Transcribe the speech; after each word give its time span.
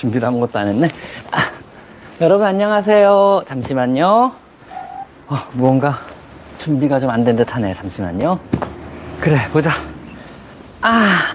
준비를 0.00 0.26
아무것도 0.28 0.58
안 0.58 0.68
했네. 0.68 0.88
아, 1.30 1.50
여러분 2.22 2.46
안녕하세요. 2.46 3.42
잠시만요. 3.46 4.32
어, 5.28 5.36
무언가 5.52 5.98
준비가 6.56 6.98
좀 6.98 7.10
안 7.10 7.22
된 7.22 7.36
듯하네. 7.36 7.74
잠시만요. 7.74 8.38
그래 9.20 9.46
보자. 9.52 9.70
아. 10.80 11.34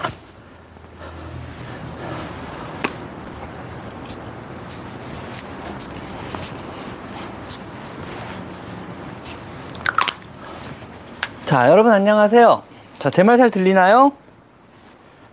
자, 11.46 11.70
여러분 11.70 11.92
안녕하세요. 11.92 12.62
자, 12.98 13.10
제 13.10 13.22
말 13.22 13.36
잘 13.38 13.50
들리나요? 13.50 14.12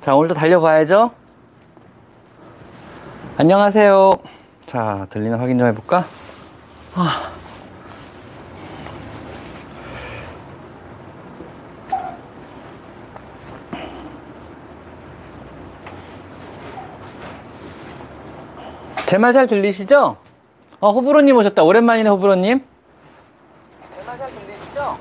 자, 0.01 0.15
오늘도 0.15 0.35
달려봐야죠. 0.35 1.11
안녕하세요. 3.37 4.13
자, 4.65 5.07
들리나 5.09 5.39
확인 5.39 5.57
좀 5.57 5.67
해볼까? 5.67 6.05
아. 6.95 7.31
제 19.05 19.17
말 19.17 19.33
잘 19.33 19.47
들리시죠? 19.47 20.17
어, 20.79 20.91
호불호님 20.91 21.35
오셨다. 21.37 21.63
오랜만이네, 21.63 22.09
호불호님. 22.09 22.63
제 23.91 24.01
말 24.03 24.17
잘 24.17 24.29
들리시죠? 24.33 24.97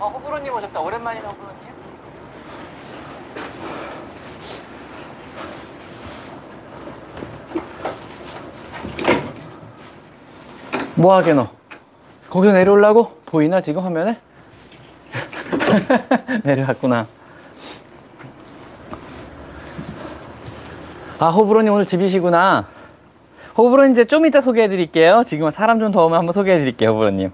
어, 0.00 0.08
호불호님 0.08 0.52
오셨다. 0.52 0.80
오랜만이네, 0.80 1.26
호불호님. 1.26 1.45
뭐하게 10.96 11.34
너? 11.34 11.48
거기서 12.30 12.52
내려오려고? 12.54 13.18
보이나 13.26 13.60
지금 13.60 13.82
화면에? 13.82 14.18
내려왔구나. 16.42 17.06
아 21.18 21.28
호불호님 21.30 21.72
오늘 21.72 21.86
집이시구나. 21.86 22.66
호불호님 23.56 23.92
이제 23.92 24.04
좀 24.04 24.26
이따 24.26 24.40
소개해 24.40 24.68
드릴게요. 24.68 25.22
지금은 25.24 25.50
사람 25.50 25.78
좀 25.78 25.92
더 25.92 26.04
오면 26.04 26.18
한번 26.18 26.32
소개해 26.32 26.58
드릴게요, 26.58 26.90
호불호님. 26.90 27.30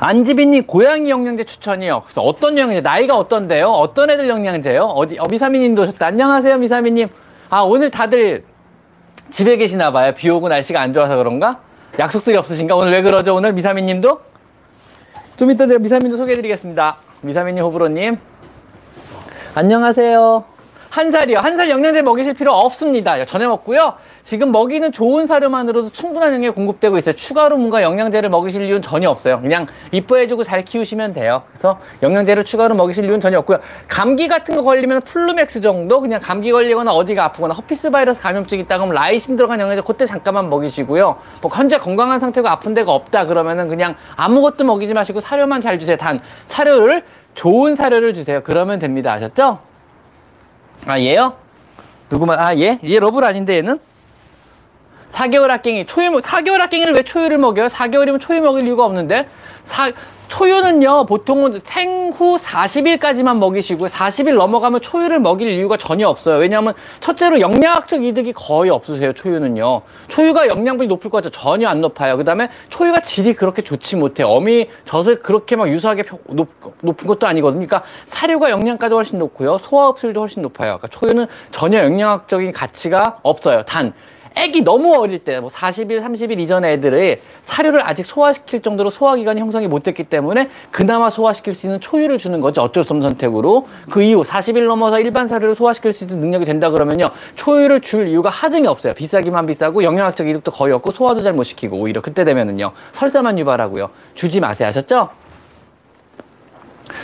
안지빈님 0.00 0.66
고양이 0.66 1.10
영양제 1.10 1.44
추천이요. 1.44 2.02
그래서 2.02 2.20
어떤 2.20 2.56
영양제? 2.58 2.80
나이가 2.82 3.16
어떤데요? 3.16 3.66
어떤 3.68 4.10
애들 4.10 4.28
영양제요? 4.28 4.82
어디? 4.82 5.18
어, 5.18 5.24
미사미님도 5.28 5.82
오셨다. 5.82 6.06
안녕하세요, 6.06 6.58
미사미님. 6.58 7.08
아 7.50 7.60
오늘 7.60 7.90
다들 7.90 8.44
집에 9.30 9.56
계시나 9.56 9.92
봐요. 9.92 10.12
비 10.14 10.28
오고 10.30 10.48
날씨가 10.48 10.80
안 10.80 10.92
좋아서 10.92 11.16
그런가? 11.16 11.60
약속들이 11.98 12.36
없으신가? 12.36 12.74
오늘 12.76 12.92
왜 12.92 13.02
그러죠? 13.02 13.34
오늘 13.34 13.52
미사미 13.52 13.82
님도? 13.82 14.20
좀 15.36 15.50
이따 15.50 15.66
제가 15.66 15.78
미사미님도 15.78 16.16
소개해 16.16 16.36
드리겠습니다. 16.36 16.96
미사미 17.22 17.52
님, 17.54 17.64
호불호 17.64 17.88
님. 17.88 18.18
안녕하세요. 19.54 20.44
한 20.90 21.10
살이요. 21.10 21.38
한 21.38 21.56
살 21.56 21.68
영양제 21.70 22.02
먹이실 22.02 22.34
필요 22.34 22.52
없습니다. 22.52 23.24
전에 23.26 23.46
먹고요. 23.46 23.94
지금 24.28 24.52
먹이는 24.52 24.92
좋은 24.92 25.26
사료만으로도 25.26 25.88
충분한 25.88 26.34
영양이 26.34 26.50
공급되고 26.50 26.98
있어요. 26.98 27.14
추가로 27.14 27.56
뭔가 27.56 27.80
영양제를 27.82 28.28
먹이실 28.28 28.60
이유는 28.60 28.82
전혀 28.82 29.08
없어요. 29.08 29.40
그냥 29.40 29.66
이뻐해주고 29.90 30.44
잘 30.44 30.66
키우시면 30.66 31.14
돼요. 31.14 31.44
그래서 31.48 31.80
영양제를 32.02 32.44
추가로 32.44 32.74
먹이실 32.74 33.04
이유는 33.04 33.22
전혀 33.22 33.38
없고요. 33.38 33.60
감기 33.88 34.28
같은 34.28 34.54
거 34.54 34.62
걸리면 34.64 35.00
플루맥스 35.00 35.62
정도 35.62 36.02
그냥 36.02 36.20
감기 36.20 36.52
걸리거나 36.52 36.92
어디가 36.92 37.24
아프거나 37.24 37.54
herpes 37.54 37.90
바이러스 37.90 38.20
감염증 38.20 38.58
있다 38.58 38.76
그러면 38.76 38.96
라이신 38.96 39.36
들어간 39.36 39.60
영양제 39.60 39.80
그때 39.86 40.04
잠깐만 40.04 40.50
먹이시고요. 40.50 41.16
뭐 41.40 41.50
현재 41.50 41.78
건강한 41.78 42.20
상태고 42.20 42.46
아픈 42.48 42.74
데가 42.74 42.92
없다 42.92 43.24
그러면은 43.24 43.68
그냥 43.68 43.94
아무것도 44.16 44.62
먹이지 44.62 44.92
마시고 44.92 45.22
사료만 45.22 45.62
잘 45.62 45.78
주세요. 45.78 45.96
단 45.96 46.20
사료를 46.48 47.02
좋은 47.34 47.76
사료를 47.76 48.12
주세요. 48.12 48.42
그러면 48.44 48.78
됩니다. 48.78 49.10
아셨죠? 49.10 49.60
아 50.86 51.00
얘요? 51.00 51.32
누구만 52.10 52.38
아 52.38 52.54
얘? 52.56 52.78
얘 52.84 52.98
러블 52.98 53.24
아닌데 53.24 53.56
얘는? 53.56 53.87
4개월 55.18 55.48
아깽이. 55.48 55.86
초유 55.86 56.10
4개월 56.10 56.58
아깽이를 56.58 56.94
왜 56.94 57.02
초유를 57.02 57.38
먹여요? 57.38 57.66
4개월이면 57.66 58.20
초유 58.20 58.40
먹일 58.40 58.66
이유가 58.66 58.84
없는데. 58.84 59.28
사, 59.64 59.90
초유는요 60.28 61.06
보통은 61.06 61.62
생후 61.64 62.36
40일까지만 62.36 63.38
먹이시고 63.38 63.88
40일 63.88 64.34
넘어가면 64.36 64.82
초유를 64.82 65.20
먹일 65.20 65.48
이유가 65.48 65.76
전혀 65.78 66.06
없어요. 66.06 66.36
왜냐하면 66.36 66.74
첫째로 67.00 67.40
영양학적 67.40 68.04
이득이 68.04 68.34
거의 68.34 68.70
없으세요 68.70 69.14
초유는요. 69.14 69.82
초유가 70.08 70.46
영양분이 70.48 70.86
높을 70.88 71.10
것 71.10 71.22
같죠 71.22 71.30
전혀 71.30 71.68
안 71.68 71.80
높아요. 71.80 72.16
그 72.18 72.24
다음에 72.24 72.50
초유가 72.68 73.00
질이 73.00 73.34
그렇게 73.34 73.62
좋지 73.62 73.96
못해 73.96 74.22
어미 74.22 74.68
젖을 74.84 75.20
그렇게 75.20 75.56
막 75.56 75.70
유사하게 75.70 76.04
높, 76.28 76.48
높은 76.82 77.06
것도 77.06 77.26
아니거든요. 77.26 77.66
그러니까 77.66 77.88
사료가 78.06 78.50
영양가도 78.50 78.96
훨씬 78.96 79.18
높고요. 79.18 79.58
소화 79.62 79.88
흡수율도 79.88 80.20
훨씬 80.20 80.42
높아요. 80.42 80.78
그러니까 80.78 80.88
초유는 80.88 81.26
전혀 81.50 81.82
영양학적인 81.82 82.52
가치가 82.52 83.18
없어요 83.22 83.62
단 83.64 83.94
애기 84.38 84.62
너무 84.62 84.94
어릴 84.94 85.18
때, 85.18 85.40
뭐 85.40 85.50
40일, 85.50 86.00
30일 86.00 86.38
이전의 86.38 86.74
애들의 86.74 87.20
사료를 87.42 87.84
아직 87.84 88.06
소화시킬 88.06 88.62
정도로 88.62 88.90
소화기관이 88.90 89.40
형성이 89.40 89.66
못 89.66 89.82
됐기 89.82 90.04
때문에 90.04 90.48
그나마 90.70 91.10
소화시킬 91.10 91.54
수 91.54 91.66
있는 91.66 91.80
초유를 91.80 92.18
주는 92.18 92.40
거죠. 92.40 92.62
어쩔 92.62 92.84
수 92.84 92.92
없는 92.92 93.08
선택으로. 93.08 93.66
그 93.90 94.00
이후 94.02 94.22
40일 94.22 94.66
넘어서 94.66 95.00
일반 95.00 95.26
사료를 95.26 95.56
소화시킬 95.56 95.92
수 95.92 96.04
있는 96.04 96.20
능력이 96.20 96.44
된다 96.44 96.70
그러면요. 96.70 97.06
초유를 97.34 97.80
줄 97.80 98.06
이유가 98.06 98.30
하등이 98.30 98.68
없어요. 98.68 98.94
비싸기만 98.94 99.46
비싸고 99.46 99.82
영양학적 99.82 100.28
이득도 100.28 100.52
거의 100.52 100.72
없고 100.72 100.92
소화도 100.92 101.22
잘 101.22 101.32
못 101.32 101.44
시키고 101.44 101.76
오히려 101.76 102.00
그때 102.00 102.24
되면은요. 102.24 102.72
설사만 102.92 103.38
유발하고요. 103.38 103.90
주지 104.14 104.40
마세요. 104.40 104.68
아셨죠? 104.68 105.10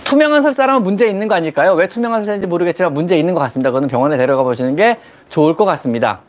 투명한 0.04 0.42
설사라면 0.42 0.82
문제 0.82 1.06
있는 1.08 1.28
거 1.28 1.34
아닐까요? 1.34 1.74
왜 1.74 1.88
투명한 1.88 2.20
설사인지 2.20 2.46
모르겠지만 2.46 2.94
문제 2.94 3.18
있는 3.18 3.34
것 3.34 3.40
같습니다. 3.40 3.70
그거는 3.70 3.88
병원에 3.88 4.16
데려가 4.16 4.42
보시는 4.42 4.76
게 4.76 4.98
좋을 5.28 5.56
것 5.56 5.64
같습니다. 5.64 6.20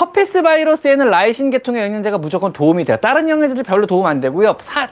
herpes 0.00 0.42
바이러스에는 0.42 1.10
라이신 1.10 1.50
계통의 1.50 1.82
영양제가 1.82 2.18
무조건 2.18 2.52
도움이 2.52 2.84
돼요. 2.84 2.96
다른 3.00 3.28
영양제들 3.28 3.62
별로 3.62 3.86
도움 3.86 4.06
안 4.06 4.20
되고요. 4.20 4.56
사, 4.60 4.88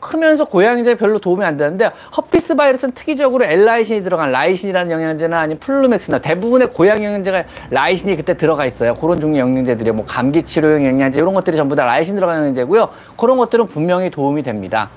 크면서 0.00 0.44
고양이제 0.44 0.96
별로 0.96 1.18
도움이 1.18 1.44
안 1.44 1.56
되는데 1.56 1.90
herpes 2.16 2.54
바이러스는 2.54 2.94
특이적으로 2.94 3.44
L-라이신이 3.44 4.04
들어간 4.04 4.30
라이신이라는 4.30 4.90
영양제나 4.90 5.40
아니면 5.40 5.58
플루맥스나 5.58 6.18
대부분의 6.20 6.72
고양이 6.72 7.04
영양제가 7.04 7.44
라이신이 7.70 8.16
그때 8.16 8.36
들어가 8.36 8.66
있어요. 8.66 8.94
그런 8.96 9.20
종류 9.20 9.40
영양제들이 9.40 9.92
뭐 9.92 10.04
감기 10.06 10.42
치료용 10.42 10.86
영양제 10.86 11.18
이런 11.18 11.34
것들이 11.34 11.56
전부 11.56 11.74
다 11.74 11.84
라이신 11.84 12.14
들어간 12.14 12.38
영양제고요. 12.38 12.90
그런 13.16 13.38
것들은 13.38 13.66
분명히 13.68 14.10
도움이 14.10 14.42
됩니다. 14.42 14.90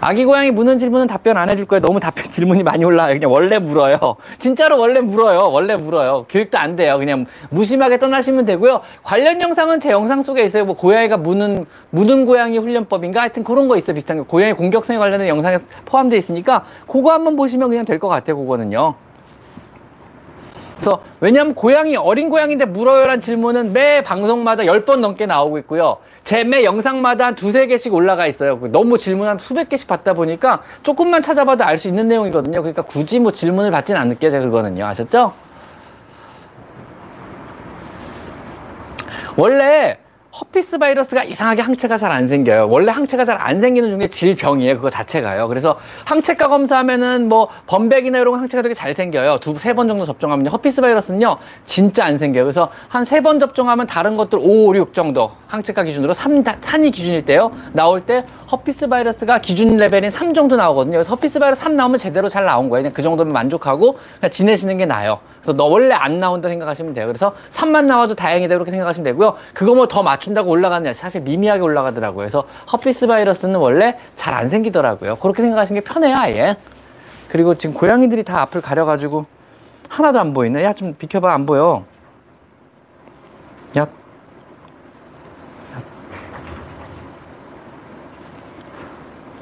아기 0.00 0.24
고양이 0.24 0.50
무는 0.50 0.78
질문은 0.78 1.06
답변 1.08 1.36
안 1.36 1.50
해줄 1.50 1.66
거예요. 1.66 1.80
너무 1.80 1.98
답변 2.00 2.24
질문이 2.30 2.62
많이 2.62 2.84
올라와요. 2.84 3.14
그냥 3.14 3.32
원래 3.32 3.58
물어요. 3.58 3.98
진짜로 4.38 4.78
원래 4.78 5.00
물어요. 5.00 5.50
원래 5.50 5.76
물어요. 5.76 6.26
교육도 6.28 6.56
안 6.58 6.76
돼요. 6.76 6.98
그냥 6.98 7.26
무심하게 7.50 7.98
떠나시면 7.98 8.46
되고요. 8.46 8.80
관련 9.02 9.40
영상은 9.42 9.80
제 9.80 9.90
영상 9.90 10.22
속에 10.22 10.44
있어요. 10.44 10.64
뭐 10.64 10.76
고양이가 10.76 11.16
무는 11.16 11.66
무는 11.90 12.26
고양이 12.26 12.58
훈련법인가 12.58 13.20
하여튼 13.22 13.42
그런 13.44 13.66
거 13.68 13.76
있어요. 13.76 13.94
비슷한 13.94 14.18
거. 14.18 14.24
고양이 14.24 14.52
공격성에 14.52 14.98
관련된 14.98 15.28
영상에 15.28 15.58
포함되어 15.84 16.18
있으니까 16.18 16.64
그거 16.86 17.12
한번 17.12 17.36
보시면 17.36 17.68
그냥 17.68 17.84
될 17.84 17.98
것 17.98 18.06
같아요. 18.06 18.36
그거는요. 18.36 18.94
그래서 20.78 21.02
왜냐하면 21.20 21.54
고양이 21.54 21.96
어린 21.96 22.30
고양이인데 22.30 22.66
물어요란 22.66 23.20
질문은 23.20 23.72
매 23.72 24.00
방송마다 24.02 24.62
10번 24.62 25.00
넘게 25.00 25.26
나오고 25.26 25.58
있고요. 25.58 25.98
제 26.24 26.44
매 26.44 26.62
영상마다 26.64 27.26
한 27.26 27.34
두세 27.34 27.66
개씩 27.66 27.92
올라가 27.92 28.26
있어요. 28.26 28.60
너무 28.70 28.96
질문 28.96 29.26
한 29.26 29.38
수백 29.38 29.68
개씩 29.68 29.88
받다 29.88 30.14
보니까 30.14 30.62
조금만 30.84 31.22
찾아봐도 31.22 31.64
알 31.64 31.78
수 31.78 31.88
있는 31.88 32.06
내용이거든요. 32.08 32.60
그러니까 32.62 32.82
굳이 32.82 33.18
뭐 33.18 33.32
질문을 33.32 33.70
받진 33.72 33.96
않을게요. 33.96 34.30
제가 34.30 34.44
그거는요. 34.44 34.84
아셨죠? 34.86 35.32
원래 39.36 39.98
herpes 40.40 40.78
바이러스가 40.78 41.24
이상하게 41.24 41.62
항체가 41.62 41.96
잘 41.96 42.08
안 42.12 42.28
생겨요. 42.28 42.68
원래 42.70 42.92
항체가 42.92 43.24
잘 43.24 43.38
안 43.40 43.60
생기는 43.60 43.90
중에 43.90 44.08
질병이에요. 44.08 44.76
그거 44.76 44.88
자체가요. 44.90 45.48
그래서 45.48 45.78
항체가 46.04 46.48
검사하면은 46.48 47.28
뭐 47.28 47.48
범백이나 47.66 48.18
이런 48.18 48.34
항체가 48.38 48.62
되게 48.62 48.74
잘 48.74 48.94
생겨요. 48.94 49.38
두, 49.40 49.54
세 49.58 49.74
번 49.74 49.88
정도 49.88 50.06
접종하면요. 50.06 50.50
herpes 50.50 50.80
바이러스는요, 50.80 51.36
진짜 51.66 52.04
안 52.04 52.18
생겨요. 52.18 52.44
그래서 52.44 52.70
한 52.88 53.04
세 53.04 53.20
번 53.20 53.38
접종하면 53.40 53.86
다른 53.86 54.16
것들 54.16 54.38
5, 54.40 54.76
6 54.76 54.94
정도 54.94 55.32
항체가 55.48 55.82
기준으로 55.82 56.14
3, 56.14 56.42
3이 56.44 56.92
기준일 56.92 57.24
때요. 57.24 57.52
나올 57.72 58.02
때 58.02 58.24
herpes 58.52 58.88
바이러스가 58.88 59.40
기준 59.40 59.76
레벨인 59.76 60.10
3 60.10 60.34
정도 60.34 60.56
나오거든요. 60.56 60.98
그래서 60.98 61.10
herpes 61.10 61.38
바이러스 61.40 61.62
3 61.62 61.76
나오면 61.76 61.98
제대로 61.98 62.28
잘 62.28 62.44
나온 62.44 62.68
거예요. 62.68 62.82
그냥 62.84 62.92
그 62.94 63.02
정도면 63.02 63.32
만족하고 63.32 63.98
그냥 64.20 64.30
지내시는 64.32 64.78
게 64.78 64.86
나아요. 64.86 65.18
그래서 65.42 65.52
너 65.56 65.64
원래 65.64 65.94
안 65.94 66.18
나온다 66.18 66.48
생각하시면 66.48 66.94
돼요. 66.94 67.06
그래서 67.06 67.34
3만 67.52 67.84
나와도 67.84 68.14
다행이다 68.14 68.54
그렇게 68.54 68.70
생각하시면 68.70 69.04
되고요. 69.04 69.36
그거 69.54 69.74
뭐 69.74 69.86
더 69.86 70.02
맞춘다고 70.02 70.50
올라가느냐 70.50 70.92
사실 70.94 71.22
미미하게 71.22 71.62
올라가더라고요. 71.62 72.18
그래서 72.18 72.44
허피스 72.72 73.06
바이러스는 73.06 73.56
원래 73.56 73.98
잘 74.16 74.34
안 74.34 74.48
생기더라고요. 74.50 75.16
그렇게 75.16 75.42
생각하시는 75.42 75.80
게 75.80 75.84
편해요, 75.84 76.16
아예. 76.16 76.56
그리고 77.28 77.56
지금 77.56 77.74
고양이들이 77.74 78.22
다 78.24 78.40
앞을 78.42 78.60
가려가지고 78.60 79.26
하나도 79.88 80.20
안 80.20 80.32
보이네. 80.34 80.62
야, 80.64 80.72
좀 80.74 80.94
비켜봐. 80.94 81.32
안 81.32 81.44
보여. 81.46 81.84
야. 83.78 83.86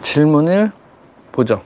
질문을 0.02 0.70
보죠. 1.32 1.60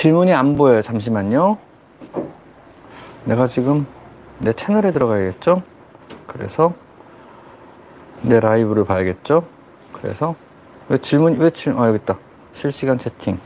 질문이 0.00 0.32
안 0.32 0.56
보여요. 0.56 0.80
잠시만요. 0.80 1.58
내가 3.24 3.46
지금 3.46 3.86
내 4.38 4.50
채널에 4.54 4.92
들어가야겠죠? 4.92 5.62
그래서 6.26 6.72
내 8.22 8.40
라이브를 8.40 8.86
봐야겠죠? 8.86 9.44
그래서 9.92 10.36
왜 10.88 10.96
질문 10.96 11.36
왜 11.36 11.50
질문 11.50 11.82
아 11.82 11.88
여기 11.88 11.98
있다. 11.98 12.16
실시간 12.54 12.96
채팅. 12.96 13.38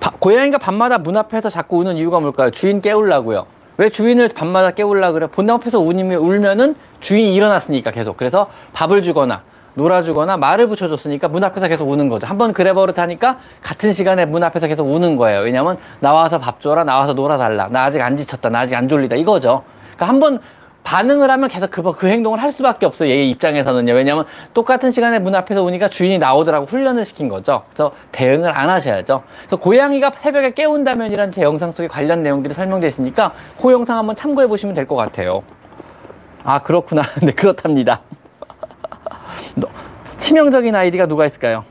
바, 0.00 0.10
고양이가 0.18 0.58
밤마다 0.58 0.98
문 0.98 1.16
앞에서 1.16 1.48
자꾸 1.48 1.78
우는 1.78 1.96
이유가 1.96 2.18
뭘까요? 2.18 2.50
주인 2.50 2.80
깨우려고요. 2.80 3.46
왜 3.76 3.88
주인을 3.88 4.30
밤마다 4.30 4.72
깨우려 4.72 5.12
그래? 5.12 5.28
본당 5.28 5.58
앞에서 5.58 5.78
우니면 5.78 6.18
울면은 6.18 6.74
주인이 6.98 7.32
일어났으니까 7.32 7.92
계속. 7.92 8.16
그래서 8.16 8.50
밥을 8.72 9.04
주거나 9.04 9.44
놀아주거나 9.74 10.36
말을 10.36 10.68
붙여줬으니까 10.68 11.28
문 11.28 11.44
앞에서 11.44 11.68
계속 11.68 11.88
우는 11.90 12.08
거죠. 12.08 12.26
한번 12.26 12.52
그래 12.52 12.72
버릇하니까 12.72 13.38
같은 13.62 13.92
시간에 13.92 14.24
문 14.24 14.42
앞에서 14.44 14.66
계속 14.66 14.84
우는 14.84 15.16
거예요. 15.16 15.40
왜냐면 15.40 15.76
나와서 16.00 16.38
밥 16.38 16.60
줘라, 16.60 16.84
나와서 16.84 17.12
놀아달라, 17.12 17.68
나 17.68 17.84
아직 17.84 18.00
안 18.00 18.16
지쳤다, 18.16 18.48
나 18.48 18.60
아직 18.60 18.74
안 18.76 18.88
졸리다 18.88 19.16
이거죠. 19.16 19.62
그러니까 19.96 20.06
한번 20.08 20.40
반응을 20.84 21.30
하면 21.30 21.48
계속 21.48 21.70
그, 21.70 21.82
그 21.94 22.08
행동을 22.08 22.42
할 22.42 22.52
수밖에 22.52 22.84
없어요. 22.84 23.08
얘 23.08 23.24
입장에서는요. 23.24 23.94
왜냐면 23.94 24.26
똑같은 24.52 24.90
시간에 24.90 25.18
문 25.18 25.34
앞에서 25.34 25.62
오니까 25.62 25.88
주인이 25.88 26.18
나오더라고 26.18 26.66
훈련을 26.66 27.06
시킨 27.06 27.28
거죠. 27.30 27.62
그래서 27.72 27.92
대응을 28.12 28.50
안 28.50 28.68
하셔야죠. 28.68 29.22
그래서 29.38 29.56
고양이가 29.56 30.12
새벽에 30.18 30.52
깨운다면이란 30.52 31.32
제 31.32 31.40
영상 31.42 31.72
속에 31.72 31.88
관련 31.88 32.22
내용들이 32.22 32.52
설명되어 32.52 32.88
있으니까 32.88 33.32
그 33.60 33.72
영상 33.72 33.96
한번 33.96 34.14
참고해 34.14 34.46
보시면 34.46 34.74
될 34.74 34.86
것 34.86 34.94
같아요. 34.96 35.42
아, 36.44 36.58
그렇구나. 36.58 37.00
네, 37.22 37.32
그렇답니다. 37.32 38.02
치명적인 40.18 40.74
아이디가 40.74 41.06
누가 41.06 41.26
있을까요? 41.26 41.64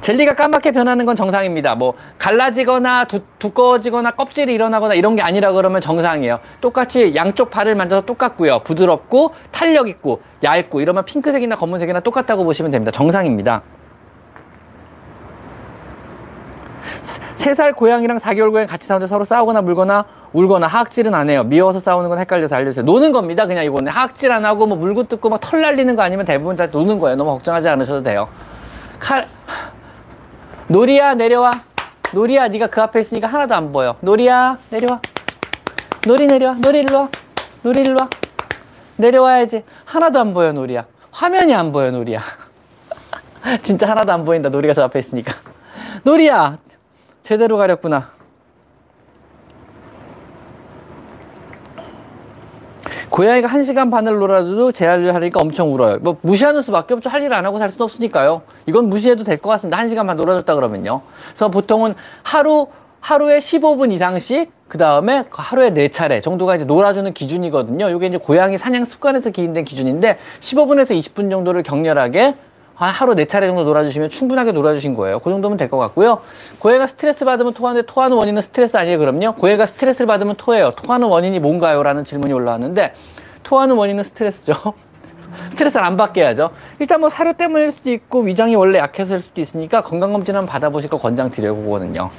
젤리가 0.00 0.34
까맣게 0.34 0.72
변하는 0.72 1.04
건 1.04 1.14
정상입니다. 1.14 1.74
뭐 1.74 1.94
갈라지거나 2.18 3.04
두, 3.04 3.20
두꺼워지거나 3.38 4.12
껍질이 4.12 4.52
일어나거나 4.54 4.94
이런 4.94 5.14
게 5.14 5.22
아니라 5.22 5.52
그러면 5.52 5.80
정상이에요. 5.80 6.40
똑같이 6.60 7.14
양쪽 7.14 7.50
발을 7.50 7.74
만져서 7.74 8.06
똑같고요. 8.06 8.60
부드럽고 8.60 9.34
탄력 9.50 9.88
있고 9.88 10.22
얇고 10.42 10.80
이러면 10.80 11.04
핑크색이나 11.04 11.56
검은색이나 11.56 12.00
똑같다고 12.00 12.44
보시면 12.44 12.70
됩니다. 12.70 12.90
정상입니다. 12.90 13.62
세 17.36 17.54
살 17.54 17.72
고양이랑 17.72 18.18
4개월 18.18 18.50
고양이 18.50 18.66
같이 18.66 18.86
사는데 18.86 19.06
서로 19.06 19.24
싸우거나 19.24 19.62
물거나 19.62 20.04
울거나 20.32 20.66
하악질은 20.66 21.14
안 21.14 21.28
해요. 21.30 21.42
미워서 21.44 21.80
싸우는 21.80 22.08
건 22.08 22.18
헷갈려서 22.18 22.54
알려주세요. 22.56 22.84
노는 22.84 23.12
겁니다. 23.12 23.46
그냥 23.46 23.64
이거는 23.64 23.90
하악질 23.90 24.30
안 24.30 24.44
하고 24.44 24.66
뭐 24.66 24.76
물고 24.76 25.04
뜯고 25.04 25.28
막 25.28 25.40
털 25.40 25.60
날리는 25.62 25.96
거 25.96 26.02
아니면 26.02 26.24
대부분 26.26 26.56
다 26.56 26.66
노는 26.66 26.98
거예요. 27.00 27.16
너무 27.16 27.30
걱정하지 27.32 27.68
않으셔도 27.68 28.02
돼요. 28.02 28.28
칼 28.98 29.26
놀이야 30.68 31.14
내려와. 31.14 31.50
놀이야 32.12 32.48
네가 32.48 32.68
그 32.68 32.80
앞에 32.82 33.00
있으니까 33.00 33.26
하나도 33.26 33.54
안 33.54 33.72
보여. 33.72 33.96
놀이야 34.00 34.58
내려와. 34.70 35.00
놀이 36.06 36.26
내려와. 36.26 36.54
놀이 36.62 36.80
일로 36.80 36.96
와. 37.00 37.08
놀이 37.62 37.80
일로 37.80 37.98
와. 38.00 38.08
내려와야지. 38.96 39.64
하나도 39.84 40.20
안 40.20 40.34
보여 40.34 40.52
놀이야. 40.52 40.84
화면이 41.10 41.54
안 41.54 41.72
보여 41.72 41.90
놀이야. 41.90 42.20
진짜 43.62 43.88
하나도 43.90 44.12
안 44.12 44.24
보인다. 44.24 44.48
놀이가 44.48 44.74
저 44.74 44.82
앞에 44.84 44.98
있으니까. 44.98 45.32
놀이야 46.04 46.58
제대로 47.22 47.56
가렸구나. 47.56 48.10
고양이가 53.10 53.48
한 53.48 53.62
시간 53.64 53.90
반을 53.90 54.18
놀아도 54.18 54.70
제한을 54.72 55.14
하니까 55.14 55.40
엄청 55.40 55.72
울어요. 55.74 55.98
뭐 56.00 56.16
무시하는 56.22 56.62
수밖에 56.62 56.94
없죠. 56.94 57.08
할 57.10 57.22
일 57.22 57.32
안 57.32 57.44
하고 57.44 57.58
살 57.58 57.70
수는 57.70 57.84
없으니까요. 57.84 58.42
이건 58.66 58.88
무시해도 58.88 59.24
될 59.24 59.38
것 59.38 59.48
같습니다. 59.50 59.76
한 59.78 59.88
시간 59.88 60.06
반 60.06 60.16
놀아줬다 60.16 60.54
그러면요. 60.54 61.02
그래서 61.28 61.50
보통은 61.50 61.94
하루 62.22 62.68
하루에 63.00 63.38
15분 63.38 63.92
이상씩 63.92 64.52
그 64.68 64.78
다음에 64.78 65.24
하루에 65.30 65.70
네 65.70 65.88
차례 65.88 66.20
정도가 66.20 66.54
이제 66.56 66.64
놀아주는 66.64 67.12
기준이거든요. 67.12 67.88
이게 67.90 68.06
이제 68.06 68.16
고양이 68.18 68.56
사냥 68.58 68.84
습관에서 68.84 69.30
기인된 69.30 69.64
기준인데 69.64 70.18
15분에서 70.40 70.90
20분 70.90 71.30
정도를 71.30 71.62
격렬하게 71.64 72.34
하루 72.88 73.14
네 73.14 73.24
차례 73.26 73.46
정도 73.46 73.64
놀아주시면 73.64 74.10
충분하게 74.10 74.52
놀아주신 74.52 74.94
거예요. 74.94 75.18
그 75.20 75.30
정도면 75.30 75.58
될 75.58 75.68
것 75.68 75.76
같고요. 75.78 76.20
고해가 76.58 76.86
스트레스 76.86 77.24
받으면 77.24 77.52
토하는데 77.54 77.86
토하는 77.86 78.16
원인은 78.16 78.42
스트레스 78.42 78.76
아니에요? 78.76 78.98
그럼요. 78.98 79.34
고해가 79.34 79.66
스트레스를 79.66 80.06
받으면 80.06 80.36
토해요. 80.36 80.70
토하는 80.72 81.06
원인이 81.08 81.38
뭔가요? 81.40 81.82
라는 81.82 82.04
질문이 82.04 82.32
올라왔는데 82.32 82.94
토하는 83.42 83.76
원인은 83.76 84.04
스트레스죠. 84.04 84.54
스트레스를 85.50 85.84
안 85.84 85.96
받게 85.96 86.22
해야죠. 86.22 86.50
일단 86.80 87.00
뭐 87.00 87.08
사료 87.08 87.32
때문일 87.34 87.70
수도 87.72 87.90
있고 87.92 88.20
위장이 88.22 88.54
원래 88.56 88.78
약해서일 88.78 89.20
수도 89.20 89.40
있으니까 89.40 89.82
건강검진 89.82 90.34
한번 90.34 90.50
받아보실 90.50 90.90
거 90.90 90.96
권장드려요. 90.96 91.54
그거는요. 91.56 92.10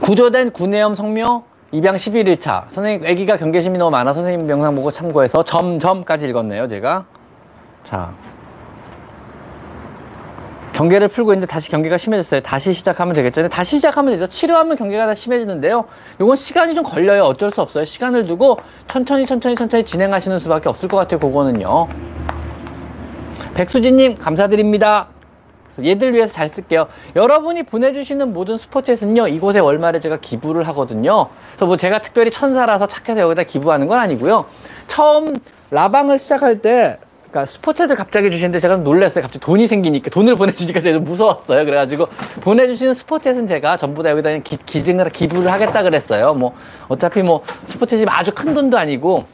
구조된 0.00 0.50
구내염 0.52 0.94
성묘 0.94 1.44
입양 1.72 1.96
11일차. 1.96 2.64
선생님, 2.70 3.08
아기가 3.08 3.38
경계심이 3.38 3.78
너무 3.78 3.90
많아 3.90 4.12
선생님 4.12 4.48
영상 4.50 4.74
보고 4.76 4.90
참고해서 4.90 5.42
점점까지 5.44 6.26
읽었네요, 6.28 6.68
제가. 6.68 7.06
자. 7.84 8.12
경계를 10.72 11.08
풀고 11.08 11.32
있는데 11.34 11.46
다시 11.46 11.70
경계가 11.70 11.98
심해졌어요. 11.98 12.40
다시 12.40 12.72
시작하면 12.72 13.14
되겠죠. 13.14 13.48
다시 13.48 13.76
시작하면 13.76 14.14
되죠. 14.14 14.26
치료하면 14.26 14.76
경계가 14.76 15.06
다 15.06 15.14
심해지는데요. 15.14 15.84
이건 16.18 16.34
시간이 16.36 16.74
좀 16.74 16.82
걸려요. 16.82 17.24
어쩔 17.24 17.50
수 17.50 17.60
없어요. 17.60 17.84
시간을 17.84 18.24
두고 18.24 18.58
천천히 18.88 19.26
천천히 19.26 19.54
천천히 19.54 19.84
진행하시는 19.84 20.38
수밖에 20.38 20.68
없을 20.70 20.88
것 20.88 20.96
같아요. 20.96 21.20
그거는요. 21.20 21.88
백수진님 23.54 24.16
감사드립니다. 24.16 25.08
얘들 25.82 26.14
위해서 26.14 26.32
잘 26.32 26.48
쓸게요. 26.48 26.86
여러분이 27.16 27.62
보내주시는 27.64 28.32
모든 28.32 28.58
스포츠에서는요, 28.58 29.28
이곳에 29.28 29.58
월말에 29.58 30.00
제가 30.00 30.20
기부를 30.20 30.66
하거든요. 30.68 31.28
그래서 31.50 31.66
뭐 31.66 31.76
제가 31.76 32.00
특별히 32.00 32.30
천사라서 32.30 32.86
착해서 32.86 33.20
여기다 33.20 33.44
기부하는 33.44 33.86
건 33.86 33.98
아니고요. 33.98 34.46
처음 34.88 35.34
라방을 35.70 36.18
시작할 36.18 36.60
때 36.60 36.98
그러니까 37.32 37.44
Super 37.50 37.69
Chat을 37.69 37.96
갑자기 37.96 38.30
주시는데 38.30 38.60
제가 38.60 38.76
놀랐어요. 38.76 39.22
갑자기 39.22 39.42
돈이 39.42 39.66
생기니까 39.66 40.10
돈을 40.10 40.36
보내주니까 40.36 40.80
제가 40.80 40.98
좀 40.98 41.04
무서웠어요. 41.04 41.64
그래가지고 41.64 42.08
보내주시는 42.42 42.92
Super 42.92 43.15
Chat은 43.15 43.48
제가 43.48 43.78
전부 43.78 44.02
다 44.02 44.10
여기다 44.10 44.36
기, 44.38 44.58
기증을 44.58 45.08
기부를 45.08 45.50
하겠다 45.50 45.82
그랬어요. 45.82 46.34
뭐 46.34 46.54
어차피 46.88 47.22
뭐 47.22 47.42
Super 47.66 47.85
Chat이 47.85 48.04
아주 48.06 48.32
큰 48.34 48.52
돈도 48.52 48.76
아니고 48.76 49.24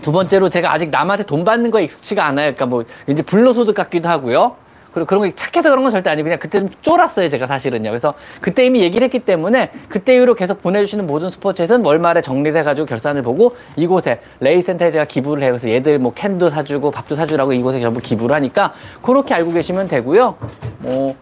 두 0.00 0.12
번째로 0.12 0.48
제가 0.48 0.72
아직 0.72 0.90
남한테 0.90 1.24
돈 1.24 1.44
받는 1.44 1.72
거에 1.72 1.84
익숙치가 1.84 2.24
않아요. 2.26 2.54
그러니까 2.54 2.66
뭐 2.66 2.84
이제 3.08 3.22
불로소득 3.22 3.74
같기도 3.74 4.08
하고요. 4.08 4.54
그리고 4.94 5.06
그런 5.06 5.22
거 5.28 5.34
착해서 5.34 5.70
그런 5.70 5.82
건 5.82 5.92
절대 5.92 6.08
아니고 6.10 6.24
그냥 6.24 6.38
그때 6.38 6.60
좀 6.60 6.70
쫄았어요 6.80 7.28
제가 7.28 7.46
사실은요. 7.46 7.90
그래서 7.90 8.14
그때 8.40 8.64
이미 8.64 8.80
얘기를 8.80 9.04
했기 9.04 9.18
때문에 9.18 9.70
그때 9.88 10.14
이후로 10.14 10.34
계속 10.34 10.62
보내주시는 10.62 11.06
모든 11.06 11.28
Super 11.28 11.51
Chat은 11.51 11.84
월말에 11.84 12.22
정리를 12.22 12.58
해가지고 12.60 12.86
결산을 12.86 13.22
보고 13.22 13.56
이곳에 13.76 14.20
레이센터에 14.40 14.92
제가 14.92 15.04
기부를 15.04 15.42
해요. 15.42 15.52
그래서 15.52 15.68
얘들 15.68 15.98
뭐 15.98 16.12
캔도 16.14 16.50
사주고 16.50 16.92
밥도 16.92 17.16
사주라고 17.16 17.52
이곳에 17.52 17.80
전부 17.80 18.00
기부를 18.00 18.34
하니까 18.36 18.72
그렇게 19.02 19.34
알고 19.34 19.52
계시면 19.52 19.88
되고요. 19.88 20.36
뭐 20.78 21.16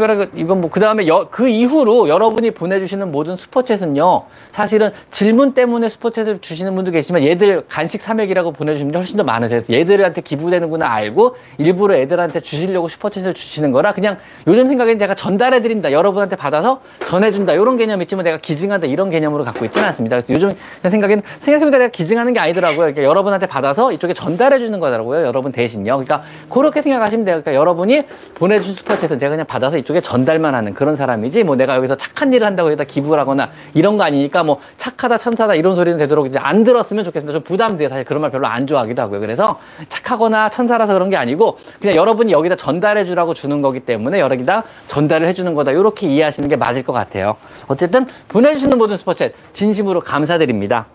특별하게 0.00 0.28
이건 0.34 0.62
뭐 0.62 0.70
그 0.70 0.78
다음에 0.78 1.04
그 1.30 1.48
이후로 1.48 2.08
여러분이 2.08 2.52
보내주시는 2.52 3.10
모든 3.10 3.34
슈퍼챗은요 3.34 4.22
사실은 4.52 4.90
질문 5.10 5.52
때문에 5.52 5.88
슈퍼챗을 5.88 6.40
주시는 6.40 6.74
분도 6.74 6.92
계시지만 6.92 7.24
얘들 7.24 7.64
간식 7.68 8.00
삼액이라고 8.00 8.52
보내주시는 8.52 8.92
분 8.92 9.00
훨씬 9.00 9.16
더 9.16 9.24
많으세요. 9.24 9.60
얘들한테 9.70 10.20
기부되는구나 10.20 10.86
알고 10.90 11.36
일부러 11.58 11.96
애들한테 11.96 12.40
주시려고 12.40 12.88
슈퍼챗을 12.88 13.34
주시는 13.34 13.72
거라 13.72 13.92
그냥 13.92 14.16
요즘 14.46 14.68
생각에는 14.68 14.98
제가 15.00 15.14
전달해 15.16 15.60
드린다 15.60 15.92
여러분한테 15.92 16.36
받아서 16.36 16.80
전해준다 17.06 17.52
이런 17.54 17.76
개념 17.76 18.00
있지만 18.02 18.24
내가 18.24 18.38
기증한다 18.38 18.86
이런 18.86 19.10
개념으로 19.10 19.44
갖고 19.44 19.64
있지는 19.64 19.88
않습니다. 19.88 20.20
그래서 20.20 20.32
요즘 20.32 20.56
생각에는 20.88 21.22
생각해보니까 21.40 21.78
내가 21.78 21.90
기증하는 21.90 22.32
게 22.32 22.40
아니더라고요. 22.40 22.78
그러니까 22.78 23.02
여러분한테 23.02 23.46
받아서 23.46 23.92
이쪽에 23.92 24.14
전달해 24.14 24.60
주는 24.60 24.78
거더라고요. 24.78 25.26
여러분 25.26 25.52
대신요. 25.52 25.84
그러니까 25.84 26.22
그렇게 26.48 26.80
생각하시면 26.80 27.24
돼요. 27.24 27.42
그러니까 27.42 27.54
여러분이 27.54 28.04
보내준 28.34 28.74
슈퍼챗은 28.76 29.18
제가 29.18 29.30
그냥 29.30 29.46
받아서 29.46 29.76
이쪽 29.76 29.89
에 29.96 30.00
전달만 30.00 30.54
하는 30.54 30.74
그런 30.74 30.96
사람이지 30.96 31.44
뭐 31.44 31.56
내가 31.56 31.76
여기서 31.76 31.96
착한 31.96 32.32
일을 32.32 32.46
한다고 32.46 32.68
여기다 32.70 32.84
기부를 32.84 33.20
하거나 33.20 33.50
이런 33.74 33.96
거 33.96 34.04
아니니까 34.04 34.42
뭐 34.42 34.60
착하다 34.78 35.18
천사다 35.18 35.54
이런 35.54 35.76
소리는 35.76 35.98
되도록 35.98 36.26
이제 36.26 36.38
안 36.38 36.64
들었으면 36.64 37.04
좋겠습니다. 37.04 37.38
좀 37.38 37.42
부담돼요. 37.42 37.88
사실 37.88 38.04
그런 38.04 38.22
말 38.22 38.30
별로 38.30 38.46
안 38.46 38.66
좋아하기도 38.66 39.00
하고요. 39.02 39.20
그래서 39.20 39.58
착하거나 39.88 40.50
천사라서 40.50 40.92
그런 40.92 41.10
게 41.10 41.16
아니고 41.16 41.58
그냥 41.80 41.96
여러분이 41.96 42.32
여기다 42.32 42.56
전달해 42.56 43.04
주라고 43.04 43.34
주는 43.34 43.62
거기 43.62 43.80
때문에 43.80 44.20
여기다 44.20 44.64
전달을 44.88 45.26
해 45.26 45.32
주는 45.32 45.54
거다. 45.54 45.72
이렇게 45.72 46.06
이해하시는 46.06 46.48
게 46.48 46.56
맞을 46.56 46.82
것 46.82 46.92
같아요. 46.92 47.36
어쨌든 47.68 48.06
보내주시는 48.28 48.78
모든 48.78 48.96
스포츠 48.96 49.32
진심으로 49.52 50.00
감사드립니다. 50.00 50.86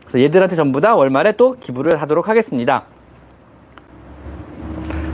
그래서 0.00 0.20
얘들한테 0.20 0.56
전부 0.56 0.80
다 0.80 0.96
월말에 0.96 1.32
또 1.32 1.56
기부를 1.60 2.00
하도록 2.02 2.28
하겠습니다. 2.28 2.84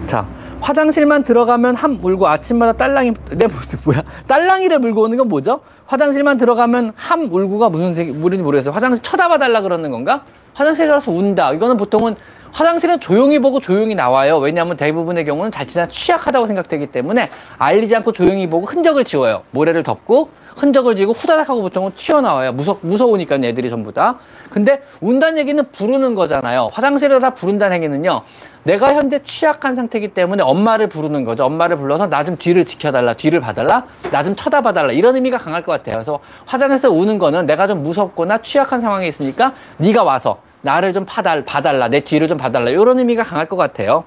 자, 0.07 0.27
화장실만 0.67 1.23
들어가면 1.23 1.77
함 1.77 2.01
물고 2.01 2.27
아침마다 2.27 2.73
딸랑이 2.73 3.13
내 3.31 3.47
모습 3.47 3.79
뭐야? 3.85 4.03
딸랑이를 4.27 4.81
물고 4.81 5.03
오는 5.03 5.17
건 5.17 5.29
뭐죠? 5.29 5.61
화장실만 5.87 6.39
들어가면 6.39 6.93
함 6.97 7.33
울고가 7.33 7.69
무슨 7.71 7.95
물인지 8.21 8.43
모르겠어요. 8.43 8.75
화장실 8.75 9.01
쳐다봐 9.05 9.39
달라 9.39 9.61
그러는 9.61 9.93
건가? 9.93 10.25
화장실 10.55 10.89
가서 10.89 11.13
운다. 11.13 11.53
이거는 11.53 11.77
보통은 11.77 12.17
화장실은 12.57 13.01
조용히 13.01 13.39
보고 13.39 13.61
조용히 13.61 13.95
나와요. 13.95 14.39
왜냐하면 14.39 14.79
대부분의 14.79 15.27
경우는 15.27 15.51
자칫나 15.51 15.89
취약하다고 15.89 16.47
생각되기 16.47 16.87
때문에 16.87 17.29
알리지 17.59 17.95
않고 17.97 18.13
조용히 18.13 18.49
보고 18.49 18.65
흔적을 18.65 19.05
지워요. 19.05 19.43
모래를 19.51 19.83
덮고 19.83 20.31
흔적을 20.57 20.97
지고 20.97 21.13
후다닥 21.13 21.51
하고 21.51 21.61
보통은 21.61 21.91
튀어나와요. 21.97 22.53
무서, 22.53 22.79
무서우니까 22.81 23.35
애들이 23.43 23.69
전부 23.69 23.93
다. 23.93 24.17
근데 24.49 24.81
운다는 25.03 25.37
얘기는 25.37 25.63
부르는 25.71 26.15
거잖아요. 26.15 26.69
화장실에다 26.73 27.35
부른다는 27.35 27.77
얘기는요. 27.77 28.23
내가 28.63 28.95
현재 28.95 29.23
취약한 29.23 29.77
상태이기 29.77 30.09
때문에 30.15 30.43
엄마를 30.43 30.89
부르는 30.89 31.25
거죠. 31.27 31.45
엄마를 31.45 31.77
불러서 31.77 32.07
나 32.09 32.25
좀 32.25 32.39
뒤를 32.39 32.65
지켜달라, 32.65 33.13
뒤를 33.13 33.39
봐달라, 33.41 33.85
나 34.11 34.25
좀 34.25 34.35
쳐다봐달라 34.35 34.93
이런 34.93 35.15
의미가 35.15 35.37
강할 35.37 35.63
것 35.63 35.73
같아요. 35.73 35.97
그래서 35.97 36.21
화장실에서 36.47 36.91
우는 36.91 37.19
거는 37.19 37.45
내가 37.45 37.67
좀 37.67 37.83
무섭거나 37.83 38.39
취약한 38.39 38.81
상황에 38.81 39.07
있으니까 39.09 39.53
네가 39.77 40.05
와서 40.05 40.39
나를 40.67 40.93
좀 40.93 41.05
파달, 41.07 41.45
봐달라, 41.45 41.87
내 41.87 42.01
뒤를 42.01 42.27
좀 42.27 42.39
봐달라 42.39 42.71
이런 42.71 42.99
의미가 42.99 43.23
강할 43.23 43.47
것 43.47 43.55
같아요. 43.55 44.03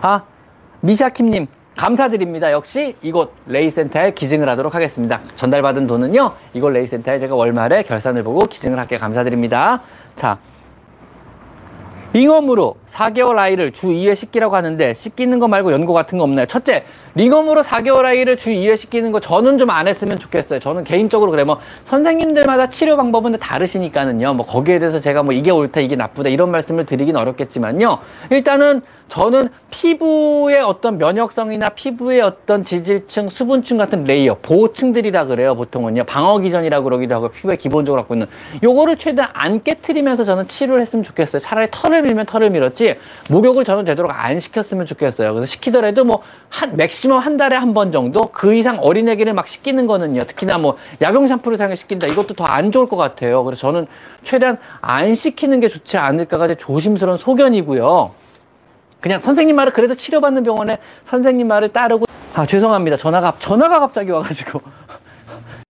아 0.00 0.24
미샤킴님 0.80 1.46
감사드립니다. 1.76 2.50
역시 2.50 2.96
이곳 3.00 3.32
레이센터에 3.46 4.12
기증을 4.12 4.48
하도록 4.48 4.74
하겠습니다. 4.74 5.20
전달받은 5.36 5.86
돈은요 5.86 6.32
이곳 6.52 6.70
레이센터에 6.70 7.20
제가 7.20 7.36
월말에 7.36 7.84
결산을 7.84 8.24
보고 8.24 8.40
기증을 8.40 8.76
할게 8.76 8.98
감사드립니다. 8.98 9.82
자 10.16 10.38
ringworm으로 12.12 12.76
4개월 12.92 13.38
아이를 13.38 13.72
주 13.72 13.88
2회 13.88 14.14
씻기라고 14.14 14.54
하는데 14.54 14.94
씻기는 14.94 15.38
거 15.38 15.48
말고 15.48 15.72
연고 15.72 15.92
같은 15.92 16.18
거 16.18 16.24
없나요? 16.24 16.46
첫째, 16.46 16.84
ringworm으로 17.14 17.62
4개월 17.62 18.04
아이를 18.04 18.36
주 18.36 18.50
2회 18.50 18.76
씻기는 18.76 19.10
거 19.12 19.20
저는 19.20 19.58
좀 19.58 19.72
안 19.72 19.88
했으면 19.88 20.18
좋겠어요. 20.18 20.60
저는 20.60 20.84
개인적으로 20.84 21.30
그래 21.30 21.44
뭐 21.44 21.58
선생님들마다 21.86 22.68
치료 22.68 22.96
방법은 22.98 23.38
다르시니까는요. 23.38 24.34
뭐 24.34 24.44
거기에 24.44 24.78
대해서 24.78 24.98
제가 24.98 25.22
뭐 25.22 25.32
이게 25.32 25.50
옳다 25.50 25.80
이게 25.80 25.96
나쁘다 25.96 26.28
이런 26.28 26.50
말씀을 26.50 26.84
드리긴 26.84 27.16
어렵겠지만요. 27.16 27.98
일단은 28.30 28.82
저는 29.08 29.48
피부의 29.70 30.60
어떤 30.60 30.96
면역성이나 30.96 31.70
피부의 31.70 32.22
어떤 32.22 32.64
지질층, 32.64 33.28
수분층 33.28 33.76
같은 33.76 34.04
layer, 34.04 34.38
보호층들이라 34.40 35.26
그래요. 35.26 35.54
보통은요. 35.54 36.04
방어 36.04 36.38
기전이라고 36.38 36.84
그러기도 36.84 37.14
하고 37.14 37.28
피부에 37.28 37.56
기본적으로 37.56 38.02
갖고 38.02 38.14
있는 38.14 38.26
요거를 38.62 38.96
최대한 38.96 39.30
안 39.34 39.62
깨트리면서 39.62 40.24
저는 40.24 40.48
치료를 40.48 40.80
했으면 40.80 41.04
좋겠어요. 41.04 41.40
차라리 41.40 41.68
털을 41.70 42.02
밀면 42.02 42.24
털을 42.26 42.50
밀었지 42.50 42.81
목욕을 43.30 43.64
저는 43.64 43.84
되도록 43.84 44.12
안 44.14 44.38
시켰으면 44.40 44.86
좋겠어요. 44.86 45.32
그래서 45.34 45.46
시키더라도 45.46 46.04
뭐 46.04 46.22
한 46.48 46.76
맥시멈 46.76 47.18
한 47.18 47.36
달에 47.38 47.56
한 47.56 47.72
번 47.72 47.92
정도 47.92 48.20
그 48.32 48.52
이상 48.54 48.78
어린애기를 48.78 49.32
막 49.32 49.48
시키는 49.48 49.86
거는요. 49.86 50.20
특히나 50.24 50.58
뭐 50.58 50.76
약용 51.00 51.26
샴푸를 51.26 51.56
사용해 51.56 51.76
시킨다. 51.76 52.06
이것도 52.06 52.34
더 52.34 52.44
안 52.44 52.70
좋을 52.70 52.86
것 52.88 52.96
같아요. 52.96 53.42
그래서 53.44 53.62
저는 53.62 53.86
최대한 54.22 54.58
안 54.82 55.14
시키는 55.14 55.60
게 55.60 55.68
좋지 55.70 55.96
않을까가 55.96 56.54
조심스러운 56.56 57.16
소견이고요. 57.16 58.10
그냥 59.00 59.20
선생님 59.20 59.56
말을 59.56 59.72
그래도 59.72 59.94
치료받는 59.94 60.42
병원에 60.44 60.76
선생님 61.06 61.48
말을 61.48 61.70
따르고 61.72 62.04
아 62.34 62.46
죄송합니다 62.46 62.96
전화가 62.98 63.34
전화가 63.40 63.80
갑자기 63.80 64.10
와가지고 64.12 64.60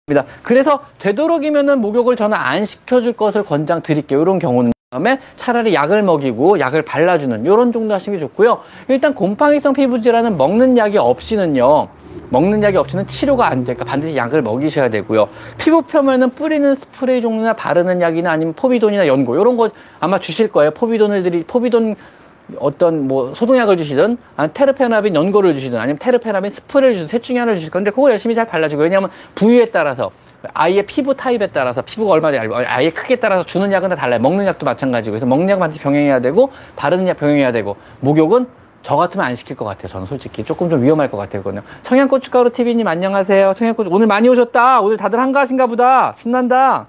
그래서 0.42 0.80
되도록이면은 0.98 1.80
목욕을 1.80 2.16
저는 2.16 2.36
안 2.36 2.66
시켜줄 2.66 3.14
것을 3.14 3.42
권장 3.44 3.80
드릴게요 3.80 4.20
이런 4.20 4.38
경우는 4.38 4.73
다음에 4.94 5.18
차라리 5.36 5.74
약을 5.74 6.04
먹이고 6.04 6.60
약을 6.60 6.82
발라주는 6.82 7.44
이런 7.44 7.72
정도 7.72 7.94
하시는 7.94 8.16
게 8.16 8.20
좋고요 8.24 8.60
일단 8.86 9.12
곰팡이성 9.12 9.72
피부 9.72 10.00
질환은 10.00 10.36
먹는 10.36 10.78
약이 10.78 10.98
없이는요 10.98 11.88
먹는 12.30 12.62
약이 12.62 12.76
없이는 12.76 13.08
치료가 13.08 13.48
안 13.48 13.64
되니까 13.64 13.84
반드시 13.84 14.16
약을 14.16 14.42
먹이셔야 14.42 14.88
되고요. 14.88 15.28
피부 15.58 15.82
표면은 15.82 16.30
뿌리는 16.30 16.74
스프레이 16.76 17.20
종류나 17.20 17.54
바르는 17.54 18.00
약이나 18.00 18.30
아니면 18.30 18.54
포비돈이나 18.54 19.08
연고 19.08 19.34
이런 19.34 19.56
거 19.56 19.70
아마 19.98 20.18
주실 20.18 20.48
거예요. 20.50 20.70
포비돈을 20.70 21.22
들이 21.24 21.42
포비돈 21.42 21.96
어떤 22.58 23.08
뭐 23.08 23.34
소독약을 23.34 23.76
주시든 23.76 24.16
아니면 24.36 24.54
테르페나빈 24.54 25.14
연고를 25.14 25.54
주시든 25.54 25.78
아니면 25.78 25.98
테르페나빈 25.98 26.52
스프레이를 26.52 26.94
주든 26.94 27.08
셋 27.08 27.22
중에 27.22 27.38
하나를 27.38 27.58
주실 27.58 27.70
건데 27.70 27.90
그거 27.90 28.10
열심히 28.10 28.34
잘 28.34 28.46
발라주고 28.46 28.82
왜냐하면 28.82 29.10
부위에 29.34 29.66
따라서 29.66 30.10
아이의 30.52 30.86
피부 30.86 31.14
타입에 31.16 31.48
따라서 31.48 31.82
피부가 31.82 32.12
얼마나 32.12 32.36
얇고 32.36 32.56
아이의 32.56 32.92
크기에 32.92 33.16
따라서 33.16 33.44
주는 33.44 33.72
약은 33.72 33.88
다 33.88 33.96
달라요 33.96 34.20
먹는 34.20 34.46
약도 34.46 34.66
마찬가지고 34.66 35.12
그래서 35.12 35.26
먹는 35.26 35.48
약은 35.48 35.60
반드시 35.60 35.80
병행해야 35.80 36.20
되고 36.20 36.50
바르는 36.76 37.08
약 37.08 37.18
병행해야 37.18 37.52
되고 37.52 37.76
목욕은 38.00 38.46
저 38.82 38.96
같으면 38.96 39.24
안 39.24 39.34
시킬 39.34 39.56
것 39.56 39.64
같아요. 39.64 39.88
저는 39.88 40.06
솔직히 40.06 40.44
조금 40.44 40.68
좀 40.68 40.82
위험할 40.82 41.10
것 41.10 41.16
같아요. 41.16 41.42
청양고춧가루 41.84 42.50
TV님 42.50 42.86
안녕하세요. 42.86 43.54
청양고추 43.54 43.88
오늘 43.90 44.06
많이 44.06 44.28
오셨다. 44.28 44.82
오늘 44.82 44.98
다들 44.98 45.18
한가하신가 45.18 45.66
보다. 45.66 46.12
신난다. 46.12 46.86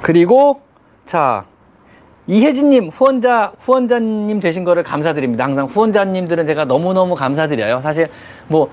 그리고 0.00 0.62
자, 1.04 1.44
이혜진님 2.26 2.88
후원자 2.88 3.52
후원자님 3.58 4.40
되신 4.40 4.64
거를 4.64 4.82
감사드립니다. 4.82 5.44
항상 5.44 5.66
후원자님들은 5.66 6.46
제가 6.46 6.64
너무 6.64 6.94
너무 6.94 7.14
감사드려요. 7.14 7.80
사실 7.82 8.08
뭐, 8.48 8.70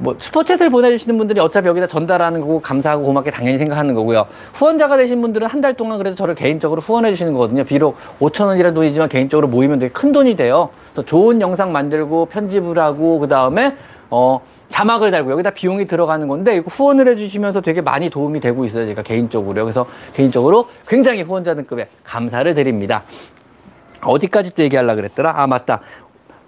뭐 0.00 0.16
슈퍼챗을 0.16 0.70
보내주시는 0.72 1.18
분들이 1.18 1.40
어차피 1.40 1.68
여기다 1.68 1.86
전달하는 1.86 2.40
거고 2.40 2.60
감사하고 2.60 3.04
고맙게 3.04 3.30
당연히 3.30 3.58
생각하는 3.58 3.94
거고요. 3.94 4.26
후원자가 4.54 4.96
되신 4.96 5.20
분들은 5.20 5.46
한 5.46 5.60
달 5.60 5.74
동안 5.74 5.98
그래도 5.98 6.16
저를 6.16 6.34
개인적으로 6.34 6.80
후원해 6.80 7.10
주시는 7.10 7.34
거거든요. 7.34 7.64
비록 7.64 7.96
5천 8.18 8.46
원이라는 8.46 8.72
돈이지만 8.74 9.10
개인적으로 9.10 9.46
모이면 9.46 9.78
되게 9.78 9.92
큰 9.92 10.10
돈이 10.10 10.36
돼요. 10.36 10.70
그래서 10.94 11.04
좋은 11.06 11.42
영상 11.42 11.70
만들고 11.70 12.26
편집을 12.26 12.78
하고 12.78 13.18
그 13.18 13.28
다음에 13.28 13.76
어 14.08 14.40
자막을 14.70 15.10
달고 15.10 15.32
여기다 15.32 15.50
비용이 15.50 15.86
들어가는 15.86 16.26
건데 16.28 16.56
이거 16.56 16.68
후원을 16.70 17.08
해주시면서 17.08 17.60
되게 17.60 17.82
많이 17.82 18.08
도움이 18.08 18.40
되고 18.40 18.64
있어요. 18.64 18.86
제가 18.86 19.02
개인적으로요. 19.02 19.64
그래서 19.66 19.84
개인적으로 20.14 20.68
굉장히 20.88 21.20
후원자 21.20 21.54
등급에 21.54 21.88
감사를 22.04 22.54
드립니다. 22.54 23.02
어디까지 24.02 24.54
또 24.54 24.62
얘기하려 24.62 24.94
그랬더라? 24.94 25.34
아 25.36 25.46
맞다. 25.46 25.80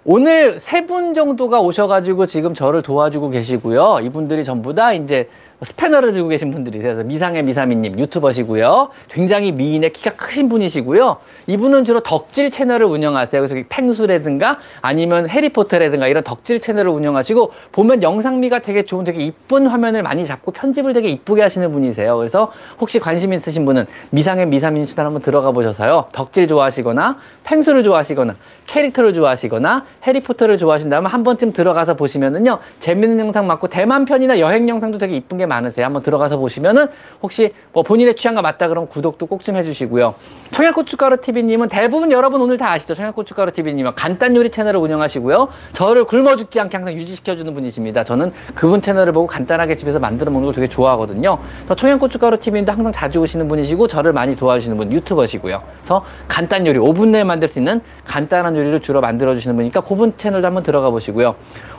오늘 0.05 0.59
세 0.59 0.85
분 0.85 1.13
정도가 1.13 1.61
오셔가지고 1.61 2.25
지금 2.25 2.53
저를 2.53 2.81
도와주고 2.81 3.29
계시고요. 3.29 3.99
이분들이 4.03 4.43
전부 4.43 4.73
다 4.73 4.91
이제 4.93 5.29
스패너를 5.63 6.13
들고 6.13 6.29
계신 6.29 6.51
분들이세요. 6.51 7.03
미상의 7.03 7.43
미사미님 7.43 7.99
유튜버시고요. 7.99 8.89
굉장히 9.09 9.51
미인의 9.51 9.93
키가 9.93 10.11
크신 10.15 10.49
분이시고요. 10.49 11.17
이분은 11.47 11.85
주로 11.85 12.01
덕질 12.01 12.51
채널을 12.51 12.85
운영하세요. 12.85 13.45
그래서 13.45 13.67
팽수라든가 13.69 14.59
아니면 14.81 15.29
해리포터라든가 15.29 16.07
이런 16.07 16.23
덕질 16.23 16.59
채널을 16.59 16.91
운영하시고 16.91 17.51
보면 17.71 18.03
영상미가 18.03 18.59
되게 18.59 18.83
좋은 18.83 19.03
되게 19.03 19.23
이쁜 19.23 19.67
화면을 19.67 20.03
많이 20.03 20.25
잡고 20.25 20.51
편집을 20.51 20.93
되게 20.93 21.09
이쁘게 21.09 21.41
하시는 21.41 21.71
분이세요. 21.71 22.17
그래서 22.17 22.51
혹시 22.79 22.99
관심 22.99 23.33
있으신 23.33 23.65
분은 23.65 23.85
미상의 24.11 24.47
미사민 24.47 24.85
채널 24.85 25.07
한번 25.07 25.21
들어가 25.21 25.51
보셔서요. 25.51 26.07
덕질 26.11 26.47
좋아하시거나 26.47 27.17
팽수를 27.43 27.83
좋아하시거나 27.83 28.35
캐릭터를 28.67 29.13
좋아하시거나 29.13 29.85
해리포터를 30.07 30.57
좋아하신다면 30.57 31.11
한 31.11 31.23
번쯤 31.23 31.53
들어가서 31.53 31.95
보시면은요 31.95 32.59
재밌는 32.79 33.19
영상 33.19 33.47
많고 33.47 33.67
대만 33.67 34.05
편이나 34.05 34.39
여행 34.39 34.69
영상도 34.69 34.97
되게 34.97 35.15
이쁜 35.17 35.37
게 35.37 35.45
많으세요. 35.53 35.85
한번 35.85 36.01
들어가서 36.03 36.37
보시면은 36.37 36.87
혹시 37.21 37.53
뭐 37.71 37.83
본인의 37.83 38.15
취향과 38.15 38.41
맞다 38.41 38.67
그러면 38.67 38.89
구독도 38.89 39.27
꼭 39.27 39.43
좀 39.43 39.57
해주시고요. 39.57 40.15
청양고춧가루 40.51 41.17
TV님은 41.17 41.67
대부분 41.67 42.11
여러분 42.11 42.39
오늘 42.39 42.57
다 42.57 42.71
아시죠? 42.71 42.95
청양고춧가루 42.95 43.51
TV님은 43.51 43.95
간단 43.95 44.35
요리 44.37 44.49
채널을 44.51 44.79
운영하시고요. 44.79 45.49
저를 45.73 46.05
굶어 46.05 46.35
죽지 46.37 46.59
않게 46.61 46.77
항상 46.77 46.93
유지시켜주는 46.93 47.53
분이십니다. 47.53 48.05
저는 48.05 48.31
그분 48.55 48.81
채널을 48.81 49.11
보고 49.11 49.27
간단하게 49.27 49.75
집에서 49.75 49.99
만들어 49.99 50.31
먹는 50.31 50.45
걸 50.45 50.55
되게 50.55 50.69
좋아하거든요. 50.69 51.39
청양고춧가루 51.75 52.39
TV님도 52.39 52.71
항상 52.71 52.93
자주 52.93 53.19
오시는 53.19 53.49
분이시고 53.49 53.87
저를 53.87 54.13
많이 54.13 54.37
도와주시는 54.37 54.77
분 54.77 54.93
유튜버시고요. 54.93 55.61
그래서 55.79 56.05
간단 56.29 56.65
요리 56.65 56.79
5분 56.79 57.09
내에 57.09 57.23
만들 57.25 57.49
수 57.49 57.59
있는 57.59 57.81
간단한 58.05 58.55
요리를 58.55 58.79
주로 58.79 59.01
만들어 59.01 59.35
주시는 59.35 59.55
분이니까 59.57 59.81
그분 59.81 60.13
채널도 60.17 60.47
한번 60.47 60.63
들어가 60.63 60.89
보시고요. 60.89 61.35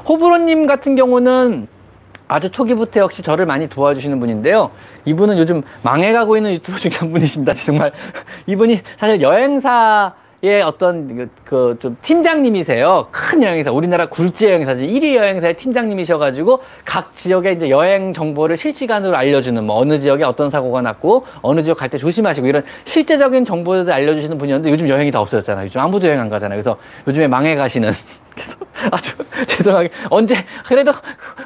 호불호님 0.07 0.66
같은 0.66 0.97
경우는 0.97 1.69
아주 2.28 2.50
초기부터 2.50 3.00
역시 3.00 3.23
저를 3.23 3.47
많이 3.47 3.69
도와주시는 3.69 4.19
분인데요. 4.21 4.71
이분은 5.04 5.38
요즘 5.38 5.62
망해가고 5.83 6.37
있는 6.37 6.52
유튜버 6.54 6.78
중에 6.78 6.93
한 6.95 7.12
분이십니다. 7.12 7.54
정말 7.64 7.93
이분이 8.47 8.81
사실 8.99 9.21
여행사 9.21 10.12
의 10.45 10.61
어떤 10.63 11.31
그 11.45 11.77
좀 11.81 11.97
팀장님이세요. 12.03 13.09
큰 13.11 13.43
여행사, 13.43 13.71
우리나라 13.71 14.07
굴지 14.07 14.45
여행사지 14.47 14.87
1위 14.87 15.15
여행사의 15.15 15.57
팀장님이셔가지고 15.57 16.61
각 16.85 17.17
지역의 17.17 17.57
이제 17.57 17.71
여행 17.71 18.13
정보를 18.13 18.57
실시간으로 18.57 19.17
알려주는 19.17 19.65
뭐 19.65 19.77
어느 19.79 19.99
지역에 19.99 20.23
어떤 20.25 20.51
사고가 20.51 20.83
났고 20.83 21.25
어느 21.41 21.63
지역 21.63 21.79
갈 21.79 21.89
때 21.89 21.97
조심하시고 21.99 22.47
이런 22.47 22.63
실제적인 22.85 23.45
정보를 23.45 23.91
알려주시는 23.91 24.37
분이었는데 24.39 24.71
요즘 24.71 24.89
여행이 24.89 25.11
다 25.11 25.21
없어졌잖아요. 25.21 25.67
요즘 25.67 25.81
아무도 25.81 26.07
여행 26.09 26.21
안 26.21 26.29
가잖아요. 26.29 26.57
그래서 26.57 26.77
요즘에 27.07 27.27
망해 27.29 27.55
가시는 27.55 27.93
그래서 28.35 28.57
아주 28.91 29.15
죄송하게 29.47 29.89
언제 30.11 30.37
그래도 30.67 30.93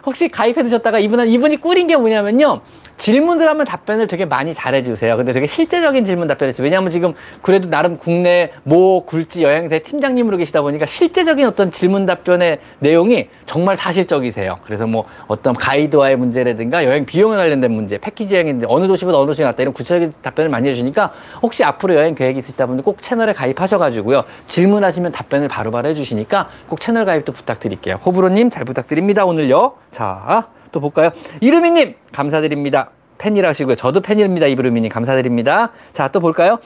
혹시 0.06 0.28
가입해 0.28 0.62
두셨다가 0.62 0.98
이분은 0.98 1.28
이분이 1.28 1.58
꿀인 1.58 1.86
게 1.86 1.96
뭐냐면요. 1.96 2.60
질문들 2.98 3.48
하면 3.48 3.64
답변을 3.64 4.08
되게 4.08 4.24
많이 4.24 4.52
잘해주세요. 4.52 5.16
근데 5.16 5.32
되게 5.32 5.46
실제적인 5.46 6.04
질문 6.04 6.28
답변했어요. 6.28 6.64
왜냐하면 6.64 6.90
지금 6.90 7.14
그래도 7.40 7.70
나름 7.70 7.96
국내 7.96 8.50
모 8.64 9.04
굴지 9.06 9.42
여행사 9.42 9.78
팀장님으로 9.78 10.36
계시다 10.36 10.60
보니까 10.62 10.84
실제적인 10.84 11.46
어떤 11.46 11.70
질문 11.70 12.06
답변의 12.06 12.58
내용이 12.80 13.28
정말 13.46 13.76
사실적이세요. 13.76 14.58
그래서 14.64 14.86
뭐 14.86 15.06
어떤 15.28 15.54
가이드와의 15.54 16.16
문제라든가 16.16 16.84
여행 16.84 17.06
비용에 17.06 17.36
관련된 17.36 17.70
문제, 17.70 17.98
패키지 17.98 18.34
여행인데 18.34 18.66
어느 18.68 18.86
도시보다 18.86 19.18
어느 19.18 19.26
도시에 19.28 19.44
갔다 19.44 19.62
이런 19.62 19.72
구체적인 19.72 20.12
답변을 20.20 20.50
많이 20.50 20.68
해주니까 20.68 21.12
혹시 21.40 21.64
앞으로 21.64 21.94
여행 21.94 22.14
계획이 22.14 22.40
있으시다 22.40 22.66
분들 22.66 22.84
꼭 22.84 23.00
채널에 23.00 23.32
가입하셔가지고요. 23.32 24.24
질문하시면 24.48 25.12
답변을 25.12 25.48
바로 25.48 25.70
바로 25.70 25.88
해주시니까 25.88 26.48
꼭 26.68 26.80
채널 26.80 27.04
가입도 27.04 27.32
부탁드릴게요. 27.32 27.96
호불호님 28.04 28.50
잘 28.50 28.64
부탁드립니다. 28.64 29.24
오늘요. 29.24 29.74
자. 29.92 30.57
또 30.78 30.80
볼까요? 30.80 31.10
이루미님 31.40 31.94
감사드립니다. 32.12 32.90
팬이라시고요. 33.18 33.74
저도 33.74 34.00
팬입니다. 34.00 34.46
이루미님 34.46 34.90
감사드립니다. 34.90 35.72
자 35.92 36.08
또 36.08 36.20
볼까요? 36.20 36.58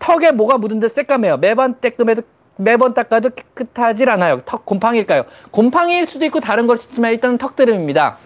턱에 0.00 0.32
뭐가 0.32 0.58
묻은 0.58 0.80
듯 0.80 0.88
새까매요. 0.88 1.36
매번 1.36 1.76
떼끔해도 1.80 2.22
매번 2.56 2.92
닦아도 2.92 3.30
깨끗하질 3.30 4.10
않아요. 4.10 4.42
턱 4.44 4.66
곰팡이일까요? 4.66 5.24
곰팡이일 5.52 6.06
수도 6.06 6.24
있고 6.26 6.40
다른 6.40 6.66
걸 6.66 6.76
수도 6.76 6.90
있지만 6.90 7.12
일단은 7.12 7.38
턱드름입니다. 7.38 8.16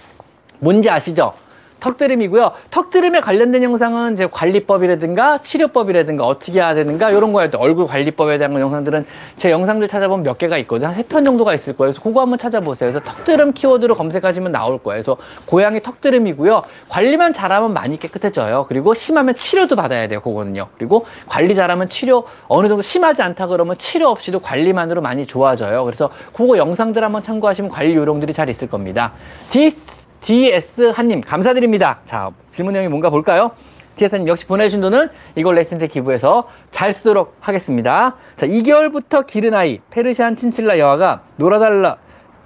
뭔지 0.58 0.88
아시죠? 0.90 1.34
턱드름이고요. 1.80 2.52
턱드름에 2.70 3.20
관련된 3.20 3.62
영상은 3.62 4.14
이제 4.14 4.28
관리법이라든가 4.30 5.38
치료법이라든가 5.42 6.24
어떻게 6.26 6.52
해야 6.52 6.74
되는가 6.74 7.10
이런 7.10 7.32
거에 7.32 7.50
얼굴 7.56 7.86
관리법에 7.86 8.38
대한 8.38 8.58
영상들은 8.58 9.06
제 9.36 9.50
영상들 9.50 9.88
찾아보면 9.88 10.24
몇 10.24 10.38
개가 10.38 10.56
있거든요. 10.58 10.88
한 10.88 10.94
세 10.96 11.02
편 11.06 11.24
정도가 11.24 11.54
있을 11.54 11.76
거예요. 11.76 11.92
그래서 11.92 12.02
그거 12.02 12.22
한번 12.22 12.38
찾아보세요. 12.38 12.90
그래서 12.92 13.04
턱드름 13.04 13.52
키워드로 13.52 13.94
검색하시면 13.94 14.52
나올 14.52 14.78
거예요. 14.82 14.96
그래서 15.02 15.16
고양이 15.44 15.80
턱드름이고요. 15.82 16.62
관리만 16.88 17.32
잘하면 17.34 17.72
많이 17.72 17.98
깨끗해져요. 17.98 18.66
그리고 18.68 18.94
심하면 18.94 19.34
치료도 19.34 19.76
받아야 19.76 20.08
돼요. 20.08 20.20
그거는요. 20.20 20.68
그리고 20.78 21.06
관리 21.26 21.54
잘하면 21.54 21.88
치료 21.88 22.24
어느 22.48 22.68
정도 22.68 22.82
심하지 22.82 23.22
않다 23.22 23.46
그러면 23.46 23.76
치료 23.78 24.08
없이도 24.08 24.40
관리만으로 24.40 25.00
많이 25.02 25.26
좋아져요. 25.26 25.84
그래서 25.84 26.10
그거 26.32 26.56
영상들 26.58 27.04
한번 27.04 27.22
참고하시면 27.22 27.70
관리 27.70 27.94
요령들이 27.94 28.32
잘 28.32 28.48
있을 28.48 28.68
겁니다. 28.68 29.12
디스 29.50 29.76
DS 30.20 30.92
한님 30.94 31.20
감사드립니다. 31.20 32.00
자 32.04 32.30
질문형이 32.50 32.88
뭔가 32.88 33.10
볼까요? 33.10 33.52
DS 33.96 34.14
한님 34.14 34.28
역시 34.28 34.44
보내주신 34.46 34.80
돈은 34.80 35.08
이걸 35.36 35.54
레슨테 35.54 35.86
기부해서 35.86 36.48
잘 36.70 36.92
쓰도록 36.92 37.36
하겠습니다. 37.40 38.16
자 38.36 38.46
2개월부터 38.46 39.26
기른 39.26 39.54
아이 39.54 39.80
페르시안 39.90 40.36
친칠라 40.36 40.78
여아가 40.78 41.22
놀아달라 41.36 41.96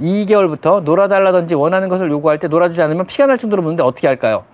2개월부터 0.00 0.82
놀아달라든지 0.82 1.54
원하는 1.54 1.88
것을 1.88 2.10
요구할 2.10 2.38
때 2.38 2.48
놀아주지 2.48 2.80
않으면 2.82 3.06
피가 3.06 3.26
날 3.26 3.38
정도로 3.38 3.62
무는데 3.62 3.82
어떻게 3.82 4.06
할까요? 4.06 4.44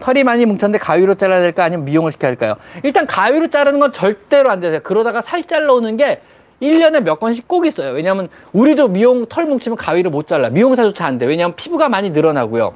털이 0.00 0.22
많이 0.22 0.46
뭉쳤는데 0.46 0.78
가위로 0.78 1.16
잘라야 1.16 1.40
될까 1.40 1.64
아니면 1.64 1.84
미용을 1.84 2.12
시켜야 2.12 2.30
할까요? 2.30 2.54
일단 2.84 3.06
가위로 3.06 3.48
자르는 3.48 3.80
건 3.80 3.92
절대로 3.92 4.50
안 4.50 4.60
되세요. 4.60 4.80
그러다가 4.82 5.22
살 5.22 5.42
잘라 5.42 5.72
오는 5.72 5.96
게 5.96 6.20
1년에 6.62 7.00
몇 7.00 7.20
건씩 7.20 7.46
꼭 7.46 7.66
있어요. 7.66 7.92
왜냐하면 7.92 8.28
우리도 8.52 8.88
미용 8.88 9.26
털 9.26 9.46
뭉치면 9.46 9.76
가위를 9.76 10.10
못 10.10 10.26
잘라. 10.26 10.50
미용사조차 10.50 11.06
안 11.06 11.18
돼. 11.18 11.26
왜냐하면 11.26 11.54
피부가 11.56 11.88
많이 11.88 12.10
늘어나고요. 12.10 12.74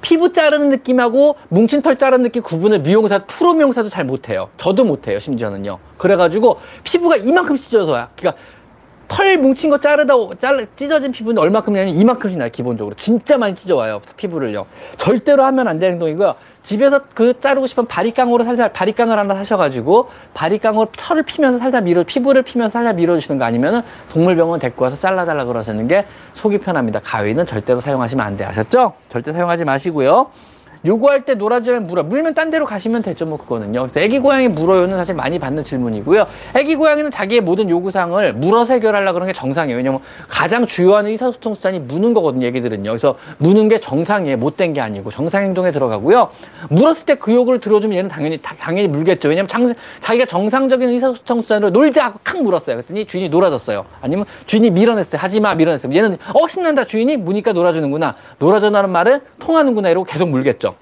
피부 0.00 0.32
자르는 0.32 0.68
느낌하고 0.70 1.36
뭉친 1.48 1.82
털 1.82 1.96
자르는 1.96 2.24
느낌 2.24 2.42
구분을 2.42 2.80
미용사, 2.80 3.24
프로 3.24 3.54
미용사도 3.54 3.88
잘 3.88 4.04
못해요. 4.04 4.48
저도 4.58 4.84
못해요, 4.84 5.18
심지어는요. 5.18 5.78
그래가지고 5.96 6.58
피부가 6.84 7.16
이만큼 7.16 7.56
찢어져야. 7.56 8.10
그러니까 8.16 8.40
털 9.08 9.38
뭉친 9.38 9.70
거 9.70 9.78
자르다 9.78 10.14
잘라 10.38 10.64
찢어진 10.76 11.12
피부는 11.12 11.40
얼마큼이냐면 11.40 11.94
이만큼씩 11.94 12.38
나요 12.38 12.50
기본적으로. 12.50 12.94
진짜 12.96 13.38
많이 13.38 13.54
찢어와요 13.54 14.00
피부를요. 14.16 14.66
절대로 14.96 15.44
하면 15.44 15.68
안 15.68 15.78
되는 15.78 15.94
행동이고요. 15.94 16.34
집에서 16.62 17.02
그 17.14 17.38
자르고 17.40 17.68
싶은 17.68 17.86
바리깡으로 17.86 18.42
살살 18.44 18.72
바리깡을 18.72 19.16
하나 19.16 19.34
사셔가지고 19.36 20.10
바리깡으로 20.34 20.88
털을 20.96 21.22
피면서 21.22 21.58
살살 21.58 21.82
밀어 21.82 22.02
피부를 22.02 22.42
피면서 22.42 22.72
살살 22.72 22.94
밀어주시는 22.94 23.38
거 23.38 23.44
아니면은 23.44 23.82
동물병원 24.08 24.58
데리고 24.58 24.84
와서 24.84 24.98
잘라달라 24.98 25.44
그러시는 25.44 25.86
게 25.86 26.06
속이 26.34 26.58
편합니다. 26.58 27.00
가위는 27.04 27.46
절대로 27.46 27.80
사용하시면 27.80 28.26
안 28.26 28.36
돼. 28.36 28.44
아셨죠? 28.44 28.94
절대 29.08 29.32
사용하지 29.32 29.64
마시고요 29.64 30.30
요구할 30.86 31.24
때 31.24 31.34
놀아주면 31.34 31.86
물어. 31.86 32.04
물면 32.04 32.34
딴 32.34 32.50
데로 32.50 32.64
가시면 32.64 33.02
되죠, 33.02 33.26
뭐 33.26 33.36
그거는요. 33.36 33.88
애기 33.96 34.18
고양이 34.18 34.48
물어요는 34.48 34.96
사실 34.96 35.14
많이 35.14 35.38
받는 35.38 35.64
질문이고요. 35.64 36.26
애기 36.54 36.76
고양이는 36.76 37.10
자기의 37.10 37.40
모든 37.40 37.68
요구사항을 37.68 38.32
물어서 38.34 38.74
해결하려 38.74 39.12
그러는 39.12 39.32
게 39.32 39.36
정상이에요. 39.38 39.76
왜냐면 39.76 40.00
가장 40.28 40.64
주요한 40.64 41.06
의사소통 41.06 41.56
수단이 41.56 41.80
무는 41.80 42.14
거거든요, 42.14 42.46
얘기들은요. 42.46 42.88
그래서 42.90 43.16
무는 43.38 43.68
게 43.68 43.80
정상이에요. 43.80 44.36
못된 44.38 44.72
게 44.72 44.80
아니고 44.80 45.10
정상 45.10 45.42
행동에 45.42 45.72
들어가고요. 45.72 46.30
물었을 46.70 47.04
때 47.04 47.16
그 47.26 47.34
요구를 47.34 47.58
들어주면 47.58 47.98
얘는 47.98 48.08
당연히 48.08 48.38
당연히 48.40 48.86
물겠죠. 48.86 49.28
왜냐면 49.28 49.48
장, 49.48 49.74
자기가 50.00 50.26
정상적인 50.26 50.88
의사소통 50.90 51.42
수단으로 51.42 51.70
놀자 51.70 52.04
하고 52.04 52.20
칵 52.22 52.40
물었어요. 52.40 52.76
그랬더니 52.76 53.04
주인이 53.04 53.28
놀아줬어요. 53.30 53.84
아니면 54.00 54.26
주인이 54.46 54.70
밀어냈어요. 54.70 55.20
하지마 55.20 55.54
밀어냈어요. 55.54 55.92
얘는 55.92 56.18
어 56.34 56.46
신난다 56.46 56.84
주인이 56.84 57.16
무니까 57.16 57.52
놀아주는구나. 57.52 58.14
놀아줘라는 58.38 58.90
말을 58.90 59.22
통하는구나 59.40 59.90
이러고 59.90 60.04
계속 60.04 60.28
물겠죠. 60.28 60.75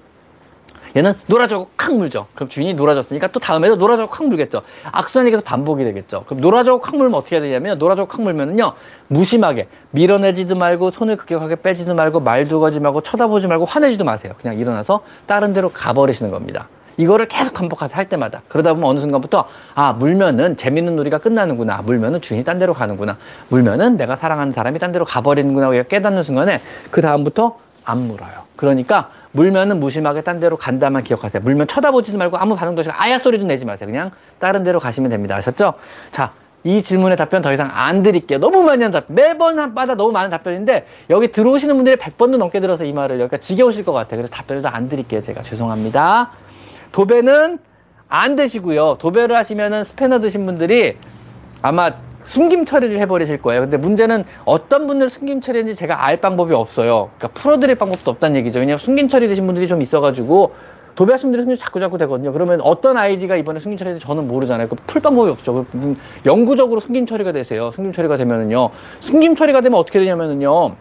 얘는 0.95 1.13
놀아주고 1.27 1.71
칵 1.75 1.93
물죠. 1.93 2.27
그럼 2.35 2.47
주인이 2.47 2.73
놀아줬으니까 2.73 3.27
또 3.27 3.39
다음에도 3.39 3.75
놀아주고 3.75 4.09
칵 4.09 4.27
물겠죠. 4.27 4.61
악순환이 4.91 5.31
계속 5.31 5.43
반복이 5.43 5.83
되겠죠. 5.83 6.23
그럼 6.25 6.41
놀아주고 6.41 6.79
칵 6.79 6.95
물면 6.95 7.15
어떻게 7.15 7.35
해야 7.35 7.43
되냐면 7.43 7.77
놀아주고 7.77 8.07
칵 8.07 8.21
물면은요 8.21 8.73
무심하게 9.07 9.67
밀어내지도 9.91 10.55
말고 10.55 10.91
손을 10.91 11.17
급격하게 11.17 11.57
빼지도 11.57 11.93
말고 11.95 12.21
말도 12.21 12.59
거지 12.59 12.79
말고 12.79 13.01
쳐다보지 13.01 13.47
말고 13.47 13.65
화내지도 13.65 14.05
마세요. 14.05 14.33
그냥 14.41 14.57
일어나서 14.57 15.01
다른 15.25 15.53
데로 15.53 15.69
가버리시는 15.69 16.31
겁니다. 16.31 16.67
이거를 16.97 17.27
계속 17.27 17.53
반복해서 17.53 17.93
할 17.95 18.07
때마다 18.07 18.41
그러다 18.47 18.73
보면 18.73 18.89
어느 18.89 18.99
순간부터 18.99 19.49
아 19.73 19.91
물면은 19.91 20.55
재밌는 20.55 20.95
놀이가 20.95 21.17
끝나는구나 21.17 21.81
물면은 21.81 22.21
주인이 22.21 22.45
딴 22.45 22.57
데로 22.57 22.73
가는구나 22.73 23.17
물면은 23.49 23.97
내가 23.97 24.15
사랑하는 24.15 24.53
사람이 24.53 24.79
딴 24.79 24.93
데로 24.93 25.03
가버리는구나 25.03 25.83
깨닫는 25.83 26.23
순간에 26.23 26.61
그 26.91 27.01
다음부터 27.01 27.57
안 27.83 28.07
물어요 28.07 28.45
그러니까 28.55 29.09
물면은 29.35 29.79
무심하게 29.79 30.21
딴 30.21 30.39
데로 30.39 30.55
간다만 30.57 31.03
기억하세요. 31.03 31.43
물면 31.43 31.67
쳐다보지도 31.67 32.17
말고 32.17 32.37
아무 32.37 32.55
반응도 32.55 32.79
없이 32.79 32.89
아야 32.93 33.19
소리도 33.19 33.45
내지 33.45 33.65
마세요. 33.65 33.87
그냥 33.87 34.11
다른 34.39 34.63
데로 34.63 34.79
가시면 34.79 35.09
됩니다. 35.11 35.35
아셨죠? 35.35 35.73
자, 36.11 36.31
이 36.63 36.81
질문의 36.81 37.17
답변 37.17 37.41
더 37.41 37.51
이상 37.53 37.69
안 37.73 38.01
드릴게요. 38.01 38.39
너무 38.39 38.63
많이 38.63 38.81
한 38.81 38.91
답변. 38.91 39.13
매번 39.13 39.59
한마다 39.59 39.93
너무 39.95 40.11
많은 40.13 40.29
답변인데 40.29 40.87
여기 41.09 41.31
들어오시는 41.31 41.75
분들이 41.75 41.97
100번도 41.97 42.37
넘게 42.37 42.59
들어서 42.61 42.85
이 42.85 42.93
말을 42.93 43.19
여기가 43.19 43.37
지겨우실 43.37 43.83
것 43.85 43.91
같아요. 43.91 44.17
그래서 44.21 44.33
답변을 44.33 44.61
더 44.61 44.69
안 44.69 44.87
드릴게요. 44.89 45.21
제가 45.21 45.43
죄송합니다. 45.43 46.31
도배는 46.93 47.59
안 48.07 48.35
되시고요. 48.35 48.97
도배를 48.99 49.35
하시면은 49.35 49.83
스패너 49.83 50.19
드신 50.21 50.45
분들이 50.45 50.97
아마 51.61 51.91
숨김 52.25 52.65
처리를 52.65 52.99
해버리실 52.99 53.41
거예요. 53.41 53.61
근데 53.61 53.77
문제는 53.77 54.25
어떤 54.45 54.87
분들 54.87 55.09
숨김 55.09 55.41
처리인지 55.41 55.75
제가 55.75 56.05
알 56.05 56.17
방법이 56.17 56.53
없어요. 56.53 57.09
그러니까 57.17 57.39
풀어드릴 57.39 57.75
방법도 57.75 58.11
없다는 58.11 58.37
얘기죠. 58.37 58.59
왜냐하면 58.59 58.79
숨김 58.79 59.09
처리 59.09 59.27
되신 59.27 59.45
분들이 59.45 59.67
좀 59.67 59.81
있어가지고 59.81 60.53
도배하신 60.95 61.27
분들이 61.27 61.43
숨김 61.43 61.57
자꾸 61.57 61.79
자꾸 61.79 61.97
되거든요. 61.99 62.31
그러면 62.31 62.61
어떤 62.61 62.97
아이디가 62.97 63.35
이번에 63.35 63.59
숨김 63.59 63.77
처리인지 63.77 64.05
저는 64.05 64.27
모르잖아요. 64.27 64.67
그풀 64.69 65.01
방법이 65.01 65.29
없죠. 65.29 65.65
영구적으로 66.25 66.79
숨김 66.79 67.05
처리가 67.05 67.31
되세요. 67.31 67.71
숨김 67.75 67.93
처리가 67.93 68.17
되면은요. 68.17 68.69
숨김 69.01 69.35
처리가 69.35 69.61
되면 69.61 69.79
어떻게 69.79 69.99
되냐면은요. 69.99 70.75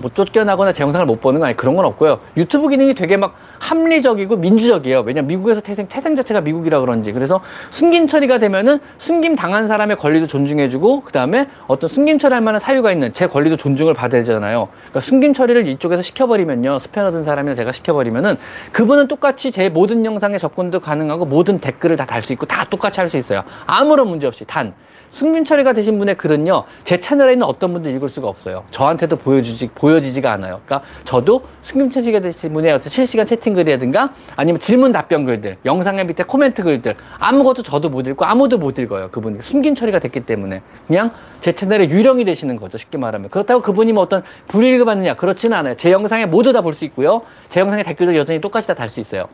못 0.00 0.14
쫓겨나거나 0.14 0.72
제 0.72 0.82
영상을 0.82 1.06
못 1.06 1.20
보는 1.20 1.40
거 1.40 1.46
아니 1.46 1.56
그런 1.56 1.74
건 1.76 1.84
없고요. 1.84 2.20
유튜브 2.36 2.68
기능이 2.68 2.94
되게 2.94 3.16
막 3.16 3.34
합리적이고 3.58 4.36
민주적이에요. 4.36 5.00
왜냐면 5.00 5.28
미국에서 5.28 5.60
태생 5.60 5.88
태생 5.88 6.14
자체가 6.14 6.40
미국이라 6.40 6.80
그런지 6.80 7.12
그래서 7.12 7.40
숨김 7.70 8.06
처리가 8.06 8.38
되면은 8.38 8.78
숨김 8.98 9.34
당한 9.34 9.66
사람의 9.66 9.96
권리도 9.96 10.26
존중해주고 10.28 11.02
그 11.02 11.12
다음에 11.12 11.48
어떤 11.66 11.90
숨김 11.90 12.18
처리할 12.18 12.40
만한 12.42 12.60
사유가 12.60 12.92
있는 12.92 13.12
제 13.12 13.26
권리도 13.26 13.56
존중을 13.56 13.94
받아야 13.94 14.20
되잖아요. 14.22 14.68
그러니까 14.90 15.00
숨김 15.00 15.34
처리를 15.34 15.66
이쪽에서 15.68 16.02
시켜버리면요 16.02 16.78
스패너 16.78 17.10
든 17.10 17.24
사람이나 17.24 17.54
제가 17.56 17.72
시켜버리면은 17.72 18.36
그분은 18.72 19.08
똑같이 19.08 19.50
제 19.50 19.68
모든 19.68 20.04
영상에 20.04 20.38
접근도 20.38 20.80
가능하고 20.80 21.24
모든 21.26 21.58
댓글을 21.60 21.96
다 21.96 22.06
달 22.08 22.22
수 22.22 22.32
있고 22.32 22.46
다 22.46 22.64
똑같이 22.68 23.00
할 23.00 23.08
수 23.08 23.16
있어요. 23.16 23.42
아무런 23.66 24.06
문제 24.08 24.26
없이 24.26 24.44
단 24.46 24.74
숨김 25.10 25.44
처리가 25.44 25.72
되신 25.72 25.98
분의 25.98 26.16
글은요, 26.16 26.64
제 26.84 27.00
채널에 27.00 27.32
있는 27.32 27.46
어떤 27.46 27.72
분도 27.72 27.88
읽을 27.90 28.08
수가 28.08 28.28
없어요. 28.28 28.64
저한테도 28.70 29.16
보여주지, 29.16 29.68
보여지지가 29.74 30.30
않아요. 30.32 30.60
그러니까 30.64 30.86
저도 31.04 31.42
숨김 31.62 31.90
처리가 31.90 32.20
되신 32.20 32.52
분의 32.52 32.72
어떤 32.72 32.88
실시간 32.88 33.26
채팅 33.26 33.54
글이라든가 33.54 34.12
아니면 34.36 34.60
질문 34.60 34.92
답변 34.92 35.24
글들, 35.24 35.56
영상의 35.64 36.06
밑에 36.06 36.22
코멘트 36.24 36.62
글들, 36.62 36.94
아무것도 37.18 37.62
저도 37.62 37.88
못 37.88 38.06
읽고 38.06 38.24
아무도 38.24 38.58
못 38.58 38.78
읽어요. 38.78 39.10
그분이 39.10 39.40
숨김 39.42 39.74
처리가 39.74 39.98
됐기 39.98 40.20
때문에. 40.20 40.62
그냥 40.86 41.10
제 41.40 41.52
채널에 41.52 41.88
유령이 41.88 42.24
되시는 42.24 42.56
거죠. 42.56 42.78
쉽게 42.78 42.98
말하면. 42.98 43.30
그렇다고 43.30 43.62
그분이 43.62 43.92
뭐 43.92 44.02
어떤 44.02 44.22
불이익을 44.48 44.84
받느냐. 44.84 45.14
그렇지는 45.14 45.56
않아요. 45.56 45.76
제 45.76 45.90
영상에 45.90 46.26
모두 46.26 46.52
다 46.52 46.60
볼 46.60 46.74
수 46.74 46.84
있고요. 46.84 47.22
제 47.48 47.60
영상의 47.60 47.84
댓글도 47.84 48.14
여전히 48.16 48.40
똑같이 48.40 48.68
다 48.68 48.74
달 48.74 48.88
수 48.88 49.00
있어요. 49.00 49.26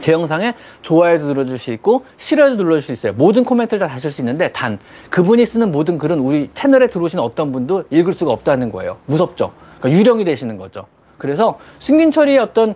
제 0.00 0.12
영상에 0.12 0.54
좋아요도 0.82 1.26
눌러줄 1.26 1.58
수 1.58 1.72
있고 1.72 2.04
싫어요도 2.16 2.56
눌러줄 2.56 2.82
수 2.82 2.92
있어요. 2.92 3.12
모든 3.14 3.44
코멘트를 3.44 3.80
다 3.80 3.88
다실 3.88 4.10
수 4.10 4.20
있는데 4.20 4.52
단 4.52 4.78
그분이 5.10 5.46
쓰는 5.46 5.72
모든 5.72 5.98
글은 5.98 6.18
우리 6.18 6.50
채널에 6.54 6.88
들어오신 6.88 7.18
어떤 7.18 7.52
분도 7.52 7.84
읽을 7.90 8.12
수가 8.12 8.32
없다는 8.32 8.70
거예요. 8.72 8.98
무섭죠. 9.06 9.52
그러니까 9.80 9.98
유령이 9.98 10.24
되시는 10.24 10.56
거죠. 10.56 10.86
그래서 11.18 11.58
승균철이의 11.80 12.38
어떤 12.38 12.74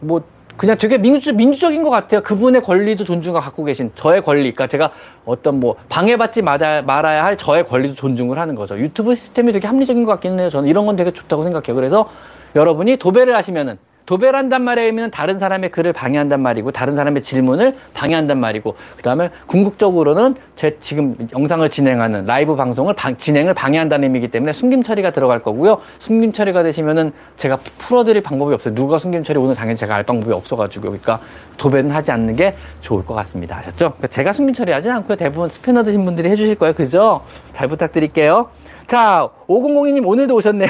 뭐 0.00 0.22
그냥 0.56 0.78
되게 0.78 0.96
민주, 0.96 1.34
민주적인 1.34 1.82
것 1.82 1.90
같아요. 1.90 2.22
그분의 2.22 2.62
권리도 2.62 3.04
존중을 3.04 3.40
갖고 3.40 3.64
계신 3.64 3.92
저의 3.94 4.22
권리. 4.22 4.40
그러니까 4.40 4.66
제가 4.66 4.90
어떤 5.26 5.60
뭐 5.60 5.76
방해받지 5.88 6.40
말아야, 6.42 6.82
말아야 6.82 7.24
할 7.24 7.36
저의 7.36 7.66
권리도 7.66 7.94
존중을 7.94 8.38
하는 8.38 8.54
거죠. 8.54 8.78
유튜브 8.78 9.14
시스템이 9.14 9.52
되게 9.52 9.66
합리적인 9.66 10.04
것 10.04 10.12
같기는 10.12 10.40
해요. 10.40 10.48
저는 10.48 10.68
이런 10.68 10.86
건 10.86 10.96
되게 10.96 11.10
좋다고 11.10 11.42
생각해요. 11.42 11.74
그래서 11.74 12.08
여러분이 12.54 12.96
도배를 12.96 13.36
하시면은 13.36 13.78
도배한단 14.06 14.62
말이면 14.62 15.10
다른 15.10 15.38
사람의 15.38 15.70
글을 15.70 15.92
방해한단 15.92 16.40
말이고 16.40 16.70
다른 16.70 16.94
사람의 16.94 17.22
질문을 17.22 17.76
방해한단 17.92 18.38
말이고 18.38 18.76
그 18.96 19.02
다음에 19.02 19.30
궁극적으로는 19.46 20.36
제 20.54 20.78
지금 20.80 21.16
영상을 21.34 21.68
진행하는 21.68 22.24
라이브 22.24 22.56
방송을 22.56 22.94
방, 22.94 23.16
진행을 23.16 23.52
방해한다는 23.52 24.04
의미이기 24.04 24.28
때문에 24.28 24.52
숨김 24.52 24.84
처리가 24.84 25.10
들어갈 25.10 25.42
거고요. 25.42 25.80
숨김 25.98 26.32
처리가 26.32 26.62
되시면은 26.62 27.12
제가 27.36 27.58
풀어드릴 27.78 28.22
방법이 28.22 28.54
없어요. 28.54 28.74
누가 28.74 28.98
숨김 28.98 29.24
처리? 29.24 29.38
오늘 29.38 29.54
당연히 29.54 29.76
제가 29.76 29.96
알 29.96 30.04
방법이 30.04 30.32
없어가지고. 30.32 30.82
그러니까 30.82 31.20
도배는 31.56 31.90
하지 31.90 32.12
않는 32.12 32.36
게 32.36 32.54
좋을 32.80 33.04
것 33.04 33.14
같습니다. 33.14 33.56
아셨죠? 33.56 33.90
그러니까 33.90 34.06
제가 34.06 34.32
숨김 34.32 34.54
처리하지 34.54 34.88
않고요. 34.88 35.16
대부분 35.16 35.48
스패너 35.48 35.82
드신 35.82 36.04
분들이 36.04 36.30
해주실 36.30 36.54
거예요. 36.54 36.74
그죠? 36.74 37.22
잘 37.52 37.68
부탁드릴게요 37.68 38.48
자, 38.86 39.28
5002님 39.48 40.06
오늘도 40.06 40.36
오셨네요. 40.36 40.68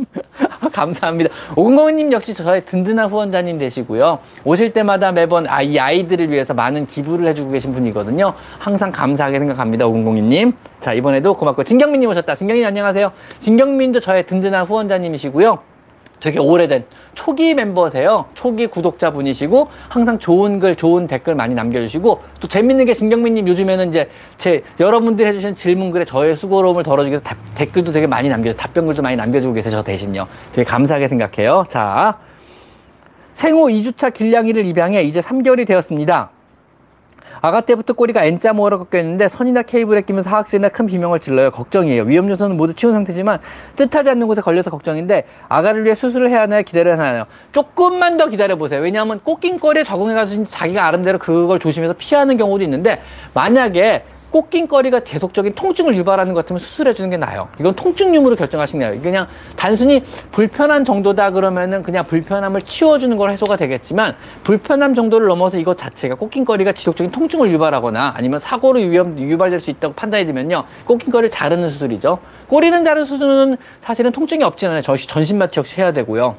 감사합니다. 0.72 1.30
5002님 1.54 2.12
역시 2.12 2.34
저의 2.34 2.64
든든한 2.66 3.08
후원자님 3.08 3.58
되시고요. 3.58 4.18
오실 4.44 4.72
때마다 4.74 5.12
매번 5.12 5.46
아, 5.48 5.62
이 5.62 5.78
아이들을 5.78 6.30
위해서 6.30 6.52
많은 6.52 6.86
기부를 6.86 7.26
해주고 7.28 7.50
계신 7.50 7.72
분이거든요. 7.72 8.34
항상 8.58 8.92
감사하게 8.92 9.38
생각합니다. 9.38 9.86
5002님. 9.86 10.52
자, 10.80 10.92
이번에도 10.92 11.32
고맙고. 11.34 11.64
진경민님 11.64 12.10
오셨다. 12.10 12.34
진경민 12.34 12.66
안녕하세요. 12.66 13.12
진경민도 13.40 14.00
저의 14.00 14.26
든든한 14.26 14.66
후원자님이시고요. 14.66 15.77
되게 16.20 16.38
오래된 16.38 16.84
초기 17.14 17.54
멤버세요. 17.54 18.26
초기 18.34 18.66
구독자분이시고 18.66 19.68
항상 19.88 20.18
좋은 20.18 20.60
글, 20.60 20.76
좋은 20.76 21.06
댓글 21.06 21.34
많이 21.34 21.54
남겨주시고 21.54 22.22
또 22.40 22.48
재밌는 22.48 22.84
게 22.84 22.94
진경민님 22.94 23.48
요즘에는 23.48 23.88
이제 23.88 24.10
제 24.36 24.62
여러분들이 24.80 25.28
해주신 25.28 25.56
질문글에 25.56 26.04
저의 26.04 26.36
수고로움을 26.36 26.82
덜어주기 26.82 27.12
위해서 27.12 27.24
다, 27.24 27.36
댓글도 27.54 27.92
되게 27.92 28.06
많이 28.06 28.28
남겨주 28.28 28.56
답변글도 28.56 29.02
많이 29.02 29.16
남겨주고 29.16 29.54
계세요. 29.54 29.72
저 29.72 29.82
대신요. 29.82 30.26
되게 30.52 30.64
감사하게 30.64 31.08
생각해요. 31.08 31.64
자, 31.68 32.18
생후 33.34 33.68
2주차 33.68 34.12
길냥이를 34.12 34.66
입양해 34.66 35.02
이제 35.02 35.20
3개월이 35.20 35.66
되었습니다. 35.66 36.30
아가 37.40 37.60
때부터 37.60 37.92
꼬리가 37.92 38.24
N자 38.24 38.52
모어로 38.52 38.84
꺾여 38.86 39.00
있는데 39.00 39.28
선이나 39.28 39.62
케이블에 39.62 40.02
끼면서 40.02 40.30
하악실이나 40.30 40.68
큰 40.70 40.86
비명을 40.86 41.20
질러요. 41.20 41.50
걱정이에요. 41.50 42.02
위험 42.04 42.28
요소는 42.30 42.56
모두 42.56 42.74
치운 42.74 42.92
상태지만 42.92 43.38
뜻하지 43.76 44.10
않는 44.10 44.26
곳에 44.26 44.40
걸려서 44.40 44.70
걱정인데 44.70 45.24
아가를 45.48 45.84
위해 45.84 45.94
수술을 45.94 46.30
해야 46.30 46.42
하나요? 46.42 46.62
기다려야 46.62 46.94
하나요? 46.98 47.24
조금만 47.52 48.16
더 48.16 48.28
기다려 48.28 48.56
보세요. 48.56 48.80
왜냐하면 48.80 49.20
꼬낀 49.22 49.58
꼬리에 49.58 49.84
적응해가지고 49.84 50.46
자기가 50.48 50.86
아름대로 50.86 51.18
그걸 51.18 51.58
조심해서 51.58 51.94
피하는 51.98 52.36
경우도 52.36 52.64
있는데 52.64 53.00
만약에 53.34 54.04
꽃낀거리가 54.30 55.00
계속적인 55.00 55.54
통증을 55.54 55.96
유발하는 55.96 56.34
것 56.34 56.40
같으면 56.40 56.60
수술해주는 56.60 57.10
게 57.10 57.16
나아요. 57.16 57.48
이건 57.58 57.74
통증 57.74 58.14
유무로 58.14 58.36
결정하시는 58.36 58.86
거예요. 58.86 59.02
그냥 59.02 59.26
단순히 59.56 60.04
불편한 60.32 60.84
정도다 60.84 61.30
그러면은 61.30 61.82
그냥 61.82 62.06
불편함을 62.06 62.62
치워주는 62.62 63.16
걸 63.16 63.30
해소가 63.30 63.56
되겠지만 63.56 64.14
불편함 64.44 64.94
정도를 64.94 65.26
넘어서 65.28 65.58
이것 65.58 65.78
자체가 65.78 66.16
꽃낀거리가 66.16 66.72
지속적인 66.72 67.10
통증을 67.10 67.50
유발하거나 67.50 68.14
아니면 68.16 68.40
사고로 68.40 68.80
위험, 68.80 69.18
유발될 69.18 69.60
수 69.60 69.70
있다고 69.70 69.94
판단이 69.94 70.26
되면요. 70.26 70.64
꽃낀거리를 70.84 71.30
자르는 71.30 71.70
수술이죠. 71.70 72.18
꼬리는 72.48 72.84
자르는 72.84 73.04
수술은 73.04 73.56
사실은 73.80 74.12
통증이 74.12 74.44
없진 74.44 74.68
않아요. 74.68 74.82
전신 74.82 75.38
마취 75.38 75.58
역시 75.58 75.80
해야 75.80 75.92
되고요. 75.92 76.36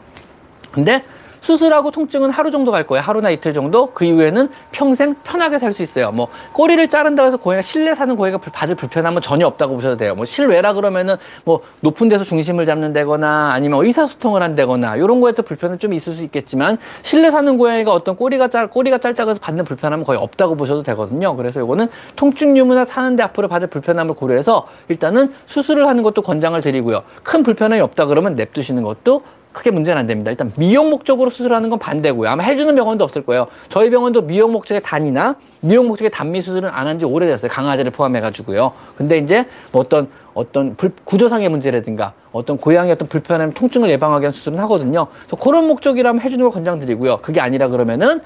근데 0.71 1.03
수술하고 1.41 1.91
통증은 1.91 2.29
하루 2.29 2.51
정도 2.51 2.71
갈 2.71 2.85
거예요. 2.85 3.01
하루나 3.03 3.29
이틀 3.29 3.53
정도. 3.53 3.91
그 3.93 4.05
이후에는 4.05 4.49
평생 4.71 5.15
편하게 5.23 5.57
살 5.57 5.69
수 5.69 5.83
있어요. 5.83 6.11
뭐 6.11 6.27
꼬리를 6.53 6.89
자른다고 6.89 7.27
해서 7.27 7.37
고양이가 7.37 7.61
실내 7.61 7.93
사는 7.93 8.15
고양이가 8.15 8.39
받을 8.51 8.73
불편함은 8.75 9.21
전혀 9.21 9.45
없다고 9.45 9.75
보셔도 9.75 9.97
돼요. 9.97 10.15
뭐 10.15 10.25
실외라 10.25 10.73
그러면은 10.73 11.15
뭐 11.43 11.61
높은 11.81 12.09
데서 12.09 12.23
중심을 12.23 12.65
잡는다거나 12.65 13.51
아니면 13.53 13.85
의사소통을 13.85 14.41
한다거나 14.41 14.95
이런 14.95 15.21
거에도 15.21 15.43
불편은 15.43 15.77
좀 15.79 15.93
있을 15.93 16.13
수 16.13 16.23
있겠지만 16.23 16.79
실내 17.03 17.29
사는 17.29 17.57
고양이가 17.57 17.91
어떤 17.91 18.15
꼬리가 18.15 18.47
짤 18.47 18.67
꼬리가 18.67 18.97
짧다고 18.97 19.29
해서 19.31 19.39
받는 19.39 19.65
불편함은 19.65 20.05
거의 20.05 20.19
없다고 20.19 20.55
보셔도 20.55 20.81
되거든요. 20.83 21.35
그래서 21.35 21.61
이거는 21.63 21.87
통증 22.15 22.57
유무나 22.57 22.85
사는데 22.85 23.21
앞으로 23.23 23.47
받을 23.47 23.67
불편함을 23.67 24.15
고려해서 24.15 24.67
일단은 24.87 25.31
수술을 25.45 25.87
하는 25.87 26.01
것도 26.03 26.23
권장을 26.23 26.59
드리고요. 26.61 27.03
큰 27.23 27.43
불편함이 27.43 27.79
없다 27.81 28.07
그러면 28.07 28.35
냅두시는 28.35 28.83
것도 28.83 29.23
크게 29.51 29.71
문제는 29.71 29.99
안 29.99 30.07
됩니다. 30.07 30.29
일단 30.31 30.51
미용 30.57 30.89
목적으로 30.89 31.29
수술하는 31.29 31.69
건 31.69 31.79
반대고요. 31.79 32.29
아마 32.29 32.43
해주는 32.43 32.73
병원도 32.75 33.03
없을 33.03 33.25
거예요. 33.25 33.47
저희 33.69 33.89
병원도 33.89 34.21
미용 34.21 34.51
목적의 34.51 34.81
단이나 34.83 35.35
미용 35.61 35.87
목적의 35.87 36.11
단미 36.11 36.41
수술은 36.41 36.69
안 36.69 36.87
한 36.87 36.99
지 36.99 37.05
오래됐어요. 37.05 37.49
강아지를 37.49 37.91
포함해가지고요. 37.91 38.71
근데 38.95 39.17
이제 39.17 39.45
뭐 39.71 39.81
어떤 39.81 40.07
어떤 40.33 40.75
불, 40.75 40.91
구조상의 41.03 41.49
문제라든가 41.49 42.13
어떤 42.31 42.57
고양이 42.57 42.91
어떤 42.91 43.07
불편함, 43.07 43.53
통증을 43.53 43.89
예방하기 43.89 44.21
위한 44.23 44.33
수술은 44.33 44.59
하거든요. 44.59 45.07
그래서 45.25 45.35
그런 45.43 45.67
목적이라면 45.67 46.21
해주는 46.21 46.43
걸 46.43 46.51
권장드리고요. 46.51 47.17
그게 47.17 47.41
아니라 47.41 47.67
그러면은 47.69 48.21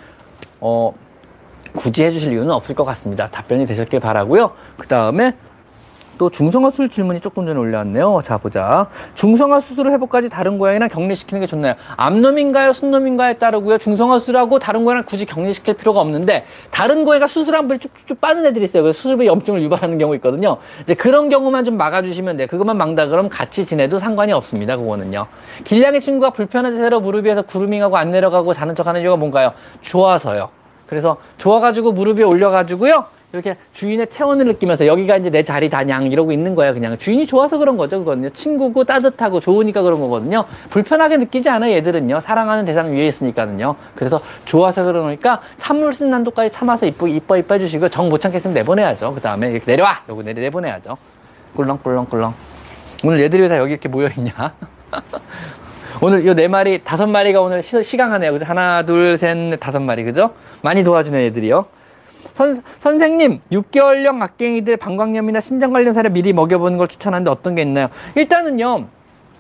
어 0.60 0.94
굳이 1.76 2.04
해주실 2.04 2.34
이유는 2.34 2.52
없을 2.52 2.76
것 2.76 2.84
같습니다. 2.86 3.30
답변이 3.30 3.66
되셨길 3.66 4.00
바라고요. 4.00 4.52
그 4.78 4.88
다음에 4.88 5.34
또 6.18 6.30
중성화 6.30 6.72
수술 6.72 6.90
질문이 6.90 7.20
조금 7.20 7.46
전에 7.46 7.60
올라왔네요. 7.60 8.22
자, 8.24 8.38
보자. 8.38 8.88
중성화 9.16 9.60
수술을 9.60 9.92
회복까지 9.94 10.30
다른 10.30 10.58
고양이랑 10.58 10.90
격리시키는 10.90 11.42
게 11.42 11.48
좋나요? 11.48 11.76
암놈인가요? 11.98 12.74
순놈인가에 12.74 13.38
따르고요. 13.38 13.78
중성화 13.78 14.20
수술하고 14.20 14.60
다른 14.60 14.84
고양이랑 14.84 15.06
굳이 15.06 15.26
격리시킬 15.26 15.76
필요가 15.76 16.02
없는데 16.02 16.46
다른 16.72 17.06
고양이가 17.06 17.28
수술한 17.28 17.68
부위 17.68 17.80
쭉쭉 17.80 18.22
빠는 18.22 18.46
애들이 18.46 18.66
있어요. 18.66 18.84
그래서 18.84 18.98
수술부에 18.98 19.26
염증을 19.26 19.62
유발하는 19.64 19.98
경우 19.98 20.16
있거든요. 20.16 20.58
이제 20.84 20.94
그런 20.94 21.30
경우만 21.30 21.66
좀 21.66 21.78
막아주시면 21.78 22.38
돼요. 22.38 22.48
그것만 22.48 22.78
막다 22.78 23.08
그럼 23.08 23.30
같이 23.30 23.66
지내도 23.66 24.00
상관이 24.00 24.32
없습니다. 24.34 24.78
그거는요. 24.78 25.28
길냥이 25.64 26.02
친구가 26.02 26.32
불편한 26.32 26.76
자세로 26.76 27.00
무릎 27.02 27.26
위에서 27.26 27.42
구루밍하고 27.42 27.98
안 27.98 28.12
내려가고 28.12 28.54
자는 28.54 28.76
척하는 28.76 29.02
이유가 29.02 29.18
뭔가요? 29.18 29.54
좋아서요. 29.82 30.50
그래서 30.88 31.18
좋아가지고 31.38 31.94
무릎 31.94 32.18
위에 32.20 32.24
올려가지고요. 32.24 33.06
이렇게 33.34 33.58
주인의 33.74 34.08
체온을 34.12 34.46
느끼면서 34.46 34.86
여기가 34.86 35.18
이제 35.18 35.32
내 35.32 35.42
자리 35.42 35.68
다냥 35.68 36.04
이러고 36.12 36.32
있는 36.32 36.54
거야 36.54 36.72
그냥. 36.72 36.96
주인이 37.00 37.26
좋아서 37.26 37.58
그런 37.58 37.78
거죠 37.78 37.98
그거는요. 37.98 38.30
친구고 38.30 38.84
따뜻하고 38.84 39.40
좋으니까 39.40 39.82
그런 39.82 40.00
거거든요. 40.02 40.46
불편하게 40.70 41.18
느끼지 41.18 41.50
않아요 41.50 41.74
얘들은요. 41.74 42.20
사랑하는 42.20 42.64
대상 42.66 42.94
위에 42.94 43.08
있으니까는요. 43.08 43.76
그래서 43.96 44.22
좋아서 44.46 44.84
그러니까 44.84 45.42
수 45.94 46.04
있는 46.04 46.12
난도까지 46.12 46.52
참아서 46.52 46.86
이쁘 46.86 47.10
이뻐 47.10 47.36
이뻐 47.36 47.56
해주시고 47.56 47.90
정 47.90 48.04
못 48.14 48.22
참겠으면 48.22 48.54
내보내야죠. 48.54 49.16
그 49.16 49.22
다음에 49.22 49.50
이렇게 49.50 49.66
내려와! 49.66 50.04
요거 50.08 50.22
내려 50.22 50.40
내보내야죠. 50.42 50.96
꿀렁꿀렁꿀렁. 51.56 52.36
오늘 53.04 53.20
얘들이 53.22 53.42
왜다 53.42 53.58
여기 53.58 53.72
이렇게 53.72 53.90
모여 53.90 54.10
있냐? 54.16 54.54
오늘 56.02 56.24
요 56.28 56.36
네 56.36 56.48
마리 56.48 56.84
다섯 56.84 57.08
마리가 57.08 57.42
오늘 57.42 57.64
시, 57.64 57.82
시강하네요. 57.82 58.34
그죠? 58.34 58.46
하나 58.46 58.84
둘셋넷 58.86 59.60
다섯 59.60 59.80
마리. 59.80 60.04
그죠? 60.04 60.36
많이 60.62 60.84
도와주는 60.84 61.20
애들이요 61.20 61.66
선, 62.34 62.64
선생님, 62.80 63.42
6개월령 63.52 64.22
악갱이들 64.22 64.78
방광염이나 64.78 65.40
신장 65.40 65.72
관련 65.72 65.94
사례 65.94 66.10
미리 66.10 66.34
먹여보는 66.34 66.78
걸 66.78 66.88
추천하는데 66.88 67.30
어떤 67.30 67.56
게 67.56 67.62
있나요? 67.62 67.90
일단은요, 68.16 68.86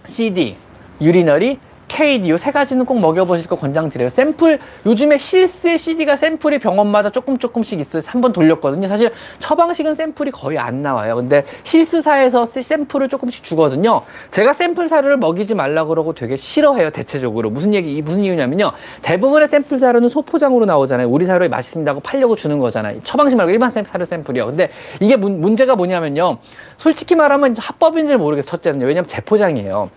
CD, 0.05 0.55
유리너리, 1.01 1.59
KD 1.93 2.27
요세 2.31 2.49
가지는 2.49 2.85
꼭 2.85 2.99
먹여보실 2.99 3.47
거 3.47 3.55
권장드려요. 3.55 4.09
샘플 4.09 4.57
요즘에 4.83 5.17
힐스의 5.19 5.77
CD가 5.77 6.15
샘플이 6.15 6.57
병원마다 6.57 7.11
조금 7.11 7.37
조금씩 7.37 7.79
있어요. 7.79 8.01
한 8.07 8.23
번 8.23 8.33
돌렸거든요. 8.33 8.87
사실 8.87 9.11
처방식은 9.39 9.93
샘플이 9.95 10.31
거의 10.31 10.57
안 10.57 10.81
나와요. 10.81 11.15
근데 11.17 11.45
힐스사에서 11.65 12.47
샘플을 12.47 13.09
조금씩 13.09 13.43
주거든요. 13.43 14.01
제가 14.31 14.53
샘플 14.53 14.87
사료를 14.87 15.17
먹이지 15.17 15.53
말라 15.53 15.85
그러고 15.85 16.13
되게 16.15 16.35
싫어해요. 16.35 16.89
대체적으로 16.89 17.51
무슨 17.51 17.75
얘기 17.75 18.01
무슨 18.01 18.23
이유냐면요. 18.23 18.71
대부분의 19.03 19.49
샘플 19.49 19.77
사료는 19.77 20.09
소포장으로 20.09 20.65
나오잖아요. 20.65 21.07
우리 21.09 21.25
사료에 21.25 21.47
맛있습니다고 21.49 21.99
팔려고 21.99 22.35
주는 22.35 22.57
거잖아요. 22.57 23.01
처방식 23.03 23.37
말고 23.37 23.51
일반 23.51 23.69
사료 23.69 24.05
샘플이요. 24.05 24.47
근데 24.47 24.69
이게 24.99 25.15
문, 25.15 25.41
문제가 25.41 25.75
뭐냐면요. 25.75 26.37
솔직히 26.77 27.13
말하면 27.13 27.55
합법인지는 27.57 28.19
모르겠어. 28.19 28.49
첫째는요. 28.49 28.85
왜냐면 28.87 29.07
재포장이에요. 29.07 29.89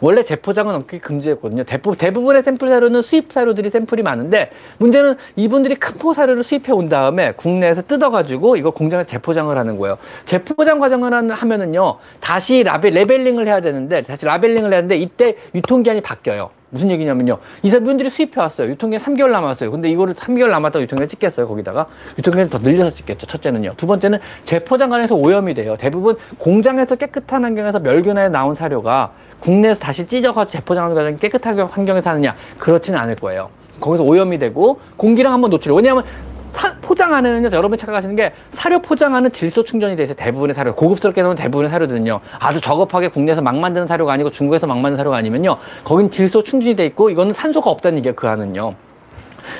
원래 0.00 0.22
재포장은 0.22 0.74
엄격히 0.74 1.00
금지했거든요. 1.00 1.64
대부분, 1.64 1.96
대부분의 1.96 2.42
샘플 2.42 2.68
사료는 2.68 3.02
수입 3.02 3.32
사료들이 3.32 3.70
샘플이 3.70 4.02
많은데 4.02 4.50
문제는 4.78 5.16
이분들이 5.36 5.76
큰 5.76 6.01
포 6.01 6.14
사료를 6.14 6.42
수입해 6.42 6.72
온 6.72 6.88
다음에 6.88 7.32
국내에서 7.32 7.82
뜯어가지고 7.82 8.56
이걸 8.56 8.72
공장에서 8.72 9.06
재포장을 9.08 9.56
하는 9.56 9.78
거예요. 9.78 9.98
재포장 10.24 10.78
과정을 10.78 11.32
하면은요 11.32 11.98
다시 12.20 12.62
라벨 12.62 12.92
labeling을 12.92 13.46
해야 13.46 13.60
되는데 13.60 14.02
다시 14.02 14.24
labeling을 14.26 14.72
해야 14.72 14.82
되는데 14.82 14.96
이때 14.96 15.36
유통기한이 15.54 16.00
바뀌어요. 16.00 16.50
무슨 16.72 16.90
얘기냐면요. 16.90 17.38
이분들이 17.62 18.08
수입해 18.08 18.40
왔어요. 18.40 18.70
유통기한 18.70 19.04
3개월 19.04 19.30
남았어요. 19.30 19.70
근데 19.70 19.90
이거를 19.90 20.14
3개월 20.14 20.48
남았다고 20.48 20.82
유통기한 20.82 21.06
찍겠어요. 21.06 21.46
거기다가. 21.46 21.86
유통기한 22.16 22.48
더 22.48 22.58
늘려서 22.58 22.94
찍겠죠. 22.94 23.26
첫째는요. 23.26 23.74
두 23.76 23.86
번째는 23.86 24.18
재포장 24.46 24.75
과정에서 24.75 25.14
오염이 25.14 25.52
돼요. 25.52 25.76
대부분 25.78 26.16
공장에서 26.38 26.96
깨끗한 26.96 27.44
환경에서 27.44 27.80
멸균에 27.80 28.30
나온 28.30 28.54
사료가 28.54 29.12
국내에서 29.42 29.78
다시 29.80 30.06
찢어가 30.06 30.46
재포장하는 30.46 30.94
과정이 30.94 31.18
깨끗하게 31.18 31.62
환경에서 31.62 32.10
하느냐? 32.10 32.34
그렇지는 32.58 32.98
않을 32.98 33.16
거예요. 33.16 33.50
거기서 33.80 34.04
오염이 34.04 34.38
되고 34.38 34.80
공기랑 34.96 35.32
한번 35.32 35.50
노출해. 35.50 35.76
왜냐하면 35.76 36.04
사, 36.50 36.74
포장 36.82 37.14
안에는요, 37.14 37.48
여러분이 37.50 37.78
착각하시는 37.78 38.14
게 38.14 38.34
사료 38.50 38.78
포장 38.80 39.14
안은 39.14 39.32
질소 39.32 39.64
충전이 39.64 39.96
돼 39.96 40.04
있어요. 40.04 40.14
대부분의 40.16 40.54
사료. 40.54 40.74
고급스럽게 40.74 41.22
나온 41.22 41.34
대부분의 41.34 41.70
사료들은요, 41.70 42.20
아주 42.38 42.60
저급하게 42.60 43.08
국내에서 43.08 43.40
막 43.40 43.56
만드는 43.56 43.86
사료가 43.86 44.12
아니고 44.12 44.30
중국에서 44.30 44.66
막 44.66 44.74
만드는 44.74 44.98
사료가 44.98 45.16
아니면요, 45.16 45.56
거긴 45.82 46.10
질소 46.10 46.42
충전이 46.42 46.76
돼 46.76 46.84
있고, 46.86 47.08
이거는 47.08 47.32
산소가 47.32 47.70
없다는 47.70 47.98
얘기예요, 47.98 48.14
그 48.14 48.28
안은요. 48.28 48.74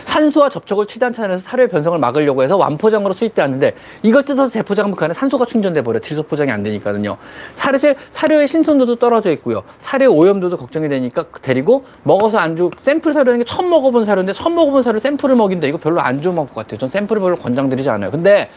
산소와 0.04 0.48
접촉을 0.50 0.86
최대한 0.86 1.12
차단해서 1.12 1.42
사료의 1.42 1.68
변성을 1.68 1.98
막으려고 1.98 2.42
해서 2.42 2.56
완포장으로 2.56 3.12
수입되었는데 3.14 3.74
이걸 4.02 4.24
뜯어서 4.24 4.50
재포장하면 4.50 4.96
그 4.96 5.04
안에 5.04 5.14
산소가 5.14 5.46
충전돼 5.46 5.82
버려 5.82 5.98
질소 5.98 6.24
포장이 6.24 6.50
안 6.50 6.62
되니까요. 6.62 7.18
사실 7.54 7.96
사료의 8.10 8.48
신선도도 8.48 8.96
떨어져 8.96 9.30
있고요. 9.32 9.62
사료의 9.78 10.08
오염도도 10.08 10.56
걱정이 10.56 10.88
되니까 10.88 11.24
데리고 11.40 11.84
먹어서 12.02 12.38
안 12.38 12.56
좋. 12.56 12.70
샘플 12.82 13.12
사료라는 13.12 13.38
게 13.40 13.44
처음 13.44 13.70
먹어본 13.70 14.04
사료인데 14.04 14.32
처음 14.32 14.54
먹어본 14.54 14.82
사료 14.82 14.98
샘플을 14.98 15.36
먹인다 15.36 15.66
이거 15.66 15.78
별로 15.78 16.00
안 16.00 16.20
좋은 16.22 16.36
것 16.36 16.54
같아요. 16.54 16.78
전 16.78 16.90
샘플을 16.90 17.20
별로 17.20 17.36
권장드리지 17.36 17.88
않아요. 17.90 18.10
근데 18.10 18.50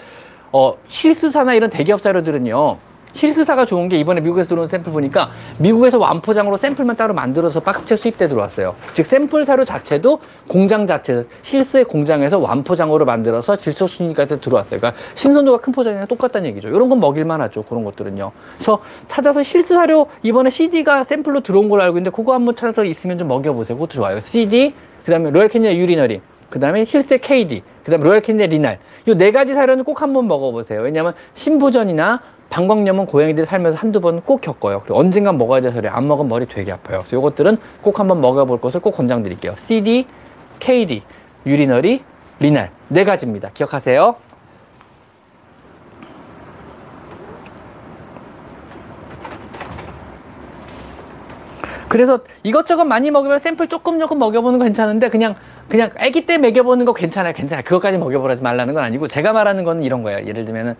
어 0.51 0.75
힐스사나 0.87 1.53
이런 1.53 1.69
대기업 1.69 2.01
사료들은요. 2.01 2.77
힐스사가 3.15 3.65
좋은 3.65 3.87
게 3.87 3.97
이번에 3.97 4.19
미국에서 4.21 4.49
들어온 4.49 4.67
샘플 4.67 4.91
보니까 4.91 5.31
미국에서 5.59 5.97
완포장으로 5.97 6.57
샘플만 6.57 6.97
따로 6.97 7.13
만들어서 7.13 7.61
박스채 7.61 7.95
수입돼 7.95 8.27
들어왔어요. 8.27 8.75
즉 8.93 9.05
샘플 9.05 9.45
사료 9.45 9.63
자체도 9.63 10.19
공장 10.47 10.85
자체 10.85 11.25
힐스의 11.43 11.85
공장에서 11.85 12.37
완포장으로 12.39 13.05
만들어서 13.05 13.55
질소 13.55 13.87
주입까지 13.87 14.41
들어왔어요. 14.41 14.79
그러니까 14.79 15.01
신선도가 15.15 15.59
큰 15.59 15.71
포장이랑 15.71 16.07
똑같다는 16.07 16.49
얘기죠. 16.49 16.67
이런 16.67 16.89
건 16.89 16.99
먹일만 16.99 17.39
하죠. 17.41 17.63
그런 17.63 17.85
것들은요. 17.85 18.31
그래서 18.57 18.79
찾아서 19.07 19.39
힐스 19.41 19.73
사료 19.75 20.07
이번에 20.21 20.49
CD가 20.49 21.05
샘플로 21.05 21.39
들어온 21.39 21.69
걸로 21.69 21.83
알고 21.83 21.97
있는데 21.97 22.13
그거 22.13 22.33
한번 22.33 22.55
찾아서 22.55 22.83
있으면 22.83 23.17
좀 23.17 23.29
먹여보세요. 23.29 23.77
그것도 23.77 23.93
좋아요. 23.93 24.19
CD 24.19 24.73
그다음에 25.05 25.29
로얄 25.29 25.47
캐닌 25.47 25.73
urinary 25.73 26.19
그 26.49 26.59
다음에 26.59 26.83
힐스의 26.85 27.19
KD 27.19 27.63
그 27.85 27.91
다음에 27.91 28.03
로얄 28.03 28.21
캐닌 28.21 28.47
renal 28.47 28.79
이 29.07 29.13
네 29.15 29.31
가지 29.31 29.53
사료는 29.53 29.83
꼭 29.83 30.01
한번 30.01 30.27
먹어보세요. 30.27 30.81
왜냐하면 30.81 31.13
신부전이나 31.35 32.21
방광염은 32.49 33.05
고양이들 33.07 33.45
살면서 33.45 33.77
한두 33.77 33.99
번 34.01 34.21
꼭 34.21 34.41
겪어요. 34.41 34.81
그리고 34.83 34.99
언젠간 34.99 35.37
먹어야 35.37 35.61
될 35.61 35.73
사료 35.73 35.87
안 35.87 36.07
먹으면 36.07 36.29
머리 36.29 36.45
되게 36.45 36.71
아파요. 36.71 37.01
그래서 37.05 37.17
이것들은 37.17 37.57
꼭 37.81 37.99
한번 37.99 38.21
먹어볼 38.21 38.61
것을 38.61 38.79
꼭 38.79 38.91
권장드릴게요. 38.91 39.55
CD, 39.57 40.07
KD, 40.59 41.03
urinary, 41.45 42.03
renal 42.39 42.71
네 42.87 43.03
가지입니다. 43.03 43.49
기억하세요. 43.53 44.15
그래서 51.87 52.19
이것저것 52.43 52.83
많이 52.83 53.11
먹으면 53.11 53.39
샘플 53.39 53.67
조금 53.67 53.99
조금 53.99 54.19
먹여보는 54.19 54.59
거 54.59 54.65
괜찮은데 54.65 55.09
그냥 55.09 55.35
그냥 55.69 55.91
아기 55.99 56.25
때 56.25 56.37
먹여보는 56.37 56.85
거 56.85 56.93
괜찮아요 56.93 57.33
괜찮아요 57.33 57.63
그것까지 57.63 57.97
먹여보지 57.97 58.41
말라는 58.41 58.73
건 58.73 58.83
아니고 58.83 59.07
제가 59.07 59.33
말하는 59.33 59.63
거는 59.63 59.83
이런 59.83 60.03
거예요 60.03 60.25
예를 60.27 60.45
들면은 60.45 60.75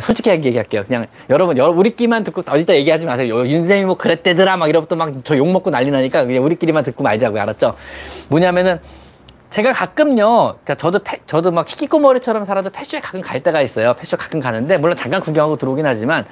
솔직하게 0.00 0.44
얘기할게요. 0.44 0.84
그냥 0.84 1.06
여러분, 1.30 1.56
여러 1.56 1.70
우리끼리만 1.70 2.24
듣고 2.24 2.42
어디다 2.46 2.74
얘기하지 2.74 3.06
마세요. 3.06 3.46
윤쌤이 3.46 3.84
뭐 3.84 3.96
그랬대더라 3.96 4.56
막 4.56 4.68
이러부터 4.68 4.96
막저 4.96 5.36
욕 5.36 5.50
먹고 5.50 5.70
난리 5.70 5.90
나니까 5.90 6.24
그냥 6.24 6.44
우리끼리만 6.44 6.84
듣고 6.84 7.02
말자고요. 7.02 7.40
알았죠? 7.42 7.76
뭐냐면은 8.28 8.80
제가 9.50 9.72
가끔요, 9.72 10.56
그러니까 10.64 10.74
저도 10.74 10.98
패, 10.98 11.20
저도 11.28 11.52
막 11.52 11.64
키키꼬머리처럼 11.64 12.44
살아도 12.44 12.70
패쇼에 12.70 13.00
가끔 13.00 13.20
갈 13.20 13.40
때가 13.40 13.62
있어요. 13.62 13.94
패쇼 13.94 14.16
가끔 14.16 14.40
가는데 14.40 14.78
물론 14.78 14.96
잠깐 14.96 15.20
구경하고 15.20 15.56
들어오긴 15.56 15.86
하지만 15.86 16.24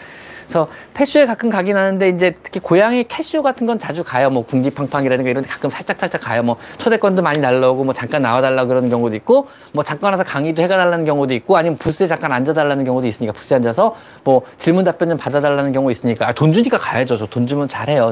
그래서 0.44 0.68
패쇼에 0.94 1.26
가끔 1.26 1.50
가긴 1.50 1.76
하는데 1.76 2.08
이제 2.08 2.36
특히 2.42 2.60
고양이 2.60 3.04
캐쇼 3.04 3.42
같은 3.42 3.66
건 3.66 3.78
자주 3.78 4.04
가요. 4.04 4.30
뭐 4.30 4.44
궁디팡팡이라든가 4.44 5.30
이런 5.30 5.42
데 5.42 5.48
가끔 5.48 5.68
살짝 5.70 5.96
살짝 5.98 6.20
가요. 6.20 6.42
뭐 6.42 6.56
초대권도 6.78 7.22
많이 7.22 7.40
날라오고 7.40 7.84
뭐 7.84 7.92
잠깐 7.94 8.22
나와달라 8.22 8.66
그러는 8.66 8.88
경우도 8.88 9.16
있고 9.16 9.48
뭐 9.72 9.82
잠깐 9.82 10.12
와서 10.12 10.22
강의도 10.22 10.62
해가달라는 10.62 11.04
경우도 11.04 11.34
있고 11.34 11.56
아니면 11.56 11.76
부스에 11.78 12.06
잠깐 12.06 12.30
앉아달라는 12.32 12.84
경우도 12.84 13.06
있으니까 13.06 13.32
부스에 13.32 13.56
앉아서 13.56 13.96
뭐 14.24 14.42
질문 14.58 14.84
답변 14.84 15.08
좀 15.08 15.18
받아달라는 15.18 15.72
경우 15.72 15.90
있으니까 15.90 16.28
아, 16.28 16.32
돈 16.32 16.52
주니까 16.52 16.78
가야죠. 16.78 17.16
저 17.16 17.26
돈 17.32 17.46
주면 17.46 17.66
잘해요. 17.68 18.10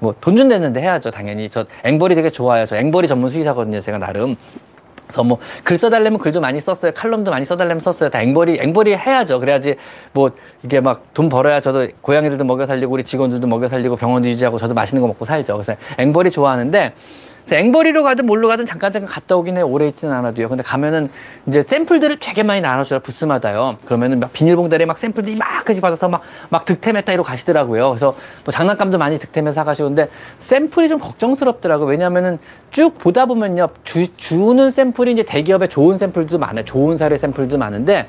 저뭐돈 0.00 0.36
준다는데 0.36 0.80
해야죠. 0.82 1.10
당연히 1.10 1.48
저 1.48 1.64
앵벌이 1.84 2.14
되게 2.14 2.28
좋아요. 2.28 2.66
저 2.66 2.76
앵벌이 2.76 3.08
전문 3.08 3.30
수의사거든요. 3.30 3.80
제가 3.80 3.96
나름. 3.96 4.36
그래서 5.08 5.24
뭐 5.24 5.38
글 5.64 5.78
써달라면 5.78 6.18
글도 6.18 6.40
많이 6.40 6.60
썼어요. 6.60 6.92
칼럼도 6.94 7.30
많이 7.30 7.44
써달라면 7.44 7.80
썼어요. 7.80 8.10
다 8.10 8.22
앵벌이 8.22 8.58
앵벌이 8.60 8.94
해야죠. 8.94 9.40
그래야지 9.40 9.76
뭐 10.12 10.30
이게 10.62 10.80
막 10.80 11.02
돈 11.14 11.28
벌어야 11.28 11.60
저도 11.60 11.88
고양이들도 12.00 12.44
먹여 12.44 12.64
살리고 12.66 12.92
우리 12.92 13.02
직원들도 13.02 13.46
먹여 13.46 13.66
살리고 13.68 13.96
병원도 13.96 14.28
유지하고 14.28 14.58
저도 14.58 14.74
맛있는 14.74 15.00
거 15.00 15.08
먹고 15.08 15.24
살죠. 15.24 15.54
그래서 15.54 15.74
앵벌이 15.98 16.30
좋아하는데 16.30 16.92
앵벌이로 17.56 18.02
가든 18.02 18.26
뭘로 18.26 18.48
가든 18.48 18.66
잠깐 18.66 18.92
잠깐 18.92 19.08
갔다 19.08 19.36
오긴 19.36 19.56
해 19.56 19.62
오래 19.62 19.88
있지는 19.88 20.14
않아도요. 20.14 20.48
근데 20.48 20.62
가면은 20.62 21.10
이제 21.46 21.62
샘플들을 21.62 22.18
되게 22.20 22.42
많이 22.42 22.60
나눠줘요. 22.60 23.00
부스마다요. 23.00 23.76
그러면은 23.84 24.20
막 24.20 24.32
비닐봉다리에 24.32 24.86
막 24.86 24.98
샘플들이 24.98 25.36
막 25.36 25.64
그지 25.64 25.80
받아서 25.80 26.08
막, 26.08 26.22
막 26.50 26.64
득템했다 26.64 27.12
이러고 27.12 27.26
가시더라고요. 27.26 27.88
그래서 27.90 28.14
뭐 28.44 28.52
장난감도 28.52 28.98
많이 28.98 29.18
득템해서 29.18 29.54
사가시고 29.54 29.88
근데 29.88 30.08
샘플이 30.40 30.88
좀 30.88 30.98
걱정스럽더라고요. 30.98 31.88
왜냐면은 31.88 32.38
쭉 32.70 32.98
보다 32.98 33.26
보면요. 33.26 33.68
주, 33.84 34.14
주는 34.16 34.70
샘플이 34.70 35.12
이제 35.12 35.22
대기업에 35.22 35.68
좋은 35.68 35.98
샘플도 35.98 36.38
많아요. 36.38 36.64
좋은 36.64 36.98
사료 36.98 37.16
샘플도 37.16 37.58
많은데 37.58 38.08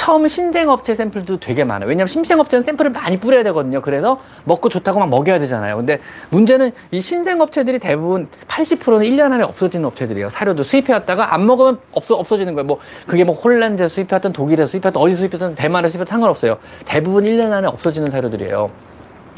처음 0.00 0.26
신생업체 0.26 0.94
샘플도 0.94 1.40
되게 1.40 1.62
많아요. 1.62 1.86
왜냐하면 1.86 2.08
신생업체는 2.08 2.64
샘플을 2.64 2.90
많이 2.90 3.20
뿌려야 3.20 3.42
되거든요. 3.42 3.82
그래서 3.82 4.18
먹고 4.44 4.70
좋다고 4.70 4.98
막 4.98 5.10
먹여야 5.10 5.38
되잖아요. 5.40 5.76
근데 5.76 6.00
문제는 6.30 6.72
이 6.90 7.02
신생업체들이 7.02 7.78
대부분 7.80 8.26
80%는 8.48 9.00
1년 9.00 9.30
안에 9.30 9.44
없어지는 9.44 9.84
업체들이에요. 9.84 10.30
사료도 10.30 10.62
수입해왔다가 10.62 11.34
안 11.34 11.44
먹으면 11.44 11.80
없어, 11.92 12.14
없어지는 12.14 12.54
거예요. 12.54 12.66
뭐 12.66 12.78
그게 13.06 13.24
뭐 13.24 13.34
홀란드에서 13.34 13.94
수입해왔던 13.94 14.32
독일에서 14.32 14.70
수입해왔던 14.70 15.02
어디 15.02 15.16
수입했던 15.16 15.54
대만에서 15.54 15.92
수입했던 15.92 16.10
상관없어요. 16.10 16.56
대부분 16.86 17.24
1년 17.24 17.52
안에 17.52 17.68
없어지는 17.68 18.10
사료들이에요. 18.10 18.89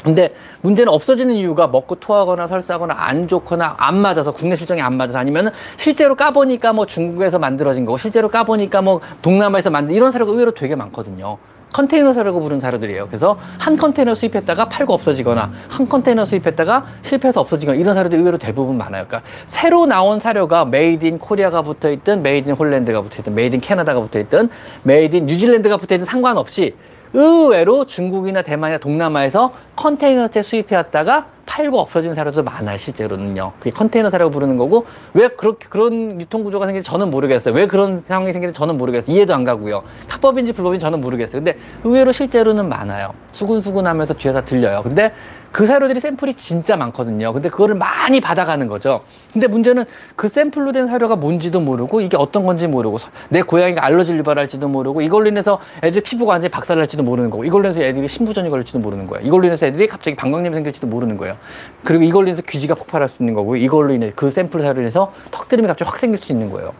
근데 0.03 0.33
문제는 0.61 0.91
없어지는 0.91 1.35
이유가 1.35 1.67
먹고 1.67 1.95
토하거나 1.95 2.47
설사거나 2.47 2.93
안 2.97 3.27
좋거나 3.27 3.75
안 3.77 3.97
맞아서 3.97 4.31
국내 4.33 4.55
실정이 4.55 4.81
안 4.81 4.97
맞아서 4.97 5.17
아니면 5.17 5.51
실제로 5.77 6.15
까보니까 6.15 6.73
뭐 6.73 6.85
중국에서 6.85 7.39
만들어진 7.39 7.85
거고 7.85 7.97
실제로 7.97 8.29
까보니까 8.29 8.81
뭐 8.81 8.99
동남아에서 9.21 9.69
만든 9.69 9.95
이런 9.95 10.11
사료가 10.11 10.31
의외로 10.31 10.51
되게 10.51 10.75
많거든요. 10.75 11.37
컨테이너 11.73 12.13
사료라고 12.13 12.39
부르는 12.39 12.61
사료들이에요. 12.61 13.07
그래서 13.07 13.37
한 13.57 13.77
컨테이너 13.77 14.13
수입했다가 14.13 14.69
팔고 14.69 14.93
없어지거나 14.93 15.51
한 15.69 15.89
컨테이너 15.89 16.23
수입했다가 16.23 16.85
실패해서 17.01 17.41
없어지거나 17.41 17.79
이런 17.79 17.95
사료들이 17.95 18.19
의외로 18.19 18.37
대부분 18.37 18.77
많아요. 18.77 19.05
그러니까 19.07 19.27
새로 19.47 19.87
나온 19.87 20.19
사료가 20.19 20.65
made 20.65 21.05
in 21.05 21.17
Korea가 21.17 21.63
붙어 21.63 21.89
있든 21.89 22.21
made 22.21 22.47
in 22.49 22.55
Holland가 22.55 23.01
붙어 23.01 23.17
있든 23.19 23.33
made 23.33 23.55
in 23.55 23.61
Canada가 23.61 24.01
붙어 24.01 24.19
있든 24.19 24.49
made 24.83 25.15
in 25.15 25.25
New 25.25 25.38
Zealand가 25.38 25.77
붙어 25.77 25.95
있든 25.95 26.05
상관없이 26.05 26.75
의외로 27.13 27.85
중국이나 27.85 28.41
대만이나 28.41 28.79
동남아에서 28.79 29.53
컨테이너째 29.75 30.41
수입해왔다가 30.41 31.27
팔고 31.45 31.79
없어진 31.79 32.15
사료도 32.15 32.43
많아요, 32.43 32.77
실제로는요. 32.77 33.51
그게 33.59 33.69
컨테이너 33.69 34.09
사료라고 34.09 34.31
부르는 34.31 34.57
거고, 34.57 34.85
왜 35.13 35.27
그렇게, 35.27 35.67
그런 35.69 36.19
유통구조가 36.19 36.65
생긴지 36.65 36.89
저는 36.89 37.11
모르겠어요. 37.11 37.53
왜 37.53 37.67
그런 37.67 38.03
상황이 38.07 38.31
생기는지 38.31 38.57
저는 38.57 38.77
모르겠어요. 38.77 39.15
이해도 39.15 39.35
안 39.35 39.43
가고요. 39.43 39.83
합법인지 40.07 40.53
불법인지 40.53 40.81
저는 40.81 41.01
모르겠어요. 41.01 41.43
근데 41.43 41.59
의외로 41.83 42.11
실제로는 42.11 42.69
많아요. 42.69 43.13
수근수근 43.33 43.85
하면서 43.85 44.13
뒤에서 44.13 44.43
들려요. 44.45 44.81
근데 44.83 45.13
그 45.53 45.67
사료들이 45.67 45.99
샘플이 45.99 46.33
진짜 46.33 46.75
많거든요. 46.75 47.31
근데 47.31 47.47
그거를 47.47 47.75
많이 47.75 48.19
받아가는 48.19 48.67
거죠. 48.67 49.01
근데 49.31 49.45
문제는 49.45 49.85
그 50.15 50.27
샘플로 50.27 50.71
된 50.71 50.87
사료가 50.87 51.15
뭔지도 51.15 51.59
모르고 51.59 52.01
이게 52.01 52.17
어떤 52.17 52.43
건지 52.43 52.65
모르고 52.65 52.97
내 53.29 53.43
고양이가 53.43 53.85
알러지를 53.85 54.19
유발할지도 54.21 54.67
모르고 54.67 55.03
이걸로 55.03 55.27
인해서 55.27 55.59
애들 55.83 56.01
피부가 56.01 56.31
완전히 56.31 56.49
박살날지도 56.49 57.03
모르는 57.03 57.29
거고 57.29 57.45
이걸로 57.45 57.65
인해서 57.65 57.83
애들이 57.83 58.07
신부전이 58.07 58.49
걸릴지도 58.49 58.79
모르는 58.79 59.05
거예요. 59.05 59.27
이걸로 59.27 59.45
인해서 59.45 59.67
애들이 59.67 59.85
갑자기 59.85 60.17
방광염 60.17 60.55
생길지도 60.55 60.87
모르는 60.87 61.17
거예요. 61.17 61.35
그리고 61.83 62.03
이걸로 62.03 62.29
인해서 62.29 62.41
귀지가 62.41 62.73
폭발할 62.73 63.07
수 63.07 63.21
있는 63.21 63.35
거고 63.35 63.55
이걸로 63.55 63.93
인해 63.93 64.11
그 64.15 64.31
샘플 64.31 64.59
사료로 64.59 64.81
인해서 64.81 65.13
턱드림이 65.29 65.67
갑자기 65.67 65.87
확 65.87 65.99
생길 65.99 66.19
수 66.19 66.31
있는 66.31 66.49
거예요. 66.49 66.73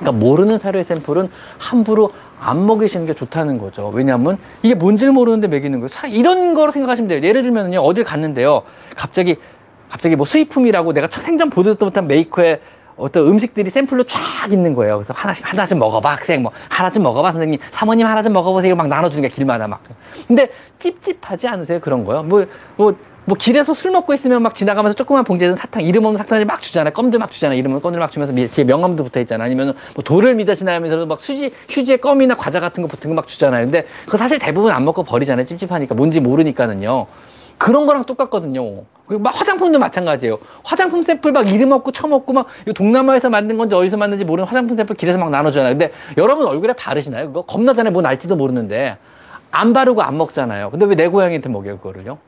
그러니까 0.00 0.18
모르는 0.18 0.58
사료의 0.58 0.82
샘플은 0.82 1.30
함부로 1.58 2.12
안 2.42 2.66
먹이시는 2.66 3.06
게 3.06 3.14
좋다는 3.14 3.58
거죠. 3.58 3.88
왜냐하면 3.94 4.36
이게 4.62 4.74
뭔지를 4.74 5.12
모르는데 5.12 5.46
먹이는 5.46 5.78
거예요. 5.80 5.90
이런 6.08 6.54
거로 6.54 6.72
생각하시면 6.72 7.08
돼요. 7.08 7.20
예를 7.22 7.42
들면요. 7.42 7.78
어딜 7.80 8.04
갔는데요. 8.04 8.62
갑자기 8.96 9.36
갑자기 9.88 10.16
뭐 10.16 10.26
수입품이라고 10.26 10.92
내가 10.92 11.06
생전 11.10 11.50
보지도 11.50 11.84
못한 11.84 12.06
메이커에 12.08 12.60
어떤 12.96 13.26
음식들이 13.28 13.70
샘플로 13.70 14.04
쫙 14.04 14.20
있는 14.50 14.74
거예요. 14.74 14.96
그래서 14.96 15.12
하나씩 15.14 15.50
하나 15.50 15.66
좀 15.66 15.78
먹어봐 15.78 16.12
학생 16.12 16.42
뭐 16.42 16.50
하나 16.68 16.90
좀 16.90 17.02
먹어봐 17.04 17.32
선생님 17.32 17.60
사모님 17.70 18.06
하나 18.06 18.22
좀 18.22 18.32
먹어보세요 18.32 18.74
막 18.74 18.88
나눠주는 18.88 19.22
게 19.22 19.28
길마다 19.28 19.68
막. 19.68 19.80
근데 20.26 20.50
찝찝하지 20.78 21.46
않으세요 21.46 21.80
그런 21.80 22.04
거요? 22.04 22.22
뭐뭐 22.22 22.46
뭐, 22.76 22.96
뭐 23.24 23.36
길에서 23.38 23.72
술 23.72 23.92
먹고 23.92 24.12
있으면 24.14 24.42
막 24.42 24.54
지나가면서 24.56 24.94
조그만 24.96 25.22
봉지에 25.22 25.54
사탕 25.54 25.84
이름 25.84 26.04
없는 26.04 26.18
사탕을 26.18 26.44
막 26.44 26.60
주잖아요. 26.60 26.92
껌들 26.92 27.20
막 27.20 27.30
주잖아요. 27.30 27.56
이름 27.56 27.70
없는 27.70 27.80
껌들 27.82 28.00
막 28.00 28.10
주면서 28.10 28.34
뒤에 28.34 28.64
명함도 28.64 29.04
붙어 29.04 29.20
있잖아요. 29.20 29.46
아니면 29.46 29.74
뭐 29.94 30.02
돌을 30.02 30.34
믿어 30.34 30.54
지나면서 30.56 31.06
막 31.06 31.20
휴지 31.20 31.52
휴지에 31.68 31.98
껌이나 31.98 32.34
과자 32.36 32.58
같은 32.58 32.82
거 32.82 32.88
붙은 32.88 33.10
거 33.10 33.14
막 33.14 33.28
주잖아요. 33.28 33.66
근데 33.66 33.86
그거 34.06 34.16
사실 34.18 34.38
대부분 34.40 34.72
안 34.72 34.84
먹고 34.84 35.04
버리잖아요. 35.04 35.46
찝찝하니까 35.46 35.94
뭔지 35.94 36.18
모르니까는요. 36.20 37.06
그런 37.58 37.86
거랑 37.86 38.04
똑같거든요. 38.06 38.82
그리고 39.06 39.22
막 39.22 39.38
화장품도 39.38 39.78
마찬가지예요. 39.78 40.38
화장품 40.64 41.04
샘플 41.04 41.30
막 41.30 41.48
이름 41.48 41.70
없고 41.70 41.92
처먹고 41.92 42.32
막 42.32 42.46
이거 42.62 42.72
동남아에서 42.72 43.30
만든 43.30 43.56
건지 43.56 43.76
어디서 43.76 43.96
만든지 43.98 44.24
모르는 44.24 44.48
화장품 44.48 44.76
샘플 44.76 44.96
길에서 44.96 45.18
막 45.18 45.30
나눠주잖아요. 45.30 45.74
근데 45.74 45.92
여러분 46.16 46.46
얼굴에 46.46 46.72
바르시나요? 46.72 47.28
그거 47.28 47.42
겁나잖아요. 47.42 47.92
뭐 47.92 48.02
날지도 48.02 48.34
모르는데 48.34 48.96
안 49.52 49.72
바르고 49.72 50.02
안 50.02 50.16
먹잖아요. 50.18 50.70
근데 50.70 50.86
왜 50.86 50.96
내 50.96 51.06
고양이한테 51.06 51.48
먹여요 51.50 51.76
그거를요? 51.78 52.18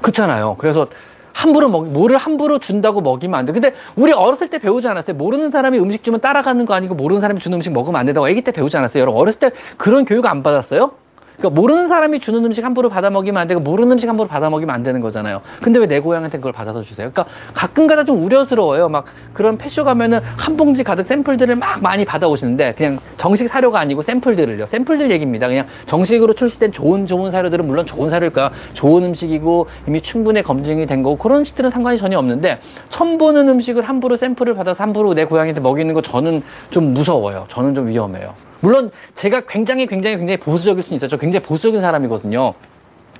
그렇잖아요. 0.00 0.56
그래서 0.58 0.86
함부로 1.32 1.68
먹, 1.68 1.86
뭐를 1.88 2.16
함부로 2.16 2.58
준다고 2.58 3.02
먹이면 3.02 3.38
안 3.38 3.44
돼. 3.44 3.52
근데 3.52 3.74
우리 3.94 4.12
어렸을 4.12 4.48
때 4.48 4.58
배우지 4.58 4.88
않았어요? 4.88 5.16
모르는 5.16 5.50
사람이 5.50 5.78
음식 5.78 6.02
주면 6.02 6.20
따라가는 6.20 6.64
거 6.64 6.72
아니고 6.72 6.94
모르는 6.94 7.20
사람이 7.20 7.40
주는 7.40 7.56
음식 7.56 7.72
먹으면 7.72 8.00
안 8.00 8.06
된다고 8.06 8.26
아기 8.26 8.42
때 8.42 8.52
배우지 8.52 8.76
않았어요? 8.76 9.02
여러분 9.02 9.20
어렸을 9.20 9.38
때 9.38 9.50
그런 9.76 10.06
교육 10.06 10.24
안 10.24 10.42
받았어요? 10.42 10.92
그러니까 11.38 11.60
모르는 11.60 11.88
사람이 11.88 12.20
주는 12.20 12.44
음식 12.44 12.64
함부로 12.64 12.88
받아 12.88 13.10
먹이면 13.10 13.40
안 13.40 13.48
되고 13.48 13.60
모르는 13.60 13.92
음식 13.92 14.08
함부로 14.08 14.28
받아 14.28 14.48
먹이면 14.50 14.74
안 14.74 14.82
되는 14.82 15.00
거잖아요. 15.00 15.40
근데 15.62 15.78
왜 15.80 15.86
내 15.86 16.00
고양이한테 16.00 16.38
그걸 16.38 16.52
받아서 16.52 16.82
주세요? 16.82 17.10
그러니까 17.12 17.32
가끔가다 17.54 18.04
좀 18.04 18.20
우려스러워요. 18.22 18.88
막 18.88 19.04
그런 19.32 19.56
패쇼 19.56 19.84
가면은 19.84 20.20
한 20.36 20.56
봉지 20.56 20.82
가득 20.82 21.06
샘플들을 21.06 21.54
막 21.56 21.80
많이 21.80 22.04
받아 22.04 22.26
오시는데 22.28 22.74
그냥 22.76 22.98
정식 23.16 23.46
사료가 23.48 23.78
아니고 23.78 24.02
샘플들을요. 24.02 24.66
샘플들 24.66 25.10
얘기입니다. 25.12 25.46
그냥 25.46 25.66
정식으로 25.86 26.32
출시된 26.34 26.72
좋은 26.72 27.06
좋은 27.06 27.30
사료들은 27.30 27.66
물론 27.66 27.86
좋은 27.86 28.10
사료일까 28.10 28.50
좋은 28.74 29.04
음식이고 29.04 29.66
이미 29.86 30.00
충분히 30.00 30.42
검증이 30.42 30.86
된 30.86 31.02
거고 31.04 31.16
그런 31.16 31.38
음식들은 31.38 31.70
상관이 31.70 31.98
전혀 31.98 32.18
없는데 32.18 32.58
처음 32.88 33.16
보는 33.16 33.48
음식을 33.48 33.82
함부로 33.84 34.16
샘플을 34.16 34.54
받아서 34.54 34.82
함부로 34.82 35.14
내 35.14 35.24
고양이한테 35.24 35.60
먹이는 35.60 35.94
거 35.94 36.02
저는 36.02 36.42
좀 36.70 36.92
무서워요. 36.94 37.44
저는 37.48 37.74
좀 37.74 37.86
위험해요. 37.86 38.34
물론 38.60 38.90
제가 39.14 39.42
굉장히 39.42 39.86
굉장히 39.86 40.16
굉장히 40.16 40.38
보수적일 40.38 40.82
수는 40.82 40.96
있어요. 40.96 41.08
저 41.08 41.16
굉장히 41.16 41.44
보수적인 41.44 41.80
사람이거든요. 41.80 42.54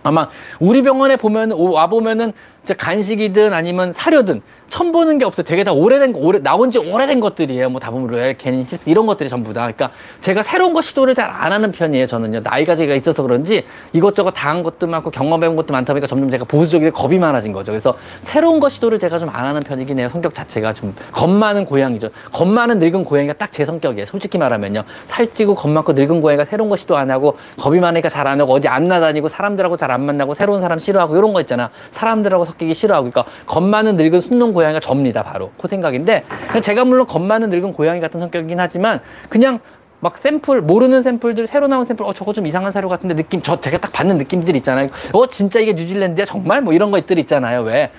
아마 0.03 0.29
우리 0.61 0.83
병원에 0.83 1.17
보면 1.17 1.53
와 1.53 1.89
보면은 1.89 2.33
간식이든 2.79 3.53
아니면 3.53 3.93
사료든 3.93 4.43
처음 4.69 4.93
보는 4.93 5.19
게 5.19 5.25
없어요. 5.25 5.45
되게 5.45 5.63
다 5.65 5.73
오래된 5.73 6.13
거, 6.13 6.19
오래, 6.21 6.39
나온 6.41 6.71
지 6.71 6.79
오래된 6.79 7.21
것들이에요. 7.21 7.71
뭐 7.71 7.81
다보면 7.81 8.09
로얄 8.09 8.35
캐닌 8.37 8.67
실스 8.67 8.91
이런 8.91 9.07
것들이 9.07 9.29
전부 9.29 9.53
다. 9.53 9.61
그러니까 9.63 9.91
제가 10.21 10.43
새로운 10.43 10.73
거 10.73 10.83
시도를 10.83 11.15
잘 11.15 11.27
안 11.31 11.53
하는 11.53 11.71
편이에요. 11.73 12.07
저는요. 12.07 12.41
나이가 12.41 12.77
제가 12.77 12.95
있어서 12.95 13.23
그런지 13.23 13.65
이것저것 13.93 14.31
다한 14.33 14.63
것도 14.63 14.87
많고 14.87 15.11
경험해 15.11 15.47
본 15.49 15.57
것도 15.57 15.73
많다 15.73 15.93
보니까 15.93 16.07
점점 16.07 16.31
제가 16.31 16.45
보수적이고 16.45 16.93
겁이 16.93 17.19
많아진 17.19 17.53
거죠. 17.53 17.73
그래서 17.73 17.97
새로운 18.23 18.59
거 18.61 18.69
시도를 18.69 18.99
제가 18.99 19.19
좀 19.19 19.29
안 19.33 19.45
하는 19.45 19.61
편이긴 19.61 19.99
해요. 19.99 20.09
성격 20.11 20.33
자체가 20.35 20.73
좀 20.73 20.95
겁 21.13 21.29
많은 21.31 21.65
고양이죠. 21.67 22.09
겁 22.33 22.47
많은 22.49 22.79
늙은 22.79 23.05
고양이가 23.05 23.35
딱 23.35 23.51
제 23.53 23.65
성격이에요. 23.65 24.07
솔직히 24.07 24.37
말하면요. 24.39 24.83
살찌고 25.07 25.55
겁 25.55 25.71
많고 25.71 25.93
늙은 25.95 26.21
고양이가 26.21 26.45
새로운 26.45 26.69
거 26.71 26.77
시도 26.77 26.97
안 26.97 27.11
하고 27.11 27.37
겁이 27.59 27.81
많으니까 27.81 28.09
잘 28.09 28.27
안 28.27 28.41
하고 28.41 28.53
어디 28.53 28.69
안 28.69 28.89
나다니고 28.89 29.29
사람들하고 29.29 29.77
잘 29.77 29.91
안 29.91 30.05
만나고 30.05 30.35
새로운 30.35 30.61
사람 30.61 30.79
싫어하고 30.79 31.17
이런 31.17 31.33
거 31.33 31.41
있잖아. 31.41 31.71
사람들하고 31.93 32.45
섞이기 32.45 32.75
싫어하고 32.75 33.11
그러니까 33.11 33.31
겁 33.47 33.63
많은 33.63 33.97
늙은 33.97 34.21
순놈 34.21 34.53
고양이가 34.57 34.81
접니다. 34.81 35.23
바로 35.23 35.51
그 35.61 35.69
생각인데 35.69 36.25
제가 36.63 36.85
물론 36.87 37.07
겁 37.07 37.21
많은 37.21 37.51
늙은 37.51 37.75
고양이 37.75 38.01
같은 38.01 38.21
성격이긴 38.21 38.59
하지만 38.59 39.01
그냥 39.29 39.61
막 40.01 40.17
샘플 40.17 40.63
모르는 40.63 41.03
샘플들 41.03 41.47
새로 41.47 41.69
나온 41.69 41.85
샘플 41.85 42.07
어 42.07 42.15
저거 42.15 42.33
좀 42.33 42.47
이상한 42.47 42.73
사료 42.73 42.89
같은데 42.89 43.15
느낌 43.15 43.43
저 43.43 43.57
되게 43.57 43.79
딱 43.79 43.93
받는 43.93 44.19
느낌들 44.19 44.55
있잖아요 44.57 44.89
어 45.13 45.27
진짜 45.27 45.59
이게 45.61 45.73
뉴질랜드야 45.73 46.25
정말 46.25 46.61
뭐 46.61 46.73
이런 46.73 46.91
것들 46.91 47.19
있잖아요 47.19 47.63
왜 47.63 47.91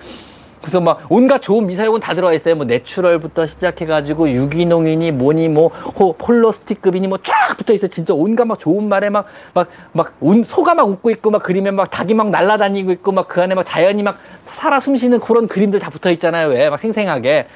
그래서 0.61 0.81
막 0.81 1.01
온갖 1.09 1.41
좋은 1.41 1.65
미사용은 1.67 1.99
다 1.99 2.13
들어가 2.13 2.33
있어요. 2.33 2.55
뭐 2.55 2.65
내추럴부터 2.65 3.45
시작해가지고 3.45 4.31
유기농이니 4.31 5.11
뭐니 5.11 5.49
뭐 5.49 5.67
호, 5.67 6.13
폴로스틱급이니 6.13 7.07
뭐 7.07 7.19
쫙 7.23 7.55
붙어 7.57 7.73
있어요. 7.73 7.89
진짜 7.89 8.13
온갖 8.13 8.45
막 8.45 8.59
좋은 8.59 8.89
말에 8.89 9.09
막 9.09 9.27
막막 9.53 10.15
소가 10.45 10.75
막 10.75 10.89
웃고 10.89 11.09
있고 11.11 11.31
막 11.31 11.43
그림에 11.43 11.71
막 11.71 11.89
닭이 11.89 12.13
막 12.15 12.29
날아다니고 12.31 12.91
있고 12.91 13.11
막 13.11 13.27
그 13.27 13.41
안에 13.41 13.55
막 13.55 13.65
자연이 13.65 14.03
막 14.03 14.17
살아 14.47 14.79
숨쉬는 14.79 15.19
그런 15.19 15.47
그림들 15.47 15.79
다 15.79 15.89
붙어 15.89 16.09
있잖아요. 16.11 16.47
왜 16.49 16.69
막 16.69 16.79
생생하게. 16.79 17.47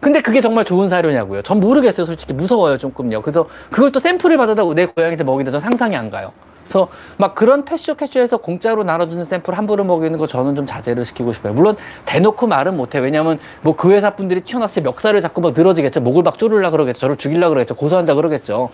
근데 0.00 0.20
그게 0.20 0.40
정말 0.40 0.64
좋은 0.64 0.88
사료냐고요. 0.88 1.42
전 1.42 1.58
모르겠어요. 1.60 2.06
솔직히 2.06 2.32
무서워요 2.34 2.76
조금요. 2.78 3.22
그래서 3.22 3.48
그걸 3.70 3.90
또 3.92 3.98
샘플을 4.00 4.36
받아다 4.36 4.62
내 4.74 4.86
고양이한테 4.86 5.24
먹이다 5.24 5.50
저 5.50 5.58
상상이 5.60 5.96
안 5.96 6.10
가요. 6.10 6.32
그래서 6.64 6.88
막 7.16 7.34
그런 7.34 7.64
패쇼 7.64 7.94
캐쇼에서 7.94 8.38
공짜로 8.38 8.82
나눠주는 8.84 9.24
샘플 9.26 9.56
함부로 9.56 9.84
먹이는 9.84 10.18
거 10.18 10.26
저는 10.26 10.54
좀 10.56 10.66
자제를 10.66 11.04
시키고 11.04 11.32
싶어요. 11.32 11.52
물론 11.54 11.76
대놓고 12.06 12.46
말은 12.46 12.76
못해. 12.76 12.98
왜냐면 12.98 13.38
뭐 13.62 13.74
그 13.76 13.92
회사 13.92 14.10
분들이 14.16 14.40
튀어나왔을 14.42 14.82
때 14.82 14.88
멱살을 14.88 15.20
잡고 15.20 15.40
막 15.40 15.54
늘어지겠죠. 15.56 16.00
목을 16.00 16.22
막 16.24 16.38
조르려 16.38 16.70
그러겠죠. 16.70 17.00
저를 17.00 17.16
죽이려 17.16 17.48
그러겠죠. 17.50 17.74
고소한다 17.76 18.14
그러겠죠. 18.14 18.70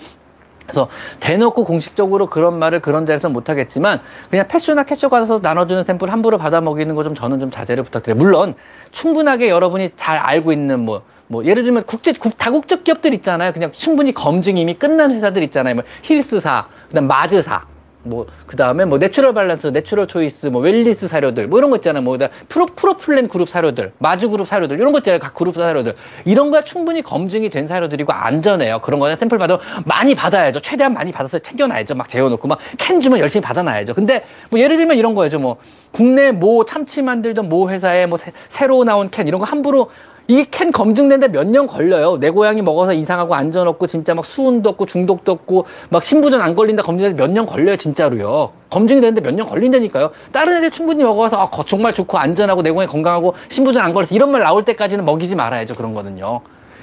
그래서 0.67 0.89
대놓고 1.21 1.65
공식적으로 1.65 2.27
그런 2.27 2.59
말을 2.59 2.81
그런 2.81 3.05
자리에서 3.07 3.29
못하겠지만 3.29 4.01
그냥 4.31 4.49
pet 4.49 4.61
show나 4.61 4.85
cat 4.85 4.95
show 4.95 5.09
가서 5.09 5.41
나눠주는 5.43 5.85
샘플 5.85 6.11
함부로 6.11 6.39
받아 6.39 6.61
먹이는 6.61 6.95
거 6.95 7.03
좀 7.03 7.15
저는 7.17 7.41
좀 7.41 7.51
자제를 7.51 7.83
부탁드려요. 7.83 8.17
물론 8.17 8.55
충분하게 8.93 9.49
여러분이 9.51 9.91
잘 9.97 10.19
알고 10.19 10.53
있는 10.53 10.81
뭐, 10.81 11.03
뭐 11.27 11.45
예를 11.45 11.65
들면 11.65 11.85
국제 11.85 12.13
국, 12.13 12.39
다국적 12.39 12.85
기업들 12.85 13.13
있잖아요. 13.15 13.53
그냥 13.53 13.73
충분히 13.73 14.15
검증이 14.15 14.61
이미 14.61 14.75
끝난 14.75 15.11
회사들 15.11 15.43
있잖아요. 15.43 15.75
뭐 15.75 15.85
힐스사, 16.03 16.67
그다음 16.89 17.09
마즈사, 17.09 17.65
뭐, 18.05 18.27
그 18.47 18.57
다음에 18.57 18.85
뭐, 18.85 18.99
내추럴 18.99 19.33
밸런스, 19.35 19.69
내추럴 19.69 20.09
초이스, 20.09 20.47
뭐, 20.47 20.61
웰니스 20.61 21.07
사료들, 21.09 21.47
뭐, 21.47 21.59
이런 21.59 21.71
거 21.71 21.77
있잖아요. 21.77 22.03
뭐, 22.03 22.19
프로, 22.49 22.67
프로플랜 22.67 23.29
그룹 23.29 23.49
사료들, 23.49 23.93
마주 23.99 24.29
그룹 24.31 24.49
사료들, 24.49 24.79
이런 24.79 24.93
거 24.93 24.99
있잖아요. 24.99 25.21
각 25.21 25.35
그룹 25.35 25.55
사료들. 25.55 25.95
이런 26.25 26.51
거야 26.51 26.65
충분히 26.65 27.03
검증이 27.03 27.51
된 27.51 27.67
사료들이고 27.69 28.13
안전해요. 28.13 28.81
그런 28.81 28.99
거에 29.01 29.15
샘플 29.17 29.39
받아 29.39 29.59
많이 29.85 30.15
받아야죠. 30.15 30.61
최대한 30.61 30.93
많이 30.95 31.13
받아서 31.13 31.39
챙겨놔야죠. 31.39 31.95
막 31.95 32.09
재워놓고 32.09 32.49
막 32.49 32.59
캔 32.79 33.01
주면 33.01 33.19
열심히 33.21 33.43
받아놔야죠. 33.43 33.95
근데 33.95 34.25
뭐, 34.51 34.59
예를 34.59 34.77
들면 34.77 34.97
이런 34.97 35.15
거예요. 35.15 35.39
뭐, 35.39 35.57
국내 35.93 36.33
모 36.33 36.65
참치 36.65 37.03
만들던 37.03 37.49
모 37.49 37.71
회사에 37.71 38.07
뭐, 38.07 38.19
새, 38.19 38.33
새로 38.49 38.83
나온 38.85 39.11
캔, 39.11 39.29
이런 39.29 39.39
거 39.39 39.47
함부로 39.47 39.91
이 40.33 40.47
캔 40.51 40.73
검증된데 40.73 41.29
몇 41.29 41.45
년 41.47 41.67
걸려요. 41.67 42.17
내 42.19 42.31
고양이 42.31 42.63
먹어서 42.63 42.95
이상하고 42.95 43.35
안전 43.35 43.69
없고 43.69 43.87
진짜 43.87 44.15
막 44.15 44.25
수은도 44.25 44.71
없고 44.71 44.87
중독도 44.87 45.31
없고 45.33 45.67
막 45.91 46.03
신부전 46.03 46.41
안 46.41 46.55
걸린다 46.55 46.83
검증되는데 46.83 47.23
몇 47.23 47.31
년 47.31 47.45
걸려요 47.47 47.77
진짜로요. 47.77 48.51
검증이 48.71 49.01
되는데 49.03 49.21
몇 49.21 49.35
년 49.35 49.47
걸린다니까요. 49.47 50.11
다른 50.33 50.57
애들 50.57 50.71
충분히 50.71 51.05
먹어서 51.05 51.37
아, 51.43 51.51
정말 51.67 51.93
좋고 51.93 52.17
안전하고 52.17 52.63
내 52.63 52.71
고양이 52.71 52.91
건강하고 52.91 53.35
신부전 53.49 53.83
안 53.85 53.93
걸려서 53.93 54.15
이런 54.15 54.31
말 54.31 54.41
나올 54.43 54.65
때까지는 54.65 55.05
먹이지 55.05 55.35
말아야죠 55.37 55.75
그런 55.75 55.93
거는요. 55.93 56.41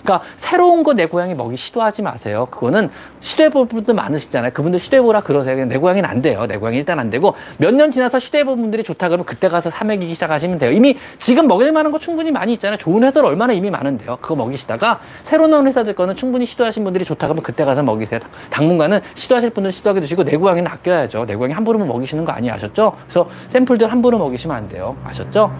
그러니까 0.09 0.25
새로운 0.37 0.83
거 0.83 0.89
내 0.99 1.05
고양이 1.05 1.35
먹이 1.35 1.55
시도하지 1.55 2.01
마세요. 2.01 2.47
그거는 2.49 2.89
시도해볼 3.21 3.67
분들 3.67 3.93
많으시잖아요. 3.93 4.51
그분들 4.53 4.79
시도해보라 4.79 5.21
그러세요. 5.21 5.63
내 5.65 5.77
고양이는 5.77 6.09
안 6.09 6.21
돼요. 6.23 6.47
내 6.47 6.57
고양이 6.57 6.77
일단 6.77 6.99
안 6.99 7.11
되고 7.11 7.35
몇 7.57 7.71
년 7.75 7.91
지나서 7.91 8.17
시도해본 8.17 8.59
분들이 8.59 8.83
좋다 8.83 9.07
그러면 9.07 9.25
그때 9.25 9.47
가서 9.47 9.69
사 9.69 9.85
먹이기 9.85 10.15
시작하시면 10.15 10.57
돼요. 10.57 10.71
이미 10.71 10.97
지금 11.19 11.47
먹일 11.47 11.71
만한 11.71 11.91
거 11.91 11.99
충분히 11.99 12.31
많이 12.31 12.53
있잖아요. 12.53 12.77
좋은 12.79 13.03
회사들 13.03 13.23
얼마나 13.23 13.53
이미 13.53 13.69
많은데요. 13.69 14.17
그거 14.19 14.35
먹이시다가 14.35 14.99
새로 15.23 15.47
나온 15.47 15.67
회사들 15.67 15.93
거는 15.93 16.15
충분히 16.15 16.47
시도하신 16.47 16.83
분들이 16.83 17.05
좋다 17.05 17.27
그러면 17.27 17.43
그때 17.43 17.63
가서 17.63 17.83
먹이세요. 17.83 18.19
당분간은 18.49 19.01
시도하실 19.13 19.51
분들 19.51 19.71
시도하게 19.71 20.01
두시고 20.01 20.23
내 20.23 20.35
고양이는 20.35 20.69
아껴야죠. 20.69 21.27
내 21.27 21.35
고양이 21.35 21.53
함부로 21.53 21.77
먹이시는 21.85 22.25
거 22.25 22.31
아니에요. 22.31 22.55
아셨죠? 22.55 22.93
그래서 23.03 23.29
샘플들 23.49 23.91
함부로 23.91 24.17
먹이시면 24.17 24.57
안 24.57 24.67
돼요. 24.67 24.97
아셨죠? 25.05 25.53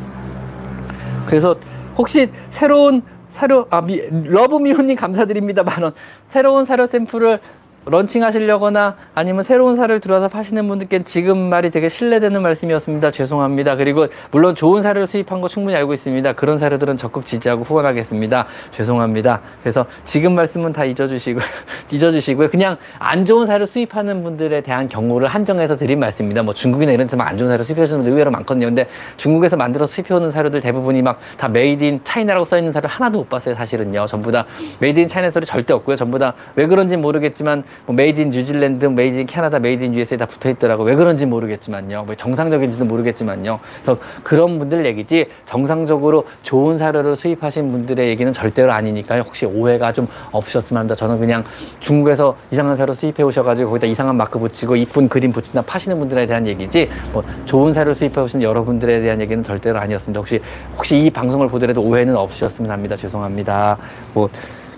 그래서 1.28 1.56
혹시 1.98 2.32
새로운 2.50 3.04
사료, 3.40 3.66
아, 3.70 3.80
미, 3.80 4.02
러브미호님 4.26 4.98
감사드립니다. 4.98 5.64
만원. 5.64 5.94
새로운 6.28 6.66
사료 6.66 6.86
샘플을 6.86 7.40
런칭 7.86 8.24
하시려거나 8.24 8.96
아니면 9.16 9.44
새로운 9.44 9.76
사료를 9.76 10.00
들어와서 10.00 10.28
파시는 10.28 10.68
분들께 10.68 11.04
지금 11.04 11.38
말이 11.38 11.72
되게 11.72 11.90
신뢰되는 11.90 12.42
말씀이었습니다. 12.42 13.12
죄송합니다. 13.12 13.76
그리고 13.78 14.08
물론 14.32 14.54
좋은 14.54 14.84
사료를 14.84 15.08
수입한 15.08 15.42
거 15.42 15.48
충분히 15.48 15.76
알고 15.78 15.94
있습니다. 15.94 16.34
그런 16.34 16.58
사료들은 16.58 16.98
적극 16.98 17.26
지지하고 17.26 17.64
후원하겠습니다. 17.64 18.46
죄송합니다. 18.72 19.42
그래서 19.64 19.86
지금 20.06 20.36
말씀은 20.36 20.74
다 20.74 20.86
잊어주시고, 20.86 21.40
잊어주시고요. 21.92 22.50
그냥 22.50 22.78
안 23.00 23.26
좋은 23.26 23.48
사료 23.48 23.66
수입하는 23.66 24.24
분들에 24.24 24.62
대한 24.62 24.88
경우를 24.88 25.28
한정해서 25.28 25.76
드린 25.78 26.00
말씀입니다. 26.00 26.44
뭐 26.44 26.54
중국이나 26.54 26.92
이런 26.92 27.08
데서 27.08 27.22
안 27.24 27.38
좋은 27.38 27.50
사료 27.50 27.64
수입해 27.64 27.86
주는 27.88 28.00
분들 28.00 28.12
의외로 28.12 28.30
많거든요. 28.32 28.68
근데 28.68 28.88
중국에서 29.18 29.56
만들어서 29.58 29.92
수입해 29.94 30.14
오는 30.14 30.32
사료들 30.32 30.62
대부분이 30.62 31.02
막 31.02 31.20
다 31.38 31.48
made 31.48 31.84
in 31.84 32.02
China라고 32.04 32.46
써 32.46 32.58
있는 32.58 32.72
사료 32.72 32.88
하나도 32.88 33.20
못 33.20 33.30
봤어요. 33.30 33.56
사실은요. 33.56 34.06
전부 34.08 34.32
다 34.32 34.46
made 34.80 35.00
in 35.00 35.08
China 35.08 35.32
소리 35.32 35.46
절대 35.46 35.74
없고요. 35.74 35.96
전부 35.96 36.20
다 36.20 36.34
왜 36.56 36.68
그런지 36.68 36.98
모르겠지만 36.98 37.64
뭐 37.86 37.96
made 37.96 38.20
in 38.20 38.30
New 38.30 38.45
Zealand, 38.45 38.86
made 38.86 39.18
in 39.18 39.26
Canada, 39.26 39.60
made 39.60 39.84
in 39.84 39.94
USA 39.94 40.18
다 40.18 40.26
붙어 40.26 40.50
있더라고. 40.50 40.84
왜 40.84 40.96
그런지 40.96 41.26
모르겠지만요. 41.26 42.04
뭐 42.06 42.16
정상적인지도 42.16 42.86
모르겠지만요. 42.86 43.60
그래서 43.82 44.00
그런 44.24 44.60
분들 44.60 44.86
얘기지 44.86 45.28
정상적으로 45.46 46.26
좋은 46.44 46.78
사료를 46.78 47.16
수입하신 47.16 47.72
분들의 47.72 48.08
얘기는 48.10 48.32
절대로 48.34 48.72
아니니까요. 48.72 49.22
혹시 49.22 49.46
오해가 49.46 49.92
좀 49.94 50.08
없으셨으면 50.32 50.80
합니다. 50.80 50.96
저는 50.96 51.20
그냥 51.20 51.44
중국에서 51.80 52.36
이상한 52.52 52.78
사료 52.78 52.94
수입해 52.94 53.24
오셔가지고 53.24 53.70
거기다 53.70 53.88
이상한 53.88 54.16
마크 54.16 54.40
붙이고 54.40 54.76
이쁜 54.76 55.08
그림 55.10 55.32
붙이나 55.32 55.62
파시는 55.62 56.00
분들에 56.00 56.26
대한 56.26 56.48
얘기지 56.48 56.90
뭐 57.12 57.24
좋은 57.46 57.74
사료 57.74 57.94
수입해 57.94 58.22
오신 58.22 58.42
여러분들에 58.42 59.02
대한 59.02 59.22
얘기는 59.22 59.44
절대로 59.44 59.80
아니었습니다. 59.80 60.20
혹시 60.20 60.40
혹시 60.76 60.98
이 60.98 61.10
방송을 61.10 61.48
보더라도 61.48 61.82
오해는 61.82 62.16
없으셨으면 62.16 62.72
합니다. 62.72 62.96
죄송합니다. 62.96 63.78
뭐 64.14 64.30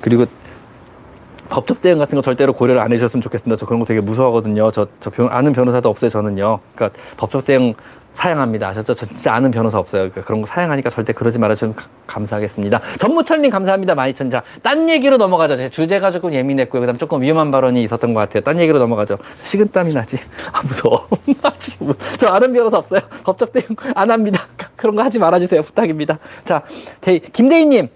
그리고 0.02 0.26
법적 1.52 1.82
대응 1.82 2.00
같은 2.00 2.16
거 2.16 2.22
절대로 2.22 2.54
고려를 2.54 2.82
안 2.82 2.92
해주셨으면 2.94 3.22
좋겠습니다. 3.22 3.60
저 3.60 3.66
그런 3.66 3.80
거 3.80 3.86
되게 3.86 4.00
무서워하거든요. 4.00 4.72
저, 4.72 4.88
저 5.02 5.10
변, 5.10 5.28
아는 5.30 5.52
변호사도 5.52 5.90
없어요, 5.90 6.10
저는요. 6.10 6.60
그러니까 6.74 6.98
법적 7.18 7.46
대응 7.46 7.74
사양합니다. 8.14 8.70
아셨죠? 8.70 8.94
저 8.94 9.06
진짜 9.06 9.34
아는 9.34 9.52
변호사 9.52 9.78
없어요. 9.78 10.04
그러니까 10.04 10.24
그런 10.24 10.42
거 10.42 10.48
사양하니까 10.48 10.90
절대 10.90 11.14
그러지 11.14 11.40
말아주면 11.40 11.76
감사하겠습니다. 12.08 12.82
전무철님 13.00 13.52
감사합니다. 13.52 13.96
많이천 13.96 14.30
자. 14.30 14.44
딴 14.62 14.90
얘기로 14.90 15.18
넘어가죠. 15.18 15.58
제 15.58 15.70
주제가 15.70 16.12
조금 16.12 16.34
예민했고요. 16.34 16.82
그 16.82 16.88
다음 16.88 16.98
조금 16.98 17.22
위험한 17.22 17.52
발언이 17.52 17.84
있었던 17.84 18.14
것 18.14 18.22
같아요. 18.22 18.44
딴 18.44 18.60
얘기로 18.60 18.80
넘어가죠. 18.80 19.18
식은땀이 19.44 19.94
나지. 19.94 20.18
아, 20.52 20.62
무서워. 20.68 21.08
저 22.18 22.28
아는 22.28 22.52
변호사 22.54 22.78
없어요. 22.78 23.02
법적 23.24 23.52
대응 23.54 23.66
안 23.96 24.10
합니다. 24.10 24.48
그런 24.76 24.96
거 24.96 25.04
하지 25.04 25.20
말아주세요. 25.20 25.62
부탁입니다. 25.62 26.20
자, 26.44 26.64
대, 27.02 27.20
김대희님. 27.20 27.90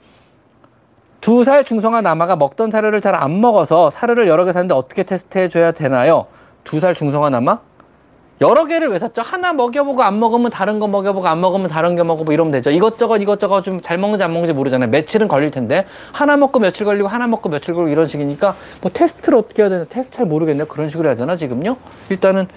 두 1.21 1.43
살 1.43 1.63
중성화 1.65 2.01
남아가 2.01 2.35
먹던 2.35 2.71
사료를 2.71 3.01
잘 3.01 3.15
안 3.15 3.41
먹어서 3.41 3.89
사료를 3.89 4.27
여러 4.27 4.45
개 4.45 4.53
샀는데 4.53 4.75
어떻게 4.75 5.03
테스트해 5.03 5.49
줘야 5.49 5.71
되나요? 5.71 6.27
두 6.63 6.79
살 6.79 6.93
중성화 6.95 7.29
남아? 7.29 7.59
여러 8.41 8.65
개를 8.65 8.89
왜 8.89 8.99
샀죠? 8.99 9.21
하나 9.21 9.53
먹여보고 9.53 10.03
안 10.03 10.19
먹으면 10.19 10.51
다른 10.51 10.77
거 10.79 10.87
먹여보고 10.87 11.25
안 11.25 11.39
먹으면 11.39 11.69
다른 11.69 11.95
거 11.95 12.03
먹어보고 12.03 12.33
이러면 12.33 12.51
되죠. 12.51 12.69
이것저것 12.69 13.17
이것저것 13.17 13.61
좀 13.61 13.81
잘 13.81 13.97
먹는지 13.97 14.23
안 14.25 14.33
먹는지 14.33 14.51
모르잖아요. 14.53 14.89
며칠은 14.89 15.29
걸릴 15.29 15.51
텐데 15.51 15.85
하나 16.11 16.35
먹고 16.35 16.59
며칠 16.59 16.85
걸리고 16.85 17.07
하나 17.07 17.27
먹고 17.27 17.47
며칠 17.49 17.73
걸리고 17.73 17.91
이런 17.91 18.07
식이니까 18.07 18.53
뭐 18.81 18.91
테스트를 18.93 19.37
어떻게 19.37 19.61
해야 19.61 19.69
되나 19.69 19.85
테스트 19.85 20.17
잘 20.17 20.25
모르겠네요. 20.25 20.65
그런 20.67 20.89
식으로 20.89 21.07
해야 21.07 21.15
되나 21.15 21.37
지금요? 21.37 21.77
일단은 22.09 22.47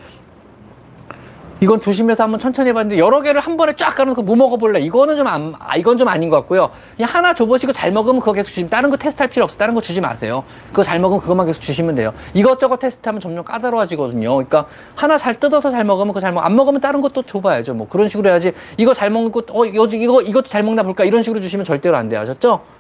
이건 1.61 1.81
조심해서 1.81 2.23
한번 2.23 2.39
천천히 2.39 2.69
해봤는데 2.69 3.01
여러 3.01 3.21
개를 3.21 3.41
한 3.41 3.57
번에 3.57 3.75
쫙 3.75 3.95
까놓고 3.97 4.23
뭐 4.23 4.37
먹어볼래? 4.37 4.81
이거는 4.81 5.17
좀 5.17 5.27
안, 5.27 5.55
아, 5.59 5.77
이건 5.77 5.99
좀 5.99 6.07
아닌 6.07 6.31
것 6.31 6.37
같고요. 6.37 6.71
그냥 6.97 7.11
하나 7.13 7.35
줘보시고 7.35 7.73
잘 7.73 7.91
먹으면 7.91 8.21
그거 8.21 8.33
계속 8.33 8.51
주시면 8.51 8.71
다른 8.71 8.91
거 8.91 8.97
테스트할 8.97 9.29
필요 9.29 9.45
없어. 9.45 9.59
다른 9.59 9.75
거 9.75 9.81
주지 9.81 10.01
마세요. 10.01 10.45
그거 10.71 10.85
잘 10.85 11.01
먹으면 11.01 11.21
그것만 11.21 11.47
계속 11.47 11.61
주시면 11.61 11.97
돼요. 11.97 12.13
이것저것 12.33 12.79
테스트하면 12.79 13.21
점점 13.21 13.45
까다로워지거든요. 13.45 14.29
그러니까 14.29 14.67
하나 14.95 15.19
잘 15.19 15.35
뜯어서 15.35 15.71
잘 15.71 15.85
먹으면 15.85 16.09
그거 16.09 16.21
잘 16.21 16.33
먹, 16.33 16.45
안 16.45 16.55
먹으면 16.55 16.81
다른 16.81 17.01
것도 17.01 17.23
줘봐야죠. 17.23 17.75
뭐 17.75 17.89
그런 17.89 18.09
식으로 18.09 18.31
해야지. 18.31 18.53
이거 18.77 18.95
잘 18.95 19.11
먹는 19.11 19.33
것, 19.33 19.47
어, 19.51 19.65
이거, 19.65 19.87
이거, 19.87 20.23
이것도 20.23 20.49
잘 20.49 20.63
먹나 20.63 20.85
볼까? 20.85 21.05
이런 21.05 21.23
식으로 21.25 21.41
주시면 21.41 21.65
절대로 21.65 21.97
안 21.97 22.09
돼요. 22.09 22.21
아셨죠? 22.21 22.78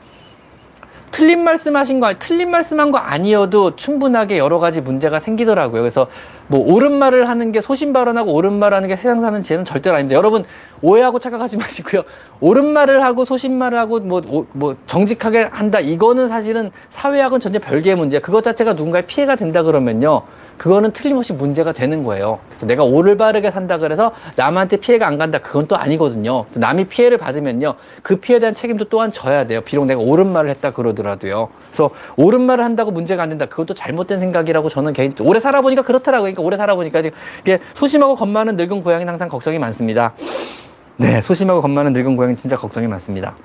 틀린 1.10 1.42
말씀하신 1.44 2.00
거, 2.00 2.12
틀린 2.18 2.50
말씀한 2.50 2.90
거 2.90 2.98
아니어도 2.98 3.76
충분하게 3.76 4.38
여러 4.38 4.58
가지 4.58 4.80
문제가 4.80 5.20
생기더라고요. 5.20 5.82
그래서 5.82 6.08
뭐 6.46 6.60
옳은 6.60 6.92
말을 6.92 7.28
하는 7.28 7.52
게 7.52 7.60
소신 7.60 7.92
발언하고 7.92 8.32
옳은 8.32 8.52
말 8.54 8.74
하는 8.74 8.88
게 8.88 8.96
세상 8.96 9.20
사는 9.20 9.42
지혜는 9.42 9.64
절대로 9.64 9.96
아닌데 9.96 10.14
여러분 10.14 10.44
오해하고 10.82 11.18
착각하지 11.18 11.56
마시고요. 11.58 12.02
옳은 12.40 12.66
말을 12.66 13.04
하고 13.04 13.24
소신 13.24 13.56
말을 13.56 13.78
하고 13.78 14.00
뭐, 14.00 14.22
오, 14.26 14.46
뭐 14.52 14.76
정직하게 14.86 15.48
한다. 15.52 15.80
이거는 15.80 16.28
사실은 16.28 16.70
사회학은 16.90 17.40
전혀 17.40 17.58
별개의 17.58 17.96
문제. 17.96 18.20
그것 18.20 18.42
자체가 18.42 18.74
누군가의 18.74 19.06
피해가 19.06 19.36
된다 19.36 19.62
그러면요. 19.62 20.22
그거는 20.58 20.90
틀림없이 20.90 21.32
문제가 21.32 21.72
되는 21.72 22.02
거예요. 22.02 22.40
그래서 22.48 22.66
내가 22.66 22.82
오를 22.82 23.16
바르게 23.16 23.50
산다 23.52 23.78
그래서 23.78 24.12
남한테 24.36 24.78
피해가 24.78 25.06
안 25.06 25.16
간다. 25.16 25.38
그건 25.38 25.68
또 25.68 25.76
아니거든요. 25.76 26.46
남이 26.52 26.86
피해를 26.86 27.16
받으면요. 27.16 27.74
그 28.02 28.16
피해에 28.16 28.40
대한 28.40 28.54
책임도 28.54 28.86
또한 28.88 29.12
져야 29.12 29.46
돼요. 29.46 29.60
비록 29.62 29.86
내가 29.86 30.00
옳은 30.00 30.32
말을 30.32 30.50
했다 30.50 30.72
그러더라도요. 30.72 31.48
그래서 31.68 31.90
옳은 32.16 32.40
말을 32.42 32.64
한다고 32.64 32.90
문제가 32.90 33.22
안 33.22 33.28
된다. 33.28 33.46
그것도 33.46 33.74
잘못된 33.74 34.18
생각이라고 34.18 34.68
저는 34.68 34.92
개인 34.92 35.14
오래 35.20 35.38
살아보니까 35.40 35.82
그렇더라고요. 35.82 36.34
그러니까 36.34 36.42
오래 36.42 36.56
살아보니까 36.56 37.02
지금 37.02 37.16
이게 37.40 37.60
소심하고 37.74 38.16
겁 38.16 38.28
많은 38.28 38.56
늙은 38.56 38.82
고양이는 38.82 39.10
항상 39.10 39.28
걱정이 39.28 39.58
많습니다. 39.58 40.12
네, 40.96 41.20
소심하고 41.20 41.60
겁 41.60 41.70
많은 41.70 41.92
늙은 41.92 42.16
고양이는 42.16 42.36
진짜 42.36 42.56
걱정이 42.56 42.88
많습니다. 42.88 43.36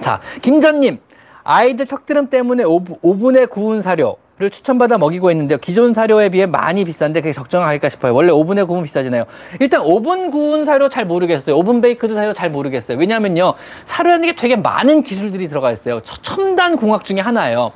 자, 0.00 0.20
김전님. 0.42 1.00
아이들 1.44 1.86
턱드름 1.86 2.28
때문에 2.28 2.62
오븐에 2.64 3.46
구운 3.46 3.82
사료, 3.82 4.16
를 4.42 4.50
추천받아 4.50 4.98
먹이고 4.98 5.30
있는데요. 5.30 5.56
기존 5.58 5.94
사료에 5.94 6.28
비해 6.28 6.46
많이 6.46 6.84
비싼데 6.84 7.20
그게 7.20 7.32
적정할까 7.32 7.88
싶어요. 7.88 8.12
원래 8.12 8.32
오븐에 8.32 8.64
구우면 8.64 8.82
비싸잖아요. 8.82 9.24
일단 9.60 9.82
오븐 9.82 10.32
구운 10.32 10.64
사료 10.64 10.88
잘 10.88 11.04
모르겠어요. 11.04 11.56
oven 11.56 11.80
baked 11.80 12.12
사료 12.14 12.32
잘 12.32 12.50
모르겠어요. 12.50 12.98
왜냐하면요. 12.98 13.54
사료라는 13.84 14.26
게 14.26 14.34
되게 14.34 14.56
많은 14.56 15.04
기술들이 15.04 15.46
들어가 15.46 15.70
있어요. 15.70 16.00
첨단 16.00 16.74
공학 16.76 17.04
중에 17.04 17.20
하나예요. 17.20 17.70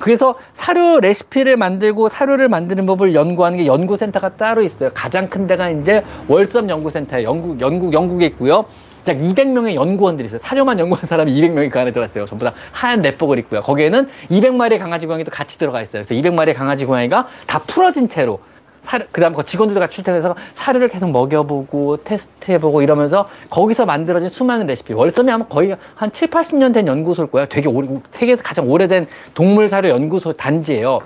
그래서 0.00 0.34
사료 0.52 0.98
레시피를 0.98 1.56
만들고 1.56 2.08
사료를 2.08 2.48
만드는 2.48 2.86
법을 2.86 3.14
연구하는 3.14 3.58
게 3.58 3.66
연구센터가 3.66 4.30
따로 4.30 4.62
있어요. 4.62 4.90
가장 4.92 5.28
큰 5.28 5.46
데가 5.46 5.70
이제 5.70 6.02
월섬 6.26 6.68
연구센터에 6.70 7.22
영국, 7.22 7.60
영국, 7.60 7.92
영국에 7.92 8.26
있고요. 8.26 8.64
약 9.08 9.16
200명의 9.16 9.74
연구원들이 9.74 10.26
있어요. 10.28 10.40
사료만 10.42 10.78
연구한 10.78 11.06
사람이 11.06 11.32
200명이 11.32 11.70
그 11.70 11.80
안에 11.80 11.92
들어갔어요. 11.92 12.26
전부 12.26 12.44
다 12.44 12.52
하얀 12.72 13.02
넷복을 13.02 13.38
입고요. 13.38 13.62
거기에는 13.62 14.08
200마리의 14.30 14.78
강아지 14.78 15.06
고양이도 15.06 15.30
같이 15.30 15.58
들어가 15.58 15.80
있어요. 15.82 16.02
그래서 16.02 16.14
200마리의 16.14 16.54
강아지 16.54 16.84
고양이가 16.84 17.28
다 17.46 17.58
풀어진 17.66 18.08
채로 18.08 18.40
사료, 18.82 19.04
그 19.12 19.44
직원들도 19.44 19.78
같이 19.78 19.96
출퇴해서 19.96 20.34
사료를 20.54 20.88
계속 20.88 21.10
먹여보고 21.10 21.98
테스트해보고 21.98 22.82
이러면서 22.82 23.28
거기서 23.50 23.86
만들어진 23.86 24.28
수많은 24.28 24.66
레시피. 24.66 24.94
월섬이 24.94 25.30
아마 25.30 25.44
거의 25.46 25.76
한 25.94 26.10
7, 26.10 26.28
80년 26.28 26.72
된 26.72 26.86
연구소일 26.86 27.30
거예요. 27.30 27.46
되게 27.48 27.68
오래, 27.68 27.88
세계에서 28.12 28.42
가장 28.42 28.70
오래된 28.70 29.06
동물 29.34 29.68
사료 29.68 29.90
연구소 29.90 30.32
단지예요. 30.32 31.00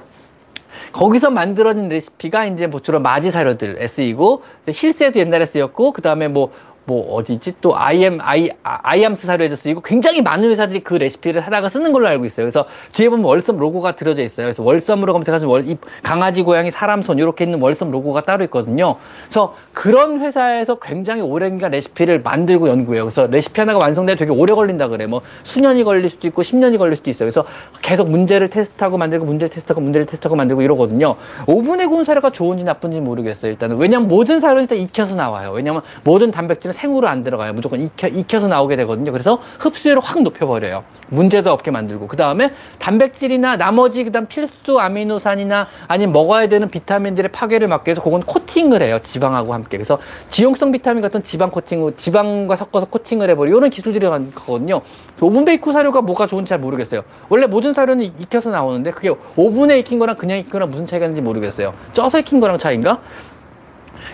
거기서 0.92 1.30
만들어진 1.30 1.88
레시피가 1.88 2.46
이제 2.46 2.68
뭐 2.68 2.80
주로 2.80 3.00
마즈 3.00 3.32
사료들 3.32 3.88
쓰이고 3.88 4.44
힐스에도 4.68 5.18
옛날에 5.18 5.44
쓰였고 5.46 5.92
그 5.92 6.02
다음에 6.02 6.28
뭐 6.28 6.52
뭐 6.86 7.14
어디지 7.14 7.54
또 7.60 7.76
IM 7.76 8.20
I 8.20 8.50
IAMS 8.62 9.26
사료에도 9.26 9.56
쓰이고 9.56 9.80
굉장히 9.80 10.20
많은 10.22 10.50
회사들이 10.50 10.80
그 10.80 10.94
레시피를 10.94 11.40
사다가 11.40 11.68
쓰는 11.68 11.92
걸로 11.92 12.06
알고 12.08 12.24
있어요. 12.26 12.44
그래서 12.44 12.66
뒤에 12.92 13.08
보면 13.08 13.24
월섬 13.24 13.58
로고가 13.58 13.96
들어져 13.96 14.22
있어요. 14.22 14.46
그래서 14.46 14.62
월섬으로 14.62 15.12
검색하시면 15.12 15.50
월, 15.50 15.68
이 15.68 15.76
강아지, 16.02 16.42
고양이, 16.42 16.70
사람 16.70 17.02
손 17.02 17.18
이렇게 17.18 17.44
있는 17.44 17.60
월섬 17.60 17.90
로고가 17.90 18.22
따로 18.22 18.44
있거든요. 18.44 18.96
그래서 19.24 19.54
그런 19.72 20.20
회사에서 20.20 20.76
굉장히 20.76 21.22
오랜 21.22 21.56
기간 21.56 21.70
레시피를 21.70 22.20
만들고 22.22 22.68
연구해요. 22.68 23.04
그래서 23.04 23.26
레시피 23.26 23.60
하나가 23.60 23.78
완성돼 23.78 24.16
되게 24.16 24.30
오래 24.30 24.54
걸린다 24.54 24.88
그래. 24.88 25.06
뭐 25.06 25.22
수년이 25.42 25.84
걸릴 25.84 26.10
수도 26.10 26.28
있고 26.28 26.42
10년이 26.42 26.78
걸릴 26.78 26.96
수도 26.96 27.10
있어요. 27.10 27.30
그래서 27.30 27.44
계속 27.82 28.10
문제를 28.10 28.48
테스트하고 28.48 28.98
만들고 28.98 29.24
문제를 29.24 29.50
테스트하고 29.50 29.80
문제를 29.80 30.06
테스트하고 30.06 30.36
만들고 30.36 30.62
이러거든요. 30.62 31.16
오븐에 31.46 31.86
구운 31.86 32.04
사료가 32.04 32.30
좋은지 32.30 32.64
나쁜지 32.64 33.00
모르겠어요. 33.00 33.50
일단은 33.52 33.76
왜냐면 33.76 34.08
모든 34.08 34.40
사료는 34.40 34.64
일단 34.64 34.78
익혀서 34.78 35.14
나와요. 35.14 35.52
왜냐면 35.52 35.82
모든 36.02 36.30
단백질은 36.30 36.73
생으로 36.74 37.08
안 37.08 37.24
들어가요. 37.24 37.52
무조건 37.52 37.80
익혀, 37.80 38.08
익혀서 38.08 38.48
나오게 38.48 38.76
되거든요. 38.76 39.12
그래서 39.12 39.40
흡수율을 39.58 40.02
확 40.02 40.22
높여버려요. 40.22 40.84
문제도 41.08 41.50
없게 41.50 41.70
만들고. 41.70 42.08
그 42.08 42.16
다음에 42.16 42.52
단백질이나 42.78 43.56
나머지 43.56 44.04
그 44.04 44.12
다음 44.12 44.26
필수 44.26 44.78
아미노산이나 44.78 45.66
아니면 45.88 46.12
먹어야 46.12 46.48
되는 46.48 46.68
비타민들의 46.68 47.30
파괴를 47.30 47.68
막기 47.68 47.88
위해서 47.88 48.02
그건 48.02 48.22
코팅을 48.22 48.82
해요. 48.82 48.98
지방하고 49.02 49.54
함께. 49.54 49.76
그래서 49.76 49.98
지용성 50.30 50.72
비타민 50.72 51.02
같은 51.02 51.22
지방 51.24 51.50
코팅을, 51.50 51.96
지방과 51.96 52.56
섞어서 52.56 52.86
코팅을 52.86 53.30
해버리고 53.30 53.56
이런 53.56 53.70
기술들이 53.70 54.06
가거든요. 54.06 54.82
oven 55.20 55.44
bake 55.44 55.72
사료가 55.72 56.02
뭐가 56.02 56.26
좋은지 56.26 56.50
잘 56.50 56.58
모르겠어요. 56.58 57.02
원래 57.28 57.46
모든 57.46 57.72
사료는 57.72 58.04
익혀서 58.18 58.50
나오는데 58.50 58.90
그게 58.90 59.10
오븐에 59.36 59.78
익힌 59.78 59.98
거랑 59.98 60.16
그냥 60.16 60.38
익힌 60.38 60.50
거랑 60.50 60.70
무슨 60.70 60.86
차이가 60.86 61.06
있는지 61.06 61.22
모르겠어요. 61.22 61.72
쪄서 61.92 62.18
익힌 62.18 62.40
거랑 62.40 62.58
차이인가? 62.58 62.98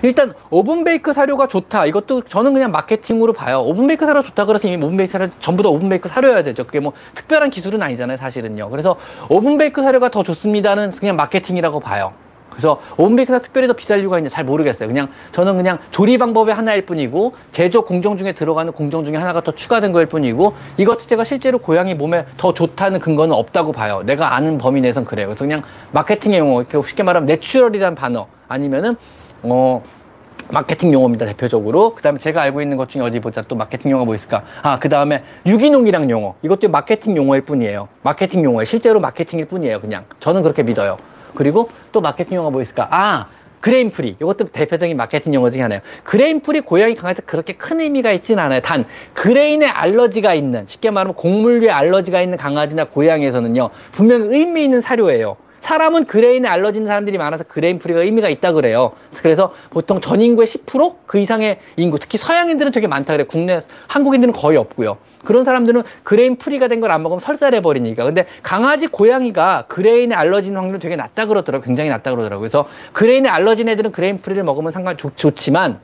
일단 0.03 0.35
oven 0.51 0.85
bake 0.85 1.13
사료가 1.13 1.49
좋다. 1.49 1.87
이것도 1.87 2.23
저는 2.23 2.53
그냥 2.53 2.71
마케팅으로 2.71 3.33
봐요. 3.33 3.63
oven 3.63 3.87
bake 3.87 4.07
사료 4.07 4.23
좋다 4.23 4.45
그래서 4.47 4.69
이미 4.69 4.83
oven 4.85 4.97
bake 4.97 5.13
사료 5.13 5.29
전부 5.41 5.63
다 5.63 5.69
oven 5.69 5.89
bake 5.89 6.09
사료여야 6.09 6.43
되죠. 6.45 6.65
그게 6.65 6.81
뭐 6.81 6.93
특별한 7.15 7.51
기술은 7.51 7.83
아니잖아요, 7.83 8.17
사실은요. 8.17 8.71
그래서 8.71 8.97
oven 9.29 9.59
bake 9.59 9.83
사료가 9.83 10.11
더 10.11 10.23
좋습니다는 10.23 10.93
그냥 10.93 11.17
마케팅이라고 11.17 11.81
봐요. 11.81 12.13
그래서 12.51 12.81
oven 12.97 13.17
bake가 13.17 13.39
특별히 13.39 13.69
더 13.69 13.75
비쌀 13.75 14.01
이유가 14.01 14.19
있는지 14.19 14.35
잘 14.35 14.45
모르겠어요. 14.45 14.89
그냥 14.89 15.09
저는 15.33 15.57
그냥 15.57 15.79
조리 15.93 16.19
방법의 16.19 16.55
하나일 16.55 16.85
뿐이고 16.85 17.35
제조 17.53 17.83
공정 17.83 18.19
중에 18.19 18.33
들어가는 18.33 18.73
공정 18.73 19.05
중에 19.05 19.17
하나가 19.17 19.41
더 19.41 19.53
추가된 19.53 19.93
거일 19.93 20.07
뿐이고 20.07 20.55
이것 20.77 20.99
자체가 20.99 21.25
실제로 21.25 21.59
고양이 21.59 21.95
몸에 21.95 22.27
더 22.37 22.53
좋다는 22.53 23.01
근거는 23.01 23.35
없다고 23.35 23.73
봐요. 23.73 24.03
내가 24.05 24.35
아는 24.35 24.59
범위 24.59 24.81
내에선 24.81 25.05
그래요. 25.05 25.29
그래서 25.29 25.45
그냥 25.45 25.63
마케팅의 25.93 26.41
용어, 26.41 26.61
이렇게 26.61 26.87
쉽게 26.87 27.03
말하면 27.03 27.27
natural이란 27.27 27.95
단어 27.95 28.27
아니면은 28.49 28.97
어, 29.43 29.83
마케팅 30.53 30.93
용어입니다, 30.93 31.27
대표적으로. 31.27 31.95
그 31.95 32.03
다음에 32.03 32.19
제가 32.19 32.43
알고 32.43 32.61
있는 32.61 32.77
것 32.77 32.89
중에 32.89 33.03
어디 33.03 33.21
보자. 33.21 33.43
또 33.43 33.55
마케팅 33.55 33.91
용어 33.91 34.05
뭐 34.05 34.15
있을까? 34.15 34.43
아, 34.63 34.79
그 34.79 34.89
다음에 34.89 35.23
유기농이랑 35.47 36.11
용어. 36.11 36.35
이것도 36.43 36.69
마케팅 36.69 37.17
용어일 37.17 37.43
뿐이에요. 37.43 37.89
마케팅 38.03 38.43
용어에 38.45 38.65
실제로 38.65 39.01
마케팅일 39.01 39.45
뿐이에요, 39.47 39.81
그냥. 39.81 40.05
저는 40.19 40.43
그렇게 40.43 40.63
믿어요. 40.63 40.97
그리고 41.35 41.69
또 41.93 42.01
마케팅 42.01 42.37
용어가 42.37 42.51
뭐 42.51 42.63
있을까? 42.63 42.89
아, 42.91 43.27
grain 43.61 43.91
free. 43.91 44.17
이것도 44.21 44.47
대표적인 44.47 44.97
마케팅 44.97 45.35
용어 45.35 45.51
중에 45.51 45.63
하나예요. 45.63 45.83
grain 46.03 46.41
free 46.41 46.61
고양이 46.61 46.95
강아지 46.95 47.21
그렇게 47.23 47.53
큰 47.53 47.81
의미가 47.81 48.11
있지는 48.13 48.43
않아요. 48.43 48.61
단 48.61 48.87
grain에 49.13 49.67
알러지가 49.67 50.35
있는 50.35 50.65
쉽게 50.67 50.91
말하면 50.91 51.15
곡물류에 51.15 51.71
알러지가 51.71 52.23
있는 52.23 52.39
강아지나 52.39 52.85
고양이에서는요. 52.87 53.71
분명 53.93 54.33
의미 54.33 54.65
있는 54.65 54.81
사료예요. 54.81 55.37
사람은 55.61 56.07
grain에 56.07 56.49
있는 56.49 56.87
사람들이 56.87 57.17
많아서 57.19 57.45
grain 57.45 57.79
free가 57.79 58.01
의미가 58.03 58.29
있다 58.29 58.53
그래요. 58.53 58.93
그래서 59.17 59.55
보통 59.71 60.01
전 60.01 60.21
인구의 60.21 60.47
10%그 60.47 61.19
이상의 61.19 61.59
인구, 61.77 61.99
특히 61.99 62.19
서양인들은 62.19 62.73
되게 62.73 62.87
많다 62.87 63.15
그래요. 63.15 63.27
국내 63.29 63.63
한국인들은 63.87 64.33
거의 64.33 64.57
없고요. 64.59 64.99
그런 65.25 65.45
사람들은 65.45 65.83
grain 66.03 66.37
free가 66.37 66.67
된 66.69 66.81
걸 66.81 66.91
안 66.91 67.03
먹으면 67.03 67.21
설사해 67.21 67.61
버리니까. 67.61 68.05
근데 68.05 68.27
강아지, 68.43 68.87
고양이가 68.87 69.67
grain에 69.69 70.15
알러지는 70.15 70.57
확률은 70.57 70.81
되게 70.81 70.97
낮다 70.97 71.27
그러더라고요. 71.27 71.65
굉장히 71.67 71.91
낮다 71.91 72.11
그러더라고요. 72.11 72.41
그래서 72.49 72.67
grain에 72.95 73.29
알러진 73.29 73.69
애들은 73.69 73.93
grain 73.93 74.21
free를 74.23 74.43
먹으면 74.43 74.73
상관 74.73 74.97
좋, 74.97 75.15
좋지만 75.17 75.79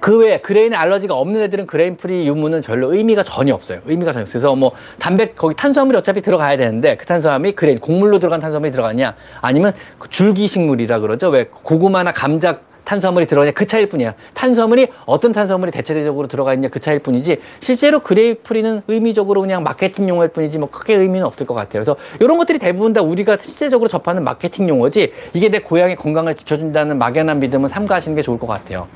그 0.00 0.18
외에 0.18 0.38
grain에 0.38 0.74
알러지가 0.74 1.14
없는 1.14 1.42
애들은 1.42 1.66
grain 1.66 1.96
free 1.96 2.26
유무는 2.26 2.62
별로 2.62 2.92
의미가 2.92 3.22
전혀 3.22 3.54
없어요. 3.54 3.80
의미가 3.84 4.12
전혀 4.12 4.22
없어요. 4.22 4.40
그래서 4.40 4.56
뭐 4.56 4.72
단백 4.98 5.36
거기 5.36 5.54
탄수화물이 5.54 5.98
어차피 5.98 6.22
들어가야 6.22 6.56
되는데 6.56 6.96
그 6.96 7.04
탄수화물이 7.06 7.54
grain 7.54 7.78
곡물로 7.78 8.18
들어간 8.18 8.40
탄수화물이 8.40 8.72
들어가냐 8.72 9.14
아니면 9.42 9.74
그 9.98 10.08
줄기 10.08 10.48
식물이라 10.48 11.00
그러죠. 11.00 11.28
왜 11.28 11.44
고구마나 11.52 12.12
감자 12.12 12.60
탄수화물이 12.84 13.26
들어가냐 13.26 13.52
그 13.52 13.66
차이일 13.66 13.90
뿐이야. 13.90 14.14
탄수화물이 14.32 14.88
어떤 15.04 15.32
탄수화물이 15.32 15.70
대체적으로 15.70 16.28
들어가 16.28 16.54
있냐 16.54 16.68
그 16.68 16.80
차이일 16.80 17.00
뿐이지 17.00 17.38
실제로 17.60 18.00
grain 18.00 18.31
free는 18.31 18.82
의미적으로 18.88 19.42
그냥 19.42 19.62
마케팅 19.62 20.08
용어일 20.08 20.30
뿐이지 20.30 20.58
뭐 20.58 20.70
크게 20.70 20.94
의미는 20.94 21.26
없을 21.26 21.46
것 21.46 21.52
같아요. 21.52 21.84
그래서 21.84 21.96
이런 22.20 22.38
것들이 22.38 22.58
대부분 22.58 22.94
다 22.94 23.02
우리가 23.02 23.36
실제적으로 23.38 23.88
접하는 23.88 24.24
마케팅 24.24 24.66
용어지 24.66 25.12
이게 25.34 25.50
내 25.50 25.58
고양이 25.60 25.94
건강을 25.94 26.36
지켜준다는 26.36 26.96
막연한 26.96 27.38
믿음은 27.38 27.68
삼가하시는 27.68 28.16
게 28.16 28.22
좋을 28.22 28.38
것 28.38 28.46
같아요. 28.46 28.88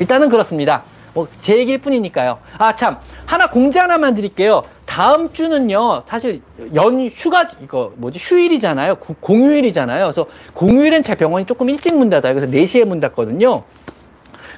일단은 0.00 0.28
그렇습니다. 0.28 0.82
뭐 1.14 1.28
제 1.40 1.56
얘기일 1.58 1.78
뿐이니까요. 1.78 2.38
아 2.58 2.74
참 2.76 2.98
하나 3.26 3.48
공지 3.50 3.78
하나만 3.78 4.14
드릴게요. 4.14 4.62
다음 4.86 5.32
주는요 5.32 6.02
사실 6.06 6.40
연 6.74 7.00
휴가 7.14 7.48
이거 7.62 7.92
뭐지 7.96 8.18
휴일이잖아요. 8.20 8.96
고, 8.96 9.14
공휴일이잖아요. 9.20 10.04
그래서 10.06 10.26
공휴일엔 10.54 11.02
제 11.04 11.14
병원이 11.14 11.46
조금 11.46 11.68
일찍 11.68 11.96
문 11.96 12.10
닫아요. 12.10 12.34
그래서 12.34 12.50
4시에 12.50 12.84
문 12.84 13.00
닫거든요. 13.00 13.62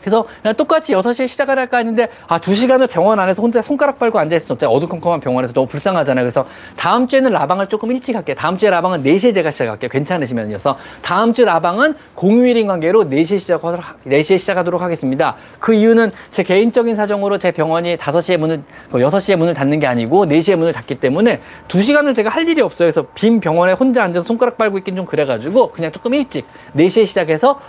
그래서 0.02 0.26
그냥 0.42 0.54
똑같이 0.56 0.92
6시에 0.92 1.28
시작을 1.28 1.58
할까 1.58 1.78
했는데 1.78 2.08
아 2.26 2.38
2시간을 2.38 2.90
병원 2.90 3.18
안에서 3.18 3.40
혼자 3.40 3.62
손가락 3.62 3.98
빨고 3.98 4.18
앉아 4.18 4.36
있을 4.36 4.46
수 4.46 4.52
없잖아요. 4.52 4.76
어두컴컴한 4.76 5.20
병원에서 5.20 5.52
너무 5.52 5.66
불쌍하잖아요. 5.66 6.24
그래서 6.24 6.46
다음 6.76 7.08
주에는 7.08 7.30
라방을 7.30 7.68
조금 7.68 7.90
일찍 7.92 8.16
할게요. 8.16 8.36
다음 8.38 8.58
주에 8.58 8.70
라방은 8.70 9.02
4시에 9.02 9.34
제가 9.34 9.50
시작할게요. 9.50 9.88
괜찮으시면요. 9.88 10.58
다음 11.02 11.32
주 11.32 11.44
라방은 11.44 11.94
공휴일인 12.14 12.66
관계로 12.66 13.04
4시에 13.04 13.38
시작하도록, 13.38 13.84
4시에 14.06 14.38
시작하도록 14.38 14.82
하겠습니다. 14.82 15.36
그 15.60 15.74
이유는 15.74 16.12
제 16.30 16.42
개인적인 16.42 16.96
사정으로 16.96 17.38
제 17.38 17.52
병원이 17.52 17.96
5시에 17.96 18.36
문을, 18.36 18.62
6시에 18.92 19.36
뭐 19.36 19.42
문을 19.42 19.54
닫는 19.54 19.80
게 19.80 19.86
아니고 19.86 20.26
4시에 20.26 20.56
문을 20.56 20.72
닫기 20.72 20.96
때문에 20.96 21.40
2시간을 21.68 22.14
제가 22.14 22.30
할 22.30 22.48
일이 22.48 22.60
없어요. 22.60 22.90
그래서 22.90 23.06
빈 23.14 23.40
병원에 23.40 23.72
혼자 23.72 24.02
앉아서 24.04 24.26
손가락 24.26 24.58
빨고 24.58 24.78
있긴 24.78 24.96
좀 24.96 25.06
그래 25.06 25.24
가지고 25.24 25.70
그냥 25.72 25.92
조금 25.92 26.14
일찍 26.14 26.46
4시에 26.76 27.06
시작해서 27.06 27.60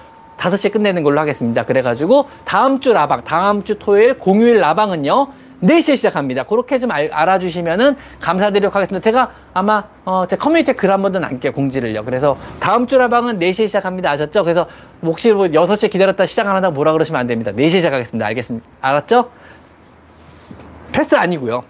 다섯 0.43 0.57
시에 0.57 0.69
끝내는 0.71 1.03
걸로 1.03 1.21
하겠습니다. 1.21 1.63
그래가지고 1.63 2.27
다음 2.43 2.81
주 2.81 2.91
라방, 2.91 3.23
다음 3.23 3.63
주 3.63 3.79
토요일 3.79 4.19
공휴일 4.19 4.59
라방은요. 4.59 5.27
4시에 5.63 5.95
시작합니다. 5.95 6.43
그렇게 6.43 6.79
좀 6.79 6.91
알, 6.91 7.09
아주시면은 7.13 7.95
감사드리도록 8.19 8.75
하겠습니다. 8.75 9.01
제가 9.01 9.31
아마 9.53 9.85
어, 10.03 10.25
제 10.29 10.35
커뮤니티에 10.35 10.73
글 10.73 10.91
한 10.91 11.01
번 11.01 11.13
더 11.13 11.19
남게요. 11.19 11.53
공지를요. 11.53 12.03
그래서 12.03 12.35
다음 12.59 12.87
주 12.87 12.97
라방은 12.97 13.39
4시에 13.39 13.67
시작합니다. 13.67 14.11
아셨죠? 14.11 14.43
그래서 14.43 14.67
혹시 15.01 15.31
뭐 15.31 15.45
6시에 15.47 15.89
기다렸다 15.89 16.25
시작 16.25 16.45
안 16.49 16.55
한다고 16.57 16.75
뭐라 16.75 16.91
그러시면 16.91 17.21
안 17.21 17.27
됩니다. 17.27 17.51
4시에 17.53 17.77
시작하겠습니다. 17.77 18.25
알겠습니다. 18.25 18.67
알았죠? 18.81 19.29
패스 20.91 21.15
아니고요. 21.15 21.63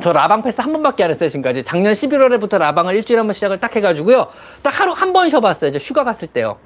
저 0.00 0.12
라방 0.12 0.42
패스 0.42 0.60
한 0.60 0.74
번밖에 0.74 1.04
안 1.04 1.10
했어요, 1.10 1.30
지금까지. 1.30 1.64
작년 1.64 1.94
11월에부터 1.94 2.58
라방을 2.58 2.96
일주일에 2.96 3.20
한 3.20 3.26
번 3.28 3.32
시작을 3.32 3.56
딱 3.60 3.74
해가지고요. 3.74 4.26
딱 4.62 4.78
하루 4.78 4.92
한 4.92 5.14
번 5.14 5.30
쉬어봤어요. 5.30 5.70
이제 5.70 5.78
휴가 5.80 6.04
갔을 6.04 6.28
때요. 6.28 6.58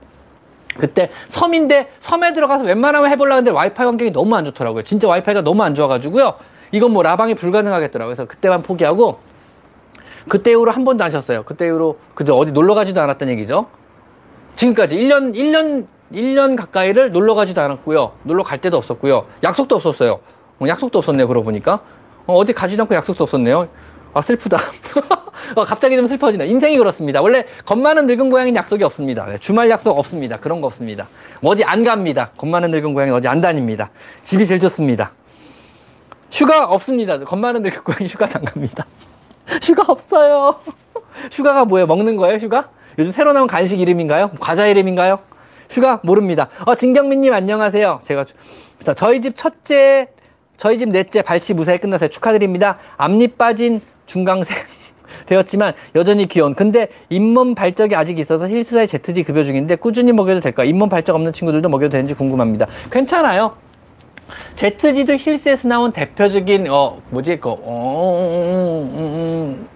그때 0.76 1.10
섬인데 1.28 1.90
섬에 2.00 2.32
들어가서 2.32 2.64
웬만하면 2.64 3.10
해보려고 3.10 3.38
했는데 3.38 3.56
와이파이 3.56 3.86
환경이 3.86 4.10
너무 4.12 4.36
안 4.36 4.44
좋더라고요. 4.44 4.82
진짜 4.84 5.08
와이파이가 5.08 5.42
너무 5.42 5.62
안 5.62 5.74
좋아가지고요. 5.74 6.34
이건 6.72 6.92
뭐 6.92 7.02
라방이 7.02 7.34
불가능하겠더라고요. 7.34 8.14
그래서 8.14 8.28
그때만 8.28 8.62
포기하고 8.62 9.20
그때 10.28 10.50
이후로 10.50 10.70
한 10.70 10.84
번도 10.84 11.02
안 11.02 11.10
쉬었어요. 11.10 11.44
그때 11.44 11.66
이후로 11.66 11.98
그저 12.14 12.34
어디 12.34 12.52
놀러 12.52 12.74
가지도 12.74 13.00
않았던 13.00 13.28
얘기죠. 13.30 13.66
지금까지 14.56 14.96
1년 14.96 15.34
1년 15.34 15.86
1년 16.12 16.56
가까이를 16.56 17.12
놀러 17.12 17.34
가지도 17.34 17.60
않았고요. 17.60 18.12
놀러 18.22 18.42
갈 18.42 18.60
데도 18.60 18.76
없었고요. 18.76 19.26
약속도 19.42 19.76
없었어요. 19.76 20.20
어, 20.60 20.66
약속도 20.66 20.98
없었네요. 20.98 21.28
그러고 21.28 21.44
보니까 21.44 21.80
어, 22.26 22.34
어디 22.34 22.52
가지도 22.52 22.82
않고 22.82 22.94
약속도 22.94 23.24
없었네요. 23.24 23.68
아 24.14 24.22
슬프다. 24.22 24.58
어, 25.54 25.64
갑자기 25.64 25.96
좀 25.96 26.06
슬퍼지네. 26.06 26.46
인생이 26.46 26.76
그렇습니다. 26.78 27.20
원래 27.20 27.44
겁 27.64 27.78
많은 27.78 28.06
늙은 28.06 28.30
고양이는 28.30 28.56
약속이 28.56 28.84
없습니다. 28.84 29.26
네, 29.26 29.38
주말 29.38 29.70
약속 29.70 29.98
없습니다. 29.98 30.38
그런 30.38 30.60
거 30.60 30.66
없습니다. 30.66 31.06
어디 31.42 31.64
안 31.64 31.84
갑니다. 31.84 32.30
겁 32.36 32.48
많은 32.48 32.70
늙은 32.70 32.94
고양이는 32.94 33.16
어디 33.16 33.28
안 33.28 33.40
다닙니다. 33.40 33.90
집이 34.24 34.46
제일 34.46 34.60
좋습니다. 34.60 35.12
휴가 36.30 36.66
없습니다. 36.66 37.18
겁 37.20 37.38
많은 37.38 37.62
늙은 37.62 37.82
고양이 37.84 38.06
휴가도 38.06 38.38
안 38.38 38.44
갑니다. 38.44 38.86
휴가 39.62 39.84
없어요. 39.88 40.60
휴가가 41.32 41.64
뭐예요? 41.64 41.86
먹는 41.86 42.16
거예요? 42.16 42.38
휴가? 42.38 42.68
요즘 42.98 43.10
새로 43.10 43.32
나온 43.32 43.46
간식 43.46 43.80
이름인가요? 43.80 44.32
과자 44.40 44.66
이름인가요? 44.66 45.20
휴가 45.70 46.00
모릅니다. 46.02 46.48
어, 46.64 46.74
진경민님 46.74 47.32
안녕하세요. 47.32 48.00
제가 48.02 48.24
자, 48.82 48.94
저희 48.94 49.20
집 49.20 49.36
첫째, 49.36 50.08
저희 50.56 50.78
집 50.78 50.88
넷째 50.88 51.22
발치 51.22 51.54
무사히 51.54 51.78
끝나서 51.78 52.08
축하드립니다. 52.08 52.78
앞니 52.96 53.28
빠진 53.28 53.80
중강생 54.08 54.56
되었지만 55.26 55.74
여전히 55.94 56.26
귀여운. 56.26 56.54
근데 56.54 56.88
잇몸 57.08 57.54
발적이 57.54 57.94
아직 57.94 58.18
있어서 58.18 58.48
힐스사의 58.48 58.88
ZD 58.88 59.22
급여 59.22 59.44
중인데 59.44 59.76
꾸준히 59.76 60.12
먹여도 60.12 60.40
될까? 60.40 60.64
잇몸 60.64 60.88
발적 60.88 61.14
없는 61.14 61.32
친구들도 61.32 61.68
먹여도 61.68 61.92
되는지 61.92 62.14
궁금합니다. 62.14 62.66
괜찮아요. 62.90 63.54
ZD도 64.56 65.14
힐스에서 65.14 65.68
나온 65.68 65.92
대표적인 65.92 66.66
어 66.68 67.00
뭐지 67.10 67.38
그 67.38 67.50
어, 67.50 68.90
음, 68.92 68.98
음, 68.98 69.04
음, 69.04 69.68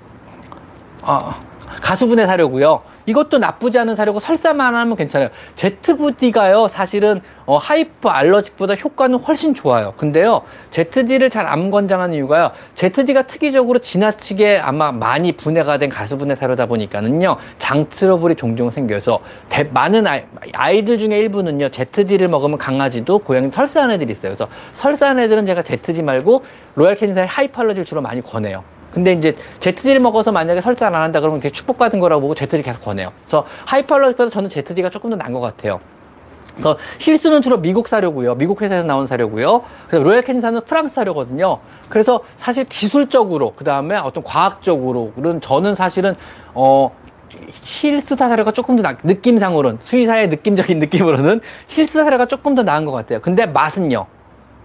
아 1.02 1.40
가수분해 1.80 2.26
사료고요. 2.26 2.82
이것도 3.06 3.38
나쁘지 3.38 3.78
않은 3.78 3.94
사료고 3.94 4.20
설사만 4.20 4.74
하면 4.74 4.96
괜찮아요. 4.96 5.28
ZD가요, 5.56 6.68
사실은 6.68 7.20
어, 7.44 7.56
hyper 7.58 8.08
allergic보다 8.08 8.74
효과는 8.74 9.18
훨씬 9.18 9.54
좋아요. 9.54 9.94
근데요, 9.96 10.42
ZD를 10.70 11.28
잘 11.30 11.42
안 11.52 11.70
권장하는 11.70 12.14
이유가요, 12.14 12.52
ZD가 12.76 13.26
특이적으로 13.26 13.80
지나치게 13.80 14.58
아마 14.58 14.92
많이 14.92 15.32
분해가 15.32 15.78
된 15.78 15.90
가수분해 15.90 16.36
사료다 16.36 16.66
보니까는요, 16.66 17.36
장 17.58 17.88
트러블이 17.90 18.36
종종 18.36 18.70
생겨서 18.70 19.20
대, 19.48 19.64
많은 19.64 20.06
아이, 20.06 20.22
아이들 20.52 20.98
중에 20.98 21.18
일부는요, 21.18 21.70
ZD를 21.70 22.28
먹으면 22.28 22.58
강아지도 22.58 23.18
고양이 23.18 23.50
설사하는 23.50 23.96
애들이 23.96 24.12
있어요. 24.12 24.34
그래서 24.34 24.48
설사하는 24.74 25.24
애들은 25.24 25.46
제가 25.46 25.62
ZD 25.62 26.02
말고 26.02 26.44
로얄 26.76 26.94
캐닌사의 26.94 27.26
hyper 27.26 27.62
allergy를 27.62 27.84
주로 27.84 28.00
많이 28.00 28.22
권해요. 28.22 28.62
근데 28.92 29.12
이제 29.12 29.34
ZD를 29.60 30.00
먹어서 30.00 30.32
만약에 30.32 30.60
설사를 30.60 30.94
안 30.94 31.02
한다 31.02 31.20
그러면 31.20 31.40
그게 31.40 31.50
축복받은 31.50 31.98
거라고 31.98 32.22
보고 32.22 32.34
ZD 32.34 32.62
계속 32.62 32.82
권해요. 32.82 33.12
그래서 33.24 33.46
hyper 33.64 33.85
allergy보다 33.85 34.30
저는 34.30 34.48
ZD가 34.48 34.90
조금 34.90 35.10
더 35.10 35.16
나은 35.16 35.32
것 35.32 35.40
같아요. 35.40 35.80
그래서 36.52 36.76
힐스는 36.98 37.40
주로 37.40 37.58
미국 37.60 37.88
사료고요. 37.88 38.34
미국 38.34 38.60
회사에서 38.60 38.86
나온 38.86 39.06
사료고요. 39.06 39.62
그래서 39.88 40.04
로얄 40.04 40.22
캐닌사는 40.22 40.60
프랑스 40.66 40.94
사료거든요. 40.94 41.58
그래서 41.88 42.20
사실 42.36 42.64
기술적으로 42.64 43.54
그 43.56 43.64
다음에 43.64 43.96
어떤 43.96 44.22
과학적으로는 44.22 45.40
저는 45.40 45.74
사실은 45.74 46.14
어 46.52 46.90
힐스 47.62 48.16
사료가 48.16 48.52
조금 48.52 48.76
더 48.76 48.82
나, 48.82 48.98
느낌상으로는 49.02 49.78
수의사의 49.82 50.28
느낌적인 50.28 50.78
느낌으로는 50.80 51.40
힐스 51.68 52.04
사료가 52.04 52.26
조금 52.26 52.54
더 52.54 52.62
나은 52.62 52.84
것 52.84 52.92
같아요. 52.92 53.20
근데 53.20 53.46
맛은요. 53.46 54.06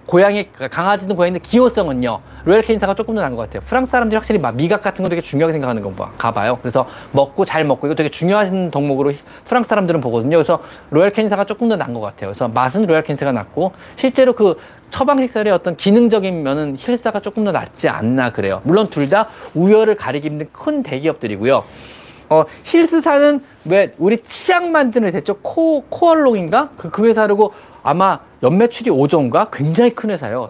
고양이 0.08 0.50
강아지든 0.72 1.16
고양이든 1.16 1.42
기호성은요 1.42 2.20
로얄 2.46 2.62
캐닌사가 2.62 2.96
조금 2.96 3.14
더 3.14 3.22
나은 3.22 3.36
것 3.36 3.42
같아요. 3.44 3.62
프랑스 3.66 3.92
사람들이 3.92 4.16
확실히 4.16 4.40
막 4.40 4.56
미각 4.56 4.82
같은 4.82 5.04
거 5.04 5.10
되게 5.10 5.22
중요하게 5.22 5.52
생각하는 5.52 5.82
건가 5.82 6.32
봐요. 6.32 6.58
그래서 6.62 6.88
먹고 7.12 7.44
잘 7.44 7.66
먹고 7.66 7.88
이거 7.88 7.96
되게 7.96 8.10
중요한 8.10 8.72
덕목으로 8.72 9.12
프랑스 9.44 9.68
사람들은 9.68 10.00
보거든요. 10.00 10.38
그래서 10.38 10.64
로얄 10.92 11.12
캐닌사가 11.12 11.44
조금 11.44 11.68
더 11.68 11.76
나은 11.76 11.94
것 11.94 12.00
같아요. 12.00 12.30
그래서 12.30 12.48
맛은 12.48 12.86
로얄 12.86 13.04
캐닌사가 13.04 13.34
낫고 13.34 13.74
실제로 13.98 14.32
그 14.32 14.58
처방식설의 14.92 15.52
어떤 15.52 15.76
기능적인 15.76 16.42
면은 16.42 16.78
힐스사가 16.80 17.20
조금 17.20 17.44
더 17.44 17.52
낫지 17.52 17.90
않나 17.90 18.32
그래요. 18.32 18.62
물론 18.64 18.90
둘 18.90 19.10
다 19.10 19.28
우열을 19.54 19.96
가리기 19.96 20.28
힘든 20.28 20.48
큰 20.54 20.84
대기업들이고요. 20.84 21.64
어, 22.30 22.44
힐스사는 22.64 23.42
왜 23.66 23.94
우리 23.98 24.22
치약 24.24 24.70
만드는 24.70 25.12
대죠? 25.12 25.36
코 25.42 25.84
코얼롱인가? 25.90 26.70
그, 26.78 26.90
그 26.90 27.06
회사라고 27.06 27.54
아마 27.88 28.20
연매출이 28.44 28.92
5조인가 28.92 29.50
굉장히 29.50 29.96
큰 29.96 30.10
회사요. 30.10 30.50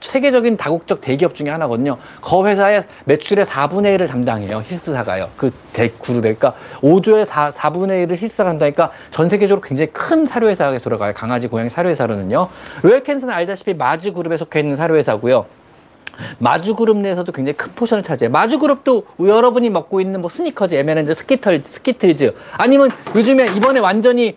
세계적인 0.00 0.56
다국적 0.56 1.00
대기업 1.00 1.34
중에 1.34 1.50
하나거든요. 1.50 1.96
그 2.20 2.46
회사의 2.46 2.84
매출의 3.06 3.44
4분의 3.44 3.96
1을 3.96 4.06
담당해요. 4.06 4.62
힐스사가요. 4.64 5.28
그 5.36 5.50
대그룹에. 5.72 6.34
그러니까 6.34 6.54
5조의 6.82 7.24
4, 7.24 7.50
4분의 7.50 8.06
1을 8.06 8.16
힐스사가 8.16 8.50
한다니까 8.50 8.92
전 9.10 9.28
세계적으로 9.28 9.60
굉장히 9.60 9.90
큰 9.90 10.26
사료회사가 10.26 10.78
돌아가요. 10.78 11.12
강아지, 11.12 11.48
고양이 11.48 11.68
사료회사로는요. 11.68 12.48
로열 12.82 12.99
캐닌사는 12.99 13.34
알다시피 13.34 13.74
마즈 13.74 14.12
그룹에 14.12 14.36
속해 14.36 14.60
있는 14.60 14.76
사료회사고요. 14.76 15.46
마즈그룹 16.38 16.98
내에서도 16.98 17.30
굉장히 17.32 17.56
큰 17.56 17.72
포션을 17.74 18.02
차지해요. 18.02 18.30
마즈그룹도 18.30 19.06
여러분이 19.20 19.70
먹고 19.70 20.00
있는 20.00 20.20
뭐 20.20 20.30
스니커즈, 20.30 20.74
에메랜드, 20.74 21.12
스키털, 21.14 21.62
스키틀즈 21.62 22.34
아니면 22.52 22.90
요즘에 23.14 23.46
이번에 23.56 23.80
완전히 23.80 24.36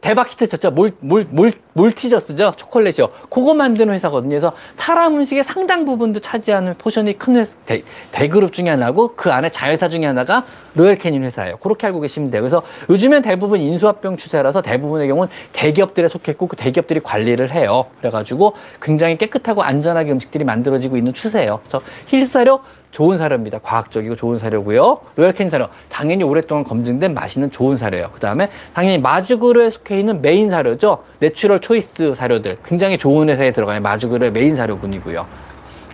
대박 0.00 0.30
히트 0.30 0.48
쳤죠. 0.48 0.70
몰, 0.70 0.92
몰, 1.00 1.26
몰, 1.30 1.52
몰티저스죠. 1.74 2.54
초콜릿이요. 2.56 3.08
그거 3.28 3.54
만드는 3.54 3.92
회사거든요. 3.94 4.30
그래서 4.30 4.52
사람 4.76 5.16
음식의 5.16 5.44
상당 5.44 5.84
부분도 5.84 6.20
차지하는 6.20 6.74
포션이 6.78 7.18
큰 7.18 7.36
회사, 7.36 7.54
대, 7.66 7.82
대그룹 8.12 8.52
중에 8.52 8.70
하나고 8.70 9.14
그 9.14 9.30
안에 9.30 9.50
자회사 9.50 9.88
중에 9.88 10.06
하나가 10.06 10.44
로열 10.74 10.96
캐닌 10.96 11.22
회사예요. 11.24 11.58
그렇게 11.58 11.86
알고 11.86 12.00
계시면 12.00 12.30
돼요. 12.30 12.42
그래서 12.42 12.62
요즘엔 12.88 13.22
대부분 13.22 13.60
인수합병 13.60 14.16
추세라서 14.16 14.62
대부분의 14.62 15.08
경우는 15.08 15.30
대기업들에 15.52 16.08
속했고 16.08 16.46
그 16.46 16.56
대기업들이 16.56 17.00
관리를 17.00 17.52
해요. 17.52 17.86
그래가지고 17.98 18.54
굉장히 18.80 19.18
깨끗하고 19.18 19.62
안전하게 19.62 20.12
음식들이 20.12 20.44
만들어지고 20.44 20.96
있는 20.96 21.12
추세예요. 21.12 21.60
그래서 21.62 21.82
힐스 22.06 22.36
사료 22.36 22.60
좋은 22.90 23.18
사료입니다. 23.18 23.58
과학적이고 23.58 24.16
좋은 24.16 24.38
사료고요. 24.38 25.00
로열 25.16 25.33
캐닌 25.33 25.50
사료 25.50 25.68
당연히 25.88 26.24
오랫동안 26.24 26.64
검증된 26.64 27.14
맛있는 27.14 27.50
좋은 27.50 27.76
사료예요. 27.76 28.10
그 28.12 28.20
다음에 28.20 28.50
당연히 28.74 28.98
마즈 28.98 29.28
그룹에 29.28 29.70
속해 29.70 29.98
있는 30.00 30.20
메인 30.20 30.50
사료죠. 30.50 31.04
내추럴 31.20 31.60
초이스 31.60 32.14
사료들 32.16 32.58
굉장히 32.64 32.98
좋은 32.98 33.28
회사에 33.28 33.52
들어가는 33.52 33.82
마즈 33.82 34.01
그룹의 34.01 34.32
메인 34.32 34.56
사료군이고요. 34.56 35.26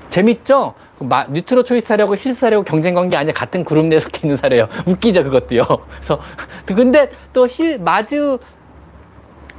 재밌죠? 0.09 0.75
그 0.99 1.05
마, 1.05 1.27
뉴트로 1.29 1.65
초이스 1.65 1.87
사료고 1.89 2.17
힐스 2.17 2.41
사료고 2.41 2.65
경쟁 2.65 2.95
관계 2.95 3.19
아니야 3.19 3.35
같은 3.35 3.65
그룹 3.65 3.87
내에 3.87 3.99
속해 3.99 4.21
있는 4.23 4.37
사료예요. 4.37 4.69
웃기죠 4.87 5.25
그것도요. 5.25 5.63
그래서 5.97 6.19
근데 6.65 7.11
또 7.35 7.47
힐 7.47 7.79
마즈 7.79 8.39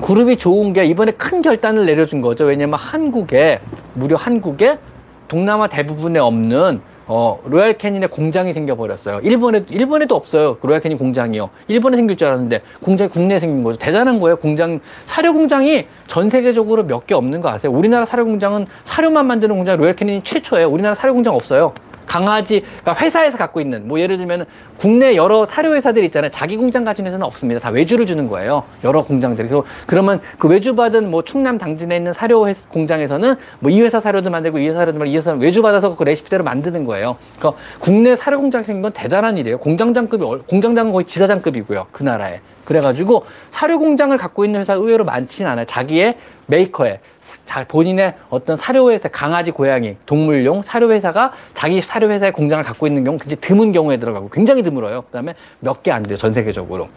그룹이 0.01 0.38
좋은 0.38 0.73
게 0.73 0.85
이번에 0.85 1.11
큰 1.11 1.41
결단을 1.43 1.85
내려준 1.85 2.21
거죠. 2.21 2.45
왜냐면 2.45 2.79
한국에 2.79 3.59
무려 3.93 4.15
한국에 4.15 4.79
동남아 5.27 5.67
대부분에 5.67 6.19
없는 6.19 6.81
어, 7.09 7.39
로얄 7.45 7.77
캐닌에 7.77 8.07
공장이 8.07 8.51
생겨버렸어요. 8.53 9.21
일본에, 9.23 9.63
일본에도 9.69 10.15
없어요. 10.15 10.57
로얄 10.61 10.81
캐닌 10.81 10.97
공장이요. 10.97 11.49
일본에 11.69 11.95
생길 11.95 12.17
줄 12.17 12.27
알았는데, 12.27 12.61
공장이 12.83 13.09
국내에 13.09 13.39
생긴 13.39 13.63
거죠. 13.63 13.79
대단한 13.79 14.19
거예요. 14.19 14.35
공장, 14.35 14.79
사료 15.05 15.33
공장이 15.33 15.85
전 16.07 16.29
세계적으로 16.29 16.83
몇 16.83 17.05
개 17.07 17.15
없는 17.15 17.39
거 17.39 17.47
아세요? 17.49 17.71
우리나라 17.71 18.05
사료 18.05 18.25
공장은 18.25 18.67
사료만 18.83 19.25
만드는 19.25 19.55
공장, 19.55 19.77
로얄 19.77 19.95
캐닌이 19.95 20.21
최초예요. 20.25 20.67
우리나라 20.69 20.95
사료 20.95 21.13
공장 21.13 21.33
없어요. 21.35 21.73
강아지, 22.07 22.61
그러니까 22.61 22.95
회사에서 22.95 23.37
갖고 23.37 23.61
있는, 23.61 23.87
뭐 23.87 23.99
예를 23.99 24.17
들면 24.17 24.45
국내 24.77 25.15
여러 25.15 25.45
사료 25.45 25.75
회사들 25.75 26.03
있잖아요. 26.05 26.31
자기 26.31 26.57
공장 26.57 26.83
가진 26.83 27.05
회사는 27.05 27.25
없습니다. 27.25 27.59
다 27.59 27.69
외주를 27.69 28.05
주는 28.05 28.27
거예요. 28.27 28.63
여러 28.83 29.03
공장들이. 29.03 29.47
그래서 29.47 29.65
그러면 29.85 30.21
그 30.37 30.47
외주받은 30.47 31.09
뭐 31.11 31.23
충남 31.23 31.57
당진에 31.57 31.97
있는 31.97 32.13
사료 32.13 32.47
공장에서는 32.69 33.35
뭐 33.59 33.71
이 33.71 33.81
회사 33.81 33.99
사료도 33.99 34.29
만들고 34.31 34.57
이 34.57 34.67
회사 34.67 34.79
사료도 34.79 34.97
만들고 34.97 35.13
이 35.13 35.17
회사 35.17 35.33
외주받아서 35.33 35.95
그 35.95 36.03
레시피대로 36.03 36.43
만드는 36.43 36.85
거예요. 36.85 37.17
그러니까 37.37 37.61
국내 37.79 38.15
사료 38.15 38.39
공장 38.39 38.63
생긴 38.63 38.81
건 38.81 38.91
대단한 38.93 39.37
일이에요. 39.37 39.57
공장장급이, 39.59 40.23
공장장은 40.47 40.91
거의 40.91 41.05
지사장급이고요. 41.05 41.87
그 41.91 42.03
나라에. 42.03 42.39
그래가지고 42.65 43.25
사료 43.51 43.77
공장을 43.79 44.15
갖고 44.17 44.45
있는 44.45 44.61
회사 44.61 44.73
의외로 44.73 45.05
많지는 45.05 45.49
않아요. 45.51 45.65
자기의 45.65 46.17
메이커에 46.47 46.99
자, 47.47 47.63
본인의 47.65 48.13
어떤 48.29 48.57
사료회사, 48.57 49.07
강아지, 49.07 49.51
고양이, 49.51 49.95
동물용 50.05 50.63
사료회사가 50.63 51.31
자기 51.53 51.81
사료회사의 51.81 52.33
공장을 52.33 52.63
갖고 52.63 52.85
있는 52.85 53.03
경우 53.05 53.17
굉장히 53.17 53.39
드문 53.41 53.71
경우에 53.71 53.97
들어가고 53.97 54.29
굉장히 54.29 54.61
드물어요. 54.63 55.03
그 55.03 55.11
다음에 55.11 55.33
몇 55.61 55.81
개 55.81 55.91
안 55.91 56.03
돼요. 56.03 56.17
전 56.17 56.33
세계적으로. 56.33 56.89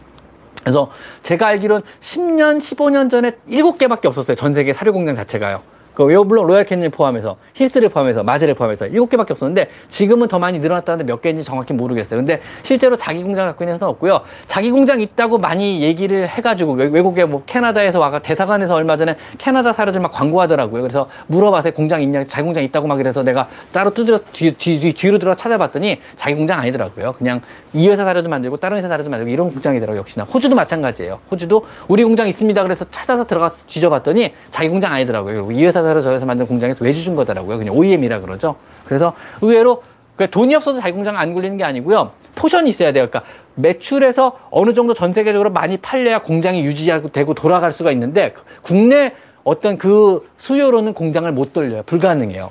그래서 0.61 0.91
제가 1.23 1.47
알기로는 1.47 1.83
10년, 2.01 2.59
15년 2.59 3.09
전에 3.11 3.31
7개밖에 3.49 4.07
없었어요. 4.07 4.35
전 4.37 4.53
세계 4.53 4.73
사료 4.73 4.93
공장 4.93 5.15
자체가요. 5.15 5.63
그 6.07 6.13
물론 6.31 6.47
로얄 6.47 6.65
캐닌 6.65 6.91
포함해서 6.91 7.37
힐스를 7.55 7.89
포함해서 7.89 8.23
마즈를 8.23 8.55
포함해서 8.55 8.87
일곱 8.87 9.11
개밖에 9.11 9.33
없었는데 9.33 9.71
지금은 9.89 10.29
더 10.29 10.39
많이 10.39 10.59
늘어났다는데 10.59 11.11
몇 11.11 11.21
개인지 11.21 11.45
정확히 11.45 11.73
모르겠어요. 11.73 12.19
근데 12.21 12.41
실제로 12.63 12.97
자기 12.97 13.23
공장 13.23 13.47
갖고 13.47 13.65
있는 13.65 13.75
회사는 13.75 13.91
없고요. 13.93 14.21
자기 14.47 14.71
공장 14.71 15.01
있다고 15.01 15.39
많이 15.39 15.83
얘기를 15.83 16.29
해가지고 16.29 16.73
외국에 16.73 17.25
뭐 17.25 17.43
캐나다에서 17.47 17.99
와가 17.99 18.21
대사관에서 18.21 18.75
얼마 18.75 18.97
전에 18.97 19.17
캐나다 19.39 19.73
사료들 19.73 20.01
막 20.01 20.13
광고하더라고요. 20.13 20.83
그래서 20.83 21.09
물어봐서 21.27 21.73
공장 21.73 22.03
있냐, 22.03 22.25
자기 22.27 22.45
공장 22.45 22.63
있다고 22.65 22.87
막 22.87 23.01
이래서 23.01 23.23
내가 23.23 23.49
따로 23.73 23.93
뒤, 23.93 24.05
뒤, 24.33 24.55
뒤, 24.81 24.93
뒤로 24.93 25.19
들어 25.19 25.35
찾아봤더니 25.35 26.01
자기 26.17 26.35
공장 26.35 26.61
아니더라고요. 26.61 27.13
그냥 27.13 27.41
이 27.73 27.89
회사 27.89 28.05
사료도 28.05 28.29
만들고 28.29 28.57
다른 28.57 28.77
회사 28.77 28.89
사료도 28.89 29.11
만들고 29.11 29.31
이런 29.31 29.53
공장이더라고요. 29.53 30.01
역시나 30.01 30.25
호주도 30.25 30.57
마찬가지예요. 30.57 31.21
호주도 31.31 31.67
우리 31.89 32.05
공장 32.05 32.29
있습니다. 32.29 32.63
그래서 32.63 32.85
찾아서 32.91 33.27
들어가 33.27 33.55
뒤져봤더니 33.67 34.33
자기 34.51 34.69
공장 34.69 34.93
아니더라고요. 34.93 35.47
그리고 35.47 35.53
이 35.53 35.65
회사 35.65 35.83
사료 35.91 36.03
저 36.03 36.13
회사 36.13 36.25
만든 36.25 36.47
공장에서 36.47 36.85
외주 36.85 37.03
준 37.03 37.17
거더라고요. 37.17 37.59
그냥 37.59 37.77
OEM이라 37.77 38.21
그러죠. 38.21 38.55
그래서 38.85 39.13
의외로 39.43 39.83
돈이 40.31 40.55
없어서 40.55 40.81
자기 40.81 40.93
공장 40.93 41.17
안 41.19 41.35
굴리는 41.35 41.57
게 41.57 41.65
아니고요. 41.65 42.13
포션이 42.37 42.71
있어야 42.71 42.93
돼요. 42.93 43.09
그러니까 43.09 43.29
매출에서 43.57 44.39
어느 44.51 44.73
정도 44.73 44.95
전 44.95 45.13
세계적으로 45.13 45.51
많이 45.51 45.77
팔려야 45.79 46.23
공장이 46.23 46.63
유지되고 46.65 47.35
돌아갈 47.35 47.73
수가 47.73 47.91
있는데 47.93 48.35
국내 48.63 49.15
어떤 49.43 49.79
그 49.79 50.29
수요로는 50.39 50.95
공장을 50.95 51.31
못 51.33 51.53
돌려요. 51.53 51.83
불가능해요. 51.85 52.51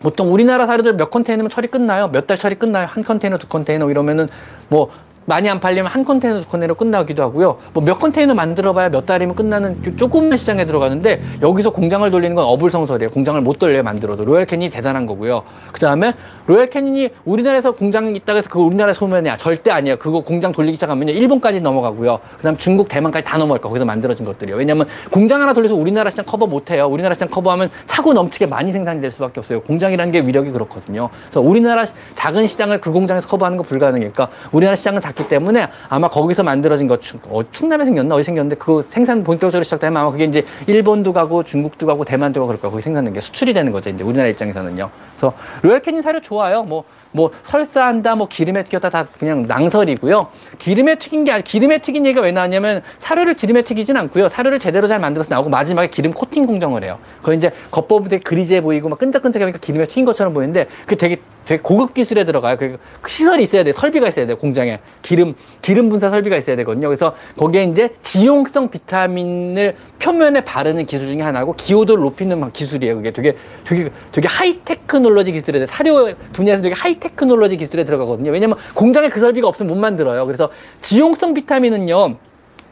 보통 0.00 0.32
우리나라 0.32 0.66
사료들 0.66 0.94
몇 0.96 1.10
컨테이너면 1.10 1.50
처리 1.50 1.68
끝나요? 1.68 2.08
몇 2.08 2.26
달 2.26 2.36
처리 2.38 2.56
끝나요? 2.56 2.86
한 2.90 3.04
컨테이너, 3.04 3.38
두 3.38 3.48
컨테이너 3.48 3.88
이러면은 3.90 4.28
뭐 4.68 4.90
많이 5.26 5.48
안 5.50 5.60
팔리면 5.60 5.90
한 5.90 6.04
컨테이너, 6.04 6.40
두 6.40 6.48
컨테이너 6.48 6.74
끝나기도 6.74 7.22
하고요. 7.22 7.58
뭐 7.72 7.84
몇 7.84 7.98
컨테이너 7.98 8.34
만들어봐야 8.34 8.88
몇 8.88 9.06
달이면 9.06 9.36
끝나는 9.36 9.96
조금만 9.96 10.38
시장에 10.38 10.64
들어가는데 10.64 11.22
여기서 11.42 11.70
공장을 11.70 12.08
돌리는 12.10 12.34
건 12.34 12.44
어불성설이에요. 12.44 13.10
공장을 13.10 13.40
못 13.42 13.58
돌려요, 13.58 13.82
만들어도. 13.82 14.24
로얄 14.24 14.46
캐닌 14.46 14.70
대단한 14.70 15.06
거고요. 15.06 15.42
그 15.72 15.80
다음에 15.80 16.14
로얄 16.46 16.70
캐닌이 16.70 17.10
우리나라에서 17.24 17.72
공장이 17.72 18.12
있다고 18.16 18.38
해서 18.38 18.48
그거 18.48 18.62
우리나라 18.62 18.94
소비냐. 18.94 19.36
절대 19.36 19.70
아니에요. 19.70 19.96
그거 19.96 20.20
공장 20.20 20.52
돌리기 20.52 20.76
시작하면요. 20.76 21.12
일본까지 21.12 21.60
넘어가고요. 21.60 22.20
그 22.36 22.42
다음 22.42 22.56
중국, 22.56 22.88
대만까지 22.88 23.24
다 23.24 23.36
넘어갈 23.36 23.60
거. 23.60 23.68
거기서 23.68 23.84
만들어진 23.84 24.24
것들이요. 24.24 24.56
왜냐면 24.56 24.86
공장 25.10 25.42
하나 25.42 25.52
돌려서 25.52 25.74
우리나라 25.74 26.10
시장 26.10 26.24
커버 26.24 26.46
못 26.46 26.70
해요. 26.70 26.86
우리나라 26.86 27.14
시장 27.14 27.28
커버하면 27.28 27.70
차고 27.86 28.12
넘치게 28.12 28.46
많이 28.46 28.70
생산이 28.70 29.00
될 29.00 29.10
수밖에 29.10 29.40
없어요. 29.40 29.60
공장이라는 29.62 30.12
게 30.12 30.20
위력이 30.20 30.52
그렇거든요. 30.52 31.10
그래서 31.24 31.40
우리나라 31.40 31.86
작은 32.14 32.46
시장을 32.46 32.80
그 32.80 32.92
공장에서 32.92 33.26
커버하는 33.26 33.58
거 33.58 33.64
불가능하니까 33.64 34.28
우리나라 34.52 34.76
시장은 34.76 35.00
작기 35.00 35.28
때문에 35.28 35.68
아마 35.88 36.08
거기서 36.08 36.44
만들어진 36.44 36.86
거 36.86 36.98
충, 36.98 37.18
어, 37.28 37.40
충남에 37.50 37.84
생겼나? 37.84 38.14
어디 38.14 38.24
생겼는데 38.24 38.56
그 38.56 38.86
생산 38.90 39.24
본격적으로 39.24 39.64
시작되면 39.64 39.96
아마 39.96 40.10
그게 40.12 40.24
이제 40.24 40.44
일본도 40.68 41.12
가고 41.12 41.42
중국도 41.42 41.86
가고 41.86 42.04
대만도 42.04 42.40
가고 42.40 42.46
그럴 42.48 42.60
거야. 42.60 42.70
거기 42.70 42.82
생산된 42.82 43.12
게 43.14 43.20
수출이 43.20 43.52
되는 43.52 43.72
거죠. 43.72 43.90
이제 43.90 44.04
우리나라 44.04 44.28
입장에서는요. 44.28 44.90
그래서 45.10 45.32
로얄 45.62 45.80
캐닌 45.80 46.02
사료 46.02 46.20
좋아 46.20 46.35
요. 46.52 46.62
뭐, 46.62 46.84
뭐, 47.12 47.30
설사한다, 47.44 48.14
뭐, 48.14 48.28
기름에 48.28 48.64
튀겼다, 48.64 48.90
다 48.90 49.06
그냥 49.18 49.42
낭설이고요. 49.42 50.28
기름에 50.58 50.96
튀긴 50.96 51.24
게, 51.24 51.32
아니, 51.32 51.42
기름에 51.44 51.78
튀긴 51.78 52.04
얘기가 52.04 52.22
왜 52.22 52.32
나왔냐면, 52.32 52.82
사료를 52.98 53.34
기름에 53.34 53.62
튀기진 53.62 53.96
않고요. 53.96 54.28
사료를 54.28 54.58
제대로 54.58 54.86
잘 54.86 54.98
만들어서 54.98 55.30
나오고, 55.30 55.48
마지막에 55.48 55.88
기름 55.88 56.12
코팅 56.12 56.46
공정을 56.46 56.84
해요. 56.84 56.98
그거 57.20 57.32
이제 57.32 57.50
되게 57.70 58.20
greasy해 58.20 58.60
보이고, 58.60 58.88
막 58.88 58.98
끈적끈적하니까 58.98 59.58
기름에 59.60 59.86
튀긴 59.86 60.04
것처럼 60.04 60.34
보이는데, 60.34 60.66
그게 60.84 60.96
되게 60.96 61.20
되게 61.46 61.62
고급 61.62 61.94
기술에 61.94 62.24
들어가요. 62.24 62.56
그 62.58 62.76
시설이 63.06 63.44
있어야 63.44 63.62
돼. 63.62 63.72
설비가 63.72 64.08
있어야 64.08 64.26
돼. 64.26 64.34
공장에. 64.34 64.80
기름, 65.00 65.34
기름 65.62 65.88
분사 65.88 66.10
설비가 66.10 66.36
있어야 66.36 66.56
되거든요. 66.56 66.88
그래서 66.88 67.14
거기에 67.36 67.64
이제 67.64 67.94
지용성 68.02 68.68
비타민을 68.70 69.76
표면에 70.00 70.42
바르는 70.42 70.86
기술 70.86 71.08
중에 71.08 71.22
하나고 71.22 71.54
기호도를 71.54 72.02
높이는 72.02 72.52
기술이에요. 72.52 72.96
그게 72.96 73.12
되게, 73.12 73.36
되게, 73.64 73.90
되게 74.10 74.28
high 74.28 74.58
technology 74.58 75.32
기술에 75.32 75.60
돼. 75.60 75.66
사료 75.66 76.12
분야에서 76.32 76.62
되게 76.62 76.74
high 76.74 76.97
technology 76.97 77.56
기술에 77.56 77.84
들어가거든요. 77.84 78.32
왜냐면 78.32 78.58
공장에 78.74 79.08
그 79.08 79.20
설비가 79.20 79.46
없으면 79.46 79.72
못 79.72 79.78
만들어요. 79.78 80.26
그래서 80.26 80.50
지용성 80.80 81.32
비타민은요. 81.34 82.16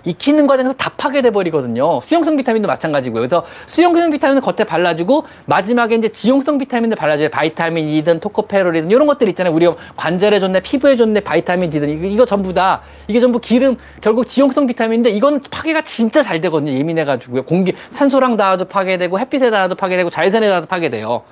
익히는 0.04 0.46
과정에서 0.46 0.74
다 0.74 0.90
파괴돼 0.96 1.30
버리거든요. 1.30 2.00
수용성 2.00 2.36
비타민도 2.36 2.68
마찬가지고요. 2.68 3.20
그래서 3.20 3.44
수용성 3.66 4.10
비타민은 4.10 4.42
겉에 4.42 4.64
발라주고 4.66 5.24
마지막에 5.46 5.94
이제 5.96 6.08
지용성 6.08 6.58
비타민을 6.58 6.96
발라줘요. 6.96 7.30
vitamin 7.30 7.88
E든 7.88 8.20
토코페롤이든 8.20 8.90
이런 8.90 9.06
것들 9.06 9.28
있잖아요. 9.30 9.54
우리 9.54 9.68
관절에 9.96 10.40
좋네, 10.40 10.60
피부에 10.60 10.96
좋네, 10.96 11.20
vitamin 11.20 11.70
D든 11.70 11.88
이거, 11.88 12.06
이거 12.06 12.24
전부 12.24 12.52
다 12.52 12.82
이게 13.08 13.20
전부 13.20 13.40
기름 13.40 13.76
결국 14.00 14.26
지용성 14.26 14.66
비타민인데 14.66 15.10
이건 15.10 15.40
파괴가 15.50 15.82
진짜 15.82 16.22
잘 16.22 16.40
되거든요. 16.40 16.72
예민해가지고요. 16.72 17.44
공기 17.44 17.74
산소랑 17.90 18.36
닿아도 18.36 18.66
파괴되고 18.66 19.18
햇빛에 19.18 19.50
닿아도 19.50 19.74
파괴되고 19.74 20.10
자외선에 20.10 20.48
닿아도 20.48 20.66
파괴돼요. 20.66 21.22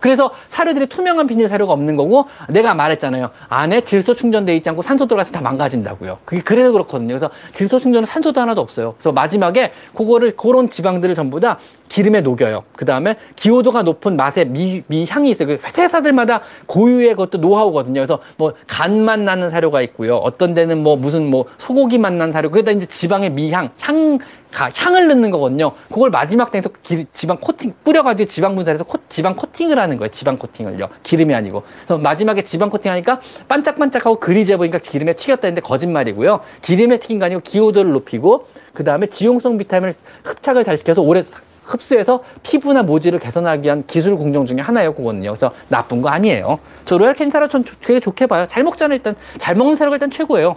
그래서 0.00 0.30
사료들이 0.48 0.86
투명한 0.86 1.26
비닐 1.26 1.48
사료가 1.48 1.72
없는 1.72 1.96
거고 1.96 2.26
내가 2.48 2.74
말했잖아요. 2.74 3.30
안에 3.48 3.82
질소 3.82 4.14
충전돼 4.14 4.56
있지 4.56 4.68
않고 4.68 4.82
산소 4.82 5.06
들어가서 5.06 5.32
다 5.32 5.40
망가진다고요. 5.40 6.18
그게 6.24 6.42
그래서 6.42 6.72
그렇거든요. 6.72 7.18
그래서 7.18 7.30
질소 7.52 7.78
충전은 7.78 8.06
산소도 8.06 8.40
하나도 8.40 8.60
없어요. 8.60 8.94
그래서 8.98 9.12
마지막에 9.12 9.72
그거를 9.94 10.36
그런 10.36 10.70
지방들을 10.70 11.14
전부 11.14 11.40
다 11.40 11.58
기름에 11.88 12.20
녹여요. 12.20 12.64
그 12.74 12.84
다음에 12.84 13.16
기호도가 13.36 13.82
높은 13.82 14.16
맛의 14.16 14.46
미, 14.48 14.82
미향이 14.86 15.30
있어요. 15.30 15.48
그 15.48 15.60
회사들마다 15.76 16.42
고유의 16.66 17.14
것도 17.14 17.38
노하우거든요. 17.38 18.00
그래서 18.00 18.18
뭐 18.36 18.54
간맛 18.66 19.20
나는 19.20 19.50
사료가 19.50 19.82
있고요. 19.82 20.16
어떤 20.16 20.54
데는 20.54 20.82
뭐 20.82 20.96
무슨 20.96 21.26
뭐 21.26 21.46
소고기 21.58 21.98
맛 21.98 22.12
나는 22.12 22.32
사료. 22.32 22.50
그게 22.50 22.64
다 22.64 22.72
이제 22.72 22.86
지방의 22.86 23.30
미향, 23.30 23.70
향, 23.80 24.18
가, 24.56 24.70
향을 24.74 25.06
넣는 25.08 25.30
거거든요. 25.32 25.72
그걸 25.90 26.08
마지막 26.08 26.50
때에서 26.50 26.70
지방 27.12 27.36
코팅 27.38 27.74
뿌려가지고 27.84 28.26
지방 28.26 28.56
분사해서 28.56 28.84
코, 28.84 28.96
지방 29.10 29.36
코팅을 29.36 29.78
하는 29.78 29.98
거예요. 29.98 30.10
지방 30.10 30.38
코팅을요. 30.38 30.88
기름이 31.02 31.34
아니고. 31.34 31.62
그래서 31.84 31.98
마지막에 31.98 32.40
지방 32.40 32.70
코팅하니까 32.70 33.20
반짝반짝하고 33.48 34.18
greasy해 34.18 34.56
보이니까 34.56 34.78
기름에 34.78 35.12
튀겼다 35.12 35.48
했는데 35.48 35.60
거짓말이고요. 35.60 36.40
기름에 36.62 36.98
튀긴 36.98 37.18
거 37.18 37.26
아니고 37.26 37.42
기호도를 37.42 37.92
높이고 37.92 38.48
그 38.72 38.82
다음에 38.82 39.08
지용성 39.08 39.58
비타민을 39.58 39.94
흡착을 40.24 40.64
잘 40.64 40.78
시켜서 40.78 41.02
오래 41.02 41.22
흡수해서 41.62 42.24
피부나 42.42 42.82
모질을 42.82 43.18
개선하기 43.18 43.64
위한 43.64 43.84
기술 43.86 44.16
공정 44.16 44.46
중에 44.46 44.60
하나예요, 44.60 44.94
그거는요. 44.94 45.32
그래서 45.32 45.52
나쁜 45.68 46.00
거 46.00 46.08
아니에요. 46.08 46.60
저 46.86 46.96
로얄 46.96 47.14
캐닌 47.14 47.32
사료 47.32 47.48
전 47.48 47.62
되게 47.82 48.00
좋게 48.00 48.26
봐요. 48.26 48.46
잘 48.48 48.62
먹잖아요, 48.62 48.96
일단. 48.96 49.16
잘 49.38 49.54
먹는 49.54 49.76
사료가 49.76 49.96
일단 49.96 50.10
최고예요. 50.10 50.56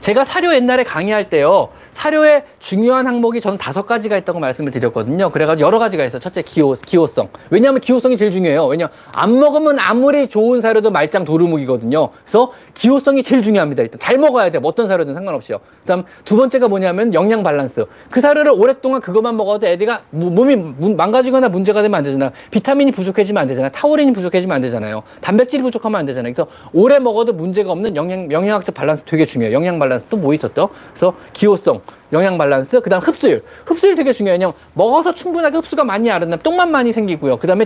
제가 0.00 0.24
사료 0.24 0.54
옛날에 0.54 0.82
강의할 0.82 1.28
때요. 1.28 1.68
사료의 1.92 2.44
중요한 2.58 3.06
항목이 3.06 3.40
저는 3.40 3.58
다섯 3.58 3.86
가지가 3.86 4.16
있다고 4.16 4.38
말씀을 4.38 4.70
드렸거든요. 4.70 5.30
그래가지고 5.30 5.66
여러 5.66 5.78
가지가 5.78 6.04
있어요. 6.04 6.20
첫째, 6.20 6.40
기호, 6.40 6.74
기호성. 6.74 7.28
왜냐하면 7.50 7.80
기호성이 7.80 8.16
제일 8.16 8.30
중요해요. 8.30 8.66
왜냐 8.66 8.88
안 9.12 9.38
먹으면 9.38 9.78
아무리 9.78 10.28
좋은 10.28 10.62
사료도 10.62 10.90
말짱 10.90 11.24
도루묵이거든요. 11.24 12.10
그래서 12.24 12.52
기호성이 12.74 13.22
제일 13.22 13.42
중요합니다. 13.42 13.82
일단 13.82 14.00
잘 14.00 14.16
먹어야 14.16 14.50
돼요. 14.50 14.62
어떤 14.64 14.88
사료든 14.88 15.12
상관없이요. 15.12 15.58
그 15.58 15.86
다음 15.86 16.04
두 16.24 16.36
번째가 16.36 16.68
뭐냐면 16.68 17.12
영양 17.12 17.42
밸런스. 17.42 17.84
그 18.08 18.20
사료를 18.22 18.52
오랫동안 18.52 19.02
그것만 19.02 19.36
먹어도 19.36 19.66
애들가 19.66 20.02
몸이 20.10 20.56
망가지거나 20.96 21.50
문제가 21.50 21.82
되면 21.82 21.98
안 21.98 22.04
되잖아요. 22.04 22.30
비타민이 22.50 22.92
부족해지면 22.92 23.42
안 23.42 23.48
되잖아요. 23.48 23.70
타우린이 23.72 24.12
부족해지면 24.12 24.54
안 24.54 24.62
되잖아요. 24.62 25.02
단백질이 25.20 25.62
부족하면 25.62 25.98
안 26.00 26.06
되잖아요. 26.06 26.32
그래서 26.32 26.50
오래 26.72 26.98
먹어도 26.98 27.34
문제가 27.34 27.72
없는 27.72 27.96
영양, 27.96 28.30
영양학적 28.32 28.74
밸런스 28.74 29.04
되게 29.04 29.26
중요해요. 29.26 29.54
영양 29.54 29.78
밸런스 29.78 29.89
또 30.10 30.16
뭐 30.16 30.34
있었죠? 30.34 30.68
그래서 30.92 31.14
기호성, 31.32 31.80
영양 32.12 32.36
밸런스, 32.38 32.80
그 32.80 32.90
다음 32.90 33.00
흡수율. 33.00 33.42
흡수율 33.66 33.94
되게 33.96 34.12
중요해요. 34.12 34.54
먹어서 34.74 35.14
충분하게 35.14 35.56
흡수가 35.58 35.82
많이 35.84 36.10
안 36.10 36.20
된다면 36.20 36.40
똥만 36.42 36.70
많이 36.70 36.92
생기고요. 36.92 37.38
그 37.38 37.46
다음에, 37.46 37.64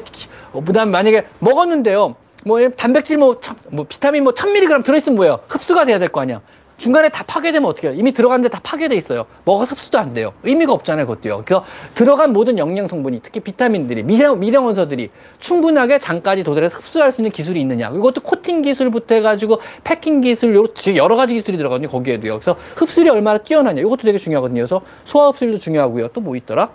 그 0.52 0.72
다음에 0.72 0.90
만약에 0.90 1.26
먹었는데요. 1.40 2.14
뭐 2.46 2.68
단백질 2.76 3.16
뭐, 3.18 3.40
뭐 3.70 3.86
비타민 3.88 4.22
뭐 4.24 4.32
1000mg 4.34 4.84
들어있으면 4.84 5.16
뭐예요? 5.16 5.40
흡수가 5.48 5.84
돼야 5.86 5.98
될 5.98 6.08
거 6.10 6.20
아니야. 6.20 6.40
중간에 6.76 7.08
다 7.08 7.24
파괴되면 7.26 7.68
어떻게 7.68 7.88
해요? 7.88 7.96
이미 7.96 8.12
들어갔는데 8.12 8.48
다 8.48 8.60
파괴돼 8.62 8.96
있어요. 8.96 9.26
먹어 9.44 9.64
흡수도 9.64 9.98
안 9.98 10.12
돼요. 10.12 10.32
의미가 10.42 10.72
없잖아요, 10.72 11.06
그것도요. 11.06 11.42
그래서 11.44 11.64
들어간 11.94 12.32
모든 12.32 12.58
영양 12.58 12.88
성분이 12.88 13.20
특히 13.22 13.40
비타민들이 13.40 14.02
미량, 14.02 14.40
미량 14.40 14.66
원소들이 14.66 15.10
충분하게 15.38 16.00
장까지 16.00 16.42
도달해서 16.42 16.76
흡수할 16.78 17.12
수 17.12 17.20
있는 17.20 17.30
기술이 17.30 17.60
있느냐. 17.60 17.90
이것도 17.90 18.22
코팅 18.22 18.62
기술부터 18.62 19.14
해가지고 19.14 19.60
패킹 19.84 20.20
기술 20.22 20.54
여러 20.96 21.16
가지 21.16 21.34
기술이 21.34 21.56
들어가거든요. 21.56 21.88
거기에도요. 21.88 22.40
그래서 22.40 22.58
흡수율이 22.76 23.08
얼마나 23.10 23.38
뛰어나냐. 23.38 23.80
이것도 23.80 23.98
되게 24.02 24.18
중요하거든요. 24.18 24.62
그래서 24.62 24.82
소화 25.04 25.28
흡수율도 25.28 25.58
중요하고요. 25.58 26.08
또 26.08 26.20
뭐 26.24 26.34
있더라? 26.36 26.70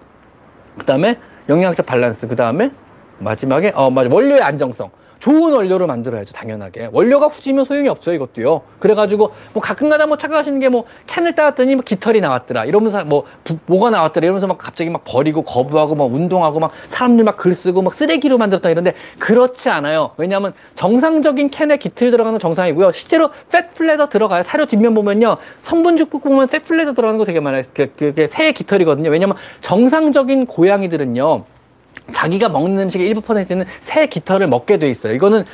그 0.78 0.86
다음에 0.86 1.18
영양적 1.50 1.86
밸런스. 1.86 2.28
그 2.28 2.36
다음에 2.36 2.72
마지막에 3.18 3.74
어 3.76 3.90
맞아 3.90 4.08
원료의 4.14 4.42
안정성. 4.42 4.92
좋은 5.20 5.54
원료를 5.54 5.86
만들어야죠, 5.88 6.34
당연하게. 6.34 6.90
원료가 6.92 7.28
후지면 7.28 7.66
소용이 7.66 7.90
없어요, 7.90 8.16
이것도요. 8.16 8.62
그래가지고, 8.80 9.32
뭐 9.54 9.62
가끔가다 9.62 10.06
뭐 10.08 10.18
착각하시는 10.18 10.60
게 10.60 10.70
뭐 10.70 10.86
캔을 11.08 11.36
따왔더니 11.36 11.76
뭐 11.76 11.84
깃털이 11.84 12.22
나왔더라. 12.22 12.66
이러면서 12.66 13.04
뭐, 13.04 13.26
부, 13.44 13.58
뭐가 13.66 13.90
나왔더라. 13.90 14.24
이러면서 14.26 14.48
막 14.48 14.58
갑자기 14.58 14.90
막 14.90 15.04
버리고 15.04 15.42
거부하고 15.44 15.96
막 15.96 16.06
운동하고 16.06 16.60
막 16.60 16.72
사람들 16.90 17.24
막 17.26 17.38
글 17.38 17.56
쓰고 17.56 17.82
막 17.82 17.94
쓰레기로 17.94 18.38
만들었다 18.38 18.70
이런데 18.70 18.94
그렇지 19.18 19.70
않아요. 19.70 20.12
왜냐하면 20.18 20.54
정상적인 20.76 21.50
캔에 21.52 21.78
깃털 21.78 22.12
들어가는 22.12 22.38
정상이고요. 22.40 22.92
실제로 22.92 23.30
pet 23.52 23.72
feather 23.74 24.10
들어가요. 24.10 24.44
사료 24.44 24.66
뒷면 24.66 24.94
보면요. 24.94 25.38
성분 25.62 25.94
쭉 25.94 26.10
보면 26.10 26.48
pet 26.48 26.62
feather 26.64 26.94
들어가는 26.94 27.18
거 27.18 27.26
되게 27.26 27.40
많아요. 27.40 27.64
그, 27.74 27.92
그게 27.96 28.28
새 28.28 28.52
깃털이거든요. 28.52 29.10
왜냐면 29.10 29.36
정상적인 29.62 30.46
고양이들은요. 30.48 31.44
자기가 32.12 32.50
먹는 32.50 32.80
음식의 32.84 33.08
일부 33.08 33.22
퍼센트는 33.22 33.66
새 33.82 34.08
깃털을 34.08 34.48
먹게 34.48 34.78
돼 34.78 34.90
있어요. 34.90 35.14
이거는 35.14 35.46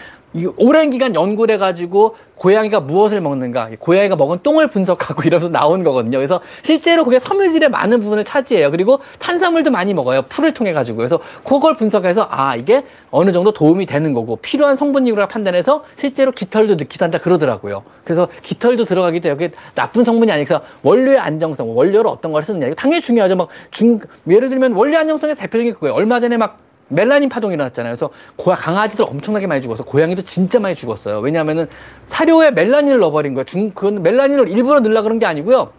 오랜 0.57 0.89
기간 0.89 1.15
연구를 1.15 1.55
해가지고 1.55 2.15
고양이가 2.35 2.81
무엇을 2.81 3.21
먹는가, 3.21 3.69
고양이가 3.79 4.15
먹은 4.17 4.39
똥을 4.43 4.67
분석하고 4.67 5.23
이러면서 5.27 5.49
나온 5.49 5.83
거거든요. 5.83 6.17
그래서 6.17 6.41
실제로 6.63 7.05
그게 7.05 7.19
섬유질의 7.19 7.69
많은 7.69 8.01
부분을 8.01 8.25
차지해요. 8.25 8.71
그리고 8.71 8.99
탄수화물도 9.19 9.71
많이 9.71 9.93
먹어요. 9.93 10.23
풀을 10.23 10.53
통해 10.53 10.73
가지고. 10.73 10.97
그래서 10.97 11.19
그걸 11.43 11.75
분석해서 11.75 12.27
아 12.29 12.55
이게 12.55 12.83
어느 13.11 13.31
정도 13.31 13.53
도움이 13.53 13.85
되는 13.85 14.13
거고 14.13 14.35
필요한 14.37 14.75
성분이라고 14.75 15.29
판단해서 15.29 15.85
실제로 15.95 16.31
깃털도 16.31 16.75
넣기도 16.75 17.05
한다 17.05 17.19
그러더라고요. 17.19 17.83
그래서 18.03 18.27
깃털도 18.43 18.85
들어가기도 18.85 19.29
여기 19.29 19.49
나쁜 19.73 20.03
성분이 20.03 20.31
아니라 20.31 20.61
원료의 20.83 21.17
안정성, 21.17 21.75
원료를 21.75 22.09
어떤 22.09 22.31
걸 22.33 22.43
쓰느냐 22.43 22.67
이거 22.67 22.75
당연히 22.75 23.01
중요하죠. 23.01 23.35
막 23.35 23.49
중 23.71 23.99
예를 24.29 24.49
들면 24.49 24.73
원료 24.73 24.97
안정성의 24.97 25.35
대표적인 25.35 25.73
그거예요. 25.73 25.93
얼마 25.93 26.19
전에 26.19 26.37
막 26.37 26.59
멜라닌 26.87 27.29
파동이 27.29 27.53
일어났잖아요. 27.55 27.93
그래서 27.95 28.09
고양 28.35 28.59
강아지들 28.59 29.05
엄청나게 29.05 29.47
많이 29.47 29.61
죽어서 29.61 29.83
고양이도 29.83 30.23
진짜 30.23 30.59
많이 30.59 30.75
죽었어요. 30.75 31.19
왜냐하면은 31.19 31.67
사료에 32.07 32.51
멜라닌을 32.51 32.99
넣어버린 32.99 33.33
거예요. 33.33 33.45
중, 33.45 33.71
그건 33.71 34.03
멜라닌을 34.03 34.49
일부러 34.49 34.79
넣으려 34.79 35.01
그런 35.01 35.19
게 35.19 35.25
아니고요. 35.25 35.71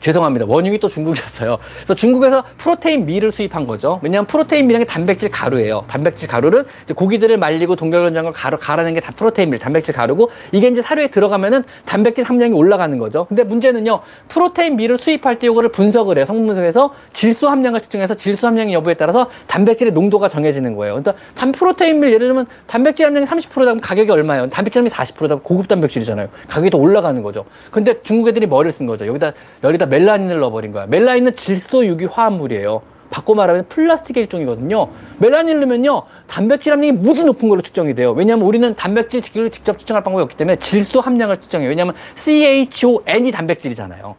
죄송합니다. 0.00 0.44
원흉이 0.46 0.78
또 0.78 0.88
중국이었어요. 0.88 1.58
그래서 1.78 1.94
중국에서 1.94 2.44
프로테인 2.58 3.06
밀을 3.06 3.32
수입한 3.32 3.66
거죠. 3.66 3.98
왜냐하면 4.02 4.26
프로테인 4.26 4.66
밀은 4.66 4.80
게 4.80 4.84
단백질 4.84 5.30
가루예요. 5.30 5.84
단백질 5.88 6.28
가루를 6.28 6.66
고기들을 6.94 7.36
말리고 7.38 7.76
동결건장을 7.76 8.32
가루 8.32 8.58
갈아낸 8.60 8.92
게 8.94 9.06
다 9.06 9.12
프로테인 9.12 9.50
밀, 9.50 9.58
단백질 9.60 9.94
가루고 9.94 10.30
이게 10.50 10.66
이제 10.66 10.82
사료에 10.82 11.08
들어가면은 11.08 11.62
단백질 11.84 12.24
함량이 12.24 12.52
올라가는 12.54 12.98
거죠. 12.98 13.26
근데 13.26 13.44
문제는요. 13.44 14.00
프로테인 14.28 14.74
밀을 14.76 14.98
수입할 14.98 15.38
때 15.38 15.46
이거를 15.46 15.68
분석을 15.70 16.16
해요. 16.18 16.26
성분 16.26 16.46
분석해서 16.46 16.92
질소 17.12 17.48
함량을 17.48 17.80
측정해서 17.82 18.16
질소 18.16 18.48
함량 18.48 18.72
여부에 18.72 18.94
따라서 18.94 19.30
단백질의 19.46 19.92
농도가 19.92 20.28
정해지는 20.28 20.74
거예요. 20.74 20.94
그러니까 20.94 21.14
단 21.36 21.52
프로테인 21.52 22.00
밀 22.00 22.12
예를 22.12 22.26
들면 22.26 22.46
단백질 22.66 23.06
함량이 23.06 23.26
30%다 23.26 23.74
면 23.74 23.80
가격이 23.80 24.10
얼마예요? 24.10 24.50
단백질 24.50 24.80
함량이 24.80 24.92
40%다 24.92 25.34
면 25.36 25.42
고급 25.42 25.68
단백질이잖아요. 25.68 26.28
가격이 26.48 26.70
더 26.70 26.78
올라가는 26.78 27.22
거죠. 27.22 27.44
근데 27.70 28.02
중국 28.02 28.28
애들이 28.28 28.46
머리를 28.46 28.72
쓴 28.72 28.86
거죠. 28.86 29.06
여기다 29.06 29.32
여기다 29.62 29.85
멜라닌을 29.86 30.38
넣어버린 30.40 30.72
거야. 30.72 30.86
멜라닌은 30.86 31.36
질소 31.36 31.86
유기 31.86 32.04
화합물이에요. 32.04 32.82
바꿔 33.10 33.34
말하면 33.34 33.66
플라스틱의 33.68 34.24
일종이거든요. 34.24 34.88
멜라닌을 35.18 35.60
넣으면요, 35.60 36.02
단백질 36.26 36.72
함량이 36.72 36.92
무지 36.92 37.24
높은 37.24 37.48
걸로 37.48 37.62
측정이 37.62 37.94
돼요. 37.94 38.12
왜냐하면 38.12 38.46
우리는 38.46 38.74
단백질을 38.74 39.50
직접 39.50 39.78
측정할 39.78 40.02
방법이 40.02 40.22
없기 40.22 40.36
때문에 40.36 40.56
질소 40.56 41.00
함량을 41.00 41.40
측정해요. 41.40 41.68
왜냐하면 41.68 41.94
CHON이 42.16 43.30
단백질이잖아요. 43.30 44.16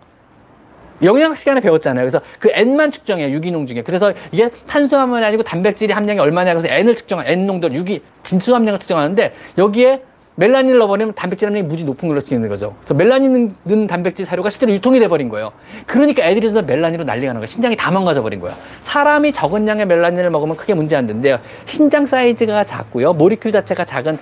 영양학 1.04 1.38
시간에 1.38 1.62
배웠잖아요. 1.62 2.04
그래서 2.04 2.22
그 2.40 2.50
N만 2.52 2.92
측정해요. 2.92 3.30
유기농 3.30 3.68
중에. 3.68 3.84
그래서 3.84 4.14
이게 4.32 4.50
탄수화물이 4.68 5.24
아니고 5.24 5.44
단백질의 5.44 5.94
함량이 5.94 6.20
얼마냐. 6.20 6.56
그래서 6.56 6.68
N을 6.74 6.96
측정해. 6.96 7.32
N 7.32 7.46
농도, 7.46 7.72
유기, 7.74 8.02
진수 8.24 8.56
함량을 8.56 8.80
측정하는데 8.80 9.34
여기에 9.60 10.02
멜라닌을 10.40 10.78
넣어버리면 10.78 11.16
단백질 11.16 11.48
함량이 11.48 11.68
무지 11.68 11.84
높은 11.84 12.08
걸로 12.08 12.22
찍는 12.22 12.48
거죠. 12.48 12.76
그래서 12.80 12.94
멜라닌 12.94 13.56
는 13.66 13.88
단백질 13.88 14.26
사료가 14.26 14.52
실제로 14.52 14.72
유통이 14.72 15.00
돼버린 15.00 15.30
거예요. 15.30 15.52
그러니까 15.88 16.24
애들이 16.24 16.50
서 16.52 16.62
멜라닌으로 16.62 17.06
난리가 17.06 17.34
난 17.34 17.42
거예요. 17.42 17.48
신장이 17.48 17.76
다 17.76 17.90
망가져 17.90 18.22
버린 18.22 18.40
거야. 18.40 18.54
사람이 18.82 19.34
적은 19.34 19.68
양의 19.68 19.88
멜라닌을 19.88 20.30
먹으면 20.30 20.56
크게 20.56 20.76
문제 20.76 20.96
안 20.96 21.08
되는데요. 21.08 21.40
신장 21.66 22.06
사이즈가 22.06 22.64
작고요. 22.64 23.16
모리큘 23.16 23.52
자체가 23.52 23.84
작은 23.84 24.20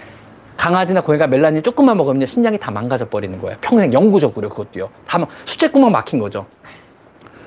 강아지나 0.55 1.01
고양이가 1.01 1.28
멜라닌 1.28 1.61
조금만 1.61 1.97
먹으면 1.97 2.26
신장이 2.26 2.57
다 2.57 2.72
망가져 2.72 3.09
버리는 3.09 3.38
거예요. 3.41 3.57
평생 3.59 3.91
영구적으로 3.91 4.47
그것도요. 4.47 4.89
다 5.05 5.20
수채구멍 5.43 5.91
막힌 5.91 6.20
거죠. 6.20 6.45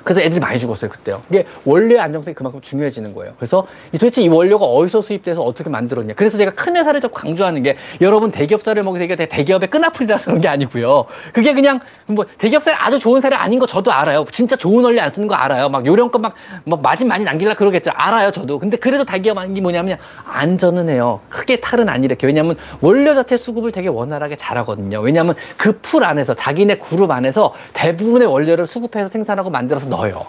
그래서 0.08 0.22
애들이 0.22 0.40
많이 0.40 0.58
죽었어요 0.58 0.90
그때요. 0.90 1.20
이게 1.28 1.44
원료의 1.64 2.00
안정성이 2.00 2.34
그만큼 2.34 2.60
중요해지는 2.62 3.14
거예요. 3.14 3.34
그래서 3.38 3.66
도대체 3.92 4.22
이 4.22 4.28
원료가 4.28 4.64
어디서 4.64 5.02
수입돼서 5.02 5.42
어떻게 5.42 5.68
만들었냐. 5.68 6.14
그래서 6.14 6.38
제가 6.38 6.52
큰 6.52 6.76
회사를 6.76 7.00
자꾸 7.00 7.20
강조하는 7.20 7.62
게 7.62 7.76
여러분 8.00 8.30
대기업 8.30 8.62
사를 8.62 8.82
먹이 8.82 8.98
되게 8.98 9.16
대기업의 9.16 9.68
끈아풀이라서 9.68 10.24
그런 10.26 10.40
게 10.40 10.48
아니고요. 10.48 11.04
그게 11.32 11.52
그냥 11.52 11.80
뭐 12.06 12.24
대기업 12.38 12.62
사를 12.62 12.78
아주 12.80 12.98
좋은 12.98 13.20
사례 13.20 13.36
아닌 13.36 13.58
거 13.58 13.66
저도 13.66 13.92
알아요. 13.92 14.24
진짜 14.32 14.56
좋은 14.56 14.84
원료 14.84 15.00
안 15.02 15.10
쓰는 15.10 15.28
거 15.28 15.34
알아요. 15.34 15.68
막 15.68 15.84
요령껏 15.84 16.20
막뭐 16.20 16.80
마진 16.82 17.08
많이 17.08 17.24
남길라 17.24 17.54
그러겠죠. 17.54 17.90
알아요 17.94 18.30
저도. 18.30 18.58
근데 18.58 18.78
그래도 18.78 19.04
대기업 19.04 19.36
하는 19.36 19.52
게 19.52 19.60
뭐냐면 19.60 19.98
안전은 20.24 20.88
해요. 20.88 21.20
크게 21.28 21.60
탈은 21.60 21.88
안 21.88 22.02
일으켜. 22.02 22.26
왜냐면 22.26 22.56
원료 22.80 23.14
자체 23.14 23.36
수급을 23.36 23.72
되게 23.72 23.88
원활하게 23.88 24.36
잘하거든요. 24.36 25.00
왜냐면 25.00 25.34
그 25.56 25.78
풀 25.88 26.04
안에서 26.04 26.34
자기네 26.34 26.78
그룹 26.78 27.10
안에서 27.10 27.54
대부분의 27.72 28.28
원료를 28.28 28.66
수급해서 28.66 29.08
생산하고 29.08 29.48
만들어서 29.50 29.88
넣어요. 29.98 30.26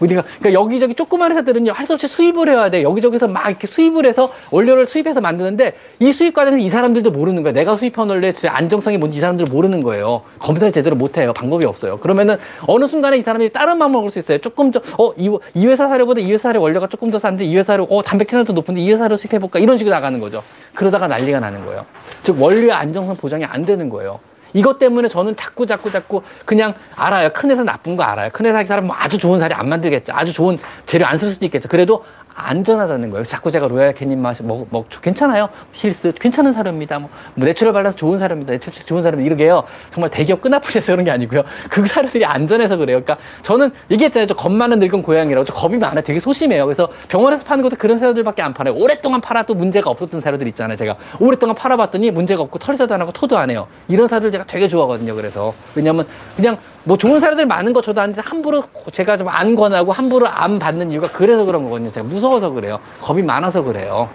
우리가 0.00 0.22
그러니까 0.40 0.60
여기저기 0.60 0.94
조그만 0.96 1.30
회사들은요 1.30 1.70
할 1.72 1.86
수 1.86 1.92
없이 1.92 2.08
수입을 2.08 2.48
해야 2.48 2.70
돼. 2.70 2.82
여기저기서 2.82 3.28
막 3.28 3.48
이렇게 3.48 3.68
수입을 3.68 4.04
해서 4.04 4.32
원료를 4.50 4.88
수입해서 4.88 5.20
만드는데 5.20 5.74
이 6.00 6.12
수입 6.12 6.34
과정에서 6.34 6.58
이 6.58 6.68
사람들도 6.68 7.12
모르는 7.12 7.44
거야. 7.44 7.52
내가 7.52 7.76
수입한 7.76 8.08
원료의 8.08 8.34
안정성이 8.46 8.98
뭔지 8.98 9.18
이 9.18 9.20
사람들 9.20 9.46
모르는 9.48 9.80
거예요. 9.82 10.22
검사를 10.40 10.72
제대로 10.72 10.96
못 10.96 11.18
해요. 11.18 11.32
방법이 11.32 11.64
없어요. 11.66 11.98
그러면은 12.00 12.36
어느 12.66 12.88
순간에 12.88 13.16
이 13.18 13.22
사람들이 13.22 13.52
다른 13.52 13.78
맘 13.78 13.92
먹을 13.92 14.10
수 14.10 14.18
있어요. 14.18 14.38
조금 14.38 14.72
더어이 14.72 15.38
이 15.54 15.66
회사 15.66 15.86
사료보다 15.86 16.20
이 16.20 16.32
회사 16.32 16.48
사료 16.48 16.62
원료가 16.62 16.88
조금 16.88 17.12
더 17.12 17.20
싼데 17.20 17.44
이 17.44 17.56
회사로 17.56 17.86
어 17.88 18.02
단백질은 18.02 18.44
더 18.44 18.52
높은데 18.52 18.80
이 18.80 18.90
회사로 18.90 19.16
수입해 19.16 19.38
볼까? 19.38 19.60
이런 19.60 19.78
식으로 19.78 19.94
나가는 19.94 20.18
거죠. 20.18 20.42
그러다가 20.74 21.06
난리가 21.06 21.38
나는 21.38 21.64
거예요. 21.64 21.86
즉 22.24 22.42
원료의 22.42 22.72
안정성 22.72 23.16
보장이 23.18 23.44
안 23.44 23.64
되는 23.64 23.88
거예요 23.88 24.18
이것 24.54 24.78
때문에 24.78 25.08
저는 25.08 25.36
자꾸 25.36 25.66
자꾸 25.66 25.90
자꾸 25.90 26.22
그냥 26.44 26.74
알아요. 26.96 27.30
큰 27.32 27.50
회사 27.50 27.62
나쁜 27.64 27.96
거 27.96 28.02
알아요. 28.02 28.30
큰 28.32 28.46
회사 28.46 28.64
사람 28.64 28.86
뭐 28.86 28.96
아주 28.98 29.18
좋은 29.18 29.38
사료 29.40 29.54
안 29.56 29.68
만들겠죠. 29.68 30.12
아주 30.14 30.32
좋은 30.32 30.58
재료 30.86 31.06
안 31.06 31.18
쓸 31.18 31.30
수도 31.32 31.44
있겠죠. 31.46 31.68
그래도 31.68 32.04
안전하다는 32.34 33.10
거예요. 33.10 33.24
자꾸 33.24 33.50
제가 33.50 33.68
로얄 33.68 33.94
캐닌 33.94 34.20
맛이 34.20 34.42
뭐, 34.42 34.66
뭐 34.70 34.84
괜찮아요. 35.02 35.48
힐스 35.72 36.12
괜찮은 36.12 36.52
사료입니다. 36.52 36.98
뭐, 36.98 37.08
뭐 37.34 37.46
내추럴 37.46 37.72
발란스 37.72 37.96
좋은 37.96 38.18
사료입니다. 38.18 38.52
내추럴 38.52 38.74
좋은 38.84 39.02
사료 39.02 39.20
이러게요. 39.20 39.64
정말 39.90 40.10
대기업 40.10 40.40
끄나풀이라서 40.40 40.92
그런 40.92 41.04
게 41.04 41.10
아니고요. 41.10 41.42
그 41.70 41.86
사료들이 41.86 42.24
안전해서 42.24 42.76
그래요. 42.76 43.02
그러니까 43.02 43.16
저는 43.42 43.70
얘기했잖아요. 43.90 44.26
저 44.26 44.34
겁 44.34 44.50
많은 44.52 44.80
늙은 44.80 45.02
고양이라고. 45.02 45.44
저 45.44 45.52
겁이 45.52 45.76
많아요. 45.78 46.02
되게 46.02 46.18
소심해요. 46.18 46.64
그래서 46.64 46.88
병원에서 47.08 47.44
파는 47.44 47.62
것도 47.62 47.76
그런 47.76 47.98
사료들밖에 47.98 48.42
안 48.42 48.52
팔아요. 48.52 48.74
오랫동안 48.74 49.20
팔아도 49.20 49.54
문제가 49.54 49.88
없었던 49.90 50.20
사료들 50.20 50.46
있잖아요. 50.48 50.76
제가 50.76 50.96
오랫동안 51.20 51.54
팔아봤더니 51.54 52.10
문제가 52.10 52.42
없고 52.42 52.58
설사도 52.58 52.92
안 52.94 53.00
하고 53.00 53.12
토도 53.12 53.38
안 53.38 53.50
해요. 53.50 53.68
이런 53.88 54.08
사료들 54.08 54.32
제가 54.32 54.44
되게 54.46 54.66
좋아하거든요. 54.68 55.14
그래서 55.14 55.54
왜냐면 55.76 56.06
그냥 56.34 56.56
뭐 56.84 56.96
좋은 56.96 57.20
사료들 57.20 57.46
많은 57.46 57.72
거 57.72 57.80
저도 57.80 58.00
아는데 58.00 58.20
함부로 58.20 58.64
제가 58.92 59.16
좀 59.16 59.28
안 59.28 59.54
권하고 59.54 59.92
함부로 59.92 60.26
안 60.28 60.58
받는 60.58 60.90
이유가 60.90 61.08
그래서 61.08 61.44
그런 61.44 61.64
거거든요. 61.64 61.90
제가 61.92 62.06
무서워서 62.06 62.50
그래요. 62.50 62.80
겁이 63.00 63.22
많아서 63.22 63.62
그래요. 63.62 64.08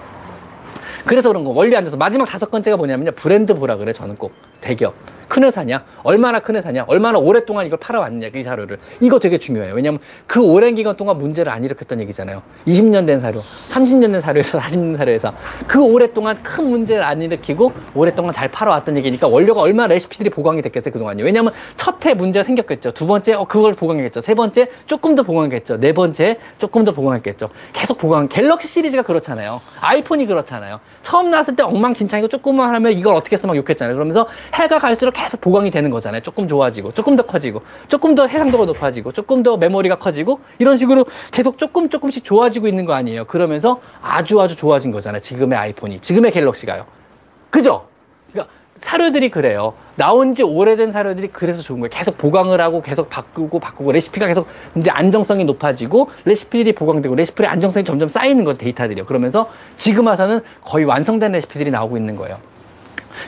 그래서 1.05 1.29
그런 1.29 1.43
거 1.45 1.51
원리 1.51 1.75
안 1.75 1.85
돼서 1.85 1.95
마지막 1.95 2.25
다섯 2.25 2.51
번째가 2.51 2.75
뭐냐면요. 2.77 3.11
브랜드 3.11 3.53
보라 3.53 3.77
그래. 3.77 3.93
저는 3.93 4.15
꼭 4.17 4.33
대기업. 4.61 4.93
큰 5.27 5.43
회사냐? 5.43 5.83
얼마나 6.03 6.39
큰 6.39 6.55
회사냐? 6.55 6.85
얼마나 6.87 7.19
오랫동안 7.19 7.65
이걸 7.65 7.79
팔아왔느냐, 7.79 8.29
이 8.33 8.43
사료를. 8.43 8.77
이거 9.01 9.19
되게 9.19 9.37
중요해요. 9.37 9.73
왜냐면 9.73 9.99
그 10.25 10.41
오랜 10.41 10.75
기간 10.75 10.95
동안 10.95 11.17
문제를 11.17 11.51
안 11.51 11.63
일으켰던 11.63 11.99
얘기잖아요. 12.01 12.41
20년 12.67 13.05
된 13.05 13.19
사료, 13.19 13.39
30년 13.69 14.11
된 14.11 14.21
사료에서 14.21 14.57
40년 14.59 14.71
된 14.71 14.97
사료에서 14.97 15.33
그 15.67 15.83
오랫동안 15.83 16.41
큰 16.41 16.69
문제를 16.69 17.03
안 17.03 17.21
일으키고 17.21 17.71
오랫동안 17.93 18.33
잘 18.33 18.49
팔아왔던 18.49 18.97
얘기니까 18.97 19.27
원료가 19.27 19.61
얼마나 19.61 19.87
레시피들이 19.87 20.29
보강이 20.29 20.61
됐겠어요, 20.61 20.91
그동안요. 20.93 21.23
왜냐면 21.23 21.53
첫 21.75 21.97
해 22.05 22.13
문제가 22.13 22.43
생겼겠죠. 22.43 22.91
두 22.91 23.07
번째, 23.07 23.33
어, 23.33 23.45
그걸 23.45 23.73
보강했겠죠. 23.73 24.21
세 24.21 24.33
번째, 24.35 24.69
조금 24.85 25.15
더 25.15 25.23
보강했겠죠. 25.23 25.79
네 25.79 25.93
번째, 25.93 26.37
조금 26.59 26.85
더 26.85 26.91
보강했겠죠. 26.93 27.49
계속 27.73 27.97
보강. 27.97 28.27
갤럭시 28.29 28.67
시리즈가 28.67 29.01
그렇잖아요. 29.01 29.59
아이폰이 29.81 30.25
그렇잖아요. 30.27 30.79
처음 31.01 31.29
나왔을 31.31 31.55
때 31.55 31.63
엉망진창이고 31.63 32.27
조금만 32.29 32.73
하면 32.75 32.93
이걸 32.93 33.15
어떻게 33.15 33.35
막 33.47 33.55
욕했잖아요. 33.55 33.95
그러면서 33.95 34.27
해가 34.53 34.79
갈수록 34.79 35.16
계속 35.17 35.41
보강이 35.41 35.71
되는 35.71 35.89
거잖아요. 35.89 36.21
조금 36.21 36.47
좋아지고, 36.47 36.93
조금 36.93 37.15
더 37.15 37.25
커지고, 37.25 37.61
조금 37.87 38.13
더 38.13 38.27
해상도가 38.27 38.65
높아지고, 38.65 39.11
조금 39.11 39.41
더 39.41 39.57
메모리가 39.57 39.97
커지고, 39.97 40.39
이런 40.59 40.77
식으로 40.77 41.05
계속 41.31 41.57
조금 41.57 41.89
조금씩 41.89 42.23
좋아지고 42.23 42.67
있는 42.67 42.85
거 42.85 42.93
아니에요. 42.93 43.25
그러면서 43.25 43.81
아주 44.01 44.39
아주 44.39 44.55
좋아진 44.55 44.91
거잖아요. 44.91 45.21
지금의 45.21 45.57
아이폰이, 45.57 46.01
지금의 46.01 46.31
갤럭시가요. 46.31 46.85
그죠? 47.49 47.87
그러니까 48.31 48.53
사료들이 48.77 49.29
그래요. 49.29 49.73
나온 49.95 50.35
지 50.35 50.43
오래된 50.43 50.91
사료들이 50.91 51.29
그래서 51.29 51.63
좋은 51.63 51.79
거예요. 51.79 51.89
계속 51.91 52.19
보강을 52.19 52.61
하고 52.61 52.83
계속 52.83 53.09
바꾸고 53.09 53.59
바꾸고 53.59 53.91
레시피가 53.91 54.27
계속 54.27 54.47
이제 54.75 54.91
안정성이 54.91 55.45
높아지고 55.45 56.11
레시피들이 56.25 56.73
보강되고 56.73 57.15
레시피의 57.15 57.49
안정성이 57.49 57.83
점점 57.83 58.07
쌓이는 58.07 58.43
거죠. 58.43 58.59
데이터들이요. 58.59 59.05
그러면서 59.05 59.49
지금 59.77 60.05
와서는 60.05 60.41
거의 60.63 60.85
완성된 60.85 61.31
레시피들이 61.31 61.71
나오고 61.71 61.97
있는 61.97 62.15
거예요. 62.15 62.37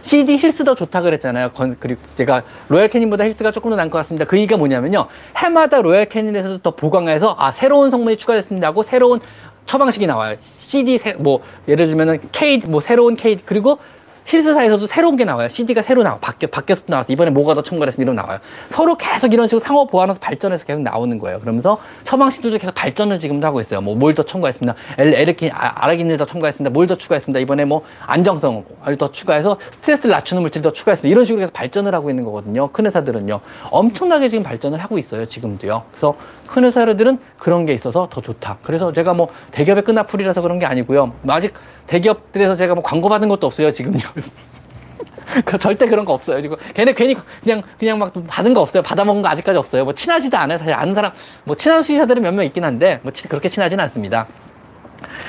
CD 0.01 0.37
힐스도 0.37 0.75
좋다 0.75 1.01
그랬잖아요. 1.01 1.51
그리고 1.79 2.01
제가 2.15 2.43
로얄 2.67 2.87
캐닌보다 2.87 3.25
힐스가 3.25 3.51
조금 3.51 3.71
더 3.71 3.75
나은 3.75 3.89
것 3.89 3.97
같습니다. 3.99 4.25
그 4.25 4.37
얘기가 4.37 4.57
뭐냐면요. 4.57 5.07
해마다 5.37 5.81
로얄 5.81 6.05
캐닌에서도 6.05 6.59
더 6.59 6.71
보강해서 6.71 7.35
아 7.37 7.51
새로운 7.51 7.89
성분이 7.89 8.17
추가됐습니다 8.17 8.67
하고 8.67 8.83
새로운 8.83 9.19
처방식이 9.65 10.07
나와요. 10.07 10.35
CD 10.39 10.97
새, 10.97 11.13
뭐 11.13 11.41
예를 11.67 11.87
들면은 11.87 12.19
K 12.31 12.59
뭐 12.67 12.81
새로운 12.81 13.15
K 13.15 13.37
그리고 13.45 13.77
힐스사에서도 14.29 14.85
새로운 14.85 15.15
게 15.15 15.25
나와요. 15.25 15.49
CD가 15.49 15.81
새로 15.81 16.03
나와. 16.03 16.17
바뀌어, 16.19 16.49
바뀌어서 16.49 16.83
나와서 16.85 17.11
이번에 17.11 17.31
뭐가 17.31 17.55
더 17.55 17.63
첨가됐으면 17.63 18.05
이런 18.05 18.15
나와요. 18.15 18.39
서로 18.69 18.95
계속 18.95 19.33
이런 19.33 19.47
식으로 19.47 19.59
상호 19.59 19.87
보완해서 19.87 20.19
발전해서 20.19 20.65
계속 20.65 20.81
나오는 20.83 21.17
거예요. 21.17 21.39
그러면서 21.39 21.79
처방식들도 22.03 22.59
계속 22.59 22.75
발전을 22.75 23.19
지금도 23.19 23.47
하고 23.47 23.59
있어요. 23.59 23.81
뭐 23.81 23.95
뭘 23.95 24.13
더 24.15 24.23
첨가했습니다. 24.23 24.75
엘, 24.99 25.13
아르기닌, 25.15 25.49
아, 25.51 25.73
아르기닌을 25.83 26.17
더 26.17 26.25
첨가했습니다. 26.25 26.71
뭘 26.73 26.85
더 26.87 26.95
추가했습니다. 26.95 27.39
이번에 27.39 27.65
뭐 27.65 27.83
안정성을 28.05 28.63
더 28.99 29.11
추가해서 29.11 29.57
스트레스를 29.71 30.11
낮추는 30.11 30.41
물질 30.41 30.61
더 30.61 30.71
추가했습니다. 30.71 31.11
이런 31.11 31.25
식으로 31.25 31.39
계속 31.41 31.53
발전을 31.53 31.93
하고 31.95 32.09
있는 32.11 32.23
거거든요. 32.23 32.69
큰 32.71 32.85
회사들은요. 32.85 33.39
엄청나게 33.71 34.29
지금 34.29 34.43
발전을 34.43 34.77
하고 34.79 34.97
있어요. 34.99 35.25
지금도요. 35.25 35.83
그래서 35.91 36.15
큰 36.49 36.63
회사들은 36.65 37.19
그런 37.37 37.65
게 37.65 37.73
있어서 37.73 38.07
더 38.11 38.21
좋다. 38.21 38.57
그래서 38.63 38.91
제가 38.91 39.13
뭐 39.13 39.29
대기업의 39.51 39.83
끝나풀이라서 39.83 40.41
그런 40.41 40.57
게 40.59 40.65
아니고요. 40.65 41.13
아직 41.27 41.53
대기업들에서 41.87 42.55
제가 42.55 42.73
뭐 42.73 42.83
광고 42.83 43.07
받은 43.07 43.29
것도 43.29 43.45
없어요, 43.47 43.71
지금요. 43.71 43.99
그 45.45 45.59
절대 45.59 45.85
그런 45.85 46.05
거 46.05 46.13
없어요. 46.13 46.41
지금 46.41 46.57
걔네 46.73 46.93
괜히 46.93 47.15
그냥 47.43 47.61
그냥 47.77 47.99
막 47.99 48.11
받은 48.27 48.55
거 48.55 48.61
없어요. 48.61 48.81
받아먹은 48.81 49.21
거 49.21 49.29
아직까지 49.29 49.59
없어요. 49.59 49.83
뭐 49.83 49.93
친하지도 49.93 50.35
않아요. 50.37 50.57
사실 50.57 50.73
아는 50.73 50.95
사람 50.95 51.11
뭐 51.43 51.55
친한 51.55 51.83
수의사들은 51.83 52.23
몇 52.23 52.33
명 52.33 52.45
있긴 52.45 52.63
한데 52.63 52.99
뭐 53.03 53.11
그렇게 53.29 53.47
친하지는 53.47 53.83
않습니다. 53.83 54.25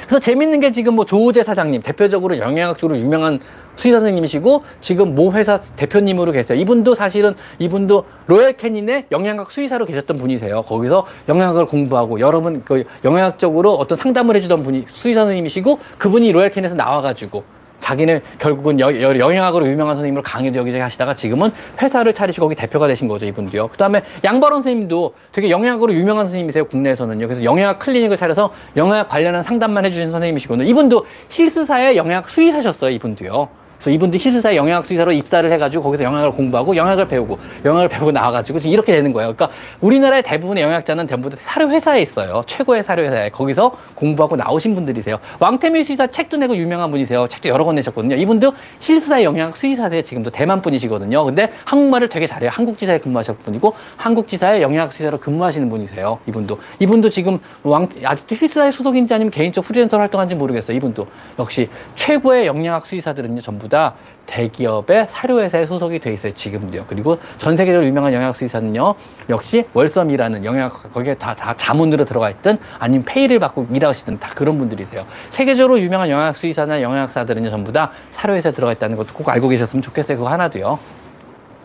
그래서 0.07 0.19
재밌는 0.19 0.61
게 0.61 0.73
지금 0.73 0.95
뭐 0.95 1.05
조우재 1.05 1.45
사장님 1.45 1.83
대표적으로 1.83 2.39
영양학적으로 2.39 2.99
유명한 2.99 3.41
수의 3.77 3.95
선생님이시고 3.95 4.65
지금 4.81 5.15
모 5.15 5.33
회사 5.33 5.61
대표님으로 5.77 6.33
계세요. 6.33 6.59
이분도 6.59 6.95
사실은 6.95 7.35
이분도 7.59 8.05
로얄 8.27 8.55
캐닌의 8.55 9.07
영양학 9.11 9.51
수의사로 9.51 9.87
계셨던 9.87 10.19
분이세요. 10.19 10.63
거기서 10.63 11.07
영양학을 11.29 11.67
공부하고 11.67 12.21
여러분 12.21 12.63
그 12.65 12.85
영양학적으로 13.05 13.75
어떤 13.75 13.97
상담을 13.97 14.37
해주던 14.37 14.63
분이 14.63 14.85
수의 14.89 15.15
선생님이시고 15.15 15.79
그분이 15.99 16.33
로얄 16.33 16.51
캐닌에서 16.51 16.75
나와가지고 16.75 17.61
자기는 17.81 18.21
결국은 18.39 18.79
여, 18.79 18.95
여, 19.01 19.19
영양학으로 19.19 19.67
유명한 19.67 19.97
선생님으로 19.97 20.23
강의도 20.23 20.59
여기저기 20.59 20.83
하시다가 20.83 21.15
지금은 21.15 21.51
회사를 21.81 22.13
차리시고 22.13 22.47
거기 22.47 22.55
대표가 22.55 22.87
되신 22.87 23.09
거죠, 23.09 23.27
이분도요. 23.27 23.69
그 23.69 23.77
다음에 23.77 24.03
양바론 24.23 24.63
선생님도 24.63 25.15
되게 25.33 25.51
영양학으로 25.51 25.93
유명한 25.95 26.27
선생님이세요, 26.27 26.67
국내에서는요. 26.67 27.27
그래서 27.27 27.43
영양학 27.43 27.79
클리닉을 27.79 28.17
차려서 28.17 28.53
영양학 28.77 29.09
관련한 29.09 29.43
상담만 29.43 29.85
해주신 29.87 30.13
선생님이시거든요. 30.13 30.69
이분도 30.69 31.07
힐스사의 31.31 31.97
영양학 31.97 32.29
수의사셨어요, 32.29 32.91
이분도요. 32.93 33.60
그래서 33.81 33.93
이분도 33.93 34.19
힐스사 34.19 34.55
영양학 34.55 34.85
수의사로 34.85 35.11
입사를 35.13 35.51
해가지고 35.51 35.83
거기서 35.83 36.05
영양을 36.05 36.33
공부하고 36.33 36.77
영양을 36.77 37.09
배우고 37.09 37.39
영양을 37.65 37.89
배우고 37.89 38.13
나와가지고 38.13 38.61
지금 38.61 38.75
이렇게 38.75 38.93
되는 38.93 39.11
거예요. 39.15 39.35
그러니까 39.35 39.57
우리나라의 39.81 40.23
대부분의 40.23 40.63
영양학자는 40.63 41.07
대부분 41.07 41.33
사료 41.43 41.71
회사에 41.71 42.03
있어요. 42.03 42.43
최고의 42.47 42.85
사료 42.85 43.03
회사에 43.05 43.31
거기서 43.31 43.79
공부하고 43.95 44.37
나오신 44.37 44.75
분들이세요. 44.75 45.19
왕태미 45.39 45.85
수의사 45.85 46.07
책도 46.07 46.37
내고 46.37 46.55
유명한 46.57 46.91
분이세요. 46.91 47.27
책도 47.29 47.49
여러 47.49 47.65
권 47.65 47.75
내셨거든요. 47.77 48.17
이분도 48.17 48.53
힐스사 48.81 49.23
영양학 49.23 49.57
수의사세요. 49.57 50.03
지금도 50.03 50.31
대만 50.31 50.61
분이시거든요. 50.61 51.25
근데 51.25 51.51
한국말을 51.65 52.11
되게 52.11 52.27
잘해요. 52.27 52.51
한국지사에 52.53 52.99
근무하셨던 52.99 53.45
분이고 53.45 53.75
한국지사에 53.97 54.61
영양학 54.61 54.93
수의사로 54.93 55.19
근무하시는 55.21 55.71
분이세요. 55.71 56.19
이분도 56.27 56.59
이분도 56.81 57.09
지금 57.09 57.39
왕 57.63 57.89
아직도 58.05 58.35
힐스사에 58.35 58.73
소속인지 58.73 59.15
아니면 59.15 59.31
개인적 59.31 59.65
프리랜서로 59.65 60.03
활동하는지 60.03 60.35
모르겠어요. 60.35 60.77
이분도 60.77 61.07
역시 61.39 61.71
최고의 61.95 62.47
영양학 62.47 62.87
수의사들은요 62.87 63.41
전부 63.41 63.70
다 63.71 63.95
대기업의 64.27 65.09
사료회사에 65.11 65.67
소속이 65.67 65.99
돼 65.99 66.13
있어요 66.13 66.33
지금도요 66.33 66.85
그리고 66.87 67.19
전 67.39 67.57
세계적으로 67.57 67.87
유명한 67.87 68.13
영양수의사는요 68.13 68.95
역시 69.29 69.65
월섬이라는 69.73 70.45
영양 70.45 70.71
거기에 70.71 71.15
다, 71.15 71.35
다 71.35 71.55
자문으로 71.57 72.05
들어가 72.05 72.31
있든 72.31 72.59
아니면 72.79 73.05
페이를 73.05 73.39
받고 73.39 73.69
일하시든 73.73 74.21
다 74.21 74.31
그런 74.35 74.59
분들이세요 74.59 75.05
세계적으로 75.31 75.81
유명한 75.81 76.09
영양수의사나 76.11 76.83
영양사들은요 76.83 77.51
전부 77.51 77.73
다 77.73 77.91
사료회사에 78.13 78.53
들어가 78.53 78.73
있다는 78.73 78.97
것도 78.97 79.15
꼭 79.15 79.29
알고 79.29 79.49
계셨으면 79.49 79.83
좋겠어요 79.83 80.19
그거 80.19 80.31
하나도요 80.31 80.79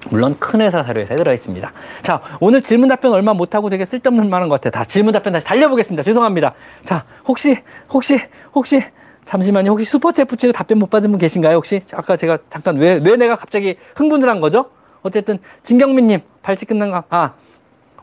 물론 0.09 0.35
큰 0.39 0.61
회사 0.61 0.83
사료회사에 0.83 1.17
들어있습니다. 1.17 1.71
자, 2.03 2.21
오늘 2.39 2.61
질문 2.61 2.87
답변 2.87 3.11
얼마 3.11 3.33
못하고 3.33 3.71
되게 3.71 3.85
쓸데없는 3.85 4.29
말한 4.29 4.49
것 4.49 4.61
같아요. 4.61 4.69
다 4.69 4.85
질문 4.85 5.13
답변 5.13 5.33
다시 5.33 5.45
달려보겠습니다. 5.47 6.03
죄송합니다. 6.03 6.53
자, 6.83 7.05
혹시, 7.27 7.57
혹시, 7.89 8.19
혹시, 8.53 8.83
잠시만요. 9.25 9.71
혹시 9.71 9.91
슈퍼챗 9.91 10.37
치고 10.37 10.53
답변 10.53 10.77
못 10.79 10.89
받은 10.89 11.09
분 11.09 11.19
계신가요? 11.19 11.55
혹시? 11.55 11.81
아까 11.93 12.15
제가 12.15 12.37
잠깐 12.49 12.77
왜, 12.77 12.99
왜 13.03 13.15
내가 13.15 13.35
갑자기 13.35 13.75
흥분을 13.95 14.29
한 14.29 14.39
거죠? 14.39 14.65
어쨌든, 15.01 15.39
진경민님, 15.63 16.19
발치 16.41 16.65
끝난 16.65 16.91
거, 16.91 17.03
아, 17.09 17.33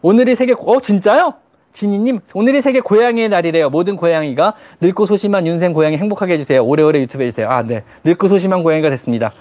오늘이 0.03 0.35
세계, 0.35 0.55
어, 0.59 0.81
진짜요? 0.81 1.35
진희님, 1.73 2.21
오늘이 2.35 2.61
세계 2.61 2.81
고양이의 2.81 3.29
날이래요. 3.29 3.71
모든 3.71 3.97
고양이가 3.97 4.55
늙고 4.81 5.07
소심한 5.07 5.47
윤쌤 5.47 5.73
고양이 5.73 5.97
행복하게 5.97 6.35
해주세요. 6.35 6.63
오래오래 6.65 7.01
유튜브 7.01 7.25
해주세요. 7.25 7.49
아, 7.49 7.63
네. 7.63 7.83
늙고 8.05 8.29
소심한 8.29 8.63
고양이가 8.63 8.91
됐습니다. 8.91 9.33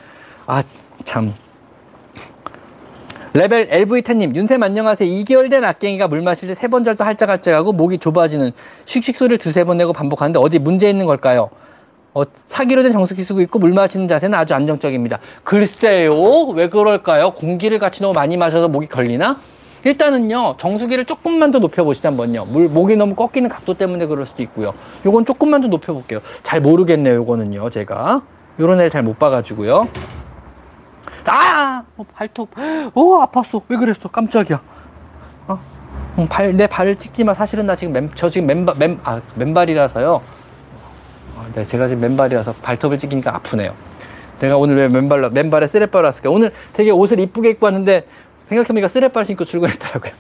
아, 0.48 0.64
참. 1.04 1.34
레벨 3.34 3.70
LV10님, 3.70 4.36
윤쌤 4.36 4.62
안녕하세요. 4.62 5.10
2개월 5.10 5.50
된 5.50 5.64
아깽이가 5.64 6.08
물 6.10 6.22
마실 6.22 6.48
때 6.50 6.54
세 6.54 6.68
번 6.68 6.84
정도 6.84 7.04
할짝할짝하고 7.04 7.72
목이 7.74 7.98
좁아지는 7.98 8.52
씩씩 8.86 9.16
소리를 9.16 9.38
두세 9.38 9.64
번 9.64 9.78
내고 9.78 9.94
반복하는데 9.94 10.38
어디 10.40 10.60
문제 10.60 10.90
있는 10.90 11.06
걸까요? 11.06 11.50
어, 12.14 12.24
사기로 12.48 12.84
된 12.84 12.92
정수기 12.92 13.24
쓰고 13.24 13.42
있고 13.42 13.60
물 13.60 13.74
마시는 13.74 14.08
자세는 14.08 14.38
아주 14.38 14.54
안정적입니다. 14.54 15.20
글쎄요, 15.44 16.14
왜 16.54 16.68
그럴까요? 16.70 17.32
공기를 17.32 17.80
같이 17.80 18.02
너무 18.02 18.14
많이 18.14 18.36
마셔서 18.38 18.68
목이 18.68 18.88
걸리나? 18.88 19.38
일단은요, 19.84 20.58
정수기를 20.58 21.06
조금만 21.06 21.52
더 21.52 21.60
높여보시죠, 21.60 22.10
한번요. 22.10 22.46
물, 22.46 22.68
목이 22.68 22.96
너무 22.96 23.16
꺾이는 23.16 23.50
각도 23.50 23.74
때문에 23.74 24.06
그럴 24.06 24.26
수도 24.26 24.44
있고요. 24.44 24.74
요건 25.06 25.26
조금만 25.26 25.62
더 25.62 25.68
높여볼게요. 25.70 26.20
잘 26.44 26.62
모르겠네요, 26.62 27.16
요거는요, 27.16 27.70
제가. 27.72 28.22
요런 28.60 28.80
애를 28.80 28.90
잘 28.92 29.02
못 29.02 29.18
봐가지고요. 29.18 29.88
아! 31.26 31.84
어, 31.98 32.04
발톱. 32.14 32.50
오, 32.94 33.20
아팠어. 33.22 33.62
왜 33.70 33.78
그랬어? 33.78 34.10
깜짝이야. 34.10 34.62
어? 35.48 35.60
응, 36.20 36.28
발, 36.28 36.56
내 36.56 36.68
발을 36.68 36.96
찍지 36.98 37.24
마. 37.24 37.34
사실은 37.34 37.66
나 37.66 37.76
지금 37.76 37.94
맨, 37.94 38.12
저 38.16 38.30
지금 38.30 38.48
맨발, 38.48 38.76
맨, 38.78 39.00
아, 39.04 39.22
맨발이라서요. 39.36 40.22
아, 41.42 41.46
네, 41.56 41.64
제가 41.66 41.88
지금 41.88 42.02
맨발이라서 42.02 42.54
발톱을 42.62 43.00
찍으니까 43.00 43.36
아프네요. 43.36 43.74
내가 44.40 44.58
오늘 44.58 44.76
왜 44.76 44.88
맨발로, 44.88 45.32
맨발에 45.32 45.66
쓰레빠를 45.66 46.06
왔을까? 46.06 46.30
오늘 46.30 46.52
되게 46.74 46.92
옷을 46.92 47.20
이쁘게 47.20 47.50
입고 47.52 47.66
왔는데, 47.66 48.06
생각해보니까 48.46 48.88
쓰레빠를 48.88 49.26
신고 49.26 49.44
출근했더라고요. 49.44 50.12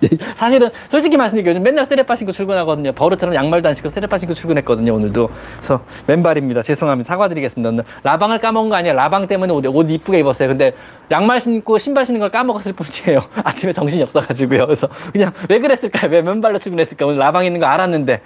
사실은 0.34 0.70
솔직히 0.90 1.18
말씀드리면 1.18 1.50
요즘 1.50 1.62
맨날 1.62 1.84
쓰레빠 1.84 2.16
신고 2.16 2.32
출근하거든요. 2.32 2.92
버릇처럼 2.92 3.34
양말도 3.34 3.68
안 3.68 3.74
신고 3.74 3.90
쓰레빠 3.90 4.16
신고 4.16 4.32
출근했거든요. 4.32 4.94
오늘도. 4.94 5.28
그래서 5.56 5.82
맨발입니다. 6.06 6.62
죄송합니다. 6.62 7.08
사과드리겠습니다. 7.08 7.68
오늘 7.68 7.84
라방을 8.02 8.38
까먹은 8.38 8.70
거 8.70 8.76
아니에요. 8.76 8.94
라방 8.94 9.26
때문에 9.26 9.52
옷, 9.52 9.66
옷 9.66 9.90
이쁘게 9.90 10.20
입었어요. 10.20 10.48
근데 10.48 10.72
양말 11.10 11.42
신고 11.42 11.76
신발 11.76 12.06
신는 12.06 12.20
걸 12.20 12.30
까먹었을 12.30 12.72
뿐이에요. 12.72 13.20
아침에 13.44 13.74
정신이 13.74 14.02
없어가지고요. 14.04 14.66
그래서 14.66 14.88
그냥 15.12 15.32
왜 15.50 15.58
그랬을까요? 15.58 16.10
왜 16.10 16.22
맨발로 16.22 16.58
출근했을까? 16.58 17.04
오늘 17.04 17.18
라방 17.18 17.44
있는 17.44 17.60
거 17.60 17.66
알았는데 17.66 18.22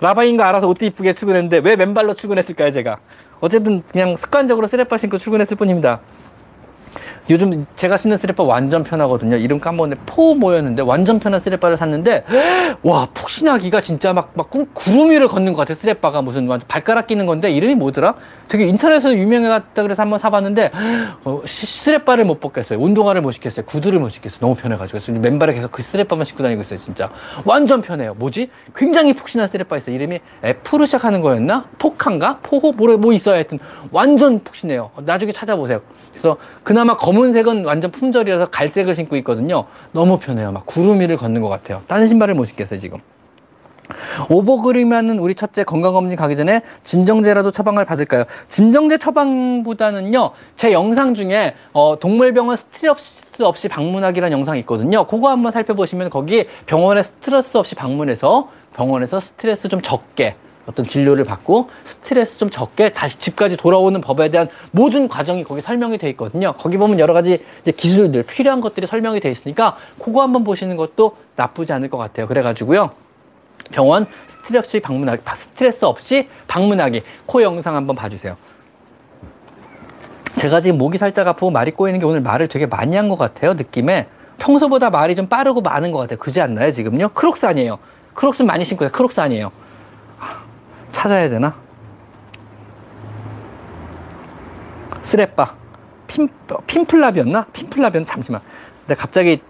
라방인 0.00 0.36
거 0.36 0.42
알아서 0.44 0.68
옷도 0.68 0.84
이쁘게 0.84 1.14
출근했는데 1.14 1.58
왜 1.58 1.76
맨발로 1.76 2.14
출근했을까요? 2.14 2.70
제가 2.72 2.98
어쨌든 3.40 3.82
그냥 3.90 4.16
습관적으로 4.16 4.66
쓰레빠 4.66 4.96
신고 4.96 5.18
출근했을 5.18 5.56
뿐입니다. 5.56 6.00
요즘 7.28 7.66
제가 7.74 7.96
신는 7.96 8.18
쓰레빠 8.18 8.44
완전 8.44 8.84
편하거든요. 8.84 9.36
이름 9.36 9.58
까먹었는데 9.58 10.02
포 10.06 10.34
뭐였는데 10.34 10.82
완전 10.82 11.18
편한 11.18 11.40
쓰레빠를 11.40 11.76
샀는데 11.76 12.24
와 12.82 13.08
푹신하기가 13.12 13.80
진짜 13.80 14.12
막, 14.12 14.30
막 14.34 14.48
구름 14.74 15.10
위를 15.10 15.26
걷는 15.26 15.54
것 15.54 15.58
같아 15.60 15.74
쓰레빠가 15.74 16.22
무슨 16.22 16.48
발가락 16.68 17.08
끼는 17.08 17.26
건데 17.26 17.50
이름이 17.50 17.74
뭐더라? 17.74 18.14
되게 18.48 18.66
인터넷에서 18.66 19.12
유명해갔다 19.14 19.82
그래서 19.82 20.02
한번 20.02 20.20
사봤는데 20.20 20.70
어, 21.24 21.42
쓰레빠를 21.44 22.24
못 22.24 22.38
벗겠어요. 22.40 22.78
운동화를 22.78 23.22
못 23.22 23.32
신겠어요. 23.32 23.66
구두를 23.66 23.98
못 23.98 24.10
신겠어요. 24.10 24.38
너무 24.40 24.54
편해가지고 24.54 25.00
그래서 25.00 25.20
맨발에 25.20 25.54
계속 25.54 25.72
그 25.72 25.82
쓰레빠만 25.82 26.24
신고 26.24 26.44
다니고 26.44 26.62
있어요. 26.62 26.78
진짜 26.78 27.10
완전 27.44 27.82
편해요. 27.82 28.14
뭐지? 28.14 28.50
굉장히 28.76 29.14
푹신한 29.14 29.48
쓰레빠 29.48 29.76
있어요. 29.78 29.96
이름이 29.96 30.20
F로 30.44 30.86
시작하는 30.86 31.20
거였나? 31.22 31.64
포칸가? 31.78 32.38
포호? 32.42 32.72
뭐, 32.72 32.96
뭐 32.96 33.12
있어야 33.12 33.34
하여튼 33.34 33.58
완전 33.90 34.38
푹신해요. 34.44 34.90
나중에 35.04 35.32
찾아보세요. 35.32 35.80
그래서 36.12 36.36
그나마 36.62 36.96
검 36.96 37.15
은색은 37.22 37.64
완전 37.64 37.90
품절이라서 37.90 38.50
갈색을 38.50 38.94
신고 38.94 39.16
있거든요. 39.16 39.66
너무 39.92 40.18
편해요. 40.18 40.52
막 40.52 40.66
구름 40.66 41.00
위를 41.00 41.16
걷는 41.16 41.40
것 41.40 41.48
같아요. 41.48 41.82
다른 41.86 42.06
신발을 42.06 42.34
못 42.34 42.44
신겠어요, 42.44 42.78
지금. 42.80 42.98
오버그림하는 44.28 45.18
우리 45.18 45.34
첫째 45.34 45.64
건강검진 45.64 46.16
가기 46.16 46.36
전에 46.36 46.62
진정제라도 46.82 47.50
처방을 47.50 47.84
받을까요? 47.84 48.24
진정제 48.48 48.98
처방보다는요, 48.98 50.30
제 50.56 50.72
영상 50.72 51.14
중에 51.14 51.54
어, 51.72 51.96
동물병원 51.98 52.56
스트레스 52.56 53.42
없이 53.42 53.68
방문하기라는 53.68 54.36
영상이 54.38 54.60
있거든요. 54.60 55.06
그거 55.06 55.30
한번 55.30 55.52
살펴보시면 55.52 56.10
거기 56.10 56.46
병원에 56.66 57.02
스트레스 57.02 57.56
없이 57.56 57.74
방문해서 57.74 58.48
병원에서 58.74 59.20
스트레스 59.20 59.68
좀 59.68 59.80
적게 59.82 60.34
어떤 60.66 60.86
진료를 60.86 61.24
받고 61.24 61.70
스트레스 61.84 62.38
좀 62.38 62.50
적게 62.50 62.92
다시 62.92 63.18
집까지 63.18 63.56
돌아오는 63.56 64.00
법에 64.00 64.30
대한 64.30 64.48
모든 64.72 65.08
과정이 65.08 65.44
거기 65.44 65.60
설명이 65.60 65.98
돼 65.98 66.08
있거든요. 66.10 66.52
거기 66.54 66.76
보면 66.76 66.98
여러 66.98 67.12
가지 67.14 67.44
기술들 67.64 68.24
필요한 68.24 68.60
것들이 68.60 68.86
설명이 68.86 69.20
돼 69.20 69.30
있으니까 69.30 69.76
그거 70.02 70.22
한번 70.22 70.44
보시는 70.44 70.76
것도 70.76 71.16
나쁘지 71.36 71.72
않을 71.72 71.88
것 71.88 71.98
같아요. 71.98 72.26
그래가지고요. 72.26 72.90
병원 73.70 74.06
스트레스 74.28 74.80
방문하기, 74.80 75.22
스트레스 75.34 75.84
없이 75.84 76.28
방문하기. 76.46 77.02
코 77.26 77.42
영상 77.42 77.74
한번 77.76 77.96
봐주세요. 77.96 78.36
제가 80.36 80.60
지금 80.60 80.78
목이 80.78 80.98
살짝 80.98 81.26
아프고 81.26 81.50
말이 81.50 81.70
꼬이는 81.70 81.98
게 81.98 82.06
오늘 82.06 82.20
말을 82.20 82.48
되게 82.48 82.66
많이 82.66 82.94
한 82.96 83.08
것 83.08 83.16
같아요. 83.16 83.54
느낌에. 83.54 84.06
평소보다 84.38 84.90
말이 84.90 85.16
좀 85.16 85.28
빠르고 85.28 85.62
많은 85.62 85.92
것 85.92 85.98
같아요. 86.00 86.18
그지 86.18 86.40
않나요? 86.40 86.70
지금요? 86.70 87.08
크록스 87.10 87.46
아니에요. 87.46 87.78
크록스 88.14 88.42
많이 88.42 88.64
신고 88.64 88.84
요 88.84 88.90
크록스 88.92 89.18
아니에요. 89.20 89.50
찾아야 90.92 91.28
되나? 91.28 91.54
쓰레빠. 95.02 95.54
핀, 96.06 96.28
핀플랍이었나? 96.66 97.46
핀플랍이었나? 97.52 98.04
잠시만. 98.04 98.40
근데 98.80 98.94
갑자기 98.94 99.42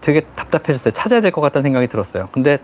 되게 0.00 0.20
답답해졌어요. 0.34 0.92
찾아야 0.92 1.20
될 1.20 1.30
것 1.32 1.40
같다는 1.40 1.64
생각이 1.64 1.88
들었어요. 1.88 2.28
근데 2.32 2.58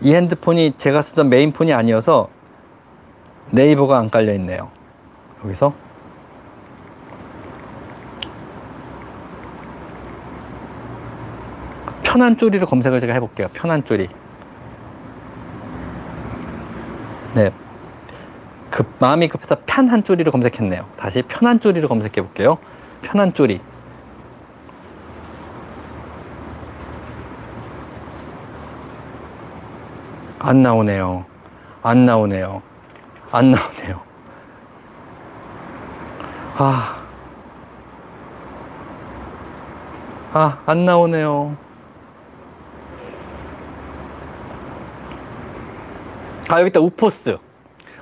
이 0.00 0.14
핸드폰이 0.14 0.74
제가 0.78 1.02
쓰던 1.02 1.28
메인폰이 1.28 1.72
아니어서 1.74 2.28
네이버가 3.50 3.98
안 3.98 4.08
깔려 4.10 4.32
있네요. 4.34 4.70
여기서 5.44 5.74
편한 12.02 12.36
쪼리로 12.36 12.66
검색을 12.66 13.00
제가 13.00 13.12
해볼게요. 13.14 13.48
편한 13.52 13.84
쪼리. 13.84 14.08
네. 17.34 17.52
급, 18.70 18.86
마음이 18.98 19.28
급해서 19.28 19.56
편한 19.66 20.04
쪼리를 20.04 20.30
검색했네요. 20.30 20.86
다시 20.96 21.22
편한 21.22 21.60
쪼리를 21.60 21.88
검색해 21.88 22.22
볼게요. 22.22 22.58
편한 23.02 23.32
쪼리. 23.32 23.60
안 30.38 30.62
나오네요. 30.62 31.24
안 31.82 32.06
나오네요. 32.06 32.62
안 33.30 33.50
나오네요. 33.50 34.00
아. 36.56 36.96
아, 40.32 40.58
안 40.66 40.84
나오네요. 40.84 41.56
아, 46.50 46.58
여기 46.58 46.68
있다. 46.68 46.80
우포스. 46.80 47.36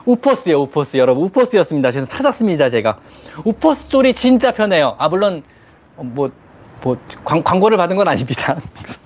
우포스요, 0.06 0.62
우포스. 0.62 0.96
여러분, 0.96 1.24
우포스였습니다. 1.24 1.90
그래서 1.90 2.08
찾았습니다, 2.08 2.70
제가. 2.70 2.98
우포스 3.44 3.90
쫄이 3.90 4.14
진짜 4.14 4.52
편해요. 4.52 4.94
아, 4.96 5.08
물론, 5.10 5.42
뭐, 5.96 6.30
뭐, 6.80 6.96
광, 7.24 7.42
광고를 7.42 7.76
받은 7.76 7.94
건 7.94 8.08
아닙니다. 8.08 8.56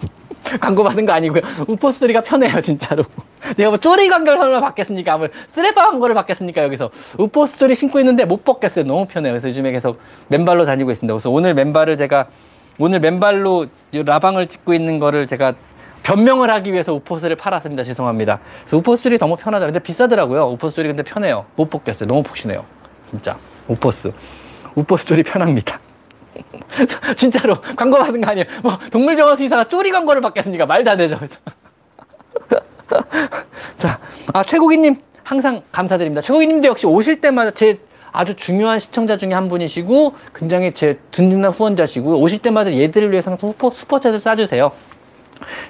광고 0.60 0.84
받은 0.84 1.06
거 1.06 1.12
아니고요. 1.12 1.42
우포스 1.66 1.98
소리가 1.98 2.20
편해요, 2.20 2.60
진짜로. 2.60 3.02
내가 3.56 3.70
뭐 3.70 3.78
쪼리 3.78 4.08
광고를 4.08 4.38
설마 4.38 4.60
받겠습니까? 4.60 5.16
뭐 5.16 5.28
쓰레빠 5.50 5.86
광고를 5.86 6.14
받겠습니까? 6.14 6.62
여기서. 6.62 6.90
우포스 7.18 7.56
소리 7.56 7.74
신고 7.74 7.98
있는데 7.98 8.24
못 8.24 8.44
벗겠어요. 8.44 8.84
너무 8.84 9.06
편해요. 9.06 9.32
그래서 9.32 9.48
요즘에 9.48 9.72
계속 9.72 9.98
맨발로 10.28 10.66
다니고 10.66 10.92
있습니다. 10.92 11.12
그래서 11.14 11.30
오늘 11.30 11.54
맨발을 11.54 11.96
제가, 11.96 12.28
오늘 12.78 13.00
맨발로 13.00 13.66
라방을 13.92 14.46
찍고 14.46 14.72
있는 14.72 15.00
거를 15.00 15.26
제가 15.26 15.54
변명을 16.02 16.50
하기 16.50 16.72
위해서 16.72 16.92
우포스를 16.94 17.36
팔았습니다. 17.36 17.84
죄송합니다. 17.84 18.40
그래서 18.62 18.76
우포스리 18.76 19.18
너무 19.18 19.36
편하다. 19.36 19.66
근데 19.66 19.78
비싸더라고요. 19.78 20.50
우포스리 20.52 20.88
근데 20.88 21.02
편해요. 21.02 21.46
못 21.56 21.70
벗겠어요. 21.70 22.08
너무 22.08 22.22
푹신해요. 22.22 22.64
진짜. 23.10 23.36
우포스. 23.68 24.12
우포스 24.74 25.06
쪼리 25.06 25.22
편합니다. 25.22 25.78
진짜로 27.16 27.60
광고 27.76 27.98
받은 27.98 28.20
거 28.20 28.30
아니에요. 28.30 28.46
뭐 28.62 28.78
동물병원 28.90 29.36
수의사가 29.36 29.64
쪼리 29.64 29.90
광고를 29.90 30.22
받겠습니까? 30.22 30.66
말도 30.66 30.90
안 30.90 30.98
되죠. 30.98 31.18
자, 33.78 33.98
아 34.32 34.42
최고기님 34.42 34.96
항상 35.22 35.62
감사드립니다. 35.70 36.22
최고기님도 36.22 36.68
역시 36.68 36.86
오실 36.86 37.20
때마다 37.20 37.50
제 37.50 37.78
아주 38.12 38.34
중요한 38.34 38.78
시청자 38.78 39.16
중에 39.16 39.32
한 39.32 39.48
분이시고 39.48 40.14
굉장히 40.34 40.72
제 40.74 40.98
든든한 41.12 41.52
후원자시고 41.52 42.18
오실 42.20 42.40
때마다 42.40 42.72
얘들을 42.72 43.10
위해서 43.10 43.36
슈퍼, 43.38 43.70
슈퍼챗을 43.70 44.20
쏴주세요. 44.20 44.72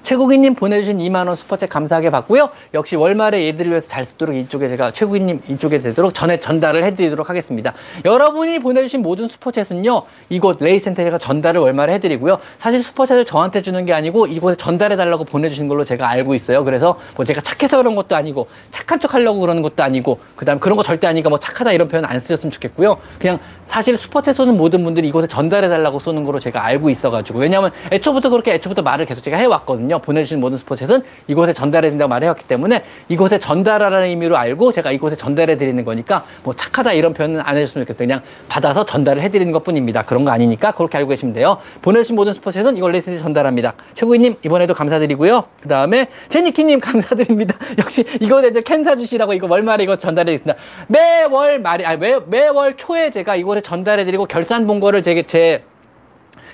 최국인님 0.02 0.54
보내주신 0.54 0.98
2만원 0.98 1.36
슈퍼챗 1.36 1.68
감사하게 1.68 2.10
받고요. 2.10 2.50
역시 2.74 2.96
월말에 2.96 3.46
얘들을 3.48 3.70
위해서 3.70 3.88
잘 3.88 4.06
쓰도록 4.06 4.34
이쪽에 4.36 4.68
제가 4.68 4.92
최국인님 4.92 5.42
이쪽에 5.48 5.78
되도록 5.78 6.14
전에 6.14 6.40
전달을 6.40 6.84
해드리도록 6.84 7.28
하겠습니다. 7.28 7.74
여러분이 8.04 8.58
보내주신 8.60 9.02
모든 9.02 9.28
슈퍼챗은요. 9.28 10.04
이곳 10.28 10.58
레이센터가 10.60 11.18
전달을 11.18 11.60
월말에 11.60 11.94
해드리고요. 11.94 12.38
사실 12.58 12.80
슈퍼챗을 12.80 13.26
저한테 13.26 13.62
주는 13.62 13.84
게 13.84 13.92
아니고 13.92 14.26
이곳에 14.26 14.56
전달해달라고 14.56 15.24
보내주신 15.24 15.68
걸로 15.68 15.84
제가 15.84 16.08
알고 16.08 16.34
있어요. 16.34 16.64
그래서 16.64 16.98
뭐 17.16 17.24
제가 17.24 17.40
착해서 17.40 17.76
그런 17.76 17.94
것도 17.94 18.16
아니고 18.16 18.48
착한 18.70 18.98
척 19.00 19.14
하려고 19.14 19.40
그러는 19.40 19.62
것도 19.62 19.82
아니고 19.82 20.20
그 20.36 20.44
다음 20.44 20.58
그런 20.58 20.76
거 20.76 20.82
절대 20.82 21.06
아니까 21.06 21.28
뭐 21.28 21.38
착하다 21.38 21.72
이런 21.72 21.88
표현 21.88 22.04
안 22.04 22.20
쓰셨으면 22.20 22.50
좋겠고요. 22.50 22.98
그냥 23.18 23.38
사실 23.72 23.96
슈퍼챗 23.96 24.34
쏘는 24.34 24.58
모든 24.58 24.84
분들이 24.84 25.08
이곳에 25.08 25.26
전달해달라고 25.26 25.98
쏘는 25.98 26.24
거로 26.24 26.38
제가 26.38 26.62
알고 26.62 26.90
있어가지고 26.90 27.38
왜냐하면 27.38 27.70
애초부터 27.90 28.28
그렇게 28.28 28.52
애초부터 28.52 28.82
말을 28.82 29.06
계속 29.06 29.22
제가 29.22 29.38
해왔거든요. 29.38 29.98
보내주신 30.00 30.40
모든 30.40 30.58
슈퍼챗은 30.58 31.02
이곳에 31.26 31.54
전달해 31.54 31.88
준다고 31.88 32.10
말해왔기 32.10 32.46
때문에 32.46 32.84
이곳에 33.08 33.38
전달하라는 33.38 34.08
의미로 34.08 34.36
알고 34.36 34.72
제가 34.72 34.92
이곳에 34.92 35.16
전달해 35.16 35.56
드리는 35.56 35.82
거니까 35.86 36.22
뭐 36.44 36.52
착하다 36.52 36.92
이런 36.92 37.14
표현은 37.14 37.40
안 37.40 37.56
해줬으면 37.56 37.86
좋겠어요. 37.86 38.06
그냥 38.06 38.20
받아서 38.46 38.84
전달을 38.84 39.22
해드리는 39.22 39.50
것 39.52 39.64
뿐입니다. 39.64 40.02
그런 40.02 40.26
거 40.26 40.32
아니니까 40.32 40.72
그렇게 40.72 40.98
알고 40.98 41.08
계시면 41.08 41.32
돼요. 41.32 41.56
보내주신 41.80 42.14
모든 42.14 42.34
슈퍼챗은 42.34 42.76
이걸 42.76 42.92
레이센에 42.92 43.16
전달합니다. 43.20 43.72
최고위님 43.94 44.36
이번에도 44.44 44.74
감사드리고요. 44.74 45.44
그 45.62 45.68
다음에 45.68 46.08
제니키님 46.28 46.78
감사드립니다. 46.84 47.56
역시 47.78 48.04
이거 48.20 48.46
이제 48.46 48.60
캔 48.60 48.84
사주시라고 48.84 49.32
이거 49.32 49.46
월말에 49.46 49.84
이거 49.84 49.96
전달해드리겠습니다. 49.96 50.62
매월 50.88 51.58
말이 51.58 51.86
아니 51.86 51.98
매, 51.98 52.18
매월 52.26 52.76
초에 52.76 53.10
제가 53.10 53.36
이곳에 53.36 53.61
전달해드리고 53.62 54.26
결산 54.26 54.66
본 54.66 54.80
거를 54.80 55.02
제게 55.02 55.22
제 55.22 55.64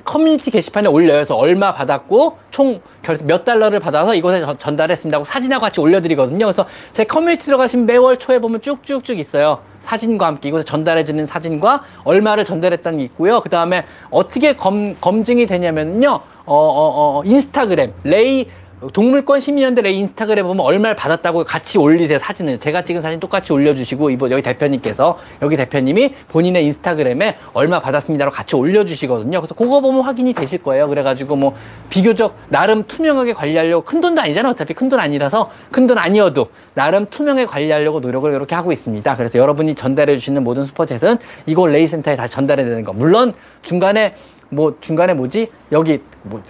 커뮤니티 0.05 0.51
게시판에 0.51 0.89
올려요. 0.89 1.15
그래서 1.15 1.37
얼마 1.37 1.75
받았고 1.75 2.39
총 2.51 2.81
몇 3.25 3.45
달러를 3.45 3.81
받아서 3.81 4.15
이곳에 4.15 4.45
전달했습니다 4.59 5.19
고 5.19 5.25
사진하고 5.25 5.63
같이 5.63 5.81
올려드리거든요. 5.81 6.47
그래서 6.47 6.67
제 6.93 7.05
커뮤니티 7.05 7.45
들어가신 7.47 7.87
매월 7.87 8.19
초에 8.19 8.39
보면 8.39 8.61
쭉쭉쭉 8.61 9.19
있어요. 9.19 9.61
사진과 9.81 10.27
함께 10.27 10.49
이곳에 10.49 10.65
전달해주는 10.65 11.25
사진과 11.27 11.85
얼마를 12.05 12.45
전달했다는 12.45 12.99
게 12.99 13.05
있고요. 13.05 13.41
그 13.41 13.49
다음에 13.49 13.85
어떻게 14.11 14.55
검, 14.55 14.95
검증이 15.01 15.47
되냐면요. 15.47 16.09
어, 16.45 16.55
어, 16.55 17.19
어, 17.21 17.23
인스타그램, 17.25 17.95
레이 18.05 18.49
동물권 18.93 19.41
시민연대 19.41 19.89
인스타그램 19.91 20.47
보면 20.47 20.65
얼마를 20.65 20.95
받았다고 20.95 21.45
같이 21.45 21.79
올리세요 21.79 22.19
사진을. 22.21 22.61
제가 22.61 22.85
찍은 22.85 23.03
사진 23.03 23.19
똑같이 23.19 23.53
올려주시고 23.53 24.11
이번 24.11 24.31
여기 24.31 24.43
대표님께서 24.43 25.19
여기 25.43 25.57
대표님이 25.57 26.15
본인의 26.29 26.65
인스타그램에 26.67 27.39
얼마 27.55 27.81
받았습니다로 27.81 28.31
같이 28.31 28.55
올려주시거든요. 28.55 29.41
그래서 29.41 29.55
그거 29.55 29.81
보면 29.81 30.03
확인이 30.03 30.33
되실 30.33 30.63
거예요. 30.63 30.89
그래가지고 30.89 31.35
뭐 31.35 31.55
비교적 31.91 32.37
나름 32.49 32.85
투명하게 32.85 33.33
관리하려고 33.33 33.85
큰 33.85 34.01
돈도 34.01 34.21
아니잖아 34.21 34.51
어차피 34.51 34.75
큰 34.75 34.89
돈 34.89 35.01
아니라서 35.01 35.51
큰 35.71 35.87
돈 35.87 35.99
아니어도 35.99 36.51
나름 36.75 37.07
투명하게 37.07 37.47
관리하려고 37.47 38.01
노력을 38.01 38.33
이렇게 38.33 38.55
하고 38.55 38.73
있습니다. 38.73 39.17
그래서 39.17 39.39
여러분이 39.39 39.75
전달해 39.75 40.17
주시는 40.17 40.45
모든 40.45 40.65
슈퍼챗은 40.65 41.19
이곳 41.47 41.67
레이센터에 41.67 42.15
다시 42.17 42.35
전달해야 42.35 42.67
되는 42.67 42.85
거. 42.85 42.93
물론 42.93 43.35
중간에 43.63 44.15
뭐 44.51 44.77
중간에 44.81 45.15
뭐지? 45.15 45.51
여기 45.73 46.01
뭐 46.23 46.41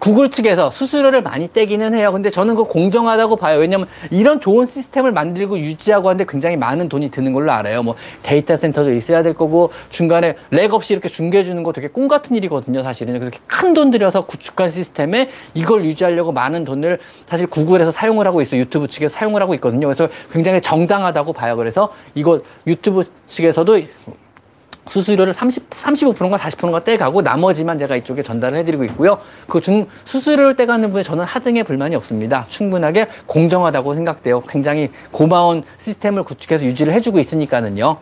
구글 0.00 0.30
측에서 0.30 0.70
수수료를 0.70 1.22
많이 1.22 1.52
떼기는 1.52 1.94
해요. 1.94 2.10
근데 2.12 2.30
저는 2.30 2.56
그거 2.56 2.66
공정하다고 2.68 3.36
봐요. 3.36 3.58
왜냐면 3.60 3.86
이런 4.10 4.40
좋은 4.40 4.66
시스템을 4.66 5.12
만들고 5.12 5.58
유지하고 5.58 6.08
하는데 6.08 6.24
굉장히 6.28 6.56
많은 6.56 6.88
돈이 6.88 7.10
드는 7.10 7.32
걸로 7.32 7.52
알아요. 7.52 7.82
뭐 7.82 7.94
데이터 8.22 8.56
센터도 8.56 8.92
있어야 8.94 9.22
될 9.22 9.34
거고 9.34 9.70
중간에 9.90 10.36
lag 10.50 10.74
없이 10.74 10.92
이렇게 10.92 11.08
중계해 11.08 11.44
주는 11.44 11.62
거 11.62 11.72
되게 11.72 11.86
꿈 11.88 12.08
같은 12.08 12.34
일이거든요. 12.34 12.82
사실은. 12.82 13.14
그래서 13.18 13.36
큰 13.46 13.70
돈 13.74 13.90
들여서 13.90 14.26
구축한 14.26 14.72
시스템에 14.72 15.30
이걸 15.54 15.84
유지하려고 15.84 16.32
많은 16.32 16.64
돈을 16.64 16.98
사실 17.28 17.46
구글에서 17.46 17.92
사용을 17.92 18.26
하고 18.26 18.42
있어요. 18.42 18.60
유튜브 18.60 18.88
측에서 18.88 19.14
사용을 19.14 19.40
하고 19.42 19.54
있거든요. 19.54 19.86
그래서 19.86 20.08
굉장히 20.32 20.60
정당하다고 20.60 21.32
봐요. 21.34 21.56
그래서 21.56 21.92
이거 22.14 22.40
유튜브 22.66 23.04
측에서도 23.28 23.80
수수료를 24.90 25.32
30, 25.32 25.70
35%인가 25.70 26.36
40%인가 26.36 26.84
떼가고 26.84 27.22
나머지만 27.22 27.78
제가 27.78 27.96
이쪽에 27.96 28.22
전달을 28.22 28.58
해드리고 28.58 28.84
있고요. 28.84 29.18
그 29.48 29.60
중 29.60 29.86
수수료를 30.04 30.56
떼가는 30.56 30.90
분에 30.90 31.02
저는 31.02 31.24
하등의 31.24 31.64
불만이 31.64 31.94
없습니다. 31.96 32.46
충분하게 32.48 33.08
공정하다고 33.26 33.94
생각돼요. 33.94 34.40
굉장히 34.42 34.90
고마운 35.12 35.62
시스템을 35.80 36.22
구축해서 36.24 36.64
유지를 36.64 36.92
해주고 36.94 37.18
있으니까는요. 37.20 37.98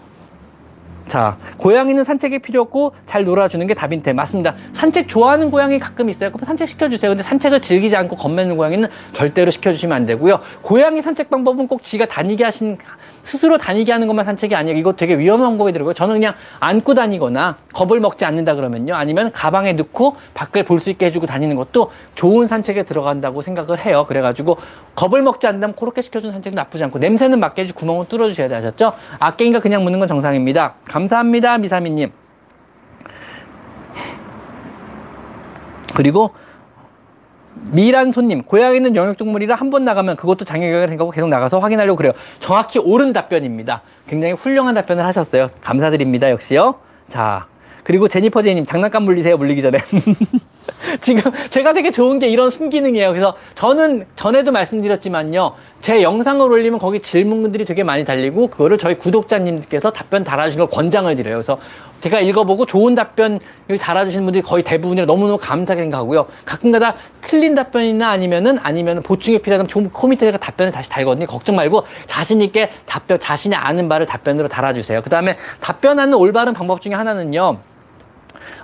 자, 1.08 1.38
고양이는 1.56 2.04
산책이 2.04 2.38
필요 2.40 2.60
없고 2.60 2.94
잘 3.06 3.24
놀아주는 3.24 3.66
게 3.66 3.72
답인데 3.74 4.12
맞습니다. 4.12 4.54
산책 4.74 5.08
좋아하는 5.08 5.50
고양이 5.50 5.78
가끔 5.78 6.10
있어요. 6.10 6.30
그럼 6.30 6.44
산책 6.46 6.68
시켜주세요. 6.68 7.10
근데 7.10 7.22
산책을 7.22 7.60
즐기지 7.60 7.96
않고 7.96 8.14
겁내는 8.14 8.56
고양이는 8.56 8.88
절대로 9.14 9.50
시켜주시면 9.50 9.96
안 9.96 10.06
되고요. 10.06 10.40
고양이 10.62 11.00
산책 11.02 11.30
방법은 11.30 11.66
꼭 11.66 11.82
지가 11.82 12.06
다니게 12.06 12.44
하신 12.44 12.76
스스로 13.28 13.58
다니게 13.58 13.92
하는 13.92 14.06
것만 14.06 14.24
산책이 14.24 14.54
아니에요. 14.54 14.78
이거 14.78 14.94
되게 14.94 15.18
위험한 15.18 15.58
거이더라고요. 15.58 15.92
저는 15.92 16.14
그냥 16.14 16.34
안고 16.60 16.94
다니거나 16.94 17.56
겁을 17.74 18.00
먹지 18.00 18.24
않는다 18.24 18.54
그러면요. 18.54 18.94
아니면 18.94 19.30
가방에 19.32 19.74
넣고 19.74 20.16
밖을 20.34 20.64
볼 20.64 20.78
수 20.78 20.90
있게 20.90 21.06
해주고 21.06 21.26
다니는 21.26 21.56
것도 21.56 21.90
좋은 22.14 22.46
산책에 22.46 22.84
들어간다고 22.84 23.42
생각을 23.42 23.84
해요. 23.84 24.06
그래가지고 24.08 24.56
겁을 24.94 25.22
먹지 25.22 25.46
않는다면 25.46 25.74
그렇게 25.76 26.00
시켜주는 26.02 26.32
산책은 26.32 26.54
나쁘지 26.54 26.84
않고 26.84 26.98
냄새는 27.00 27.38
맡게 27.40 27.62
해주 27.62 27.74
구멍을 27.74 28.06
뚫어주셔야 28.06 28.48
돼 28.48 28.54
아셨죠? 28.54 28.92
아깽이가 29.18 29.60
그냥 29.60 29.82
묻는 29.82 29.98
건 29.98 30.08
정상입니다. 30.08 30.74
감사합니다. 30.84 31.58
미사미님. 31.58 32.12
그리고 35.94 36.30
미란 37.70 38.12
손님, 38.12 38.42
고양이는 38.42 38.96
영역동물이라 38.96 39.54
한 39.54 39.68
번 39.70 39.84
나가면 39.84 40.16
그것도 40.16 40.44
장애경을 40.46 40.88
생각하고 40.88 41.10
계속 41.10 41.28
나가서 41.28 41.58
확인하려고 41.58 41.96
그래요. 41.96 42.12
정확히 42.40 42.78
옳은 42.78 43.12
답변입니다. 43.12 43.82
굉장히 44.08 44.32
훌륭한 44.32 44.74
답변을 44.74 45.04
하셨어요. 45.04 45.48
감사드립니다. 45.60 46.30
역시요. 46.30 46.76
자, 47.08 47.46
그리고 47.84 48.08
제니퍼 48.08 48.42
제이님, 48.42 48.64
장난감 48.66 49.02
물리세요. 49.04 49.36
물리기 49.36 49.60
전에. 49.62 49.78
지금 51.00 51.30
제가 51.50 51.72
되게 51.72 51.90
좋은 51.90 52.18
게 52.18 52.28
이런 52.28 52.50
순기능이에요. 52.50 53.10
그래서 53.10 53.34
저는 53.54 54.06
전에도 54.16 54.52
말씀드렸지만요. 54.52 55.54
제 55.80 56.02
영상을 56.02 56.50
올리면 56.50 56.78
거기 56.78 57.00
질문들이 57.00 57.64
되게 57.64 57.84
많이 57.84 58.04
달리고 58.04 58.48
그거를 58.48 58.78
저희 58.78 58.96
구독자님께서 58.96 59.90
답변 59.92 60.24
달아주신 60.24 60.58
걸 60.58 60.68
권장을 60.68 61.14
드려요. 61.16 61.34
그래서 61.36 61.58
제가 62.00 62.20
읽어보고 62.20 62.66
좋은 62.66 62.94
답변 62.94 63.40
달아주시는 63.80 64.24
분들이 64.24 64.42
거의 64.42 64.62
대부분이라 64.62 65.06
너무너무 65.06 65.38
감사하게 65.38 65.82
생각하고요. 65.82 66.26
가끔가다 66.44 66.94
틀린 67.22 67.54
답변이나 67.54 68.08
아니면은 68.08 68.58
아니면 68.62 69.02
보충이 69.02 69.40
필요하면 69.40 69.68
좀 69.68 69.90
코미터가 69.90 70.38
답변을 70.38 70.72
다시 70.72 70.88
달거든요. 70.88 71.26
걱정 71.26 71.56
말고 71.56 71.84
자신 72.06 72.40
있게 72.42 72.70
답변 72.86 73.18
자신이 73.18 73.54
아는 73.54 73.88
바를 73.88 74.06
답변으로 74.06 74.48
달아주세요. 74.48 75.02
그 75.02 75.10
다음에 75.10 75.36
답변하는 75.60 76.14
올바른 76.14 76.52
방법 76.52 76.80
중에 76.80 76.94
하나는요. 76.94 77.58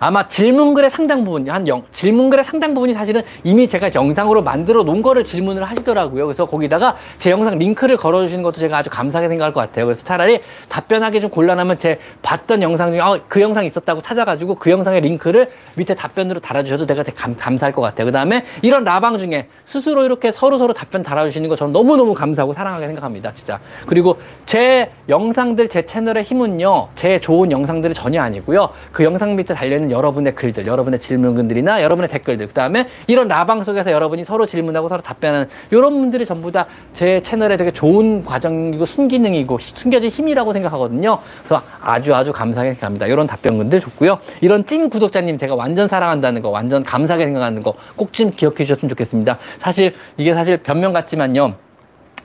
아마 0.04 0.28
질문글의 0.28 0.90
상당 0.90 1.24
부분, 1.24 1.48
한 1.48 1.66
영, 1.66 1.82
질문글의 1.92 2.44
상당 2.44 2.74
부분이 2.74 2.92
사실은 2.92 3.22
이미 3.42 3.66
제가 3.66 3.90
영상으로 3.94 4.42
만들어 4.42 4.82
놓은 4.82 5.00
거를 5.00 5.24
질문을 5.24 5.64
하시더라고요. 5.64 6.26
그래서 6.26 6.44
거기다가 6.44 6.96
제 7.18 7.30
영상 7.30 7.58
링크를 7.58 7.96
걸어주시는 7.96 8.42
것도 8.42 8.56
제가 8.56 8.76
아주 8.76 8.90
감사하게 8.90 9.28
생각할 9.28 9.54
것 9.54 9.60
같아요. 9.60 9.86
그래서 9.86 10.04
차라리 10.04 10.42
답변하기 10.68 11.22
좀 11.22 11.30
곤란하면 11.30 11.78
제 11.78 11.98
봤던 12.20 12.62
영상 12.62 12.90
중에 12.90 13.00
아, 13.00 13.18
그 13.28 13.40
영상 13.40 13.64
있었다고 13.64 14.02
찾아가지고 14.02 14.56
그 14.56 14.70
영상의 14.70 15.00
링크를 15.00 15.50
밑에 15.76 15.94
답변으로 15.94 16.40
달아주셔도 16.40 16.86
내가 16.86 17.02
되게 17.02 17.16
감, 17.16 17.34
감사할 17.34 17.72
것 17.72 17.80
같아요. 17.80 18.04
그 18.04 18.12
다음에 18.12 18.44
이런 18.60 18.84
라방 18.84 19.18
중에 19.18 19.48
스스로 19.64 20.04
이렇게 20.04 20.32
서로 20.32 20.58
서로 20.58 20.74
답변 20.74 21.02
달아주시는 21.02 21.48
거 21.48 21.56
저는 21.56 21.72
너무너무 21.72 22.12
감사하고 22.12 22.52
사랑하게 22.52 22.88
생각합니다. 22.88 23.32
진짜. 23.32 23.58
그리고 23.86 24.18
제 24.44 24.90
영상들, 25.08 25.70
제 25.70 25.86
채널의 25.86 26.24
힘은요, 26.24 26.88
제 26.94 27.18
좋은 27.18 27.50
영상들이 27.50 27.94
전혀 27.94 28.20
아니고요. 28.20 28.68
그 28.92 29.02
영상 29.02 29.34
밑에 29.34 29.54
달려있는 29.54 29.84
있는 29.84 29.93
여러분의 29.94 30.34
글들, 30.34 30.66
여러분의 30.66 31.00
질문글들이나 31.00 31.82
여러분의 31.82 32.08
댓글들, 32.10 32.48
그 32.48 32.52
다음에 32.52 32.88
이런 33.06 33.28
라방 33.28 33.64
속에서 33.64 33.90
여러분이 33.92 34.24
서로 34.24 34.44
질문하고 34.44 34.88
서로 34.88 35.00
답변하는 35.02 35.48
이런 35.70 35.92
분들이 36.00 36.26
전부 36.26 36.52
다 36.52 36.66
제 36.92 37.20
채널에 37.22 37.56
되게 37.56 37.72
좋은 37.72 38.24
과정이고 38.24 38.86
순기능이고 38.86 39.58
숨겨진 39.58 40.10
힘이라고 40.10 40.52
생각하거든요. 40.52 41.18
그래서 41.38 41.62
아주 41.80 42.14
아주 42.14 42.32
감사하게 42.32 42.70
생각합니다. 42.74 43.06
이런 43.06 43.26
답변글들 43.26 43.80
좋고요. 43.80 44.18
이런 44.40 44.64
찐 44.66 44.88
구독자님 44.90 45.38
제가 45.38 45.54
완전 45.54 45.88
사랑한다는 45.88 46.40
거, 46.42 46.50
완전 46.50 46.82
감사하게 46.84 47.24
생각하는 47.24 47.62
거 47.62 47.74
꼭 47.96 48.12
좀 48.12 48.30
기억해 48.30 48.58
주셨으면 48.64 48.88
좋겠습니다. 48.90 49.38
사실 49.58 49.94
이게 50.16 50.34
사실 50.34 50.56
변명 50.58 50.92
같지만요. 50.92 51.54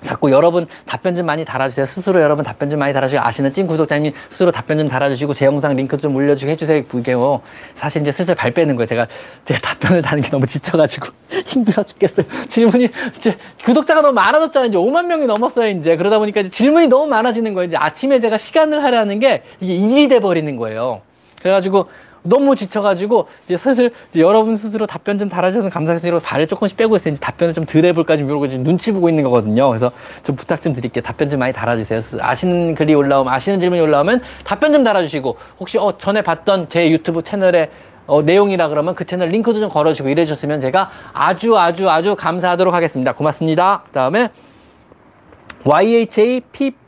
자꾸 0.02 0.32
여러분 0.32 0.68
답변 0.86 1.16
좀 1.16 1.26
많이 1.26 1.44
달아주세요. 1.44 1.86
스스로 1.86 2.22
여러분 2.22 2.46
답변 2.46 2.70
좀 2.70 2.80
많이 2.80 2.94
달아주시고 2.94 3.22
아시는 3.22 3.54
찐 3.54 3.68
구독자님 3.68 4.14
스스로 4.30 4.52
답변 4.52 4.78
좀 4.78 4.88
달아주시고 4.88 5.34
제 5.34 5.46
영상 5.46 5.76
링크 5.76 5.98
좀 5.98 6.16
올려주고 6.16 6.52
해주세요. 6.52 6.84
이게요. 6.94 7.42
사실 7.74 8.02
이제 8.02 8.12
슬슬 8.12 8.36
발 8.36 8.52
빼는 8.52 8.76
거예요. 8.76 8.88
제가 8.88 9.08
제가 9.46 9.60
답변을 9.62 10.02
다는 10.02 10.24
게 10.24 10.30
너무 10.30 10.46
지쳐가지고 10.46 11.08
힘들어 11.46 11.84
죽겠어요. 11.84 12.26
질문이 12.48 12.90
이제 13.18 13.38
구독자가 13.66 14.02
너무 14.02 14.14
많아졌잖아요. 14.14 14.70
이제 14.70 14.78
5만 14.78 15.06
명이 15.06 15.26
넘었어요. 15.26 15.70
이제 15.70 15.98
그러다 15.98 16.20
보니까 16.20 16.42
이제 16.42 16.50
질문이 16.50 16.88
너무 16.88 17.08
많아지는 17.08 17.54
거예요. 17.54 17.68
이제 17.68 17.78
아침에 17.78 18.20
제가 18.20 18.38
시간을 18.38 18.84
하라는 18.84 19.20
게 19.20 19.44
이게 19.60 19.76
일이 19.76 20.08
돼 20.08 20.20
버리는 20.20 20.56
거예요. 20.56 21.02
그래가지고 21.42 21.88
너무 22.24 22.56
지쳐가지고 22.56 23.28
이제 23.46 23.58
슬슬 23.58 23.92
이제 24.12 24.20
여러분 24.22 24.58
스스로 24.58 24.86
답변 24.88 25.20
좀 25.20 25.30
달아주셔서 25.30 25.70
감사드리고 25.70 26.20
발을 26.20 26.48
조금씩 26.48 26.78
빼고 26.78 26.96
있어요. 26.96 27.14
이제 27.14 27.20
답변을 27.22 27.54
좀 27.54 27.66
덜 27.66 27.86
해볼까 27.86 28.18
좀 28.18 28.28
이러고 28.28 28.48
지금 28.50 28.64
눈치 28.64 28.92
보고 28.92 29.10
있는 29.10 29.24
거거든요. 29.24 29.68
그래서 29.70 29.92
좀 30.24 30.36
부탁 30.36 30.62
좀 30.62 30.74
드릴게요. 30.74 31.04
답변 31.04 31.30
좀 31.30 31.40
많이 31.40 31.54
달아주세요. 31.54 32.02
아시는 32.20 32.76
글이 32.76 32.94
올라오면 32.96 33.32
아시는 33.34 33.60
질문이 33.60 33.82
올라오면 33.82 34.22
답변 34.44 34.74
좀 34.74 34.84
달아주시고 34.84 35.38
혹시 35.60 35.78
어 35.78 35.98
전에 35.98 36.22
봤던 36.22 36.70
제 36.70 36.90
유튜브 36.90 37.22
채널에 37.22 37.70
어, 38.08 38.24
내용이라 38.24 38.70
그러면 38.70 38.96
그 38.96 39.06
채널 39.06 39.30
링크도 39.30 39.60
좀 39.60 39.70
걸어주고 39.70 40.10
이래주셨으면 40.10 40.62
제가 40.62 40.90
아주 41.14 41.58
아주 41.58 41.90
아주 41.90 42.16
감사하도록 42.16 42.74
하겠습니다. 42.74 43.14
고맙습니다. 43.14 43.84
그 43.86 43.92
다음에 43.92 44.30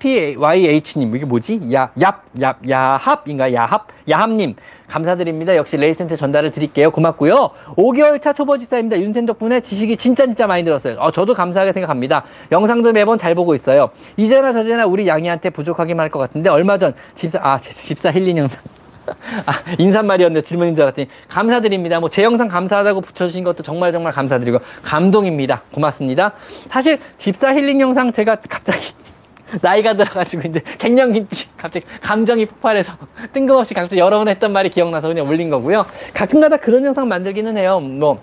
YHAPPYH님, 0.02 1.16
이게 1.16 1.26
뭐지? 1.26 1.60
야, 1.74 1.92
얍, 1.98 2.16
얍, 2.38 2.70
야합인가? 2.70 3.54
야합? 3.54 3.88
야합님, 4.10 4.56
감사드립니다. 4.92 5.56
역시 5.56 5.78
레이센터 5.78 6.16
전달을 6.18 6.52
드릴게요. 6.52 6.92
고맙고요. 6.92 7.52
5개월 7.78 8.22
차 8.22 8.34
초보 8.34 8.58
집사입니다. 8.58 9.00
윤쌤 9.00 9.26
덕분에 9.26 9.62
지식이 9.62 9.96
진짜 9.96 10.26
진짜 10.26 10.48
많이 10.48 10.64
늘었어요. 10.64 10.98
어, 11.00 11.12
저도 11.12 11.34
감사하게 11.34 11.72
생각합니다. 11.72 12.26
영상도 12.52 12.92
매번 12.92 13.18
잘 13.18 13.34
보고 13.34 13.56
있어요. 13.56 13.90
이제나 14.18 14.52
저제나 14.52 14.86
우리 14.86 15.08
양이한테 15.08 15.50
부족하기만 15.50 16.04
할 16.04 16.12
것 16.12 16.20
같은데, 16.20 16.50
얼마 16.50 16.78
전 16.78 16.94
집사, 17.16 17.40
아, 17.42 17.58
집사 17.62 18.12
힐링 18.12 18.38
영상. 18.38 18.62
아, 19.46 19.54
인사말이었는데 19.80 20.46
질문인 20.46 20.76
줄 20.76 20.84
알았더니 20.84 21.08
감사드립니다. 21.30 22.00
뭐 22.02 22.10
제 22.10 22.24
영상 22.24 22.50
감사하다고 22.50 23.00
붙여주신 23.02 23.44
것도 23.46 23.64
정말 23.64 23.92
정말 23.94 24.12
감사드리고 24.12 24.60
감동입니다. 24.84 25.62
고맙습니다. 25.72 26.34
사실 26.70 27.00
집사 27.18 27.54
힐링 27.54 27.80
영상 27.80 28.12
제가 28.12 28.38
갑자기 28.50 28.94
나이가 29.62 29.94
들어가지고 29.96 30.48
이제 30.48 30.62
갱년기 30.78 31.26
갑자기 31.58 31.86
감정이 32.02 32.46
폭발해서 32.46 32.94
뜬금없이 33.34 33.74
갑자기 33.74 34.00
여러 34.00 34.18
번 34.18 34.28
했던 34.28 34.52
말이 34.52 34.70
기억나서 34.70 35.08
그냥 35.08 35.28
올린 35.28 35.50
거고요. 35.50 35.86
가끔가다 36.14 36.58
그런 36.58 36.86
영상 36.86 37.08
만들기는 37.08 37.58
해요. 37.58 37.80
뭐 37.80 38.20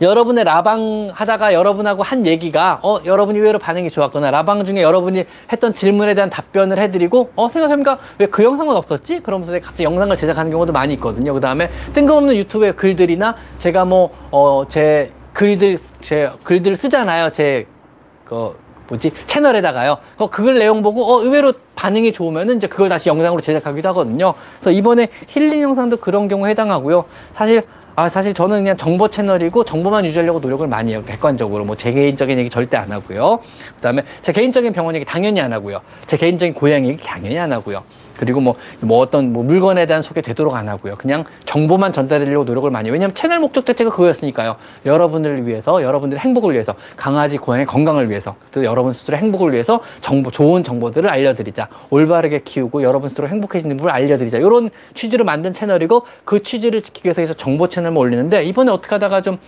여러분의 0.00 0.44
라방 0.44 1.10
하다가 1.12 1.54
여러분하고 1.54 2.02
한 2.02 2.26
얘기가 2.26 2.80
어 2.82 3.00
여러분이 3.04 3.38
의외로 3.38 3.58
반응이 3.58 3.90
좋았거나 3.90 4.30
라방 4.30 4.64
중에 4.66 4.82
여러분이 4.82 5.24
했던 5.52 5.74
질문에 5.74 6.14
대한 6.14 6.28
답변을 6.28 6.78
해드리고 6.78 7.32
어 7.36 7.48
생각해보니까 7.48 7.98
왜 8.18 8.26
그 8.26 8.42
영상은 8.44 8.76
없었지? 8.76 9.20
그러면서 9.20 9.52
갑자기 9.52 9.84
영상을 9.84 10.14
제작하는 10.16 10.50
경우도 10.50 10.72
많이 10.72 10.94
있거든요. 10.94 11.32
그 11.32 11.40
다음에 11.40 11.70
뜬금없는 11.94 12.36
유튜브의 12.36 12.74
글들이나 12.76 13.36
제가 13.58 13.84
뭐 13.84 14.10
어 14.32 14.66
제 14.68 15.12
글들 15.32 15.78
제 16.02 16.30
글들 16.42 16.76
쓰잖아요. 16.76 17.30
제그 17.32 18.56
뭐지 18.88 19.12
채널에다가요. 19.26 19.98
어, 20.18 20.30
그걸 20.30 20.58
내용 20.58 20.82
보고 20.82 21.04
어 21.04 21.22
의외로 21.22 21.52
반응이 21.74 22.12
좋으면은 22.12 22.56
이제 22.58 22.66
그걸 22.66 22.88
다시 22.88 23.08
영상으로 23.08 23.40
제작하기도 23.40 23.88
하거든요. 23.90 24.34
그래서 24.60 24.70
이번에 24.70 25.08
힐링 25.28 25.62
영상도 25.62 25.98
그런 25.98 26.28
경우에 26.28 26.50
해당하고요. 26.50 27.04
사실 27.34 27.62
아, 27.98 28.10
사실 28.10 28.34
저는 28.34 28.58
그냥 28.58 28.76
정보 28.76 29.08
채널이고 29.08 29.64
정보만 29.64 30.04
유지하려고 30.04 30.38
노력을 30.38 30.66
많이 30.68 30.92
해요. 30.92 31.02
객관적으로. 31.06 31.64
뭐 31.64 31.76
제 31.76 31.92
개인적인 31.92 32.38
얘기 32.38 32.50
절대 32.50 32.76
안 32.76 32.92
하고요. 32.92 33.38
그 33.76 33.80
다음에 33.80 34.02
제 34.22 34.32
개인적인 34.32 34.72
병원 34.74 34.94
얘기 34.94 35.04
당연히 35.06 35.40
안 35.40 35.52
하고요. 35.52 35.80
제 36.06 36.16
개인적인 36.18 36.52
고향 36.54 36.86
얘기 36.86 37.02
당연히 37.02 37.38
안 37.38 37.52
하고요. 37.52 37.82
그리고 38.18 38.40
뭐, 38.40 38.56
뭐 38.80 38.98
어떤 38.98 39.32
뭐 39.32 39.42
물건에 39.42 39.86
대한 39.86 40.02
소개 40.02 40.20
되도록 40.20 40.54
안 40.54 40.68
하고요. 40.68 40.96
그냥 40.96 41.24
정보만 41.44 41.92
전달하려고 41.92 42.44
노력을 42.44 42.70
많이 42.70 42.86
해요. 42.86 42.92
왜냐하면 42.92 43.14
채널 43.14 43.40
목적 43.40 43.66
자체가 43.66 43.90
그거였으니까요. 43.90 44.56
여러분을 44.84 45.46
위해서, 45.46 45.82
여러분들의 45.82 46.20
행복을 46.20 46.52
위해서, 46.52 46.74
강아지, 46.96 47.36
고양이 47.38 47.64
건강을 47.64 48.10
위해서, 48.10 48.36
또 48.52 48.64
여러분 48.64 48.92
스스로 48.92 49.16
행복을 49.16 49.52
위해서 49.52 49.80
정보, 50.00 50.30
좋은 50.30 50.64
정보들을 50.64 51.08
알려드리자. 51.08 51.68
올바르게 51.90 52.40
키우고 52.44 52.82
여러분 52.82 53.08
스스로 53.08 53.28
행복해지는 53.28 53.76
법을 53.76 53.90
알려드리자. 53.90 54.38
이런 54.38 54.70
취지로 54.94 55.24
만든 55.24 55.52
채널이고 55.52 56.02
그 56.24 56.42
취지를 56.42 56.82
지키기 56.82 57.08
위해서 57.08 57.34
정보 57.34 57.68
채널만 57.68 57.98
올리는데 57.98 58.44
이번에 58.44 58.70
어떻게 58.70 58.94
하다가 58.94 59.22
좀 59.22 59.38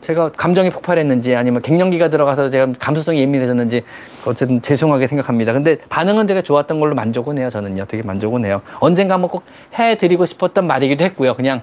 제가 0.00 0.32
감정이 0.32 0.70
폭발했는지 0.70 1.34
아니면 1.34 1.62
갱년기가 1.62 2.10
들어가서 2.10 2.50
제가 2.50 2.72
감수성이 2.78 3.20
예민해졌는지 3.20 3.84
어쨌든 4.26 4.60
죄송하게 4.60 5.06
생각합니다. 5.06 5.52
근데 5.54 5.78
반응은 5.88 6.26
되게 6.26 6.42
좋았던 6.42 6.78
걸로 6.78 6.94
만족은 6.94 7.38
해요. 7.38 7.48
저는요. 7.48 7.86
되게 7.86 8.02
만족은 8.02 8.44
해요. 8.44 8.60
언젠가 8.80 9.14
한번 9.14 9.30
꼭 9.30 9.44
해드리고 9.78 10.26
싶었던 10.26 10.66
말이기도 10.66 11.04
했고요. 11.04 11.34
그냥 11.34 11.62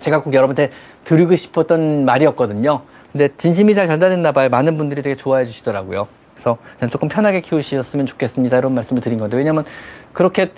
제가 0.00 0.22
꼭 0.22 0.34
여러분한테 0.34 0.72
드리고 1.04 1.36
싶었던 1.36 2.04
말이었거든요. 2.04 2.82
근데 3.12 3.28
진심이 3.36 3.74
잘 3.74 3.86
전달됐나 3.86 4.32
봐요. 4.32 4.48
많은 4.48 4.76
분들이 4.76 5.02
되게 5.02 5.14
좋아해 5.16 5.46
주시더라고요. 5.46 6.08
그래서 6.34 6.58
그냥 6.78 6.90
조금 6.90 7.08
편하게 7.08 7.40
키우셨으면 7.40 8.06
좋겠습니다. 8.06 8.58
이런 8.58 8.74
말씀을 8.74 9.02
드린 9.02 9.18
건데 9.18 9.36
왜냐면 9.36 9.64
그렇게 10.12 10.52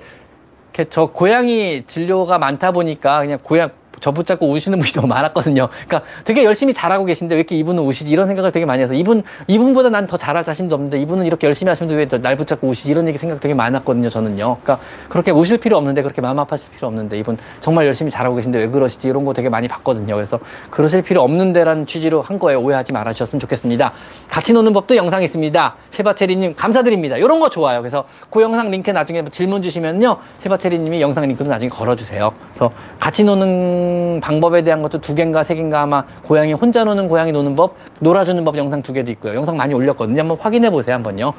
저 0.88 1.06
고양이 1.06 1.84
진료가 1.86 2.38
많다 2.38 2.72
보니까 2.72 3.20
그냥 3.20 3.38
고양 3.42 3.70
저 4.02 4.10
붙잡고 4.10 4.50
우시는 4.50 4.78
분이 4.80 4.92
너무 5.00 5.06
많았거든요. 5.06 5.68
그러니까 5.86 6.02
되게 6.24 6.44
열심히 6.44 6.74
잘하고 6.74 7.06
계신데 7.06 7.34
왜 7.36 7.38
이렇게 7.40 7.56
이분은 7.56 7.82
우시지 7.82 8.10
이런 8.10 8.26
생각을 8.26 8.52
되게 8.52 8.66
많이 8.66 8.82
해서 8.82 8.92
이분 8.92 9.22
이분보다 9.46 9.88
난 9.88 10.02
더 10.06 10.16
잘할 10.18 10.44
자신도 10.44 10.74
없는데 10.74 11.00
이분은 11.00 11.24
이렇게 11.24 11.46
열심히 11.46 11.70
하시는데 11.70 11.94
왜 11.94 12.02
날 12.20 12.36
붙잡고 12.36 12.66
우시지 12.68 12.90
이런 12.90 13.06
얘기 13.08 13.16
생각 13.16 13.40
되게 13.40 13.54
많았거든요. 13.54 14.10
저는요. 14.10 14.58
그러니까 14.62 14.84
그렇게 15.08 15.30
우실 15.30 15.58
필요 15.58 15.76
없는데 15.78 16.02
그렇게 16.02 16.20
마음 16.20 16.38
아파하실 16.40 16.72
필요 16.72 16.88
없는데 16.88 17.16
이분 17.18 17.38
정말 17.60 17.86
열심히 17.86 18.10
잘하고 18.10 18.34
계신데 18.34 18.58
왜 18.58 18.66
그러시지 18.68 19.06
이런 19.08 19.24
거 19.24 19.32
되게 19.32 19.48
많이 19.48 19.68
봤거든요. 19.68 20.14
그래서 20.16 20.40
그러실 20.70 21.02
필요 21.02 21.22
없는데라는 21.22 21.86
취지로 21.86 22.20
한 22.20 22.38
거예요. 22.40 22.60
오해하지 22.60 22.92
말아 22.92 23.12
주셨으면 23.12 23.38
좋겠습니다. 23.40 23.92
같이 24.28 24.52
노는 24.52 24.72
법도 24.72 24.96
영상 24.96 25.22
있습니다. 25.22 25.74
세바체리님 25.90 26.54
감사드립니다. 26.56 27.16
이런 27.16 27.38
거 27.38 27.48
좋아요. 27.48 27.80
그래서 27.80 28.04
그 28.28 28.42
영상 28.42 28.70
링크 28.70 28.90
나중에 28.90 29.22
질문 29.30 29.62
주시면요. 29.62 30.16
세바체리님이 30.40 31.00
영상 31.00 31.24
링크도 31.28 31.48
나중에 31.48 31.68
걸어주세요. 31.70 32.32
그래서 32.50 32.72
같이 32.98 33.22
노는 33.24 33.91
방법에 34.20 34.62
대한 34.62 34.82
것도 34.82 35.00
두 35.00 35.14
개인가 35.14 35.44
세 35.44 35.54
개인가 35.54 35.82
아마 35.82 36.04
고양이 36.22 36.52
혼자 36.52 36.84
노는 36.84 37.08
고양이 37.08 37.32
노는 37.32 37.56
법, 37.56 37.76
놀아주는 38.00 38.44
법 38.44 38.56
영상 38.56 38.82
두 38.82 38.92
개도 38.92 39.10
있고요. 39.12 39.34
영상 39.34 39.56
많이 39.56 39.74
올렸거든요. 39.74 40.20
한번 40.20 40.38
확인해 40.40 40.70
보세요. 40.70 40.94
한번요. 40.94 41.32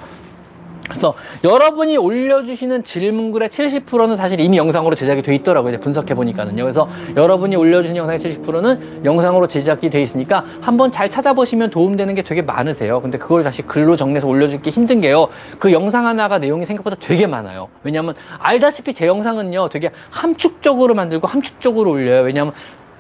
그래서 0.94 1.14
여러분이 1.44 1.98
올려주시는 1.98 2.84
질문글의 2.84 3.50
70%는 3.50 4.16
사실 4.16 4.40
이미 4.40 4.58
영상으로 4.58 4.96
제작이 4.96 5.22
돼 5.22 5.36
있더라고요. 5.36 5.74
이제 5.74 5.80
분석해 5.80 6.14
보니까는요. 6.16 6.64
그래서 6.64 6.88
여러분이 7.16 7.56
올려주신 7.56 7.98
영상의 7.98 8.20
70%는 8.20 9.04
영상으로 9.04 9.48
제작이 9.48 9.90
돼 9.90 10.02
있으니까 10.02 10.46
한번 10.62 10.92
잘 10.92 11.10
찾아보시면 11.10 11.72
도움되는 11.72 12.16
게 12.16 12.22
되게 12.22 12.42
많으세요. 12.42 13.02
근데 13.02 13.18
그걸 13.18 13.44
다시 13.44 13.64
글로 13.64 13.96
정리해서 13.96 14.28
올려주기 14.28 14.70
힘든 14.70 15.02
게요. 15.02 15.28
그 15.60 15.72
영상 15.72 16.06
하나가 16.06 16.38
내용이 16.38 16.66
생각보다 16.66 16.96
되게 17.00 17.28
많아요. 17.28 17.68
왜냐하면 17.84 18.14
알다시피 18.40 18.94
제 18.94 19.08
영상은요 19.08 19.70
되게 19.70 19.92
함축적으로 20.12 20.94
만들고 20.94 21.28
함축적으로 21.28 21.92
올려요. 21.92 22.22
왜냐하면 22.24 22.54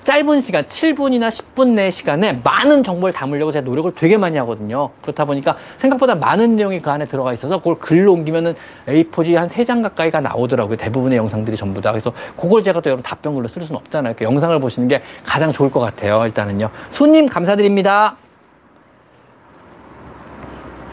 짧은 0.04 0.42
시간, 0.42 0.66
7분이나 0.66 1.30
10분 1.30 1.70
내 1.70 1.90
시간에 1.90 2.40
많은 2.44 2.84
정보를 2.84 3.14
담으려고 3.14 3.52
제가 3.52 3.66
노력을 3.66 3.94
되게 3.96 4.18
많이 4.18 4.38
하거든요. 4.40 4.90
그렇다 5.02 5.26
보니까 5.26 5.58
생각보다 5.78 6.16
많은 6.16 6.56
내용이 6.56 6.82
그 6.82 6.90
안에 6.90 7.06
들어가 7.06 7.34
있어서 7.34 7.58
그걸 7.60 7.80
글로 7.80 8.14
옮기면은 8.14 8.56
A4지 8.88 9.36
한 9.36 9.50
3장 9.50 9.82
가까이가 9.82 10.20
나오더라고요. 10.22 10.78
대부분의 10.78 11.18
영상들이 11.18 11.56
전부 11.56 11.82
다. 11.82 11.92
그래서 11.92 12.12
그걸 12.36 12.64
제가 12.64 12.82
또 12.82 12.90
여러분 12.90 13.04
답변글로 13.04 13.48
쓸 13.48 13.64
수는 13.64 13.80
없잖아요. 13.80 14.16
그 14.18 14.26
영상을 14.26 14.60
보시는 14.60 14.88
게 14.88 15.02
가장 15.26 15.52
좋을 15.52 15.72
것 15.72 15.80
같아요. 15.80 16.26
일단은요. 16.26 16.70
수님 16.90 17.28
감사드립니다. 17.28 18.18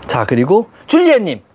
자, 0.07 0.25
그리고 0.25 0.69
줄리엣님. 0.87 1.50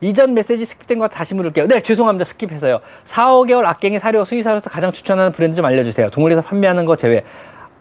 이전 0.00 0.34
메시지 0.34 0.64
스킵된 0.64 0.98
거 0.98 1.08
다시 1.08 1.34
물을게요. 1.34 1.68
네, 1.68 1.80
죄송합니다. 1.82 2.28
스킵해서요. 2.30 2.80
4, 3.04 3.34
5개월 3.36 3.64
아깽이 3.64 3.98
사료 3.98 4.24
수의사로서 4.24 4.68
가장 4.68 4.92
추천하는 4.92 5.32
브랜드 5.32 5.56
좀 5.56 5.64
알려주세요. 5.64 6.10
동물에서 6.10 6.42
판매하는 6.42 6.84
거 6.84 6.96
제외. 6.96 7.24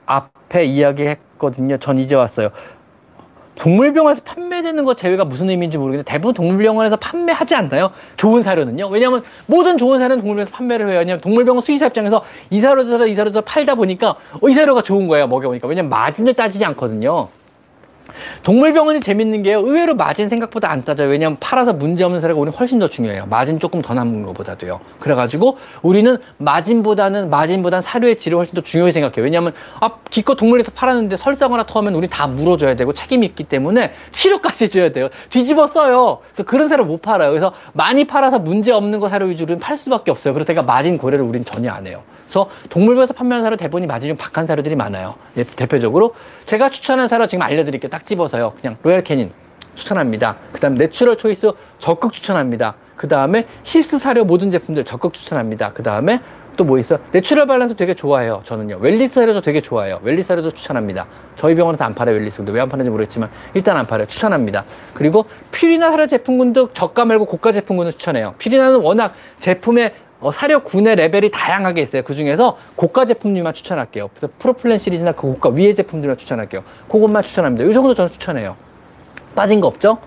앞에 0.05 0.65
이야기했거든요. 0.65 1.77
전 1.77 1.97
이제 1.97 2.15
왔어요. 2.15 2.49
동물병원에서 3.55 4.21
판매되는 4.23 4.83
거 4.83 4.95
제외가 4.95 5.23
무슨 5.25 5.49
의미인지 5.49 5.77
모르겠는데 5.77 6.09
대부분 6.09 6.33
동물병원에서 6.33 6.97
판매하지 6.97 7.55
않나요? 7.55 7.91
좋은 8.17 8.43
사료는요. 8.43 8.87
왜냐하면 8.89 9.23
모든 9.45 9.77
좋은 9.77 9.97
사료는 9.99 10.17
동물병원에서 10.21 10.51
판매를 10.55 10.89
해요. 10.89 10.99
왜냐하면 10.99 11.21
동물병원 11.21 11.63
수의사 11.63 11.87
입장에서 11.87 12.23
이 12.49 12.59
사료 12.59 12.85
저이 12.85 13.15
사료 13.15 13.31
저 13.31 13.41
팔다 13.41 13.75
보니까 13.75 14.15
어, 14.41 14.49
이 14.49 14.53
사료가 14.53 14.83
좋은 14.83 15.07
거예요. 15.07 15.27
먹여보니까. 15.27 15.67
왜냐면 15.67 15.89
마진을 15.89 16.33
따지지 16.33 16.63
않거든요. 16.65 17.29
동물병원이 18.43 19.01
재밌는 19.01 19.43
게요. 19.43 19.59
의외로 19.59 19.95
마진 19.95 20.29
생각보다 20.29 20.69
안 20.69 20.83
따져요. 20.83 21.09
왜냐하면 21.09 21.37
팔아서 21.39 21.73
문제없는 21.73 22.19
사례가 22.19 22.39
우리는 22.39 22.57
훨씬 22.57 22.79
더 22.79 22.87
중요해요. 22.87 23.25
마진 23.27 23.59
조금 23.59 23.81
더 23.81 23.93
남은 23.93 24.23
것보다도요. 24.27 24.79
그래가지고 24.99 25.57
우리는 25.81 26.17
마진보다는 26.37 27.29
마진보다는 27.29 27.81
사료의 27.81 28.19
질을 28.19 28.37
훨씬 28.37 28.53
더 28.55 28.61
중요히 28.61 28.91
생각해요. 28.91 29.23
왜냐하면 29.23 29.53
아 29.79 29.91
기껏 30.09 30.35
동물에서 30.35 30.71
팔았는데 30.75 31.17
설사거나 31.17 31.63
토하면 31.63 31.95
우리 31.95 32.07
다 32.07 32.27
물어줘야 32.27 32.75
되고 32.75 32.93
책임이 32.93 33.25
있기 33.27 33.45
때문에 33.45 33.93
치료까지 34.11 34.65
해줘야 34.65 34.91
돼요. 34.91 35.09
뒤집어 35.29 35.67
써요. 35.67 36.19
그래서 36.33 36.43
그런 36.43 36.69
사료 36.69 36.85
못 36.85 37.01
팔아요. 37.01 37.31
그래서 37.31 37.53
많이 37.73 38.05
팔아서 38.05 38.39
문제 38.39 38.71
없는 38.71 38.99
거 38.99 39.09
사료 39.09 39.25
위주로는 39.27 39.59
팔 39.59 39.77
수밖에 39.77 40.11
없어요. 40.11 40.33
그렇다니까 40.33 40.63
마진 40.63 40.97
고려를 40.97 41.25
우리는 41.25 41.45
전혀 41.45 41.71
안 41.71 41.87
해요. 41.87 42.01
그래서 42.25 42.49
동물병원에서 42.69 43.13
판매하는 43.13 43.45
사료 43.45 43.55
대부분이 43.55 43.87
마진이 43.87 44.11
좀 44.11 44.17
박한 44.17 44.47
사료들이 44.47 44.75
많아요. 44.75 45.15
예, 45.37 45.43
대표적으로 45.43 46.15
제가 46.45 46.69
추천하는 46.69 47.07
사료 47.07 47.27
지금 47.27 47.43
알려드릴게요. 47.43 47.89
딱 47.89 48.05
집어서요. 48.05 48.53
그냥 48.59 48.77
로얄 48.83 49.03
캐닌 49.03 49.31
추천합니다. 49.75 50.37
그 50.51 50.59
다음 50.59 50.75
내추럴 50.75 51.17
초이스 51.17 51.51
적극 51.79 52.13
추천합니다. 52.13 52.75
그 52.95 53.07
다음에 53.07 53.45
힐스 53.63 53.99
사료 53.99 54.23
모든 54.25 54.51
제품들 54.51 54.85
적극 54.85 55.13
추천합니다. 55.13 55.73
그 55.73 55.83
다음에 55.83 56.21
또뭐 56.55 56.79
있어? 56.79 56.97
내추럴 57.11 57.47
밸런스 57.47 57.75
되게 57.75 57.93
좋아해요. 57.93 58.41
저는요. 58.45 58.77
웰니스 58.77 59.15
사료도 59.15 59.41
되게 59.41 59.59
좋아해요. 59.59 59.99
웰니스 60.01 60.29
사료도 60.29 60.51
추천합니다. 60.51 61.05
저희 61.35 61.53
병원에서 61.53 61.83
안 61.83 61.93
팔아요. 61.93 62.15
웰니스. 62.15 62.37
근데 62.37 62.53
왜 62.53 62.61
안 62.61 62.69
파는지 62.69 62.89
모르겠지만 62.89 63.29
일단 63.53 63.75
안 63.75 63.85
팔아요. 63.85 64.07
추천합니다. 64.07 64.63
그리고 64.93 65.25
퓨리나 65.51 65.89
사료 65.91 66.07
제품군도 66.07 66.71
저가 66.71 67.03
말고 67.03 67.25
고가 67.25 67.51
제품군을 67.51 67.91
추천해요. 67.91 68.35
퓨리나는 68.39 68.79
워낙 68.79 69.13
제품의 69.41 69.93
어, 70.25 70.31
사료 70.31 70.61
군의 70.61 70.95
레벨이 70.95 71.29
다양하게 71.29 71.83
있어요. 71.83 72.01
그 72.01 72.15
중에서 72.15 72.57
고가 72.75 73.05
제품류만 73.05 73.53
추천할게요. 73.53 74.09
그래서 74.17 74.33
프로플랜 74.39 74.79
시리즈나 74.79 75.11
그 75.11 75.21
고가 75.33 75.49
위의 75.49 75.75
제품들만 75.75 76.17
추천할게요. 76.17 76.63
그것만 76.89 77.23
추천합니다. 77.23 77.69
이 77.69 77.73
정도 77.73 77.93
저는 77.93 78.11
추천해요. 78.11 78.55
빠진 79.35 79.61
거 79.61 79.67
없죠? 79.67 79.99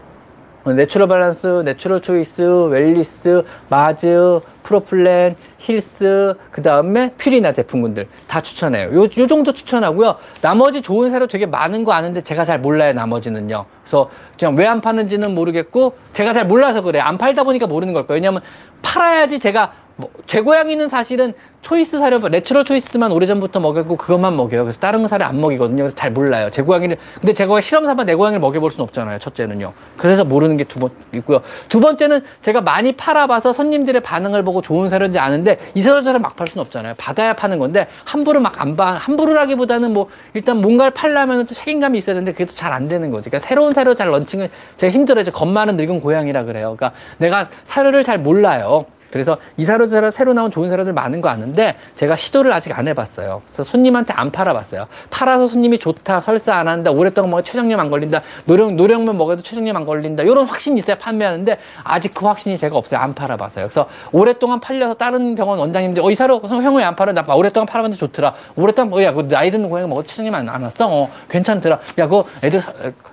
어, 0.64 0.72
내추럴 0.72 1.06
밸런스, 1.06 1.46
내추럴 1.64 2.02
초이스, 2.02 2.42
웰니스, 2.42 3.44
마즈, 3.68 4.40
프로플랜, 4.64 5.36
힐스, 5.58 6.34
그 6.50 6.62
다음에 6.62 7.12
퓨리나 7.12 7.52
제품군들 7.52 8.08
다 8.26 8.40
추천해요. 8.40 8.92
요, 8.94 9.04
요 9.04 9.26
정도 9.28 9.52
추천하고요. 9.52 10.16
나머지 10.40 10.82
좋은 10.82 11.10
사료 11.12 11.28
되게 11.28 11.46
많은 11.46 11.84
거 11.84 11.92
아는데 11.92 12.22
제가 12.22 12.44
잘 12.44 12.58
몰라요, 12.58 12.92
나머지는요. 12.92 13.66
그래서 13.82 14.10
그냥 14.36 14.56
왜 14.56 14.66
안 14.66 14.80
파는지는 14.80 15.32
모르겠고, 15.32 15.94
제가 16.12 16.32
잘 16.32 16.44
몰라서 16.44 16.82
그래요. 16.82 17.04
안 17.04 17.18
팔다 17.18 17.44
보니까 17.44 17.68
모르는 17.68 17.94
걸 17.94 18.08
거예요. 18.08 18.16
왜냐면 18.16 18.42
팔아야지 18.82 19.38
제가 19.38 19.72
뭐, 20.00 20.08
제 20.28 20.40
고양이는 20.40 20.88
사실은 20.88 21.32
초이스 21.60 21.98
사료, 21.98 22.20
내추럴 22.20 22.64
초이스만 22.64 23.10
오래전부터 23.10 23.58
먹였고 23.58 23.96
그것만 23.96 24.36
먹여요. 24.36 24.62
그래서 24.62 24.78
다른 24.78 25.02
거 25.02 25.08
사료 25.08 25.24
안 25.24 25.40
먹이거든요. 25.40 25.82
그래서 25.82 25.96
잘 25.96 26.12
몰라요. 26.12 26.50
제 26.52 26.62
고양이를, 26.62 26.96
근데 27.20 27.34
제 27.34 27.46
고양이 27.46 27.62
실험 27.62 27.84
삼아 27.84 28.04
내 28.04 28.14
고양이를 28.14 28.38
먹여볼 28.38 28.70
수는 28.70 28.84
없잖아요. 28.84 29.18
첫째는요. 29.18 29.72
그래서 29.96 30.24
모르는 30.24 30.56
게 30.56 30.62
두 30.66 30.78
번 30.78 30.90
있고요. 31.14 31.40
두 31.68 31.80
번째는 31.80 32.20
제가 32.42 32.60
많이 32.60 32.92
팔아봐서 32.92 33.52
손님들의 33.52 34.00
반응을 34.02 34.44
보고 34.44 34.62
좋은 34.62 34.88
사료인지 34.88 35.18
아는데 35.18 35.58
이 35.74 35.82
사료처럼 35.82 36.22
막팔 36.22 36.46
수는 36.46 36.60
없잖아요. 36.66 36.94
받아야 36.96 37.32
파는 37.34 37.58
건데 37.58 37.88
함부로 38.04 38.38
막 38.38 38.60
안 38.60 38.76
봐. 38.76 38.92
함부로라기보다는 38.94 39.92
뭐 39.92 40.08
일단 40.34 40.58
뭔가를 40.60 40.92
팔려면 40.92 41.46
또 41.46 41.56
책임감이 41.56 41.98
있어야 41.98 42.14
되는데 42.14 42.30
그게 42.32 42.44
또 42.44 42.52
잘 42.54 42.72
안 42.72 42.86
되는 42.88 43.10
거지. 43.10 43.30
그러니까 43.30 43.48
새로운 43.48 43.72
사료 43.72 43.96
잘 43.96 44.10
런칭을 44.12 44.48
제가 44.76 44.92
힘들어요. 44.92 45.24
겁 45.32 45.48
많은 45.48 45.76
늙은 45.76 46.00
고양이라 46.00 46.44
그래요. 46.44 46.76
그러니까 46.76 46.92
내가 47.18 47.48
사료를 47.64 48.04
잘 48.04 48.18
몰라요. 48.18 48.86
그래서 49.10 49.38
이 49.56 49.64
사료들 49.64 50.12
새로 50.12 50.34
나온 50.34 50.50
좋은 50.50 50.68
사료들 50.68 50.92
많은 50.92 51.20
거 51.20 51.28
아는데 51.28 51.76
제가 51.96 52.16
시도를 52.16 52.52
아직 52.52 52.76
안 52.78 52.86
해봤어요. 52.88 53.42
그래서 53.46 53.64
손님한테 53.64 54.12
안 54.14 54.30
팔아봤어요. 54.30 54.86
팔아서 55.10 55.46
손님이 55.46 55.78
좋다, 55.78 56.20
설사 56.20 56.56
안 56.56 56.68
한다, 56.68 56.90
오랫동안 56.90 57.30
먹어 57.30 57.42
최장염 57.42 57.80
안 57.80 57.90
걸린다, 57.90 58.22
노령 58.44 58.76
노령만 58.76 59.16
먹어도 59.16 59.42
최장염 59.42 59.76
안 59.76 59.86
걸린다 59.86 60.22
이런 60.24 60.46
확신이 60.46 60.78
있어야 60.78 60.98
판매하는데 60.98 61.58
아직 61.84 62.12
그 62.14 62.26
확신이 62.26 62.58
제가 62.58 62.76
없어요. 62.76 63.00
안 63.00 63.14
팔아봤어요. 63.14 63.66
그래서 63.66 63.88
오랫동안 64.12 64.60
팔려서 64.60 64.94
다른 64.94 65.34
병원 65.34 65.58
원장님들 65.58 66.02
어 66.02 66.10
이 66.10 66.14
사료 66.14 66.40
형왜 66.40 66.84
안 66.84 66.96
팔아? 66.96 67.12
나 67.12 67.24
오랫동안 67.34 67.66
팔아봤는데 67.66 67.98
좋더라. 67.98 68.34
오랫동안 68.56 68.90
뭐야 68.90 69.12
그 69.12 69.28
나이 69.28 69.50
드는 69.50 69.68
고양이 69.68 69.88
먹어 69.88 70.02
최장염 70.02 70.34
안, 70.34 70.48
안 70.48 70.62
왔어? 70.62 70.88
어 70.88 71.10
괜찮더라. 71.28 71.78
야 71.98 72.08
그거 72.08 72.24
애들 72.42 72.60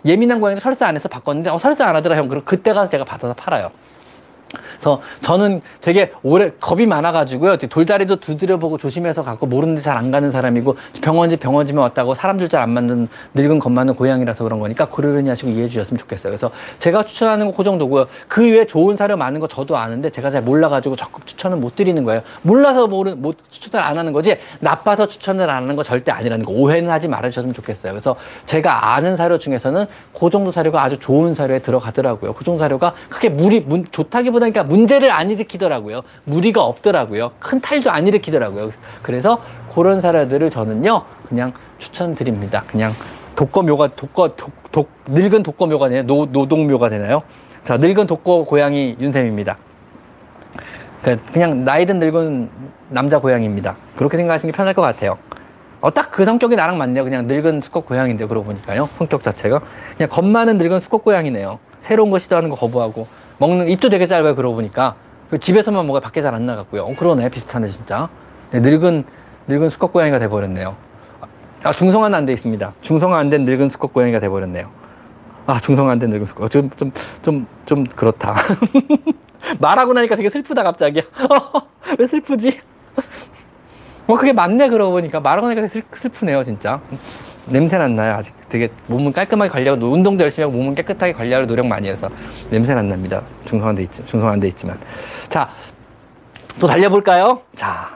예민한 0.05 0.39
고양이 0.39 0.59
설사 0.59 0.87
안 0.87 0.95
해서 0.95 1.07
바꿨는데 1.09 1.49
어 1.49 1.57
설사 1.59 1.85
안 1.87 1.95
하더라 1.95 2.15
형. 2.15 2.27
그럼 2.27 2.43
그때 2.45 2.73
가서 2.73 2.89
제가 2.89 3.03
받아서 3.05 3.33
팔아요. 3.33 3.71
그래서 4.75 5.01
저는 5.21 5.61
되게 5.81 6.11
오래 6.23 6.51
겁이 6.59 6.85
많아가지고요. 6.85 7.57
돌다리도 7.57 8.17
두드려보고 8.17 8.77
조심해서 8.77 9.23
갖고 9.23 9.45
모르는데 9.47 9.81
잘 9.81 9.95
안 9.95 10.11
가는 10.11 10.29
사람이고 10.31 10.75
병원지 11.01 11.37
병원지만 11.37 11.81
왔다고 11.83 12.13
사람들 12.13 12.49
잘 12.49 12.61
안 12.61 12.71
맞는 12.71 13.07
늙은 13.33 13.59
겁 13.59 13.71
많은 13.71 13.95
고양이라서 13.95 14.43
그런 14.43 14.59
거니까 14.59 14.89
그러려니 14.89 15.29
하시고 15.29 15.49
이해해 15.51 15.67
주셨으면 15.69 15.97
좋겠어요. 15.97 16.31
그래서 16.31 16.51
제가 16.79 17.05
추천하는 17.05 17.47
거 17.51 17.55
그 17.55 17.63
정도고요. 17.63 18.07
그 18.27 18.43
외에 18.43 18.65
좋은 18.67 18.97
사료 18.97 19.15
많은 19.15 19.39
거 19.39 19.47
저도 19.47 19.77
아는데 19.77 20.09
제가 20.09 20.29
잘 20.29 20.41
몰라가지고 20.41 20.95
적극 20.97 21.25
추천은 21.25 21.61
못 21.61 21.75
드리는 21.75 22.03
거예요. 22.03 22.21
몰라서 22.41 22.87
모르 22.87 23.11
못 23.11 23.37
추천을 23.49 23.83
안 23.85 23.97
하는 23.97 24.11
거지 24.11 24.37
나빠서 24.59 25.07
추천을 25.07 25.49
안 25.49 25.63
하는 25.63 25.75
거 25.77 25.83
절대 25.83 26.11
아니라는 26.11 26.45
거 26.45 26.51
오해는 26.51 26.91
하지 26.91 27.07
말아 27.07 27.29
주셨으면 27.29 27.53
좋겠어요. 27.53 27.93
그래서 27.93 28.17
제가 28.45 28.93
아는 28.93 29.15
사료 29.15 29.37
중에서는 29.37 29.85
그 30.13 30.29
정도 30.29 30.51
사료가 30.51 30.83
아주 30.83 30.99
좋은 30.99 31.33
사료에 31.33 31.59
들어가더라고요. 31.59 32.33
그 32.33 32.43
정도 32.43 32.59
사료가 32.59 32.93
크게 33.09 33.29
무리 33.29 33.61
문, 33.61 33.85
좋다기 33.89 34.31
보다 34.35 34.49
그러니까 34.49 34.63
문제를 34.63 35.11
안 35.11 35.31
일으키더라고요. 35.31 36.01
무리가 36.25 36.63
없더라고요. 36.63 37.31
큰 37.39 37.61
탈도 37.61 37.89
안 37.89 38.05
일으키더라고요. 38.07 38.71
그래서 39.01 39.41
그런 39.73 40.01
사료들을 40.01 40.49
저는요, 40.49 41.03
그냥 41.27 41.53
추천드립니다. 41.77 42.63
그냥 42.67 42.91
독거묘가, 43.35 43.89
독거, 43.95 44.35
독, 44.35 44.51
독, 44.71 44.89
늙은 45.07 45.43
독거묘가 45.43 45.89
되나요? 45.89 46.03
노, 46.05 46.25
노동묘가 46.25 46.89
되나요? 46.89 47.23
자, 47.63 47.77
늙은 47.77 48.07
독거 48.07 48.43
고양이 48.45 48.95
윤쌤입니다. 48.99 49.57
그냥 51.31 51.63
나이든 51.63 51.99
늙은 51.99 52.49
남자 52.89 53.19
고양이입니다. 53.19 53.75
그렇게 53.95 54.17
생각하시는 54.17 54.51
게 54.51 54.55
편할 54.55 54.73
것 54.73 54.81
같아요. 54.81 55.17
어, 55.81 55.93
딱 55.93 56.11
그 56.11 56.25
성격이 56.25 56.55
나랑 56.55 56.77
맞네요. 56.77 57.03
그냥 57.03 57.27
늙은 57.27 57.61
수컷 57.61 57.85
고양인데, 57.85 58.25
그러고 58.25 58.45
보니까요. 58.47 58.87
성격 58.91 59.21
자체가. 59.21 59.61
그냥 59.97 60.09
겁 60.09 60.25
많은 60.25 60.57
늙은 60.57 60.79
수컷 60.79 61.03
고양이네요. 61.03 61.59
새로운 61.79 62.09
거 62.09 62.17
시도하는 62.19 62.49
거 62.49 62.55
거부하고. 62.55 63.05
먹는 63.37 63.69
입도 63.69 63.89
되게 63.89 64.05
짧아요. 64.07 64.35
그러고 64.35 64.55
보니까 64.55 64.95
그 65.29 65.39
집에서만 65.39 65.85
먹어 65.87 65.99
밖에 65.99 66.21
잘 66.21 66.33
안 66.33 66.45
나갔고요. 66.45 66.83
어, 66.83 66.95
그러네 66.95 67.29
비슷하네 67.29 67.67
진짜. 67.69 68.09
네, 68.51 68.59
늙은 68.59 69.03
늙은 69.47 69.69
수컷 69.69 69.91
고양이가 69.91 70.19
돼버렸네요. 70.19 70.75
아 71.63 71.73
중성화는 71.73 72.15
안 72.17 72.25
돼 72.25 72.33
있습니다. 72.33 72.73
중성화 72.81 73.17
안 73.17 73.29
된 73.29 73.43
늙은 73.45 73.69
수컷 73.69 73.91
고양이가 73.93 74.19
돼버렸네요. 74.19 74.69
아 75.47 75.59
중성화 75.59 75.91
안 75.91 75.99
된 75.99 76.09
늙은 76.11 76.25
수컷 76.25 76.49
좀 76.51 76.69
좀 76.77 76.91
좀 77.23 77.47
좀 77.65 77.83
그렇다. 77.83 78.35
말하고 79.59 79.93
나니까 79.93 80.15
되게 80.15 80.29
슬프다 80.29 80.63
갑자기. 80.63 81.03
왜 81.99 82.07
슬프지? 82.07 82.59
뭐 84.07 84.17
그게 84.17 84.33
맞네 84.33 84.69
그러고 84.69 84.91
보니까 84.91 85.19
말하고 85.19 85.47
나니까 85.47 85.67
되게 85.67 85.85
슬프네요 85.91 86.43
진짜. 86.43 86.79
냄새 87.47 87.77
안 87.77 87.95
나요. 87.95 88.13
아직 88.13 88.33
되게 88.49 88.69
몸은 88.87 89.11
깔끔하게 89.13 89.49
관리하고 89.49 89.85
운동도 89.91 90.23
열심히 90.23 90.43
하고 90.45 90.57
몸은 90.57 90.75
깨끗하게 90.75 91.13
관리하려 91.13 91.45
노력 91.45 91.67
많이 91.67 91.87
해서 91.87 92.09
냄새 92.49 92.73
안 92.73 92.87
납니다. 92.87 93.21
중성화돼 93.45 93.83
있지, 93.83 94.05
중성화돼 94.05 94.47
있지만. 94.49 94.79
자, 95.29 95.49
또 96.59 96.67
달려볼까요? 96.67 97.41
자, 97.53 97.94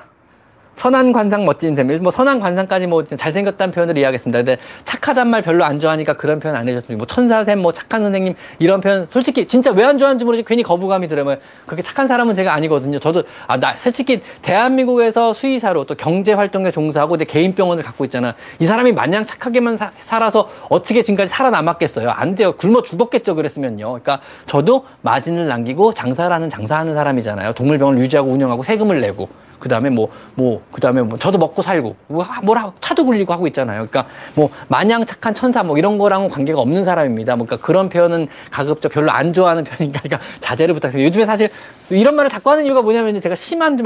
선한 0.80 1.12
관상 1.12 1.44
멋진 1.44 1.76
셈. 1.76 1.88
뭐 2.02 2.10
선한 2.10 2.40
관상까지 2.40 2.88
뭐 2.88 3.06
잘생겼다는 3.06 3.74
표현을 3.74 3.98
이해하겠습니다. 3.98 4.40
근데 4.40 4.58
착하단 4.86 5.28
말 5.28 5.42
별로 5.42 5.66
안 5.66 5.82
좋아하니까 5.82 6.14
그런 6.14 6.40
표현 6.40 6.56
안 6.56 6.70
해줬습니다. 6.70 6.98
뭐 6.98 7.06
천사샘, 7.06 7.60
뭐 7.60 7.74
착한 7.74 8.02
선생님 8.02 8.36
이런 8.60 8.80
표현 8.80 9.06
솔직히 9.12 9.46
진짜 9.46 9.72
왜 9.72 9.84
안 9.90 9.98
좋아하는지 9.98 10.24
모르지 10.24 10.44
괜히 10.44 10.64
거부감이 10.64 11.08
들어요. 11.10 11.26
뭐 11.26 11.36
그렇게 11.66 11.82
착한 11.82 12.08
사람은 12.08 12.36
제가 12.36 12.54
아니거든요. 12.54 13.00
저도 13.00 13.24
아 13.48 13.58
나 13.60 13.74
솔직히 13.76 14.22
대한민국에서 14.42 15.34
수의사로 15.34 15.84
또 15.84 15.96
경제 15.96 16.32
활동에 16.32 16.72
종사하고 16.72 17.18
내 17.18 17.26
개인 17.26 17.56
병원을 17.56 17.84
갖고 17.84 18.06
있잖아. 18.06 18.36
이 18.60 18.66
사람이 18.66 18.94
마냥 18.94 19.26
착하게만 19.26 19.76
사, 19.76 19.92
살아서 20.00 20.50
어떻게 20.70 21.02
지금까지 21.02 21.30
살아남았겠어요? 21.30 22.10
안 22.10 22.36
돼요. 22.36 22.54
굶어 22.54 22.84
죽었겠죠. 22.84 23.36
그랬으면요. 23.36 23.86
그러니까 23.86 24.22
저도 24.46 24.86
마진을 25.02 25.48
남기고 25.48 25.94
장사를 25.94 26.34
하는 26.34 26.50
장사하는 26.50 26.94
사람이잖아요. 26.94 27.52
동물병원을 27.54 28.02
유지하고 28.02 28.32
운영하고 28.32 28.64
세금을 28.64 29.02
내고. 29.02 29.28
그 29.60 29.70
다음에 29.70 29.90
뭐, 29.90 30.10
뭐, 30.36 30.62
그 30.72 30.82
다음에 30.82 31.02
뭐, 31.02 31.20
저도 31.20 31.38
먹고 31.38 31.62
살고, 31.62 31.96
뭐, 32.08 32.26
뭐라, 32.44 32.72
차도 32.82 33.06
굴리고 33.06 33.34
하고 33.34 33.48
있잖아요. 33.48 33.88
그러니까 33.88 34.06
뭐, 34.36 34.50
마냥 34.68 35.06
착한 35.06 35.34
천사 35.34 35.64
뭐 35.64 35.78
이런 35.78 35.98
거랑은 35.98 36.30
관계가 36.30 36.60
없는 36.60 36.86
사람입니다. 36.86 37.36
뭐, 37.36 37.46
그러니까 37.46 37.66
그런 37.66 37.90
표현은 37.90 38.28
가급적 38.50 38.92
별로 38.92 39.12
안 39.12 39.34
좋아하는 39.34 39.64
편이니까, 39.66 40.02
그러니까 40.02 40.28
자제를 40.40 40.74
부탁드려요. 40.74 41.06
요즘에 41.08 41.26
사실 41.26 41.50
이런 41.90 42.16
말을 42.16 42.30
자꾸 42.30 42.50
하는 42.50 42.66
이유가 42.66 42.82
뭐냐면 42.82 43.20
제가 43.20 43.36
심한 43.36 43.78
좀 43.78 43.86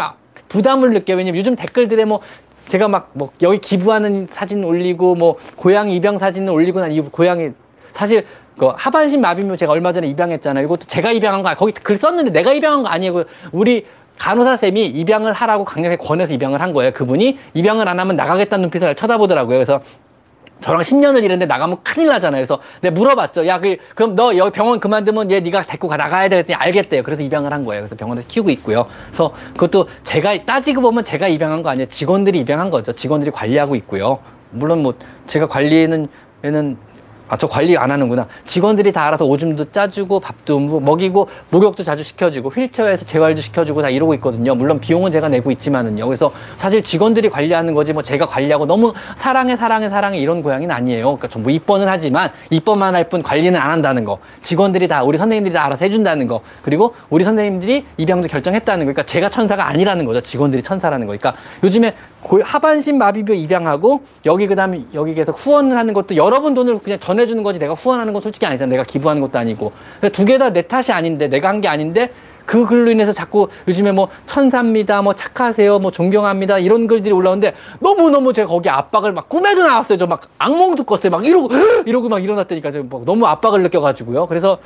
부담을 0.50 0.92
느껴요. 0.92 1.18
왜냐면 1.18 1.40
요즘 1.40 1.56
댓글들에 1.56 2.06
뭐, 2.06 2.22
제가 2.70 2.88
막, 2.88 3.10
뭐, 3.14 3.32
여기 3.42 3.60
기부하는 3.60 4.28
사진 4.32 4.64
올리고, 4.64 5.16
뭐, 5.16 5.38
고양이 5.56 5.96
입양 5.96 6.20
사진을 6.20 6.54
올리고 6.54 6.80
난 6.80 6.92
이후 6.92 7.10
고양이, 7.10 7.52
사실 7.94 8.26
그 8.58 8.72
하반신 8.76 9.22
마비묘 9.22 9.58
제가 9.58 9.72
얼마 9.72 9.94
전에 9.94 10.08
입양했잖아요. 10.08 10.66
이것도 10.66 10.86
제가 10.86 11.12
입양한 11.12 11.42
거, 11.42 11.54
거기 11.56 11.72
글 11.72 11.98
썼는데 11.98 12.32
내가 12.32 12.54
입양한 12.54 12.84
거 12.84 12.90
아니에요. 12.90 13.24
우리 13.52 13.86
간호사 14.18 14.58
쌤이 14.58 14.86
입양을 14.86 15.34
하라고 15.34 15.66
강력하게 15.66 15.98
권해서 15.98 16.34
입양을 16.34 16.62
한 16.62 16.74
거예요. 16.74 16.92
그분이 16.94 17.40
입양을 17.54 17.88
안 17.88 18.00
하면 18.00 18.16
나가겠다는 18.16 18.64
눈빛을 18.64 18.96
쳐다보더라고요. 18.96 19.58
그래서 19.58 19.82
저랑 20.62 20.82
10년을 20.82 21.18
일했는데 21.18 21.46
나가면 21.46 21.78
큰일 21.84 22.08
나잖아요. 22.08 22.40
그래서 22.40 22.60
내가 22.82 22.94
물어봤죠. 22.96 23.46
야, 23.48 23.60
그, 23.60 23.76
그럼 23.96 24.16
너 24.16 24.36
여기 24.38 24.52
병원 24.52 24.80
그만두면 24.80 25.30
얘 25.32 25.42
네가 25.42 25.64
데리고 25.64 25.90
가 25.90 25.98
나가야 25.98 26.30
되겠더니 26.30 26.56
알겠대요. 26.56 27.04
그래서 27.04 27.22
입양을 27.22 27.52
한 27.52 27.66
거예요. 27.66 27.82
그래서 27.82 27.96
병원에서 27.96 28.26
키우고 28.30 28.50
있고요. 28.52 28.88
그래서 29.08 29.34
그것도 29.54 29.90
제가 30.06 30.46
따지고 30.46 30.82
보면 30.82 31.04
제가 31.04 31.28
입양한 31.28 31.64
거 31.64 31.70
아니에요. 31.70 31.90
직원들이 31.90 32.40
입양한 32.40 32.70
거죠. 32.70 32.94
직원들이 32.94 33.32
관리하고 33.32 33.76
있고요. 33.76 34.20
물론 34.52 34.84
뭐 34.84 34.94
제가 35.28 35.48
관리는 35.48 36.08
얘는 36.46 36.78
아, 37.30 37.38
저 37.38 37.48
관리 37.48 37.78
안 37.78 37.90
하는구나. 37.90 38.28
직원들이 38.46 38.92
다 38.92 39.08
알아서 39.08 39.26
오줌도 39.26 39.72
짜주고 39.72 40.20
밥도 40.20 40.60
먹이고 40.60 41.30
목욕도 41.50 41.84
자주 41.84 42.04
시켜주고 42.04 42.50
휠체어에서 42.50 43.06
재활도 43.06 43.42
시켜주고 43.42 43.82
다 43.82 43.90
이러고 43.90 44.14
있거든요. 44.16 44.54
물론 44.54 44.80
비용은 44.80 45.12
제가 45.12 45.30
내고 45.30 45.50
있지만은요. 45.50 46.06
그래서 46.06 46.32
사실 46.58 46.84
직원들이 46.84 47.30
관리하는 47.30 47.74
거지 47.74 47.94
뭐 47.94 48.04
제가 48.04 48.26
관리하고 48.26 48.66
너무 48.66 48.94
사랑해 49.16 49.56
사랑해 49.56 49.90
사랑해 49.90 50.20
이런 50.20 50.44
고양이는 50.44 50.74
아니에요. 50.76 51.04
그러니까 51.06 51.28
전부 51.30 51.50
이뻐는 51.50 51.88
하지만 51.88 52.32
이뻐만 52.50 52.94
할 52.96 53.04
뿐 53.10 53.22
관리는 53.22 53.60
안 53.60 53.70
한다는 53.72 54.06
거. 54.06 54.20
직원들이 54.42 54.88
다 54.88 55.04
우리 55.04 55.18
선생님들이 55.18 55.54
다 55.54 55.66
알아서 55.66 55.84
해준다는 55.86 56.28
거. 56.28 56.42
그리고 56.62 56.96
우리 57.10 57.24
선생님들이 57.26 57.86
입양도 57.98 58.28
결정했다는 58.30 58.86
거. 58.86 58.94
그러니까 58.94 59.04
제가 59.04 59.30
천사가 59.30 59.68
아니라는 59.68 60.06
거죠. 60.06 60.22
직원들이 60.22 60.64
천사라는 60.64 61.06
거. 61.06 61.16
그러니까 61.18 61.40
요즘에 61.64 61.94
하반신 62.44 62.98
마비뼈 62.98 63.34
입양하고 63.34 64.02
여기 64.26 64.48
그다음에 64.48 64.86
여기 64.94 65.14
계속 65.14 65.34
후원을 65.38 65.78
하는 65.78 65.94
것도 65.94 66.16
여러분 66.16 66.54
돈을 66.54 66.80
그냥 66.80 67.00
전해주는 67.00 67.44
거지. 67.44 67.60
내가 67.60 67.74
후원하는 67.74 68.14
건 68.14 68.22
솔직히 68.22 68.46
아니잖아. 68.46 68.70
내가 68.72 68.84
기부하는 68.84 69.22
것도 69.22 69.38
아니고. 69.40 69.72
두 70.14 70.26
개 70.26 70.38
다 70.38 70.50
내 70.52 70.62
탓이 70.64 70.92
아닌데 70.92 71.28
내가 71.28 71.50
한 71.50 71.62
게 71.62 71.68
아닌데 71.68 72.12
그 72.46 72.66
글로 72.66 72.92
인해서 72.92 73.14
자꾸 73.14 73.48
요즘에 73.70 73.94
뭐 73.94 74.10
천사입니다 74.26 75.02
뭐 75.02 75.14
착하세요 75.16 75.80
뭐 75.80 75.92
존경합니다 75.92 76.60
이런 76.60 76.88
글들이 76.88 77.14
올라오는데 77.14 77.54
너무 77.80 78.10
너무 78.10 78.34
제가 78.34 78.50
거기 78.50 78.68
압박을 78.70 79.14
막 79.14 79.30
꿈에도 79.30 79.64
나왔어요. 79.66 79.98
저 79.98 80.08
막 80.08 80.22
악몽도 80.40 80.84
꿨어요. 80.84 81.10
막 81.12 81.26
이러고 81.26 81.50
이러고 81.86 82.10
막 82.10 82.22
일어났다니까 82.24 82.72
저 82.72 82.84
너무 83.06 83.26
압박을 83.28 83.64
느껴가지고요. 83.64 84.28
그래서 84.28 84.58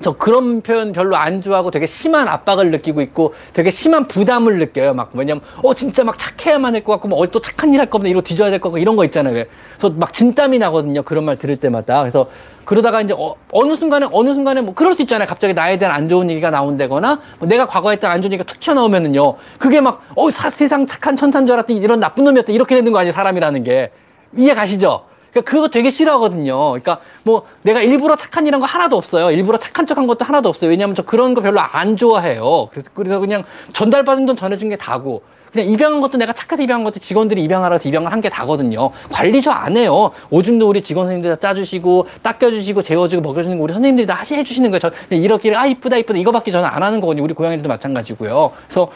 저 0.00 0.12
그런 0.16 0.60
표현 0.62 0.92
별로 0.92 1.16
안 1.16 1.42
좋아하고 1.42 1.70
되게 1.72 1.86
심한 1.86 2.28
압박을 2.28 2.70
느끼고 2.70 3.00
있고 3.00 3.34
되게 3.52 3.70
심한 3.72 4.06
부담을 4.06 4.58
느껴요. 4.58 4.94
막 4.94 5.10
왜냐면 5.14 5.42
어 5.62 5.74
진짜 5.74 6.04
막 6.04 6.16
착해야만 6.18 6.74
할 6.74 6.84
것 6.84 6.92
같고 6.92 7.08
뭐또 7.08 7.40
착한 7.40 7.74
일할 7.74 7.90
거면 7.90 8.06
이러고 8.06 8.22
뒤져야 8.22 8.50
될 8.50 8.60
거고 8.60 8.78
이런 8.78 8.94
거 8.94 9.04
있잖아요. 9.06 9.44
그래서 9.76 9.94
막 9.96 10.12
진땀이 10.12 10.58
나거든요. 10.60 11.02
그런 11.02 11.24
말 11.24 11.36
들을 11.36 11.56
때마다. 11.56 12.00
그래서 12.00 12.28
그러다가 12.64 13.00
이제 13.00 13.14
어, 13.16 13.34
느 13.64 13.74
순간에 13.74 14.06
어느 14.12 14.34
순간에 14.34 14.60
뭐 14.60 14.74
그럴 14.74 14.94
수 14.94 15.02
있잖아요. 15.02 15.26
갑자기 15.26 15.54
나에 15.54 15.78
대한 15.78 15.94
안 15.94 16.08
좋은 16.08 16.30
얘기가 16.30 16.50
나온다거나 16.50 17.20
뭐 17.40 17.48
내가 17.48 17.66
과거에 17.66 17.94
했던 17.94 18.10
안 18.10 18.22
좋은 18.22 18.32
얘기가 18.32 18.44
툭 18.44 18.60
튀어나오면은요. 18.60 19.34
그게 19.58 19.80
막 19.80 20.02
어 20.14 20.30
세상 20.30 20.86
착한 20.86 21.16
천사인 21.16 21.46
줄 21.46 21.54
알았더니 21.54 21.78
이런 21.80 21.98
나쁜 21.98 22.24
놈이었다 22.24 22.52
이렇게 22.52 22.74
되는 22.76 22.92
거 22.92 22.98
아니에요. 23.00 23.12
사람이라는 23.12 23.64
게 23.64 23.90
이해 24.36 24.54
가시죠? 24.54 25.07
그러니까 25.30 25.50
그거 25.50 25.68
되게 25.68 25.90
싫어하거든요. 25.90 26.56
그러니까 26.70 27.00
뭐 27.22 27.46
내가 27.62 27.80
일부러 27.82 28.16
착한 28.16 28.46
일한 28.46 28.60
거 28.60 28.66
하나도 28.66 28.96
없어요. 28.96 29.30
일부러 29.30 29.58
착한 29.58 29.86
척한 29.86 30.06
것도 30.06 30.24
하나도 30.24 30.48
없어요. 30.48 30.70
왜냐하면 30.70 30.94
저 30.94 31.02
그런 31.02 31.34
거 31.34 31.40
별로 31.42 31.60
안 31.60 31.96
좋아해요. 31.96 32.68
그래서, 32.72 32.90
그래서 32.94 33.18
그냥 33.20 33.44
전달받은 33.74 34.26
돈 34.26 34.36
전해준 34.36 34.68
게 34.70 34.76
다고. 34.76 35.22
그냥 35.52 35.68
입양한 35.70 36.02
것도 36.02 36.18
내가 36.18 36.34
착해서 36.34 36.62
입양한 36.62 36.84
것도 36.84 37.00
직원들이 37.00 37.42
입양하라서 37.42 37.88
입양을 37.88 38.12
한 38.12 38.20
게 38.20 38.28
다거든요. 38.28 38.90
관리 39.10 39.40
저 39.40 39.50
안 39.50 39.78
해요. 39.78 40.10
오줌도 40.28 40.68
우리 40.68 40.82
직원 40.82 41.06
선생님들 41.06 41.30
다 41.30 41.36
짜주시고, 41.36 42.06
닦여주시고, 42.22 42.82
재워주고, 42.82 43.22
먹여주는 43.22 43.56
거 43.56 43.64
우리 43.64 43.72
선생님들이 43.72 44.06
다 44.06 44.12
하시, 44.14 44.34
해주시는 44.34 44.70
거예요. 44.70 44.78
저 44.80 44.90
이렇게, 45.08 45.54
아, 45.56 45.64
이쁘다, 45.66 45.96
이쁘다. 45.96 46.18
이거밖에 46.18 46.50
저는 46.50 46.68
안 46.68 46.82
하는 46.82 47.00
거거든요. 47.00 47.24
우리 47.24 47.32
고양이들도 47.32 47.66
마찬가지고요. 47.66 48.52
그래서 48.66 48.90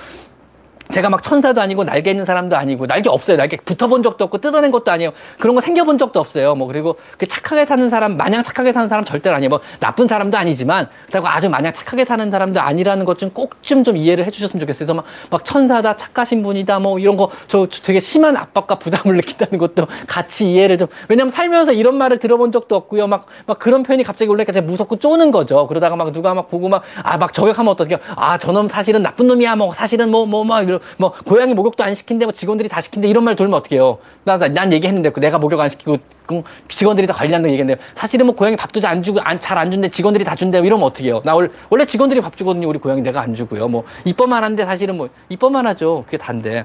제가 0.91 1.09
막 1.09 1.23
천사도 1.23 1.61
아니고 1.61 1.85
날개 1.85 2.11
있는 2.11 2.25
사람도 2.25 2.57
아니고 2.57 2.87
날개 2.87 3.09
없어요. 3.09 3.37
날개 3.37 3.57
붙어본 3.57 4.03
적도 4.03 4.25
없고 4.25 4.39
뜯어낸 4.39 4.71
것도 4.71 4.91
아니에요. 4.91 5.13
그런 5.39 5.55
거 5.55 5.61
생겨본 5.61 5.97
적도 5.99 6.21
없어요. 6.21 6.55
뭐 6.55 6.67
그리고 6.67 6.97
그 7.19 7.27
착하게 7.27 7.65
사는 7.65 7.89
사람 7.89 8.17
마냥 8.17 8.43
착하게 8.43 8.73
사는 8.73 8.89
사람 8.89 9.05
절대로 9.05 9.37
아니에요. 9.37 9.49
뭐 9.49 9.61
나쁜 9.81 10.07
사람도 10.09 10.37
아니지만 10.37 10.89
그리고 11.11 11.29
아주 11.29 11.49
마냥 11.49 11.73
착하게 11.73 12.05
사는 12.05 12.31
사람도 12.31 12.61
아니라는 12.61 13.05
것 13.05 13.19
좀 13.19 13.31
꼭 13.33 13.51
좀 13.63 13.85
좀 13.85 13.97
이해를 13.97 14.27
해주셨으면 14.27 14.61
좋겠어요. 14.61 14.79
그래서 14.87 14.95
막, 14.95 15.05
막 15.31 15.45
천사다 15.45 15.97
착하신 15.97 16.43
분이다 16.43 16.79
뭐 16.81 16.99
이런 16.99 17.17
거 17.17 17.31
저 17.49 17.67
되게 17.85 18.01
심한 18.01 18.37
압박과 18.37 18.77
부담을 18.79 19.17
느낀다는 19.17 19.59
것도 19.59 19.87
같이 20.07 20.51
이해를 20.53 20.79
좀 20.79 20.89
왜냐면 21.09 21.31
살면서 21.31 21.73
이런 21.73 21.97
말을 21.97 22.19
들어본 22.19 22.53
적도 22.53 22.77
없고요. 22.77 23.07
막 23.07 23.27
막 23.47 23.59
그런 23.59 23.83
표현이 23.83 24.05
갑자기 24.05 24.31
올라니까 24.31 24.53
제가 24.53 24.67
무섭고 24.67 24.99
쪼는 24.99 25.31
거죠. 25.31 25.67
그러다가 25.67 25.97
막 25.97 26.13
누가 26.13 26.35
막 26.35 26.51
보고 26.51 26.69
막 26.69 26.83
아막 27.03 27.33
저격하면 27.33 27.73
어떡해요. 27.73 27.99
아 28.17 28.37
저놈 28.39 28.69
사실은 28.69 29.03
나쁜 29.03 29.27
놈이야. 29.29 29.57
뭐 29.57 29.73
사실은 29.73 30.11
뭐 30.11 30.27
뭐막 30.27 30.65
뭐, 30.67 30.79
뭐 30.79 30.81
고양이 31.25 31.55
목욕도 31.55 31.83
안 31.85 31.95
시킨대 31.95 32.27
뭐 32.27 32.33
직원들이 32.33 32.69
다 32.69 32.81
시킨대 32.81 33.09
이런 33.09 33.25
말 33.25 33.37
돌면 33.37 33.55
어떡해요? 33.59 33.99
나, 34.25 34.39
나, 34.39 34.49
난 34.49 34.73
얘기했는데 34.73 35.11
그 35.11 35.21
내가 35.21 35.39
목욕 35.39 35.61
안 35.61 35.69
시키고 35.69 35.97
그 36.27 36.43
직원들이 36.69 37.07
다 37.07 37.13
관리한다고 37.13 37.51
얘기했는데 37.53 37.81
사실은 37.95 38.27
뭐 38.27 38.35
고양이 38.35 38.57
밥도 38.57 38.81
안 38.87 39.03
주고 39.03 39.21
안, 39.21 39.39
잘 39.41 39.59
안 39.59 39.71
준대 39.71 39.89
직원들이 39.89 40.25
다 40.25 40.35
준대 40.35 40.59
이러면 40.59 40.87
어떡해요? 40.87 41.23
나 41.25 41.35
원래, 41.35 41.49
원래 41.71 41.85
직원들이 41.85 42.21
밥 42.21 42.37
주거든요. 42.37 42.69
우리 42.69 42.79
고양이 42.79 43.01
내가 43.03 43.21
안 43.21 43.35
주고요. 43.35 43.69
뭐 43.69 43.85
이뻐만 44.05 44.43
한데 44.45 44.65
사실은 44.65 44.97
뭐 44.97 45.09
이뻐만 45.29 45.67
하죠. 45.67 46.03
그게 46.07 46.17
단데. 46.17 46.65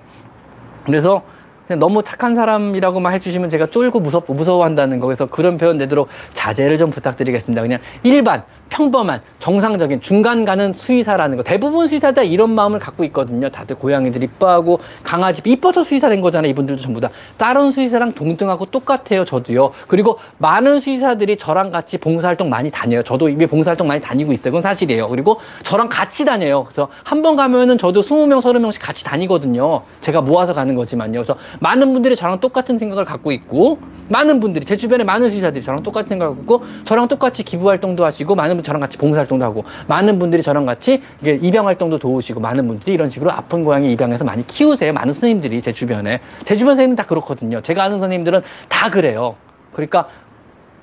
그래서 0.86 1.22
그냥 1.68 1.80
너무 1.80 2.02
착한 2.02 2.34
사람이라고만 2.34 3.14
해주시면 3.16 3.50
제가 3.50 3.66
쫄고 3.68 4.00
무섭, 4.00 4.24
무서워한다는 4.32 5.00
거. 5.00 5.08
그래서 5.08 5.26
그런 5.26 5.58
표현 5.58 5.78
내도록 5.78 6.08
자제를 6.34 6.78
좀 6.78 6.92
부탁드리겠습니다. 6.92 7.62
그냥 7.62 7.80
일반, 8.04 8.44
평범한 8.70 9.22
정상적인 9.40 10.02
중간 10.02 10.46
가는 10.46 10.74
수의사라는 10.74 11.38
거. 11.38 11.44
대부분 11.44 11.88
수의사다 11.88 12.24
이런 12.24 12.50
마음을 12.52 12.80
갖고 12.80 13.04
있거든요. 13.06 13.50
다들 13.50 13.76
고양이들 13.78 14.24
이뻐하고 14.24 14.80
강아지 15.04 15.42
이뻐서 15.46 15.84
수의사 15.84 16.10
된 16.10 16.22
거잖아요. 16.22 16.50
이분들도 16.50 16.82
전부 16.82 17.00
다. 17.00 17.10
다른 17.38 17.72
수의사랑 17.72 18.14
동등하고 18.14 18.66
똑같아요 18.66 19.26
저도요. 19.26 19.72
그리고 19.88 20.20
많은 20.40 20.80
수의사들이 20.80 21.38
저랑 21.38 21.72
같이 21.72 21.98
봉사활동 21.98 22.50
많이 22.50 22.72
다녀요. 22.72 23.04
저도 23.04 23.30
이미 23.30 23.46
봉사활동 23.46 23.88
많이 23.88 24.02
다니고 24.02 24.34
있어요. 24.34 24.46
그건 24.52 24.62
사실이에요. 24.64 25.08
그리고 25.10 25.40
저랑 25.64 25.90
같이 25.90 26.26
다녀요. 26.26 26.64
그래서 26.66 26.90
한 27.04 27.18
번 27.22 27.36
가면은 27.36 27.78
저도 27.80 28.04
스무 28.04 28.28
명 28.28 28.42
서른 28.42 28.62
명씩 28.62 28.82
같이 28.82 29.04
다니거든요. 29.04 29.82
제가 30.02 30.22
모아서 30.22 30.54
가는 30.54 30.76
거지만요. 30.76 31.14
그래서 31.14 31.36
많은 31.60 31.94
분들이 31.94 32.16
저랑 32.16 32.40
똑같은 32.40 32.78
생각을 32.78 33.06
갖고 33.06 33.32
있고 33.32 33.80
많은 34.10 34.40
분들이 34.40 34.66
제 34.66 34.78
주변에 34.78 35.04
많은 35.04 35.30
수의사들이 35.30 35.64
저랑 35.64 35.84
똑같은 35.84 36.10
생각을 36.10 36.36
갖고 36.38 36.64
저랑 36.86 37.08
똑같이 37.08 37.44
기부 37.44 37.70
활동도 37.70 38.06
하시고 38.06 38.36
많은 38.36 38.57
분 38.58 38.64
저랑 38.64 38.82
같이 38.82 38.98
봉사활동도 38.98 39.46
하고 39.46 39.64
많은 39.88 40.20
분들이 40.20 40.44
저랑 40.44 40.66
같이 40.66 41.02
이게 41.22 41.40
입양 41.42 41.68
활동도 41.68 42.00
도우시고 42.00 42.40
많은 42.40 42.68
분들이 42.68 42.94
이런 42.94 43.10
식으로 43.10 43.32
아픈 43.32 43.64
고양이 43.64 43.92
입양해서 43.94 44.26
많이 44.26 44.46
키우세요. 44.46 44.94
많은 44.94 45.14
선생님들이 45.14 45.62
제 45.62 45.72
주변에 45.72 46.20
제 46.44 46.58
주변 46.58 46.76
선생님 46.76 46.96
다 46.96 47.04
그렇거든요. 47.04 47.62
제가 47.62 47.84
아는 47.84 48.00
선생님들은 48.00 48.42
다 48.68 48.90
그래요. 48.90 49.36
그러니까 49.74 50.08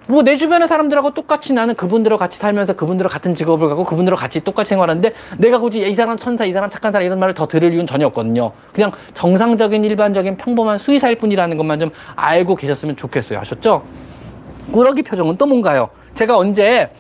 뭐내 0.07 0.37
주변의 0.37 0.69
사람들하고 0.69 1.15
똑같이 1.15 1.53
나는 1.55 1.75
그분들하고 1.75 2.19
같이 2.19 2.39
살면서 2.39 2.75
그분들하고 2.75 3.13
같은 3.13 3.35
직업을 3.35 3.69
가고 3.69 3.85
그분들하고 3.85 4.21
같이 4.21 4.43
똑같이 4.45 4.71
생활하는데 4.71 5.15
내가 5.39 5.59
굳이 5.59 5.89
이 5.89 5.95
사람 5.95 6.19
천사 6.19 6.45
이 6.45 6.53
사람 6.53 6.69
착한 6.69 6.93
사람 6.93 7.07
이런 7.07 7.19
말을 7.19 7.35
더 7.35 7.47
들을 7.47 7.71
이유는 7.71 7.87
전혀 7.87 8.07
없거든요. 8.09 8.53
그냥 8.73 8.93
정상적인 9.15 9.83
일반적인 9.85 10.37
평범한 10.37 10.79
수의사일 10.79 11.19
뿐이라는 11.19 11.57
것만 11.57 11.81
좀 11.81 11.91
알고 12.17 12.55
계셨으면 12.57 12.97
좋겠어요. 12.97 13.39
아셨죠? 13.39 13.83
꾸러기 14.73 15.03
표정은 15.03 15.37
또 15.39 15.47
뭔가요? 15.47 15.89
제가 16.15 16.37
언제 16.37 16.91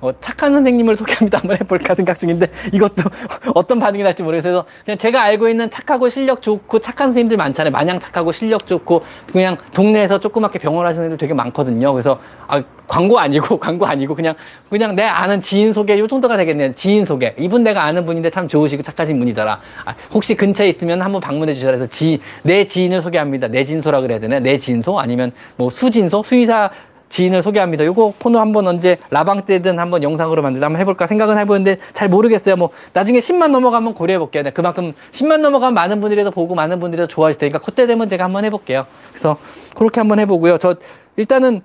어, 0.00 0.12
착한 0.20 0.52
선생님을 0.52 0.96
소개합니다. 0.96 1.38
한번 1.38 1.58
해볼까 1.60 1.94
생각 1.94 2.18
중인데 2.18 2.46
이것도 2.72 3.02
어떤 3.54 3.78
반응이 3.78 4.02
날지 4.02 4.22
모르겠어서 4.22 4.64
그냥 4.84 4.96
제가 4.96 5.22
알고 5.22 5.48
있는 5.48 5.70
착하고 5.70 6.08
실력 6.08 6.40
좋고 6.40 6.78
착한 6.78 7.08
선생님들 7.08 7.36
많잖아요. 7.36 7.70
마냥 7.70 8.00
착하고 8.00 8.32
실력 8.32 8.66
좋고 8.66 9.02
그냥 9.32 9.58
동네에서 9.74 10.18
조그맣게 10.20 10.58
병원 10.58 10.86
하시는 10.86 11.08
분들 11.08 11.18
되게 11.18 11.34
많거든요. 11.34 11.92
그래서 11.92 12.18
아, 12.46 12.62
광고 12.88 13.18
아니고 13.18 13.58
광고 13.60 13.86
아니고 13.86 14.14
그냥 14.14 14.34
그냥 14.70 14.96
내 14.96 15.04
아는 15.04 15.42
지인 15.42 15.72
소개 15.72 15.98
요 15.98 16.06
정도가 16.06 16.36
되겠네요. 16.38 16.74
지인 16.74 17.04
소개. 17.04 17.34
이분 17.38 17.62
내가 17.62 17.84
아는 17.84 18.06
분인데 18.06 18.30
참 18.30 18.48
좋으시고 18.48 18.82
착하신 18.82 19.18
분이더라. 19.18 19.60
아, 19.84 19.94
혹시 20.12 20.34
근처에 20.34 20.68
있으면 20.68 21.02
한번 21.02 21.20
방문해 21.20 21.54
주셔라 21.54 21.74
해서 21.74 21.86
지, 21.86 22.20
내 22.42 22.66
지인을 22.66 23.02
소개합니다. 23.02 23.48
내 23.48 23.64
진소라 23.64 24.00
그래야 24.00 24.18
되나? 24.18 24.40
내 24.40 24.58
진소 24.58 24.98
아니면 24.98 25.32
뭐 25.56 25.68
수진소 25.68 26.22
수의사 26.22 26.70
지인을 27.10 27.42
소개합니다. 27.42 27.84
요거 27.84 28.14
코너 28.18 28.40
한번 28.40 28.66
언제 28.66 28.96
라방 29.10 29.42
때든 29.42 29.78
한번 29.78 30.02
영상으로 30.02 30.40
만들다 30.42 30.66
한번 30.66 30.80
해볼까 30.80 31.06
생각은 31.06 31.36
해보는데 31.38 31.76
잘 31.92 32.08
모르겠어요. 32.08 32.56
뭐 32.56 32.70
나중에 32.92 33.18
10만 33.18 33.50
넘어가면 33.50 33.94
고려해볼게요. 33.94 34.44
네, 34.44 34.50
그만큼 34.50 34.92
10만 35.12 35.38
넘어가면 35.40 35.74
많은 35.74 36.00
분들이 36.00 36.24
더 36.24 36.30
보고 36.30 36.54
많은 36.54 36.80
분들이 36.80 37.02
더 37.02 37.06
좋아하실 37.08 37.38
테니까 37.38 37.58
그때 37.58 37.86
되면 37.86 38.08
제가 38.08 38.24
한번 38.24 38.44
해볼게요. 38.44 38.86
그래서 39.10 39.36
그렇게 39.76 40.00
한번 40.00 40.20
해보고요. 40.20 40.58
저 40.58 40.76
일단은 41.16 41.60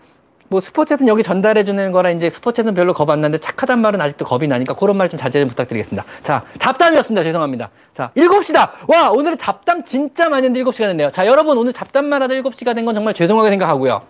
뭐 0.48 0.60
스포츠는 0.60 1.08
여기 1.08 1.24
전달해 1.24 1.64
주는 1.64 1.92
거라 1.92 2.12
이제 2.12 2.30
스포츠는 2.30 2.74
별로 2.76 2.94
겁 2.94 3.10
안 3.10 3.22
나는데 3.22 3.40
착하단 3.40 3.80
말은 3.82 4.00
아직도 4.02 4.26
겁이 4.26 4.48
나니까 4.48 4.74
그런 4.76 4.96
말 4.98 5.10
좀 5.10 5.20
자제 5.20 5.40
좀 5.40 5.50
부탁드리겠습니다. 5.50 6.04
자, 6.24 6.44
잡담이었습니다. 6.60 7.24
죄송합니다. 7.24 7.70
자, 7.96 8.12
7시다! 8.16 8.70
와, 8.88 9.10
오늘은 9.12 9.38
잡담 9.40 9.84
진짜 9.86 10.28
많이 10.30 10.46
했는데 10.48 10.64
7시가 10.70 10.88
됐네요. 10.88 11.12
자, 11.12 11.26
여러분 11.26 11.58
오늘 11.58 11.72
잡담만 11.74 12.22
하다 12.22 12.34
7시가 12.34 12.76
된 12.76 12.86
건 12.86 12.94
정말 12.96 13.14
죄송하게 13.16 13.50
생각하고요. 13.52 14.02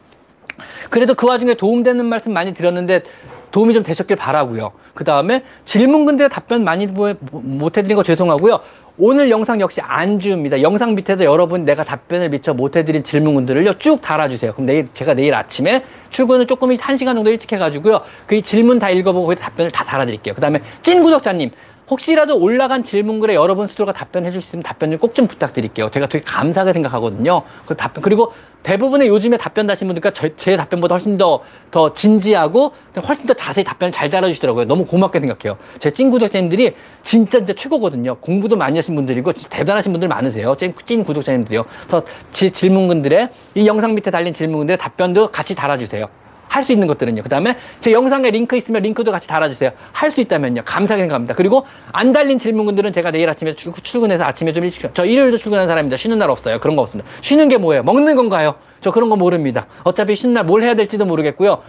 그래도 0.90 1.14
그 1.14 1.27
와중에 1.27 1.56
도움되는 1.56 2.06
말씀 2.06 2.34
많이 2.34 2.53
드렸는데 2.53 3.03
도움이 3.52 3.73
좀 3.73 3.84
되셨길 3.84 4.18
바라고요. 4.18 4.72
그 4.94 5.03
다음에 5.03 5.44
질문 5.64 6.06
근데 6.06 6.27
답변 6.27 6.64
많이 6.64 6.88
못 6.88 7.77
해드린 7.77 7.95
거 7.95 8.03
죄송하고요. 8.03 8.60
오늘 8.98 9.30
영상 9.30 9.60
역시 9.60 9.82
안주입니다. 9.82 10.61
영상 10.61 10.95
밑에도 10.95 11.26
여러분 11.26 11.65
내가 11.65 11.84
답변을 11.84 12.30
미처 12.30 12.53
못 12.53 12.77
해드린 12.77 13.03
질문들을요 13.03 13.77
쭉 13.77 14.02
달아주세요. 14.02 14.53
그럼 14.53 14.65
내일 14.65 14.88
제가 14.94 15.14
내일 15.14 15.34
아침에 15.36 15.84
출근을 16.11 16.48
조금 16.48 16.76
한 16.80 16.95
시간 16.95 17.15
정도 17.15 17.30
일찍 17.30 17.52
해가지고요. 17.52 18.02
그 18.26 18.41
질문 18.41 18.80
다 18.80 18.90
읽어보고 18.90 19.36
답변을 19.36 19.72
다 19.72 19.84
달아드릴게요. 19.84 20.34
그 20.34 20.41
다음에 20.41 20.61
찐 20.82 21.03
구독자님 21.03 21.52
혹시라도 21.89 22.37
올라간 22.39 22.83
질문글에 22.83 23.35
여러분 23.35 23.67
스스로가 23.67 23.93
답변해 23.93 24.31
줄 24.31 24.41
수 24.41 24.47
있으면 24.49 24.63
답변 24.63 24.89
좀꼭좀 24.91 25.27
부탁드릴게요. 25.27 25.91
제가 25.91 26.07
되게 26.07 26.23
감사하게 26.23 26.73
생각하거든요. 26.73 27.43
그 27.65 27.75
답변, 27.75 28.01
그리고 28.01 28.33
대부분의 28.63 29.07
요즘에 29.07 29.37
답변 29.37 29.67
다신 29.67 29.87
분들과 29.87 30.09
저- 30.11 30.35
제 30.35 30.57
답변보다 30.57 30.95
훨씬 30.95 31.17
더, 31.19 31.41
더 31.69 31.93
진지하고 31.93 32.71
훨씬 33.07 33.27
더 33.27 33.35
자세히 33.35 33.63
답변을 33.63 33.91
잘 33.91 34.09
달아주시더라고요. 34.09 34.65
너무 34.65 34.85
고맙게 34.87 35.19
생각해요. 35.19 35.57
제찐 35.77 36.09
구독자님들이 36.09 36.75
진짜 37.03 37.37
진짜 37.37 37.53
최고거든요. 37.53 38.15
공부도 38.15 38.55
많이 38.55 38.77
하신 38.79 38.95
분들이고 38.95 39.33
대단하신 39.33 39.91
분들 39.91 40.07
많으세요. 40.07 40.55
찐, 40.57 40.73
찐 40.87 41.03
구독자님들이요. 41.03 41.65
그래서 41.87 42.03
지- 42.31 42.49
질문글들에 42.49 43.29
이 43.53 43.67
영상 43.67 43.93
밑에 43.93 44.09
달린 44.09 44.33
질문글들의 44.33 44.79
답변도 44.79 45.27
같이 45.27 45.53
달아주세요. 45.53 46.07
할 46.56 46.64
수 46.64 46.72
있는 46.72 46.88
것들은요. 46.88 47.22
그 47.22 47.30
다음에 47.30 47.57
제 47.82 47.91
영상에 47.91 48.32
링크 48.32 48.56
있으면 48.56 48.82
링크도 48.82 49.11
같이 49.11 49.27
달아주세요. 49.27 49.72
할 49.91 50.10
수 50.11 50.22
있다면요. 50.22 50.61
감사하게 50.64 51.03
생각합니다. 51.03 51.36
그리고 51.36 51.65
안 51.91 52.14
달린 52.14 52.40
질문들은 52.40 52.94
제가 52.94 53.11
내일 53.11 53.30
아침에 53.30 53.53
출, 53.56 53.73
출근해서 53.73 54.23
아침에 54.23 54.53
좀 54.53 54.64
일찍, 54.64 54.90
저 54.94 55.03
일요일도 55.06 55.38
출근하는 55.38 55.68
사람입니다. 55.68 55.98
쉬는 55.98 56.18
날 56.18 56.30
없어요. 56.30 56.60
그런 56.60 56.76
거 56.77 56.84
없습니다. 56.84 57.10
쉬는 57.22 57.49
게 57.49 57.57
뭐예요? 57.57 57.84
먹는 57.84 58.15
건가요? 58.15 58.56
저 58.80 58.91
그런 58.91 59.10
거 59.10 59.15
모릅니다. 59.18 59.68
어차피 59.84 60.15
쉬는 60.15 60.34
날 60.34 60.45
뭘 60.45 60.64
해야 60.64 60.76
될지도 60.76 61.06
모르겠고요. 61.06 61.61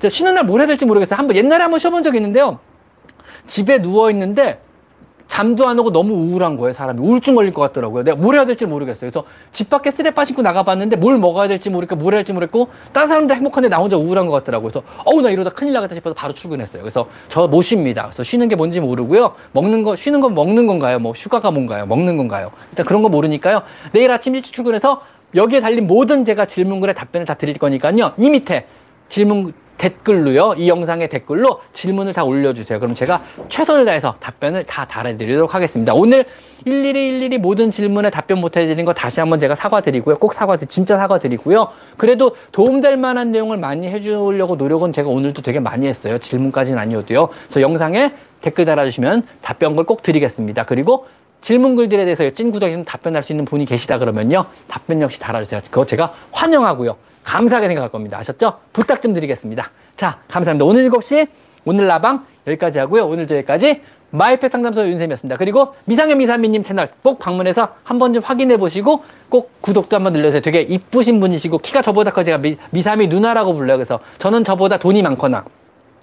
저 0.00 0.08
쉬는 0.08 0.34
날 0.34 0.44
뭘 0.44 0.60
해야 0.60 0.66
될지 0.66 0.86
모르겠어요. 0.86 1.18
한번 1.18 1.36
옛날에 1.36 1.62
한번 1.62 1.78
쉬어본 1.78 2.02
적이 2.02 2.18
있는데요. 2.18 2.58
집에 3.46 3.82
누워 3.82 4.10
있는데 4.10 4.60
잠도 5.30 5.68
안 5.68 5.78
오고 5.78 5.92
너무 5.92 6.12
우울한 6.12 6.56
거예요, 6.56 6.72
사람이. 6.72 7.00
우울증 7.00 7.36
걸릴 7.36 7.54
것 7.54 7.62
같더라고요. 7.62 8.02
내가 8.02 8.16
뭘 8.16 8.34
해야 8.34 8.44
될지 8.44 8.66
모르겠어요. 8.66 9.12
그래서 9.12 9.24
집 9.52 9.70
밖에 9.70 9.92
쓰레빠 9.92 10.24
신고 10.24 10.42
나가봤는데 10.42 10.96
뭘 10.96 11.18
먹어야 11.18 11.46
될지 11.46 11.70
모르겠고, 11.70 12.02
뭘 12.02 12.14
해야 12.14 12.18
될지 12.18 12.32
모르겠고, 12.32 12.68
다른 12.92 13.08
사람들 13.08 13.36
행복한데 13.36 13.68
나 13.68 13.78
혼자 13.78 13.96
우울한 13.96 14.26
것 14.26 14.32
같더라고요. 14.32 14.72
그래서, 14.72 14.84
어우, 15.04 15.22
나 15.22 15.30
이러다 15.30 15.50
큰일 15.50 15.72
나겠다 15.72 15.94
싶어서 15.94 16.14
바로 16.14 16.34
출근했어요. 16.34 16.82
그래서 16.82 17.06
저못 17.28 17.64
쉽니다. 17.64 18.06
그래서 18.06 18.24
쉬는 18.24 18.48
게 18.48 18.56
뭔지 18.56 18.80
모르고요. 18.80 19.34
먹는 19.52 19.84
거, 19.84 19.94
쉬는 19.94 20.20
건 20.20 20.34
먹는 20.34 20.66
건가요? 20.66 20.98
뭐, 20.98 21.12
휴가가 21.12 21.52
뭔가요? 21.52 21.86
먹는 21.86 22.16
건가요? 22.16 22.50
일단 22.72 22.84
그런 22.84 23.00
거 23.00 23.08
모르니까요. 23.08 23.62
내일 23.92 24.10
아침 24.10 24.34
일찍 24.34 24.52
출근해서 24.52 25.02
여기에 25.36 25.60
달린 25.60 25.86
모든 25.86 26.24
제가 26.24 26.46
질문글에 26.46 26.92
답변을 26.94 27.24
다 27.24 27.34
드릴 27.34 27.56
거니까요. 27.56 28.14
이 28.18 28.28
밑에 28.30 28.66
질문, 29.08 29.52
댓글로요. 29.80 30.56
이 30.58 30.68
영상의 30.68 31.08
댓글로 31.08 31.62
질문을 31.72 32.12
다 32.12 32.22
올려주세요. 32.22 32.78
그럼 32.78 32.94
제가 32.94 33.22
최선을 33.48 33.86
다해서 33.86 34.14
답변을 34.20 34.64
다 34.64 34.84
달아드리도록 34.84 35.54
하겠습니다. 35.54 35.94
오늘 35.94 36.26
일일이 36.66 37.08
일일이 37.08 37.38
모든 37.38 37.70
질문에 37.70 38.10
답변 38.10 38.40
못 38.40 38.58
해드린 38.58 38.84
거 38.84 38.92
다시 38.92 39.20
한번 39.20 39.40
제가 39.40 39.54
사과드리고요. 39.54 40.18
꼭 40.18 40.34
사과드, 40.34 40.66
진짜 40.66 40.98
사과드리고요. 40.98 41.68
그래도 41.96 42.36
도움될 42.52 42.98
만한 42.98 43.30
내용을 43.32 43.56
많이 43.56 43.88
해주려고 43.88 44.56
노력은 44.56 44.92
제가 44.92 45.08
오늘도 45.08 45.40
되게 45.40 45.60
많이 45.60 45.86
했어요. 45.86 46.18
질문까지는 46.18 46.78
아니어도요. 46.78 47.30
그래서 47.48 47.62
영상에 47.62 48.12
댓글 48.42 48.66
달아주시면 48.66 49.26
답변글 49.40 49.84
꼭 49.84 50.02
드리겠습니다. 50.02 50.64
그리고 50.64 51.06
질문글들에 51.40 52.04
대해서 52.04 52.28
찐 52.34 52.52
구독자님 52.52 52.84
답변할 52.84 53.22
수 53.22 53.32
있는 53.32 53.46
분이 53.46 53.64
계시다 53.64 53.98
그러면요. 53.98 54.44
답변 54.68 55.00
역시 55.00 55.18
달아주세요. 55.18 55.62
그거 55.70 55.86
제가 55.86 56.12
환영하고요. 56.32 56.96
감사하게 57.24 57.68
생각할 57.68 57.90
겁니다. 57.90 58.18
아셨죠? 58.18 58.58
부탁 58.72 59.02
좀 59.02 59.14
드리겠습니다. 59.14 59.70
자, 59.96 60.18
감사합니다. 60.28 60.64
오늘 60.64 60.88
7시, 60.90 61.28
오늘 61.64 61.86
라방 61.86 62.24
여기까지 62.46 62.78
하고요. 62.78 63.06
오늘 63.06 63.26
저기까지 63.26 63.82
마이펫 64.10 64.50
상담소 64.50 64.88
윤쌤이었습니다. 64.88 65.36
그리고 65.36 65.74
미상현 65.84 66.18
미사미님 66.18 66.62
채널 66.62 66.88
꼭 67.02 67.18
방문해서 67.18 67.76
한번 67.84 68.12
좀 68.12 68.22
확인해 68.24 68.56
보시고 68.56 69.04
꼭 69.28 69.52
구독도 69.60 69.96
한번 69.96 70.12
눌러주세요. 70.14 70.42
되게 70.42 70.62
이쁘신 70.62 71.20
분이시고 71.20 71.58
키가 71.58 71.82
저보다 71.82 72.10
커 72.12 72.24
제가 72.24 72.38
미, 72.38 72.56
미사미 72.70 73.06
누나라고 73.06 73.54
불러요. 73.54 73.76
그래서 73.76 74.00
저는 74.18 74.42
저보다 74.42 74.78
돈이 74.78 75.02
많거나 75.02 75.44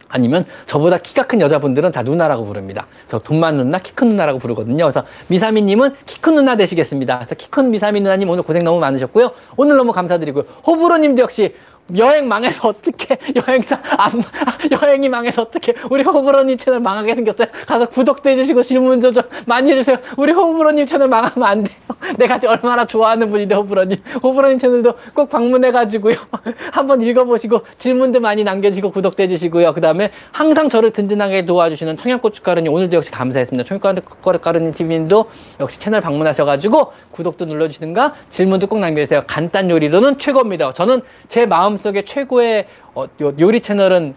아니면 0.10 0.46
저보다 0.66 0.98
키가 1.00 1.24
큰 1.28 1.42
여자분들은 1.42 1.92
다 1.92 2.04
누나라고 2.04 2.46
부릅니다. 2.46 2.88
그래서 3.08 3.20
돈 3.24 3.40
많은 3.40 3.58
누나, 3.66 3.80
키 3.80 3.94
큰 3.94 4.10
누나라고 4.10 4.40
부르거든요. 4.40 4.86
그래서 4.86 5.04
미사미님은 5.28 5.96
키 6.06 6.22
큰 6.22 6.36
누나 6.36 6.56
되시겠습니다. 6.56 7.18
그래서 7.20 7.36
키 7.36 7.50
큰 7.50 7.72
미사미 7.72 8.02
누나님 8.02 8.30
오늘 8.30 8.44
고생 8.44 8.64
너무 8.64 8.80
많으셨고요. 8.80 9.32
오늘 9.58 9.76
너무 9.78 9.92
감사드리고요. 9.92 10.44
호불호님도 10.66 11.22
역시 11.22 11.56
여행 11.96 12.28
망해서 12.28 12.68
어떻게 12.68 13.18
여행사 13.36 13.80
안 13.98 14.24
여행이 14.72 15.08
망해서 15.10 15.42
어떻게 15.44 15.74
우리 15.90 16.04
호불호님 16.04 16.58
채널 16.58 16.80
망하게 16.82 17.16
생겼어요. 17.16 17.48
가서 17.66 17.88
구독도 17.90 18.30
해주시고 18.30 18.64
질문도 18.64 19.14
좀 19.14 19.24
많이 19.46 19.72
해주세요. 19.72 19.98
우리 20.18 20.34
호불호님 20.34 20.86
채널 20.86 21.08
망하면 21.08 21.44
안 21.48 21.64
돼요. 21.64 21.78
내가 22.18 22.40
얼마나 22.48 22.86
좋아하는 22.86 23.32
분인데 23.32 23.56
호불호님 23.56 23.98
호불호님 24.22 24.60
채널도 24.60 24.94
꼭 25.14 25.30
방문해가지고요. 25.30 26.16
한번 26.72 27.02
읽어보시고 27.02 27.62
질문도 27.78 28.20
많이 28.20 28.44
남겨주시고 28.44 28.92
구독도 28.92 29.24
해주시고요. 29.24 29.74
그 29.74 29.82
다음에 29.82 30.12
항상 30.32 30.70
저를 30.70 30.92
든든하게 30.92 31.46
도와주시는 31.46 31.98
청양고춧가루님 31.98 32.72
오늘도 32.72 32.98
역시 32.98 33.12
감사했습니다. 33.12 33.68
청양고춧가루님 33.68 34.74
TV님도 34.74 35.30
역시 35.60 35.80
채널 35.80 36.02
방문하셔가지고 36.02 36.92
구독도 37.12 37.46
눌러주시든가 37.46 38.16
질문도 38.30 38.68
꼭 38.68 38.80
남겨주세요. 38.80 39.24
간단 39.26 39.70
요리로는 39.70 40.20
최고입니다. 40.20 40.74
저는 40.74 41.02
제 41.30 41.46
마음 41.46 41.77
속에 41.78 42.04
최고의 42.04 42.68
어, 42.96 43.06
요- 43.22 43.34
요리 43.40 43.62
채널은 43.62 44.16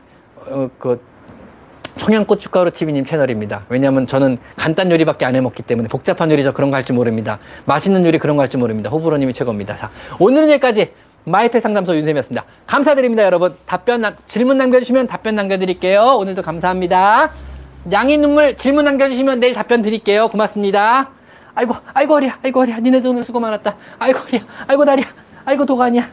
어, 0.49 0.71
그 0.79 1.01
청양고춧가루 1.97 2.71
TV님 2.71 3.05
채널입니다. 3.05 3.65
왜냐하면 3.69 4.07
저는 4.07 4.39
간단 4.57 4.91
요리밖에 4.91 5.25
안 5.27 5.35
해먹기 5.37 5.63
때문에 5.65 5.89
복잡한 5.89 6.31
요리 6.31 6.43
저 6.45 6.53
그런 6.53 6.71
거 6.71 6.77
할 6.77 6.85
줄 6.85 6.95
모릅니다. 6.97 7.39
맛있는 7.67 8.07
요리 8.07 8.19
그런 8.19 8.37
거 8.37 8.43
할 8.43 8.49
줄 8.49 8.61
모릅니다. 8.61 8.89
호불호님이 8.91 9.35
최고입니다. 9.35 9.77
자, 9.77 9.91
오늘은 10.19 10.49
여기까지 10.51 10.93
마이펫 11.25 11.63
상담소 11.63 11.95
윤쌤이었습니다. 11.97 12.45
감사드립니다, 12.67 13.25
여러분. 13.25 13.55
답변, 13.67 14.01
남- 14.01 14.17
질문 14.27 14.57
남겨주시면 14.57 15.07
답변 15.09 15.35
남겨드릴게요. 15.35 16.17
오늘도 16.19 16.41
감사합니다. 16.43 17.31
양이 17.93 18.17
눈물 18.17 18.57
질문 18.57 18.87
남겨주시면 18.87 19.41
내일 19.41 19.53
답변 19.53 19.83
드릴게요. 19.83 20.29
고맙습니다. 20.29 21.11
아이고, 21.55 21.75
아이고, 21.93 22.15
허리야, 22.15 22.39
아이고, 22.43 22.61
허리야. 22.61 22.79
니네도 22.79 23.11
오늘 23.11 23.23
수고 23.25 23.39
많았다. 23.41 23.77
아이고, 23.99 24.19
허리야, 24.21 24.41
아이고, 24.69 24.85
다리야, 24.87 25.07
아이고, 25.45 25.67
도가니야. 25.67 26.09